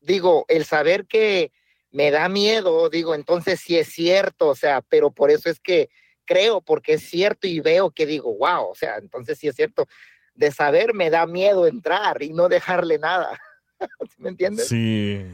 digo, 0.00 0.44
el 0.48 0.64
saber 0.64 1.06
que 1.06 1.52
me 1.90 2.10
da 2.10 2.28
miedo, 2.28 2.90
digo, 2.90 3.14
entonces 3.14 3.60
sí 3.60 3.78
es 3.78 3.88
cierto, 3.88 4.48
o 4.48 4.54
sea, 4.54 4.82
pero 4.82 5.10
por 5.10 5.30
eso 5.30 5.48
es 5.48 5.60
que 5.60 5.88
creo, 6.26 6.60
porque 6.60 6.94
es 6.94 7.08
cierto 7.08 7.46
y 7.46 7.60
veo 7.60 7.90
que 7.90 8.04
digo, 8.04 8.36
wow, 8.36 8.70
o 8.70 8.74
sea, 8.74 8.96
entonces 8.98 9.38
sí 9.38 9.48
es 9.48 9.56
cierto. 9.56 9.86
De 10.34 10.50
saber 10.50 10.92
me 10.92 11.08
da 11.08 11.26
miedo 11.26 11.66
entrar 11.66 12.22
y 12.22 12.34
no 12.34 12.48
dejarle 12.48 12.98
nada. 12.98 13.40
¿Sí 14.10 14.16
¿Me 14.18 14.28
entiendes? 14.30 14.68
Sí. 14.68 15.24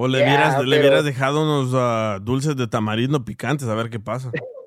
O 0.00 0.06
le, 0.06 0.22
hubieras, 0.22 0.64
le 0.64 0.78
hubieras 0.78 1.04
dejado 1.04 1.42
unos 1.42 1.72
ah, 1.74 2.20
dulces 2.22 2.54
de 2.54 2.68
tamarindo 2.68 3.24
picantes 3.24 3.66
a 3.66 3.74
ver 3.74 3.90
qué 3.90 3.98
pasa. 3.98 4.30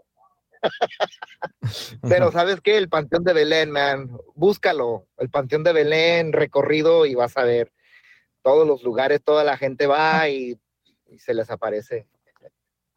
Pero 2.01 2.33
¿sabes 2.33 2.59
qué? 2.59 2.75
El 2.75 2.89
Panteón 2.89 3.23
de 3.23 3.31
Belén, 3.31 3.71
man, 3.71 4.11
búscalo. 4.35 5.07
El 5.17 5.29
Panteón 5.29 5.63
de 5.63 5.71
Belén, 5.71 6.33
recorrido 6.33 7.05
y 7.05 7.15
vas 7.15 7.37
a 7.37 7.45
ver 7.45 7.71
todos 8.41 8.67
los 8.67 8.83
lugares, 8.83 9.23
toda 9.23 9.45
la 9.45 9.55
gente 9.55 9.87
va 9.87 10.27
y, 10.27 10.59
y 11.07 11.19
se 11.19 11.33
les 11.33 11.49
aparece. 11.49 12.09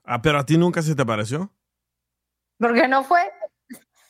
Ah, 0.03 0.21
pero 0.21 0.41
a 0.41 0.45
ti 0.45 0.59
nunca 0.59 0.83
se 0.83 0.97
te 0.97 1.07
pareció. 1.07 1.53
¿Por 2.59 2.75
qué 2.75 2.89
no 2.89 3.05
fue? 3.05 3.31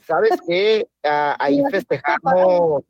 ¿Sabes 0.06 0.32
qué? 0.48 0.88
Ah, 1.02 1.36
ahí 1.38 1.62
festejamos, 1.70 2.84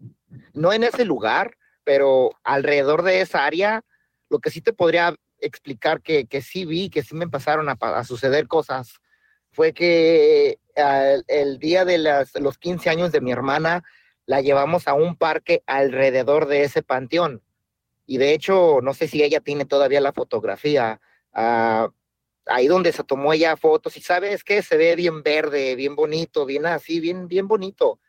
no 0.53 0.73
en 0.73 0.85
ese 0.85 1.05
lugar, 1.05 1.57
pero 1.83 2.31
alrededor 2.45 3.03
de 3.03 3.21
esa 3.21 3.45
área, 3.45 3.83
lo 4.31 4.39
que 4.39 4.51
sí 4.51 4.61
te 4.61 4.73
podría 4.73 5.17
explicar 5.47 6.03
que, 6.03 6.27
que 6.27 6.43
sí 6.43 6.65
vi, 6.65 6.91
que 6.91 7.03
sí 7.03 7.15
me 7.15 7.25
empezaron 7.25 7.69
a, 7.69 8.05
suceder 8.05 8.49
cosas, 8.49 9.01
fue 9.53 9.73
que 9.73 10.59
el, 10.75 11.59
día 11.59 11.85
de 11.85 11.99
los 12.41 12.59
15 12.59 12.91
años 12.91 13.13
de 13.13 13.21
mi 13.21 13.33
hermana, 13.33 13.85
la 14.27 14.41
llevamos 14.41 14.89
a 14.89 14.95
un 14.95 15.17
parque 15.17 15.63
alrededor 15.67 16.47
de 16.47 16.65
ese 16.65 16.83
panteón. 16.83 17.43
Y 18.07 18.19
de 18.19 18.33
hecho, 18.33 18.81
no 18.83 18.95
sé 18.95 19.09
si 19.09 19.23
ella 19.23 19.41
tiene 19.41 19.65
todavía 19.65 20.01
la 20.01 20.13
fotografía. 20.13 21.01
ah, 21.33 21.89
ahí 22.47 22.67
donde 22.67 22.93
se 22.93 23.05
tomó 23.05 23.33
ella 23.33 23.57
fotos 23.57 23.97
y 23.97 24.01
sabes 24.01 24.45
que 24.45 24.63
se 24.63 24.77
ve 24.77 24.97
bien 24.97 25.23
verde, 25.23 25.75
bien 25.77 25.97
bonito, 25.97 26.45
bien 26.45 26.67
así, 26.67 27.01
bien, 27.01 27.29
bien 27.29 27.49
bonito. 27.49 28.01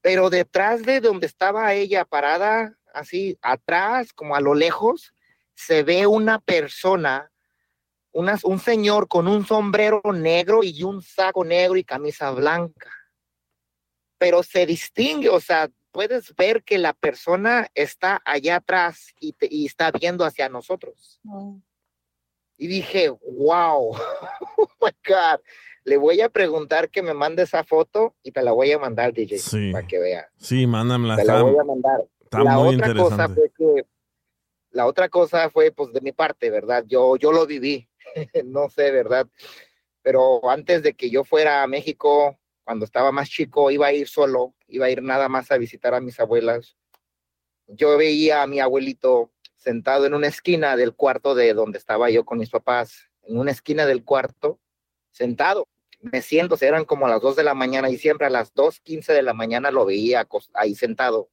Pero 0.00 0.30
detrás 0.30 0.82
de 0.82 1.00
donde 1.00 1.26
estaba 1.26 1.72
ella 1.74 2.04
parada, 2.04 2.76
así 2.92 3.38
atrás, 3.42 4.12
como 4.12 4.36
a 4.36 4.40
lo 4.40 4.54
lejos, 4.54 5.14
se 5.56 5.82
ve 5.82 6.06
una 6.06 6.38
persona, 6.38 7.32
una- 8.12 8.38
un 8.44 8.58
señor 8.60 9.08
con 9.08 9.26
un 9.26 9.44
sombrero 9.46 10.00
negro 10.12 10.62
y 10.62 10.82
un 10.84 11.02
saco 11.02 11.44
negro 11.44 11.76
y 11.76 11.82
camisa 11.84 12.30
blanca. 12.30 12.90
Pero 14.18 14.42
se 14.42 14.64
distingue, 14.66 15.28
o 15.30 15.40
sea, 15.40 15.68
puedes 15.90 16.34
ver 16.36 16.62
que 16.62 16.78
la 16.78 16.92
persona 16.92 17.68
está 17.74 18.20
allá 18.24 18.56
atrás 18.56 19.14
y, 19.18 19.32
te- 19.32 19.48
y 19.50 19.66
está 19.66 19.90
viendo 19.90 20.24
hacia 20.24 20.48
nosotros. 20.48 21.20
Y 22.58 22.66
dije, 22.66 23.10
wow, 23.10 23.92
oh 24.58 24.68
my 24.80 24.90
God, 25.06 25.40
le 25.84 25.96
voy 25.96 26.20
a 26.20 26.28
preguntar 26.28 26.90
que 26.90 27.02
me 27.02 27.14
mande 27.14 27.42
esa 27.44 27.64
foto 27.64 28.14
y 28.22 28.32
te 28.32 28.42
la 28.42 28.52
voy 28.52 28.72
a 28.72 28.78
mandar, 28.78 29.12
DJ, 29.12 29.38
Sí. 29.38 29.72
para 29.72 29.86
que 29.86 29.98
vea. 29.98 30.28
Sí, 30.36 30.66
mándamela. 30.66 31.16
Te 31.16 31.24
la 31.24 31.42
voy 31.42 31.58
a 31.58 31.64
mandar. 31.64 32.04
está 32.24 32.42
la 32.42 32.58
muy 32.58 32.74
otra 32.74 32.94
cosa 32.94 33.24
interesante. 33.24 33.34
fue 33.34 33.50
que, 33.56 33.86
la 34.76 34.86
otra 34.86 35.08
cosa 35.08 35.48
fue, 35.48 35.72
pues, 35.72 35.90
de 35.94 36.02
mi 36.02 36.12
parte, 36.12 36.50
¿verdad? 36.50 36.84
Yo, 36.86 37.16
yo 37.16 37.32
lo 37.32 37.46
viví, 37.46 37.88
no 38.44 38.68
sé, 38.68 38.90
¿verdad? 38.90 39.26
Pero 40.02 40.48
antes 40.50 40.82
de 40.82 40.92
que 40.92 41.08
yo 41.08 41.24
fuera 41.24 41.62
a 41.62 41.66
México, 41.66 42.38
cuando 42.62 42.84
estaba 42.84 43.10
más 43.10 43.30
chico, 43.30 43.70
iba 43.70 43.86
a 43.86 43.94
ir 43.94 44.06
solo, 44.06 44.54
iba 44.68 44.84
a 44.86 44.90
ir 44.90 45.02
nada 45.02 45.30
más 45.30 45.50
a 45.50 45.56
visitar 45.56 45.94
a 45.94 46.00
mis 46.00 46.20
abuelas. 46.20 46.76
Yo 47.66 47.96
veía 47.96 48.42
a 48.42 48.46
mi 48.46 48.60
abuelito 48.60 49.32
sentado 49.56 50.04
en 50.04 50.12
una 50.12 50.28
esquina 50.28 50.76
del 50.76 50.94
cuarto 50.94 51.34
de 51.34 51.54
donde 51.54 51.78
estaba 51.78 52.10
yo 52.10 52.26
con 52.26 52.38
mis 52.38 52.50
papás, 52.50 53.10
en 53.22 53.38
una 53.38 53.52
esquina 53.52 53.86
del 53.86 54.04
cuarto, 54.04 54.60
sentado. 55.10 55.66
Me 56.00 56.20
siento, 56.20 56.56
eran 56.60 56.84
como 56.84 57.06
a 57.06 57.08
las 57.08 57.22
2 57.22 57.34
de 57.34 57.44
la 57.44 57.54
mañana 57.54 57.88
y 57.88 57.96
siempre 57.96 58.26
a 58.26 58.30
las 58.30 58.54
2.15 58.54 59.14
de 59.14 59.22
la 59.22 59.32
mañana 59.32 59.70
lo 59.70 59.86
veía 59.86 60.28
ahí 60.52 60.74
sentado. 60.74 61.30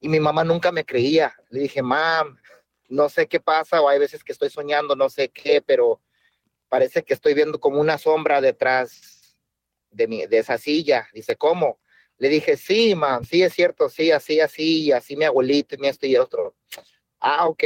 Y 0.00 0.08
mi 0.08 0.18
mamá 0.18 0.42
nunca 0.42 0.72
me 0.72 0.84
creía. 0.84 1.36
Le 1.50 1.60
dije, 1.60 1.82
mam, 1.82 2.38
no 2.92 3.08
sé 3.08 3.26
qué 3.26 3.40
pasa, 3.40 3.80
o 3.80 3.88
hay 3.88 3.98
veces 3.98 4.22
que 4.22 4.32
estoy 4.32 4.50
soñando, 4.50 4.94
no 4.94 5.08
sé 5.08 5.30
qué, 5.30 5.62
pero 5.62 6.02
parece 6.68 7.02
que 7.02 7.14
estoy 7.14 7.32
viendo 7.32 7.58
como 7.58 7.80
una 7.80 7.96
sombra 7.96 8.40
detrás 8.40 9.38
de, 9.90 10.06
mi, 10.06 10.26
de 10.26 10.38
esa 10.38 10.58
silla. 10.58 11.08
Dice, 11.14 11.36
¿cómo? 11.36 11.80
Le 12.18 12.28
dije, 12.28 12.56
sí, 12.56 12.94
mam, 12.94 13.24
sí 13.24 13.42
es 13.42 13.54
cierto, 13.54 13.88
sí, 13.88 14.10
así, 14.10 14.40
así, 14.40 14.92
así 14.92 15.16
mi 15.16 15.24
abuelito 15.24 15.74
y 15.78 15.86
esto 15.86 16.06
y 16.06 16.16
otro. 16.16 16.54
Ah, 17.18 17.48
ok. 17.48 17.64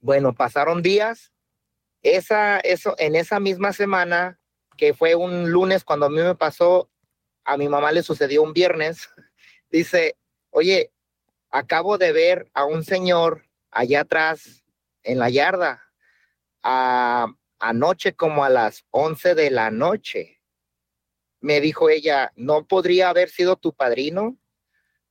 Bueno, 0.00 0.34
pasaron 0.34 0.82
días. 0.82 1.32
Esa, 2.02 2.58
eso, 2.60 2.96
en 2.98 3.14
esa 3.14 3.38
misma 3.38 3.72
semana, 3.72 4.40
que 4.76 4.92
fue 4.92 5.14
un 5.14 5.50
lunes 5.50 5.84
cuando 5.84 6.06
a 6.06 6.10
mí 6.10 6.16
me 6.16 6.34
pasó, 6.34 6.90
a 7.44 7.56
mi 7.56 7.68
mamá 7.68 7.92
le 7.92 8.02
sucedió 8.02 8.42
un 8.42 8.52
viernes. 8.52 9.08
Dice, 9.70 10.16
oye, 10.50 10.90
acabo 11.50 11.96
de 11.96 12.10
ver 12.10 12.50
a 12.54 12.64
un 12.64 12.84
señor 12.84 13.45
allá 13.76 14.00
atrás 14.00 14.64
en 15.02 15.18
la 15.18 15.28
yarda, 15.30 15.82
a- 16.62 17.26
anoche 17.58 18.14
como 18.14 18.44
a 18.44 18.48
las 18.50 18.84
11 18.90 19.34
de 19.34 19.50
la 19.50 19.70
noche. 19.70 20.40
Me 21.40 21.60
dijo 21.60 21.90
ella, 21.90 22.32
¿no 22.36 22.66
podría 22.66 23.10
haber 23.10 23.28
sido 23.28 23.56
tu 23.56 23.72
padrino? 23.74 24.36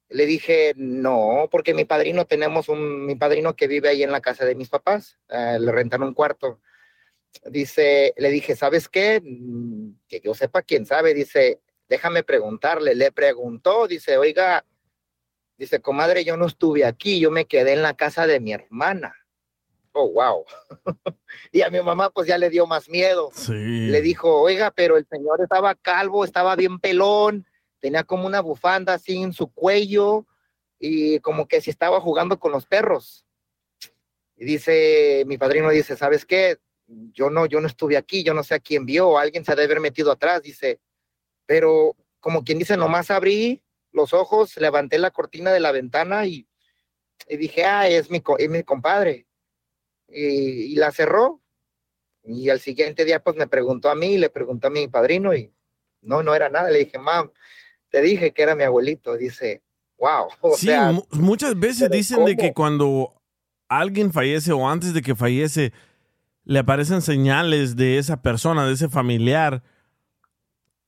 Le 0.09 0.25
dije, 0.25 0.73
no, 0.75 1.47
porque 1.49 1.73
mi 1.73 1.85
padrino 1.85 2.25
tenemos 2.25 2.69
un, 2.69 3.05
mi 3.05 3.15
padrino 3.15 3.55
que 3.55 3.67
vive 3.67 3.89
ahí 3.89 4.03
en 4.03 4.11
la 4.11 4.21
casa 4.21 4.45
de 4.45 4.55
mis 4.55 4.69
papás, 4.69 5.17
eh, 5.29 5.57
le 5.59 5.71
rentan 5.71 6.03
un 6.03 6.13
cuarto. 6.13 6.61
Dice, 7.45 8.13
le 8.17 8.29
dije, 8.29 8.55
¿sabes 8.55 8.87
qué? 8.89 9.21
Mm, 9.23 9.91
Que 10.07 10.21
yo 10.21 10.33
sepa 10.33 10.61
quién 10.61 10.85
sabe, 10.85 11.13
dice, 11.13 11.61
déjame 11.87 12.23
preguntarle. 12.23 12.95
Le 12.95 13.11
preguntó, 13.11 13.87
dice, 13.87 14.17
oiga, 14.17 14.65
dice, 15.57 15.81
comadre, 15.81 16.23
yo 16.23 16.37
no 16.37 16.45
estuve 16.45 16.85
aquí, 16.85 17.19
yo 17.19 17.31
me 17.31 17.45
quedé 17.45 17.73
en 17.73 17.81
la 17.81 17.95
casa 17.95 18.27
de 18.27 18.39
mi 18.39 18.53
hermana. 18.53 19.15
Oh, 19.93 20.11
wow. 20.11 20.45
y 21.51 21.61
a 21.61 21.69
mi 21.69 21.81
mamá 21.81 22.09
pues 22.09 22.27
ya 22.27 22.37
le 22.37 22.49
dio 22.49 22.67
más 22.67 22.89
miedo. 22.89 23.29
Sí. 23.33 23.53
Le 23.53 24.01
dijo, 24.01 24.41
oiga, 24.41 24.71
pero 24.71 24.97
el 24.97 25.07
señor 25.07 25.41
estaba 25.41 25.73
calvo, 25.75 26.25
estaba 26.25 26.55
bien 26.55 26.79
pelón, 26.79 27.47
tenía 27.79 28.03
como 28.03 28.27
una 28.27 28.41
bufanda 28.41 28.95
así 28.95 29.21
en 29.21 29.31
su 29.31 29.47
cuello 29.47 30.25
y 30.79 31.19
como 31.19 31.47
que 31.47 31.61
si 31.61 31.69
estaba 31.69 32.01
jugando 32.01 32.39
con 32.39 32.51
los 32.51 32.65
perros. 32.65 33.25
Y 34.35 34.43
dice, 34.43 35.23
mi 35.27 35.37
padrino 35.37 35.69
dice, 35.69 35.95
¿sabes 35.95 36.25
qué? 36.25 36.57
Yo 36.87 37.29
no, 37.29 37.45
yo 37.45 37.61
no 37.61 37.67
estuve 37.67 37.95
aquí, 37.95 38.21
yo 38.23 38.33
no 38.33 38.43
sé 38.43 38.55
a 38.55 38.59
quién 38.59 38.85
vio, 38.85 39.17
alguien 39.17 39.45
se 39.45 39.53
ha 39.53 39.55
de 39.55 39.63
haber 39.63 39.79
metido 39.79 40.11
atrás, 40.11 40.41
dice, 40.43 40.79
pero 41.45 41.95
como 42.19 42.43
quien 42.43 42.59
dice, 42.59 42.75
nomás 42.75 43.11
abrí 43.11 43.61
los 43.95 44.13
ojos, 44.13 44.57
levanté 44.57 44.99
la 44.99 45.11
cortina 45.11 45.51
de 45.53 45.59
la 45.61 45.71
ventana 45.71 46.27
y, 46.27 46.47
y 47.27 47.37
dije, 47.37 47.65
ah, 47.65 47.87
es 47.87 48.11
mi, 48.11 48.21
co- 48.21 48.37
es 48.37 48.49
mi 48.49 48.63
compadre. 48.63 49.27
Y, 50.07 50.73
y 50.73 50.75
la 50.75 50.91
cerró. 50.91 51.41
Y 52.23 52.49
al 52.49 52.59
siguiente 52.59 53.05
día, 53.05 53.21
pues 53.23 53.35
me 53.37 53.47
preguntó 53.47 53.89
a 53.89 53.95
mí, 53.95 54.17
le 54.17 54.29
preguntó 54.29 54.67
a 54.67 54.71
mi 54.71 54.87
padrino 54.87 55.33
y 55.35 55.53
no, 56.01 56.23
no 56.23 56.35
era 56.35 56.49
nada. 56.49 56.69
Le 56.71 56.79
dije, 56.79 56.97
mam, 56.99 57.31
te 57.89 58.01
dije 58.01 58.31
que 58.33 58.43
era 58.43 58.55
mi 58.55 58.63
abuelito. 58.63 59.15
Dice, 59.17 59.63
wow. 59.97 60.27
O 60.41 60.55
Sí, 60.55 60.67
sea, 60.67 60.91
muchas 61.11 61.59
veces 61.59 61.89
dicen 61.91 62.25
de 62.25 62.35
que 62.37 62.53
cuando 62.53 63.13
alguien 63.69 64.11
fallece 64.11 64.51
o 64.51 64.67
antes 64.69 64.93
de 64.93 65.01
que 65.01 65.15
fallece, 65.15 65.73
le 66.43 66.59
aparecen 66.59 67.01
señales 67.01 67.75
de 67.75 67.97
esa 67.97 68.21
persona, 68.21 68.65
de 68.67 68.73
ese 68.73 68.89
familiar. 68.89 69.63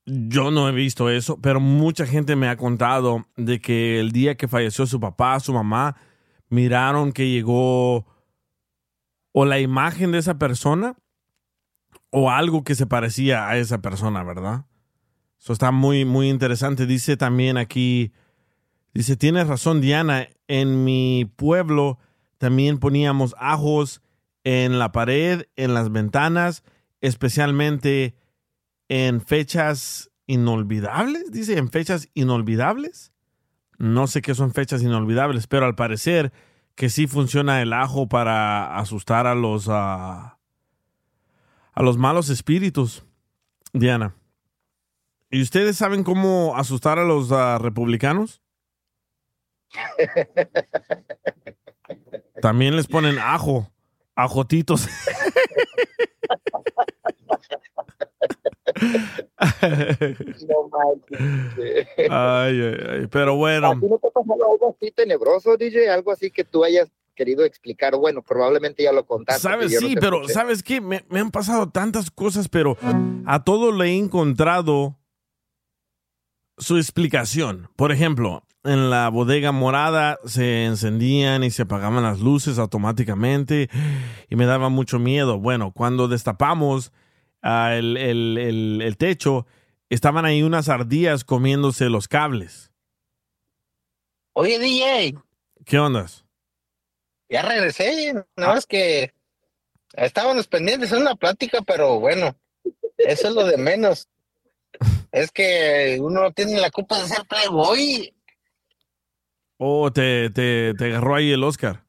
Yo 0.10 0.52
no 0.52 0.70
he 0.70 0.72
visto 0.72 1.10
eso, 1.10 1.38
pero 1.42 1.60
mucha 1.60 2.06
gente 2.06 2.38
me 2.38 2.48
ha 2.48 2.56
contado 2.56 3.26
de 3.36 3.60
que 3.60 4.00
el 4.00 4.14
día 4.14 4.36
que 4.36 4.48
falleció 4.48 4.86
su 4.86 5.02
papá, 5.02 5.38
su 5.42 5.52
mamá, 5.52 5.98
miraron 6.48 7.12
que 7.12 7.30
llegó 7.30 8.06
o 9.34 9.46
la 9.46 9.60
imagen 9.60 10.14
de 10.14 10.20
esa 10.20 10.40
persona 10.40 10.96
o 12.10 12.32
algo 12.32 12.64
que 12.64 12.74
se 12.74 12.88
parecía 12.88 13.50
a 13.50 13.58
esa 13.58 13.82
persona, 13.82 14.24
¿verdad? 14.24 14.66
Eso 15.42 15.52
está 15.52 15.72
muy, 15.72 16.06
muy 16.06 16.30
interesante. 16.30 16.86
Dice 16.86 17.18
también 17.18 17.58
aquí, 17.58 18.14
dice, 18.94 19.18
tienes 19.18 19.48
razón 19.48 19.82
Diana, 19.82 20.30
en 20.48 20.86
mi 20.86 21.30
pueblo 21.36 22.00
también 22.38 22.80
poníamos 22.80 23.36
ajos 23.40 24.02
en 24.46 24.80
la 24.80 24.94
pared, 24.94 25.48
en 25.58 25.74
las 25.74 25.92
ventanas, 25.92 26.64
especialmente 27.02 28.16
en 28.90 29.22
fechas 29.22 30.12
inolvidables, 30.26 31.32
dice, 31.32 31.58
en 31.58 31.70
fechas 31.70 32.10
inolvidables. 32.14 33.12
No 33.78 34.08
sé 34.08 34.22
qué 34.22 34.34
son 34.36 34.54
fechas 34.54 34.82
inolvidables, 34.82 35.48
pero 35.48 35.66
al 35.66 35.76
parecer 35.76 36.34
que 36.76 36.90
sí 36.90 37.08
funciona 37.08 37.62
el 37.62 37.74
ajo 37.74 38.08
para 38.08 38.78
asustar 38.78 39.28
a 39.28 39.36
los 39.36 39.68
ah, 39.70 40.38
a 41.74 41.84
los 41.84 41.98
malos 41.98 42.30
espíritus. 42.30 43.04
Diana. 43.74 44.16
¿Y 45.30 45.42
ustedes 45.42 45.76
saben 45.78 46.04
cómo 46.04 46.56
asustar 46.56 47.00
a 47.00 47.04
los 47.04 47.32
ah, 47.32 47.58
republicanos? 47.60 48.42
También 52.42 52.76
les 52.76 52.88
ponen 52.88 53.20
ajo, 53.20 53.72
ajotitos. 54.16 54.88
No 60.48 60.70
manches. 60.70 61.88
Ay, 61.98 62.62
ay, 62.62 62.78
ay, 62.90 63.08
pero 63.12 63.36
bueno. 63.36 63.72
¿A 63.72 63.80
ti 63.80 63.88
no 63.88 63.98
te 63.98 64.08
ha 64.08 64.12
pasado 64.12 64.52
algo 64.52 64.76
así 64.76 64.92
tenebroso, 64.92 65.58
DJ? 65.58 65.90
Algo 65.90 66.12
así 66.12 66.32
que 66.32 66.44
tú 66.44 66.64
hayas 66.64 66.92
querido 67.16 67.44
explicar. 67.46 67.96
Bueno, 67.96 68.22
probablemente 68.22 68.84
ya 68.84 68.92
lo 68.92 69.06
contaste. 69.06 69.42
Sabes, 69.42 69.74
no 69.74 69.80
sí, 69.80 69.96
pero 70.00 70.18
escuché. 70.18 70.34
¿sabes 70.34 70.64
qué? 70.64 70.82
Me, 70.82 71.04
me 71.10 71.20
han 71.20 71.32
pasado 71.32 71.70
tantas 71.70 72.12
cosas, 72.12 72.48
pero 72.50 72.78
a 73.26 73.44
todo 73.44 73.72
le 73.72 73.86
he 73.86 73.98
encontrado 73.98 74.98
su 76.58 76.78
explicación. 76.78 77.70
Por 77.76 77.92
ejemplo, 77.92 78.44
en 78.64 78.90
la 78.90 79.10
bodega 79.10 79.52
morada 79.52 80.20
se 80.26 80.66
encendían 80.66 81.44
y 81.44 81.52
se 81.52 81.64
apagaban 81.64 82.04
las 82.04 82.20
luces 82.20 82.60
automáticamente 82.60 83.70
y 84.30 84.36
me 84.36 84.46
daba 84.46 84.70
mucho 84.70 85.00
miedo. 85.00 85.40
Bueno, 85.40 85.72
cuando 85.72 86.08
destapamos 86.08 86.92
ah, 87.48 87.76
el, 87.76 87.96
el- 87.98 88.38
el- 88.38 88.82
el 88.82 88.98
techo, 88.98 89.46
estaban 89.90 90.26
ahí 90.26 90.44
unas 90.44 90.70
ardillas 90.70 91.24
comiéndose 91.24 91.90
los 91.90 92.08
cables. 92.08 92.72
Oye, 94.34 94.60
DJ, 94.60 95.16
¿Qué 95.66 95.80
ondas? 95.80 96.26
ya 97.30 97.42
regresé. 97.42 98.14
Nada 98.36 98.54
más 98.54 98.66
que 98.66 99.14
estábamos 99.94 100.48
pendientes 100.48 100.92
en 100.92 101.02
una 101.02 101.16
plática, 101.16 101.62
pero 101.62 102.00
bueno, 102.00 102.36
eso 102.98 103.28
es 103.30 103.34
lo 103.34 103.46
de 103.46 103.58
menos. 103.58 104.08
Es 105.12 105.32
que 105.32 105.98
uno 106.02 106.22
no 106.22 106.32
tiene 106.32 106.60
la 106.60 106.70
culpa 106.70 107.02
de 107.02 107.08
ser 107.08 107.26
playboy. 107.28 108.14
Oh, 109.58 109.92
te, 109.92 110.30
te, 110.30 110.74
te 110.78 110.86
agarró 110.86 111.16
ahí 111.16 111.32
el 111.32 111.44
Oscar. 111.44 111.86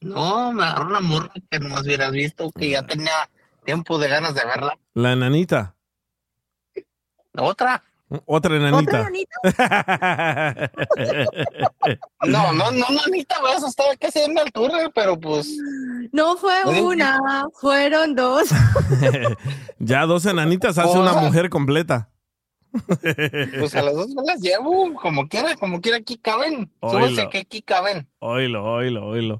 No, 0.00 0.52
me 0.52 0.62
agarró 0.64 0.86
una 0.86 1.00
morra 1.00 1.32
que 1.50 1.58
no 1.58 1.78
hubieras 1.78 2.12
visto, 2.12 2.50
que 2.52 2.70
ya 2.70 2.86
tenía 2.86 3.28
tiempo 3.66 3.98
de 3.98 4.08
ganas 4.08 4.34
de 4.34 4.44
verla. 4.44 4.78
La 4.94 5.12
enanita. 5.12 5.74
¿Otra? 7.36 7.82
Otra 8.24 8.56
enanita. 8.56 9.10
No, 12.26 12.52
no, 12.52 12.70
no, 12.70 12.86
no, 12.90 13.00
Anita, 13.06 13.36
güey, 13.40 13.54
eso 13.56 13.68
estaba 13.68 13.94
casi 13.96 14.20
en 14.20 14.34
mi 14.34 14.40
altura, 14.40 14.90
pero 14.94 15.18
pues. 15.18 15.56
No 16.12 16.36
fue 16.36 16.64
Oye, 16.64 16.80
una, 16.80 17.46
fueron 17.60 18.14
dos. 18.14 18.48
ya 19.78 20.06
dos 20.06 20.26
enanitas 20.26 20.78
hace 20.78 20.98
una 20.98 21.12
mujer 21.12 21.48
completa. 21.50 22.10
Pues 23.58 23.74
a 23.74 23.82
las 23.82 23.94
dos 23.94 24.08
me 24.08 24.22
las 24.24 24.40
llevo, 24.40 24.94
como 24.94 25.28
quiera, 25.28 25.54
como 25.56 25.80
quiera, 25.80 25.98
aquí 25.98 26.16
caben. 26.18 26.70
Sé 27.14 27.28
que 27.30 27.38
aquí 27.38 27.62
caben. 27.62 28.08
Oílo, 28.18 28.64
oílo, 28.64 29.06
oílo. 29.06 29.38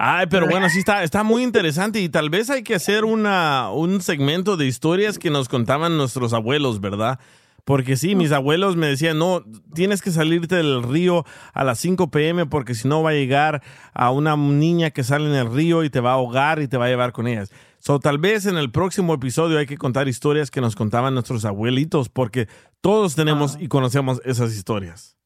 Ay, 0.00 0.26
pero 0.30 0.46
bueno, 0.46 0.70
sí 0.70 0.78
está, 0.78 1.02
está 1.02 1.24
muy 1.24 1.42
interesante 1.42 2.00
y 2.00 2.08
tal 2.08 2.30
vez 2.30 2.50
hay 2.50 2.62
que 2.62 2.76
hacer 2.76 3.04
una, 3.04 3.72
un 3.72 4.00
segmento 4.00 4.56
de 4.56 4.66
historias 4.66 5.18
que 5.18 5.28
nos 5.28 5.48
contaban 5.48 5.96
nuestros 5.96 6.32
abuelos, 6.32 6.80
¿verdad? 6.80 7.18
Porque 7.64 7.96
sí, 7.96 8.14
mis 8.14 8.30
abuelos 8.30 8.76
me 8.76 8.86
decían, 8.86 9.18
no, 9.18 9.44
tienes 9.74 10.00
que 10.00 10.12
salirte 10.12 10.54
del 10.54 10.84
río 10.84 11.26
a 11.52 11.64
las 11.64 11.80
5 11.80 12.12
pm 12.12 12.46
porque 12.46 12.76
si 12.76 12.86
no 12.86 13.02
va 13.02 13.10
a 13.10 13.14
llegar 13.14 13.60
a 13.92 14.12
una 14.12 14.36
niña 14.36 14.90
que 14.90 15.02
sale 15.02 15.28
en 15.28 15.34
el 15.34 15.52
río 15.52 15.82
y 15.82 15.90
te 15.90 15.98
va 15.98 16.12
a 16.12 16.14
ahogar 16.14 16.62
y 16.62 16.68
te 16.68 16.76
va 16.76 16.86
a 16.86 16.88
llevar 16.88 17.12
con 17.12 17.26
ellas. 17.26 17.50
So, 17.80 17.98
tal 17.98 18.18
vez 18.18 18.46
en 18.46 18.56
el 18.56 18.70
próximo 18.70 19.14
episodio 19.14 19.58
hay 19.58 19.66
que 19.66 19.76
contar 19.76 20.06
historias 20.06 20.52
que 20.52 20.60
nos 20.60 20.76
contaban 20.76 21.12
nuestros 21.12 21.44
abuelitos 21.44 22.08
porque 22.08 22.46
todos 22.80 23.16
tenemos 23.16 23.58
y 23.60 23.66
conocemos 23.66 24.22
esas 24.24 24.54
historias. 24.54 25.16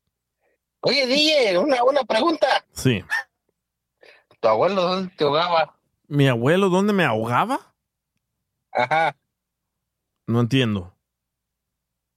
Oye, 0.81 1.07
DJ, 1.07 1.59
una, 1.59 1.85
una 1.85 2.03
pregunta. 2.05 2.47
Sí. 2.73 3.05
¿Tu 4.43 4.49
abuelo 4.49 4.83
dónde 4.83 5.15
te 5.17 5.23
ahogaba? 5.23 5.77
¿Mi 6.09 6.27
abuelo 6.27 6.69
dónde 6.69 6.93
me 6.93 7.05
ahogaba? 7.05 7.61
Ajá. 8.73 9.17
No 10.27 10.41
entiendo. 10.41 10.93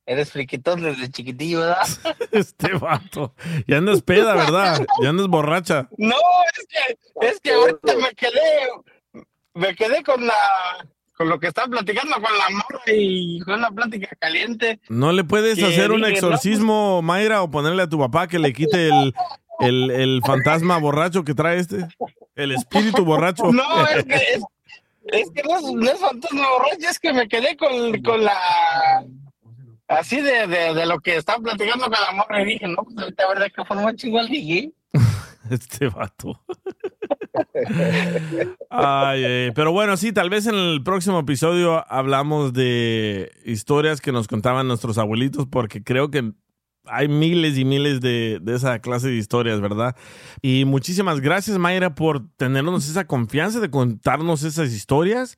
Eres 0.07 0.31
friquitón 0.31 0.81
desde 0.81 1.11
chiquitillo, 1.11 1.59
¿verdad? 1.59 1.87
Este 2.31 2.73
vato. 2.73 3.35
Ya 3.67 3.77
andas 3.77 4.01
peda, 4.01 4.33
¿verdad? 4.33 4.83
Ya 5.03 5.09
andas 5.09 5.27
borracha. 5.27 5.87
No, 5.99 6.15
es 6.57 6.67
que, 6.67 7.27
es 7.27 7.39
que 7.39 7.53
ahorita 7.53 7.95
me 7.95 8.09
quedé, 8.15 9.23
me 9.53 9.75
quedé 9.75 10.03
con 10.03 10.25
la, 10.25 10.33
con 11.15 11.29
lo 11.29 11.39
que 11.39 11.47
estaba 11.47 11.67
platicando 11.67 12.15
con 12.15 12.23
la 12.23 12.49
morra 12.49 12.83
y 12.87 13.39
con 13.41 13.53
una 13.53 13.69
plática 13.69 14.09
caliente. 14.19 14.79
¿No 14.89 15.11
le 15.11 15.23
puedes 15.23 15.61
hacer 15.61 15.91
un 15.91 16.01
no, 16.01 16.07
exorcismo, 16.07 17.03
Mayra, 17.03 17.43
o 17.43 17.51
ponerle 17.51 17.83
a 17.83 17.89
tu 17.89 17.99
papá 17.99 18.27
que 18.27 18.39
le 18.39 18.51
quite 18.51 18.87
el, 18.87 19.13
el, 19.59 19.91
el 19.91 20.21
fantasma 20.25 20.77
borracho 20.77 21.23
que 21.23 21.33
trae 21.33 21.59
este? 21.59 21.87
El 22.35 22.51
espíritu 22.51 23.05
borracho. 23.05 23.51
No, 23.51 23.87
es 23.87 24.03
que, 24.05 24.15
es, 24.15 24.43
es 25.05 25.31
que 25.31 25.43
no 25.43 25.57
es, 25.57 25.63
no 25.73 25.91
es 25.91 25.99
fantasma 25.99 26.49
borracho, 26.49 26.89
es 26.89 26.99
que 26.99 27.13
me 27.13 27.27
quedé 27.27 27.55
con, 27.57 28.01
con 28.01 28.23
la, 28.23 28.37
así 29.87 30.21
de, 30.21 30.47
de, 30.47 30.73
de 30.73 30.85
lo 30.85 30.99
que 30.99 31.17
estaba 31.17 31.39
platicando 31.39 31.85
con 31.85 31.93
la 31.93 32.11
morra 32.11 32.41
y 32.41 32.45
dije, 32.45 32.67
no, 32.67 32.83
pues 32.83 32.97
ahorita 32.97 33.27
verdad 33.27 33.47
que 33.55 33.65
fue 33.65 33.77
muy 33.77 33.95
chingón 33.95 34.27
DJ. 34.27 34.71
Este 35.51 35.89
vato. 35.89 36.43
Ay, 38.71 39.23
ay, 39.23 39.51
pero 39.51 39.71
bueno, 39.71 39.95
sí, 39.95 40.11
tal 40.11 40.31
vez 40.31 40.47
en 40.47 40.55
el 40.55 40.81
próximo 40.83 41.19
episodio 41.19 41.85
hablamos 41.87 42.51
de 42.53 43.31
historias 43.45 44.01
que 44.01 44.11
nos 44.11 44.27
contaban 44.27 44.67
nuestros 44.67 44.97
abuelitos, 44.97 45.45
porque 45.45 45.83
creo 45.83 46.09
que 46.09 46.31
hay 46.87 47.07
miles 47.07 47.57
y 47.57 47.65
miles 47.65 48.01
de, 48.01 48.39
de 48.41 48.55
esa 48.55 48.79
clase 48.79 49.07
de 49.07 49.15
historias, 49.15 49.61
¿verdad? 49.61 49.95
Y 50.41 50.65
muchísimas 50.65 51.21
gracias, 51.21 51.57
Mayra, 51.57 51.95
por 51.95 52.27
tenernos 52.37 52.89
esa 52.89 53.05
confianza 53.05 53.59
de 53.59 53.69
contarnos 53.69 54.43
esas 54.43 54.71
historias. 54.73 55.37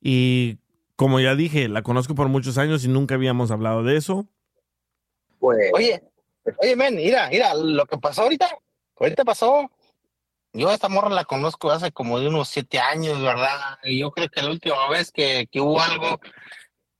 Y 0.00 0.58
como 0.96 1.20
ya 1.20 1.34
dije, 1.34 1.68
la 1.68 1.82
conozco 1.82 2.14
por 2.14 2.28
muchos 2.28 2.58
años 2.58 2.84
y 2.84 2.88
nunca 2.88 3.14
habíamos 3.14 3.50
hablado 3.50 3.82
de 3.82 3.96
eso. 3.96 4.28
Oye, 5.40 5.70
oye, 6.58 6.76
men, 6.76 6.96
mira, 6.96 7.28
mira, 7.30 7.54
lo 7.54 7.84
que 7.86 7.98
pasó 7.98 8.22
ahorita, 8.22 8.48
ahorita 8.98 9.24
pasó. 9.24 9.70
Yo 10.52 10.68
a 10.68 10.74
esta 10.74 10.88
morra 10.88 11.10
la 11.10 11.24
conozco 11.24 11.70
hace 11.70 11.90
como 11.90 12.20
de 12.20 12.28
unos 12.28 12.48
siete 12.48 12.78
años, 12.78 13.20
¿verdad? 13.20 13.78
Y 13.82 13.98
yo 13.98 14.12
creo 14.12 14.28
que 14.28 14.40
la 14.40 14.50
última 14.50 14.88
vez 14.88 15.10
que, 15.10 15.48
que 15.50 15.60
hubo 15.60 15.80
algo 15.80 16.20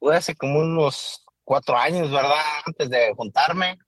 fue 0.01 0.17
hace 0.17 0.35
como 0.35 0.59
unos 0.59 1.25
cuatro 1.45 1.77
años, 1.77 2.11
¿verdad? 2.11 2.43
Antes 2.67 2.91
de 2.91 3.15
juntarme. 3.15 3.79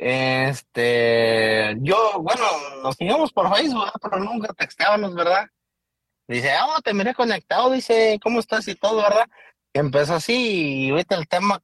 Este, 0.00 1.76
yo, 1.80 2.20
bueno, 2.20 2.44
nos 2.84 2.94
seguimos 2.94 3.32
por 3.32 3.52
Facebook, 3.52 3.90
pero 4.00 4.20
nunca 4.20 4.54
texteábamos, 4.54 5.12
¿verdad? 5.12 5.48
Dice, 6.28 6.52
ah, 6.52 6.78
te 6.84 6.94
miré 6.94 7.14
conectado, 7.14 7.70
dice, 7.70 8.20
¿cómo 8.22 8.38
estás 8.38 8.68
y 8.68 8.76
todo, 8.76 9.02
verdad? 9.02 9.26
Empezó 9.72 10.14
así 10.14 10.86
y 10.86 10.90
ahorita 10.90 11.16
el 11.16 11.26
tema 11.26 11.60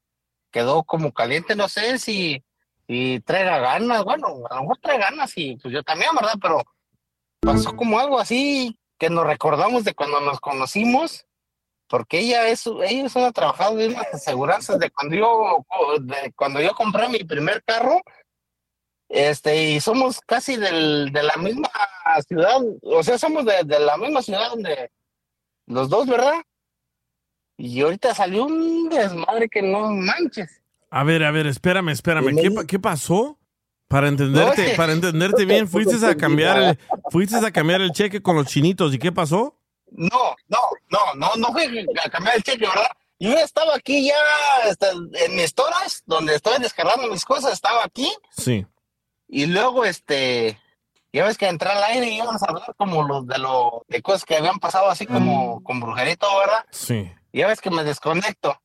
quedó 0.50 0.82
como 0.82 1.12
caliente, 1.12 1.54
no 1.54 1.68
sé 1.68 2.00
si, 2.00 2.44
si 2.88 3.20
traiga 3.20 3.58
ganas, 3.58 4.02
bueno, 4.02 4.26
a 4.50 4.56
lo 4.56 4.62
mejor 4.62 4.78
trae 4.78 4.98
ganas 4.98 5.32
y 5.36 5.56
pues 5.56 5.72
yo 5.72 5.84
también, 5.84 6.10
¿verdad? 6.16 6.34
Pero 6.42 6.64
pasó 7.40 7.76
como 7.76 8.00
algo 8.00 8.18
así 8.18 8.76
que 8.98 9.10
nos 9.10 9.26
recordamos 9.26 9.84
de 9.84 9.94
cuando 9.94 10.20
nos 10.20 10.40
conocimos, 10.40 11.24
porque 11.86 12.18
ella 12.18 12.48
es, 12.48 12.66
ella 12.66 13.06
es 13.06 13.14
una 13.14 13.30
trabajadora 13.30 13.82
de 13.82 13.88
unas 13.90 14.14
aseguranzas 14.14 14.80
de 14.80 14.90
cuando 14.90 15.14
yo, 15.14 15.64
de 16.00 16.32
cuando 16.34 16.60
yo 16.60 16.74
compré 16.74 17.08
mi 17.08 17.22
primer 17.22 17.62
carro, 17.62 18.00
este, 19.14 19.70
y 19.70 19.80
somos 19.80 20.20
casi 20.20 20.56
del, 20.56 21.12
de 21.12 21.22
la 21.22 21.36
misma 21.36 21.68
ciudad, 22.26 22.60
o 22.82 23.02
sea, 23.02 23.16
somos 23.18 23.44
de, 23.44 23.62
de 23.64 23.78
la 23.80 23.96
misma 23.96 24.22
ciudad 24.22 24.50
donde 24.50 24.90
los 25.66 25.88
dos, 25.88 26.06
¿verdad? 26.06 26.34
Y 27.56 27.80
ahorita 27.80 28.14
salió 28.14 28.44
un 28.46 28.88
desmadre 28.88 29.48
que 29.48 29.62
no 29.62 29.90
manches. 29.92 30.60
A 30.90 31.04
ver, 31.04 31.22
a 31.24 31.30
ver, 31.30 31.46
espérame, 31.46 31.90
espérame. 31.90 32.34
¿Qué, 32.40 32.50
pa- 32.50 32.64
qué 32.66 32.78
pasó? 32.78 33.38
Para 33.88 34.08
entenderte, 34.08 34.46
No, 34.46 34.62
es 34.64 34.70
que- 34.70 34.76
para 34.76 34.92
entenderte 34.92 35.44
bien, 35.44 35.68
fuiste 35.68 36.04
a 36.04 36.16
cambiar 36.16 36.58
el, 36.62 36.78
fuiste 37.10 37.36
a 37.36 37.50
cambiar 37.52 37.80
el 37.80 37.92
cheque 37.92 38.20
con 38.22 38.36
los 38.36 38.46
chinitos. 38.46 38.92
¿Y 38.94 38.98
qué 38.98 39.12
pasó? 39.12 39.56
No, 39.92 40.34
no, 40.48 40.58
no, 40.90 40.98
no, 41.14 41.30
no 41.36 41.52
fue 41.52 41.66
a 42.04 42.10
cambiar 42.10 42.36
el 42.36 42.42
cheque, 42.42 42.66
¿verdad? 42.66 42.88
Yo 43.20 43.32
estaba 43.38 43.76
aquí 43.76 44.08
ya 44.08 44.68
este, 44.68 44.88
en 45.24 45.36
mis 45.36 45.50
storage, 45.50 45.98
donde 46.04 46.34
estoy 46.34 46.58
descargando 46.60 47.06
mis 47.08 47.24
cosas, 47.24 47.52
estaba 47.52 47.84
aquí. 47.84 48.10
Sí. 48.36 48.66
Y 49.34 49.46
luego, 49.46 49.84
este, 49.84 50.60
ya 51.12 51.24
ves 51.24 51.36
que 51.36 51.48
entré 51.48 51.68
al 51.68 51.82
aire 51.82 52.06
y 52.06 52.18
íbamos 52.18 52.40
a 52.40 52.46
hablar 52.46 52.72
como 52.76 53.02
los 53.02 53.26
de 53.26 53.38
lo 53.38 53.84
de 53.88 54.00
cosas 54.00 54.24
que 54.24 54.36
habían 54.36 54.60
pasado 54.60 54.88
así 54.88 55.06
como 55.08 55.60
con 55.64 55.80
todo, 55.80 56.38
¿verdad? 56.38 56.64
Sí. 56.70 57.10
Y 57.32 57.40
ya 57.40 57.48
ves 57.48 57.60
que 57.60 57.70
me 57.70 57.82
desconecto 57.82 58.56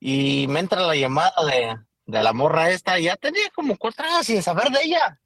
y 0.00 0.46
me 0.48 0.60
entra 0.60 0.80
la 0.80 0.96
llamada 0.96 1.34
de, 1.44 1.76
de 2.06 2.22
la 2.22 2.32
morra 2.32 2.70
esta. 2.70 2.98
y 2.98 3.02
Ya 3.02 3.16
tenía 3.16 3.50
como 3.54 3.76
cuatro 3.76 4.06
años 4.06 4.24
sin 4.24 4.42
saber 4.42 4.70
de 4.70 4.84
ella. 4.84 5.20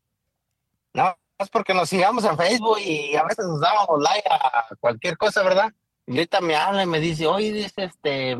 No, 0.93 1.17
es 1.39 1.49
porque 1.51 1.73
nos 1.73 1.89
sigamos 1.89 2.25
en 2.25 2.37
Facebook 2.37 2.81
y 2.81 3.15
a 3.15 3.23
veces 3.23 3.47
nos 3.47 3.61
dábamos 3.61 4.03
like 4.03 4.29
a 4.29 4.67
cualquier 4.81 5.17
cosa, 5.17 5.45
¿verdad? 5.45 5.73
Y 6.05 6.15
ahorita 6.15 6.41
me 6.41 6.57
habla 6.57 6.83
y 6.83 6.87
me 6.87 6.99
dice, 6.99 7.29
oye, 7.29 7.53
dice, 7.53 7.85
este, 7.85 8.37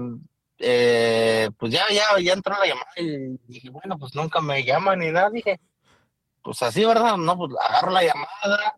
eh, 0.59 1.49
pues 1.57 1.71
ya, 1.73 1.85
ya, 1.93 2.19
ya 2.21 2.33
entró 2.33 2.59
la 2.59 2.67
llamada 2.67 2.91
y 2.97 3.39
dije, 3.47 3.71
bueno, 3.71 3.97
pues 4.01 4.17
nunca 4.17 4.41
me 4.41 4.65
llaman 4.65 4.99
ni 4.99 5.13
nada. 5.13 5.31
Dije, 5.31 5.61
pues 6.51 6.63
así, 6.63 6.85
¿verdad? 6.85 7.17
No, 7.17 7.39
pues 7.39 7.53
agarro 7.61 7.93
la 7.93 8.03
llamada. 8.03 8.75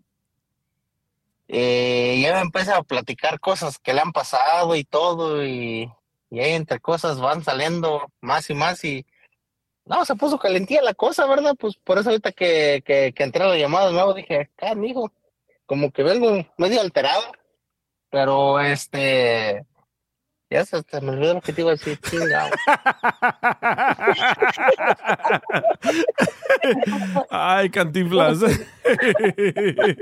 Eh, 1.48 2.20
ya 2.22 2.34
me 2.34 2.40
empieza 2.42 2.76
a 2.76 2.82
platicar 2.82 3.40
cosas 3.40 3.78
que 3.78 3.94
le 3.94 4.02
han 4.02 4.12
pasado 4.12 4.76
y 4.76 4.84
todo. 4.84 5.42
Y, 5.42 5.90
y 6.28 6.40
ahí 6.40 6.52
entre 6.52 6.80
cosas 6.80 7.18
van 7.18 7.42
saliendo 7.42 8.12
más 8.20 8.50
y 8.50 8.54
más. 8.54 8.84
Y 8.84 9.06
no, 9.86 10.04
se 10.04 10.16
puso 10.16 10.38
calentía 10.38 10.82
la 10.82 10.92
cosa, 10.92 11.24
¿verdad? 11.24 11.54
Pues 11.58 11.76
por 11.76 11.96
eso 11.96 12.10
ahorita 12.10 12.32
que, 12.32 12.82
que, 12.84 13.14
entré 13.16 13.42
a 13.42 13.46
la 13.46 13.56
llamada 13.56 13.86
de 13.86 13.94
nuevo 13.94 14.12
dije, 14.12 14.50
acá, 14.54 14.72
amigo, 14.72 15.10
como 15.64 15.90
que 15.92 16.02
vengo 16.02 16.46
medio 16.58 16.82
alterado. 16.82 17.22
Pero 18.10 18.60
este. 18.60 19.64
Ya 20.52 20.64
se, 20.66 20.82
se 20.82 21.00
me 21.00 21.10
olvidó 21.12 21.34
lo 21.34 21.40
que 21.40 21.52
te 21.52 21.60
iba 21.62 21.70
a 21.70 21.74
decir, 21.74 21.98
chingado. 22.00 22.50
Ay, 27.30 27.70
cantinflas. 27.70 28.38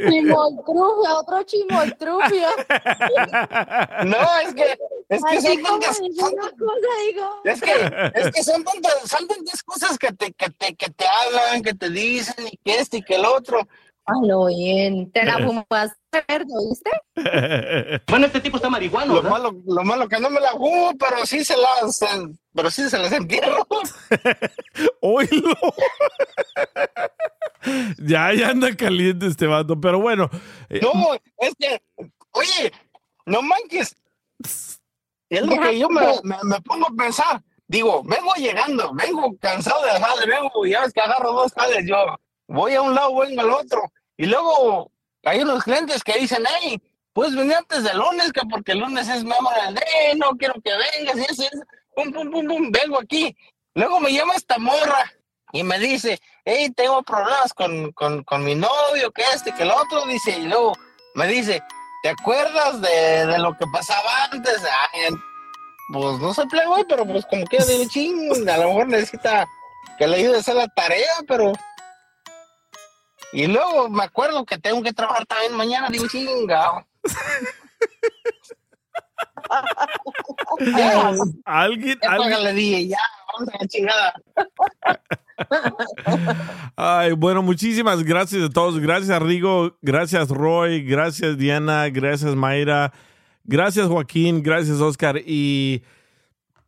Chimoltrufia, 0.09 1.15
otro 1.19 1.43
chimoltrufia. 1.45 2.49
No, 4.05 4.17
es 4.45 4.55
que, 4.55 4.79
es 5.09 5.23
que 5.23 5.37
Así 5.39 5.47
son 5.47 5.63
tantas, 5.63 6.01
digo 6.01 6.15
son- 6.21 6.35
una 6.35 6.51
cosa, 6.51 6.89
digo. 7.07 7.29
es 7.45 7.61
que, 7.61 7.73
es 8.15 8.31
que 8.33 8.43
son 8.45 8.65
tantas, 8.65 8.95
son 9.09 9.27
tantas 9.29 9.63
cosas 9.63 9.99
que 9.99 10.13
te, 10.13 10.33
que 10.33 10.51
te, 10.51 10.75
que 10.75 10.91
te 10.91 11.05
hablan, 11.07 11.63
que 11.63 11.75
te 11.75 11.89
dicen, 11.91 12.47
y 12.51 12.57
que 12.65 12.77
este 12.81 12.99
y 12.99 13.03
que 13.03 13.17
el 13.17 13.25
otro. 13.25 13.67
Ay, 14.07 14.27
lo 14.29 14.47
bien. 14.47 15.11
Te 15.13 15.25
la 15.25 15.39
fumaste 15.39 15.97
verde, 16.13 16.47
¿oíste? 16.53 16.91
Bueno, 18.09 18.27
este 18.27 18.41
tipo 18.41 18.57
está 18.57 18.69
marihuano. 18.71 19.15
Lo 19.15 19.23
malo, 19.23 19.53
lo 19.67 19.83
malo 19.85 20.09
que 20.09 20.19
no 20.19 20.31
me 20.31 20.41
la 20.41 20.53
fumo, 20.53 20.93
pero 20.99 21.25
sí 21.27 21.45
se 21.45 21.57
las, 21.57 22.01
pero 22.55 22.71
sí 22.71 22.89
se 22.89 22.99
las 22.99 23.13
entierro. 23.13 23.67
Oílo. 25.01 25.55
ya, 27.99 28.33
ya 28.33 28.49
anda 28.51 28.75
caliente 28.77 29.27
este 29.27 29.47
vato, 29.47 29.81
pero 29.81 30.01
bueno. 30.01 30.29
eh, 30.69 30.81
No, 30.83 31.15
es 31.39 31.55
que, 31.59 31.81
oye, 32.33 32.73
no 33.27 33.43
manches. 33.43 33.97
Es 35.29 35.43
lo 35.47 35.61
que 35.61 35.79
yo 35.79 35.89
me, 35.89 36.01
me, 36.25 36.37
me 36.43 36.61
pongo 36.63 36.87
a 36.89 36.95
pensar. 36.97 37.43
Digo, 37.69 38.03
vengo 38.03 38.35
llegando, 38.35 38.93
vengo 38.95 39.37
cansado 39.39 39.85
de 39.85 39.93
jale, 39.93 40.27
vengo, 40.27 40.67
ya 40.67 40.81
ves 40.83 40.93
que 40.93 41.01
agarro 41.01 41.33
dos 41.33 41.53
jales, 41.53 41.87
yo 41.87 41.97
voy 42.49 42.75
a 42.75 42.83
un 42.83 42.95
lado, 42.97 43.15
vengo 43.15 43.41
al 43.43 43.51
otro. 43.51 43.93
Y 44.17 44.27
luego 44.27 44.91
hay 45.25 45.41
unos 45.41 45.65
clientes 45.65 46.03
que 46.03 46.19
dicen, 46.19 46.45
hey, 46.61 46.81
puedes 47.13 47.35
venir 47.35 47.55
antes 47.57 47.85
del 47.85 47.99
lunes, 47.99 48.33
que 48.33 48.41
porque 48.51 48.73
el 48.73 48.79
lunes 48.79 49.09
es 49.09 49.25
Memorial 49.25 49.75
Day, 49.75 50.17
no 50.17 50.31
quiero 50.39 50.55
que 50.63 50.71
vengas, 50.71 51.17
y 51.17 51.33
eso, 51.33 51.43
eso. 51.43 51.63
Pum, 51.95 52.13
pum, 52.13 52.31
pum, 52.31 52.47
pum, 52.47 52.71
vengo 52.71 53.01
aquí. 53.01 53.37
Luego 53.75 54.01
me 54.01 54.13
llama 54.13 54.35
esta 54.35 54.59
morra 54.59 55.13
y 55.53 55.63
me 55.63 55.79
dice, 55.79 56.21
hey, 56.45 56.73
tengo 56.75 57.03
problemas 57.03 57.53
con, 57.53 57.93
con, 57.93 58.23
con 58.25 58.45
mi 58.45 58.55
novio, 58.55 59.11
que 59.13 59.23
este, 59.35 59.53
que 59.53 59.65
el 59.65 59.71
otro, 59.71 60.07
dice, 60.07 60.39
y 60.39 60.47
luego 60.47 60.73
me 61.15 61.27
dice, 61.27 61.63
¿te 62.03 62.11
acuerdas 62.11 62.81
de, 62.81 63.27
de 63.27 63.39
lo 63.39 63.57
que 63.57 63.67
pasaba 63.73 64.25
antes? 64.31 64.63
Ay, 64.93 65.15
pues 65.93 66.21
no 66.21 66.33
sé 66.33 66.47
playboy, 66.47 66.85
pero 66.89 67.05
pues 67.05 67.27
como 67.27 67.45
que 67.47 67.59
digo, 67.59 68.35
a 68.35 68.57
lo 68.59 68.69
mejor 68.69 68.89
necesita 68.89 69.47
que 69.99 70.07
le 70.07 70.17
ayude 70.19 70.37
a 70.37 70.41
hacer 70.41 70.55
la 70.55 70.69
tarea, 70.69 71.13
pero... 71.27 71.53
Y 73.33 73.47
luego 73.47 73.89
me 73.89 74.05
acuerdo 74.05 74.45
que 74.45 74.59
tengo 74.59 74.83
que 74.83 74.93
trabajar 74.93 75.25
también 75.27 75.55
mañana, 75.55 75.89
digo, 75.89 76.07
chingado. 76.09 76.85
Alguien, 81.45 81.99
ya 82.03 82.11
alguien- 82.11 82.55
dije, 82.55 82.89
ya, 82.89 82.99
vamos 83.33 83.55
a 83.55 83.59
la 83.61 83.69
chingada. 83.69 84.15
Ay, 86.77 87.13
bueno, 87.13 87.43
muchísimas 87.43 88.03
gracias 88.03 88.43
a 88.45 88.51
todos. 88.51 88.79
Gracias, 88.79 89.23
Rigo. 89.23 89.77
Gracias, 89.81 90.29
Roy. 90.29 90.83
Gracias, 90.83 91.39
Diana. 91.39 91.89
Gracias, 91.89 92.35
Mayra. 92.35 92.93
Gracias, 93.45 93.87
Joaquín. 93.89 94.43
Gracias, 94.43 94.81
Oscar. 94.81 95.17
Y 95.25 95.83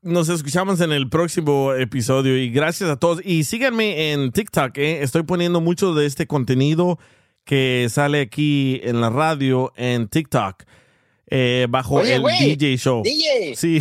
nos 0.03 0.29
escuchamos 0.29 0.81
en 0.81 0.93
el 0.93 1.09
próximo 1.09 1.73
episodio. 1.73 2.37
Y 2.37 2.51
gracias 2.51 2.91
a 2.91 2.97
todos. 2.97 3.21
Y 3.25 3.45
síganme 3.45 4.13
en 4.13 4.33
TikTok. 4.33 4.77
¿eh? 4.79 5.03
Estoy 5.03 5.23
poniendo 5.23 5.61
mucho 5.61 5.95
de 5.95 6.07
este 6.07 6.27
contenido 6.27 6.99
que 7.45 7.87
sale 7.91 8.21
aquí 8.21 8.81
en 8.85 9.01
la 9.01 9.11
radio 9.11 9.73
en 9.77 10.09
TikTok. 10.09 10.65
eh, 11.27 11.67
bajo 11.71 11.97
Oye, 11.97 12.17
el 12.17 12.23
DJ 12.23 12.77
Show. 12.77 13.03
DJ. 13.03 13.57
Sí. 13.57 13.81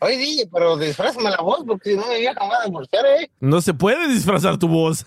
Oye, 0.00 0.16
DJ, 0.16 0.48
pero 0.52 0.76
disfrázame 0.76 1.30
la 1.30 1.40
voz 1.40 1.62
porque 1.66 1.90
si 1.90 1.96
no 1.96 2.02
me 2.02 2.16
voy 2.16 2.26
a 2.26 2.32
acabar 2.32 2.64
de 2.64 2.70
bolsear, 2.70 3.06
¿eh? 3.06 3.30
No 3.38 3.60
se 3.60 3.72
puede 3.72 4.08
disfrazar 4.08 4.58
tu 4.58 4.66
voz. 4.68 5.06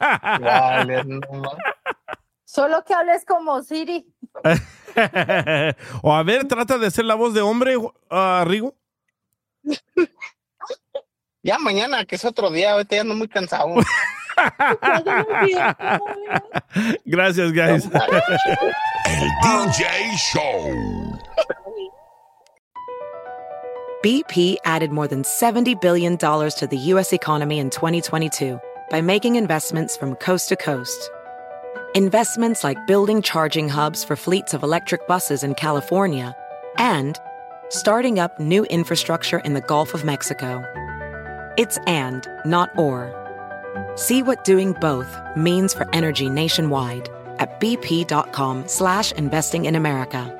Dale, 0.00 1.04
no, 1.04 1.18
no. 1.32 1.50
Solo 2.44 2.82
que 2.84 2.94
hables 2.94 3.24
como 3.26 3.62
Siri. 3.62 4.06
o 6.02 6.14
a 6.14 6.22
ver, 6.22 6.48
trata 6.48 6.78
de 6.78 6.86
hacer 6.86 7.04
la 7.04 7.14
voz 7.14 7.34
de 7.34 7.42
hombre, 7.42 7.76
ah, 8.10 8.44
Rigo. 8.46 8.74
Ya 11.42 11.58
mañana, 11.58 12.04
que 12.04 12.16
es 12.16 12.24
otro 12.26 12.50
día, 12.50 12.72
ahorita 12.72 12.96
ya 12.96 13.00
ando 13.00 13.14
muy 13.14 13.26
cansado. 13.26 13.74
Gracias, 17.06 17.52
guys. 17.52 17.86
El 19.06 19.28
DJ 19.48 20.16
Show. 20.18 21.18
BP 24.02 24.56
added 24.64 24.90
more 24.92 25.08
than 25.08 25.22
$70 25.22 25.80
billion 25.80 26.16
to 26.16 26.68
the 26.70 26.76
U.S. 26.76 27.12
economy 27.12 27.58
in 27.58 27.70
2022 27.70 28.60
by 28.90 29.00
making 29.00 29.36
investments 29.36 29.96
from 29.96 30.14
coast 30.16 30.48
to 30.50 30.56
coast. 30.56 31.10
Investments 31.94 32.64
like 32.64 32.86
building 32.86 33.20
charging 33.22 33.68
hubs 33.68 34.04
for 34.04 34.14
fleets 34.16 34.54
of 34.54 34.62
electric 34.62 35.06
buses 35.06 35.42
in 35.42 35.54
California 35.54 36.34
and 36.78 37.18
starting 37.70 38.18
up 38.18 38.38
new 38.38 38.64
infrastructure 38.64 39.38
in 39.38 39.54
the 39.54 39.60
Gulf 39.62 39.94
of 39.94 40.04
Mexico. 40.04 40.62
It's 41.56 41.78
and, 41.86 42.28
not 42.44 42.76
or. 42.76 43.16
See 43.96 44.22
what 44.22 44.44
doing 44.44 44.72
both 44.74 45.16
means 45.36 45.72
for 45.72 45.88
energy 45.94 46.28
nationwide 46.28 47.08
at 47.38 47.58
bp.com 47.60 48.68
slash 48.68 49.12
investing 49.12 49.64
in 49.64 49.74
America. 49.74 50.36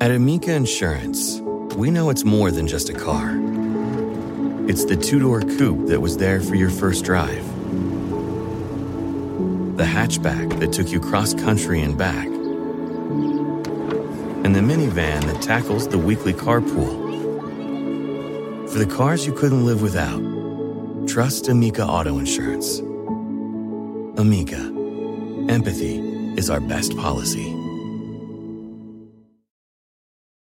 At 0.00 0.10
Amica 0.10 0.52
Insurance, 0.54 1.40
we 1.76 1.90
know 1.90 2.10
it's 2.10 2.24
more 2.24 2.50
than 2.50 2.66
just 2.66 2.88
a 2.88 2.94
car. 2.94 3.38
It's 4.66 4.84
the 4.84 4.96
two 4.96 5.18
door 5.18 5.42
coupe 5.42 5.88
that 5.88 6.00
was 6.00 6.16
there 6.16 6.40
for 6.40 6.54
your 6.54 6.70
first 6.70 7.04
drive, 7.04 7.44
the 9.76 9.84
hatchback 9.84 10.58
that 10.58 10.72
took 10.72 10.90
you 10.90 11.00
cross 11.00 11.34
country 11.34 11.82
and 11.82 11.98
back, 11.98 12.28
and 14.44 14.54
the 14.54 14.60
minivan 14.60 15.20
that 15.26 15.42
tackles 15.42 15.88
the 15.88 15.98
weekly 15.98 16.32
carpool. 16.32 17.08
For 18.70 18.78
the 18.78 18.86
cars 18.86 19.26
you 19.26 19.32
couldn't 19.32 19.66
live 19.66 19.82
without, 19.82 20.20
trust 21.06 21.48
Amica 21.48 21.84
Auto 21.84 22.18
Insurance. 22.18 22.78
Amica, 24.18 24.60
empathy 25.48 25.98
is 26.38 26.48
our 26.48 26.60
best 26.60 26.96
policy. 26.96 27.59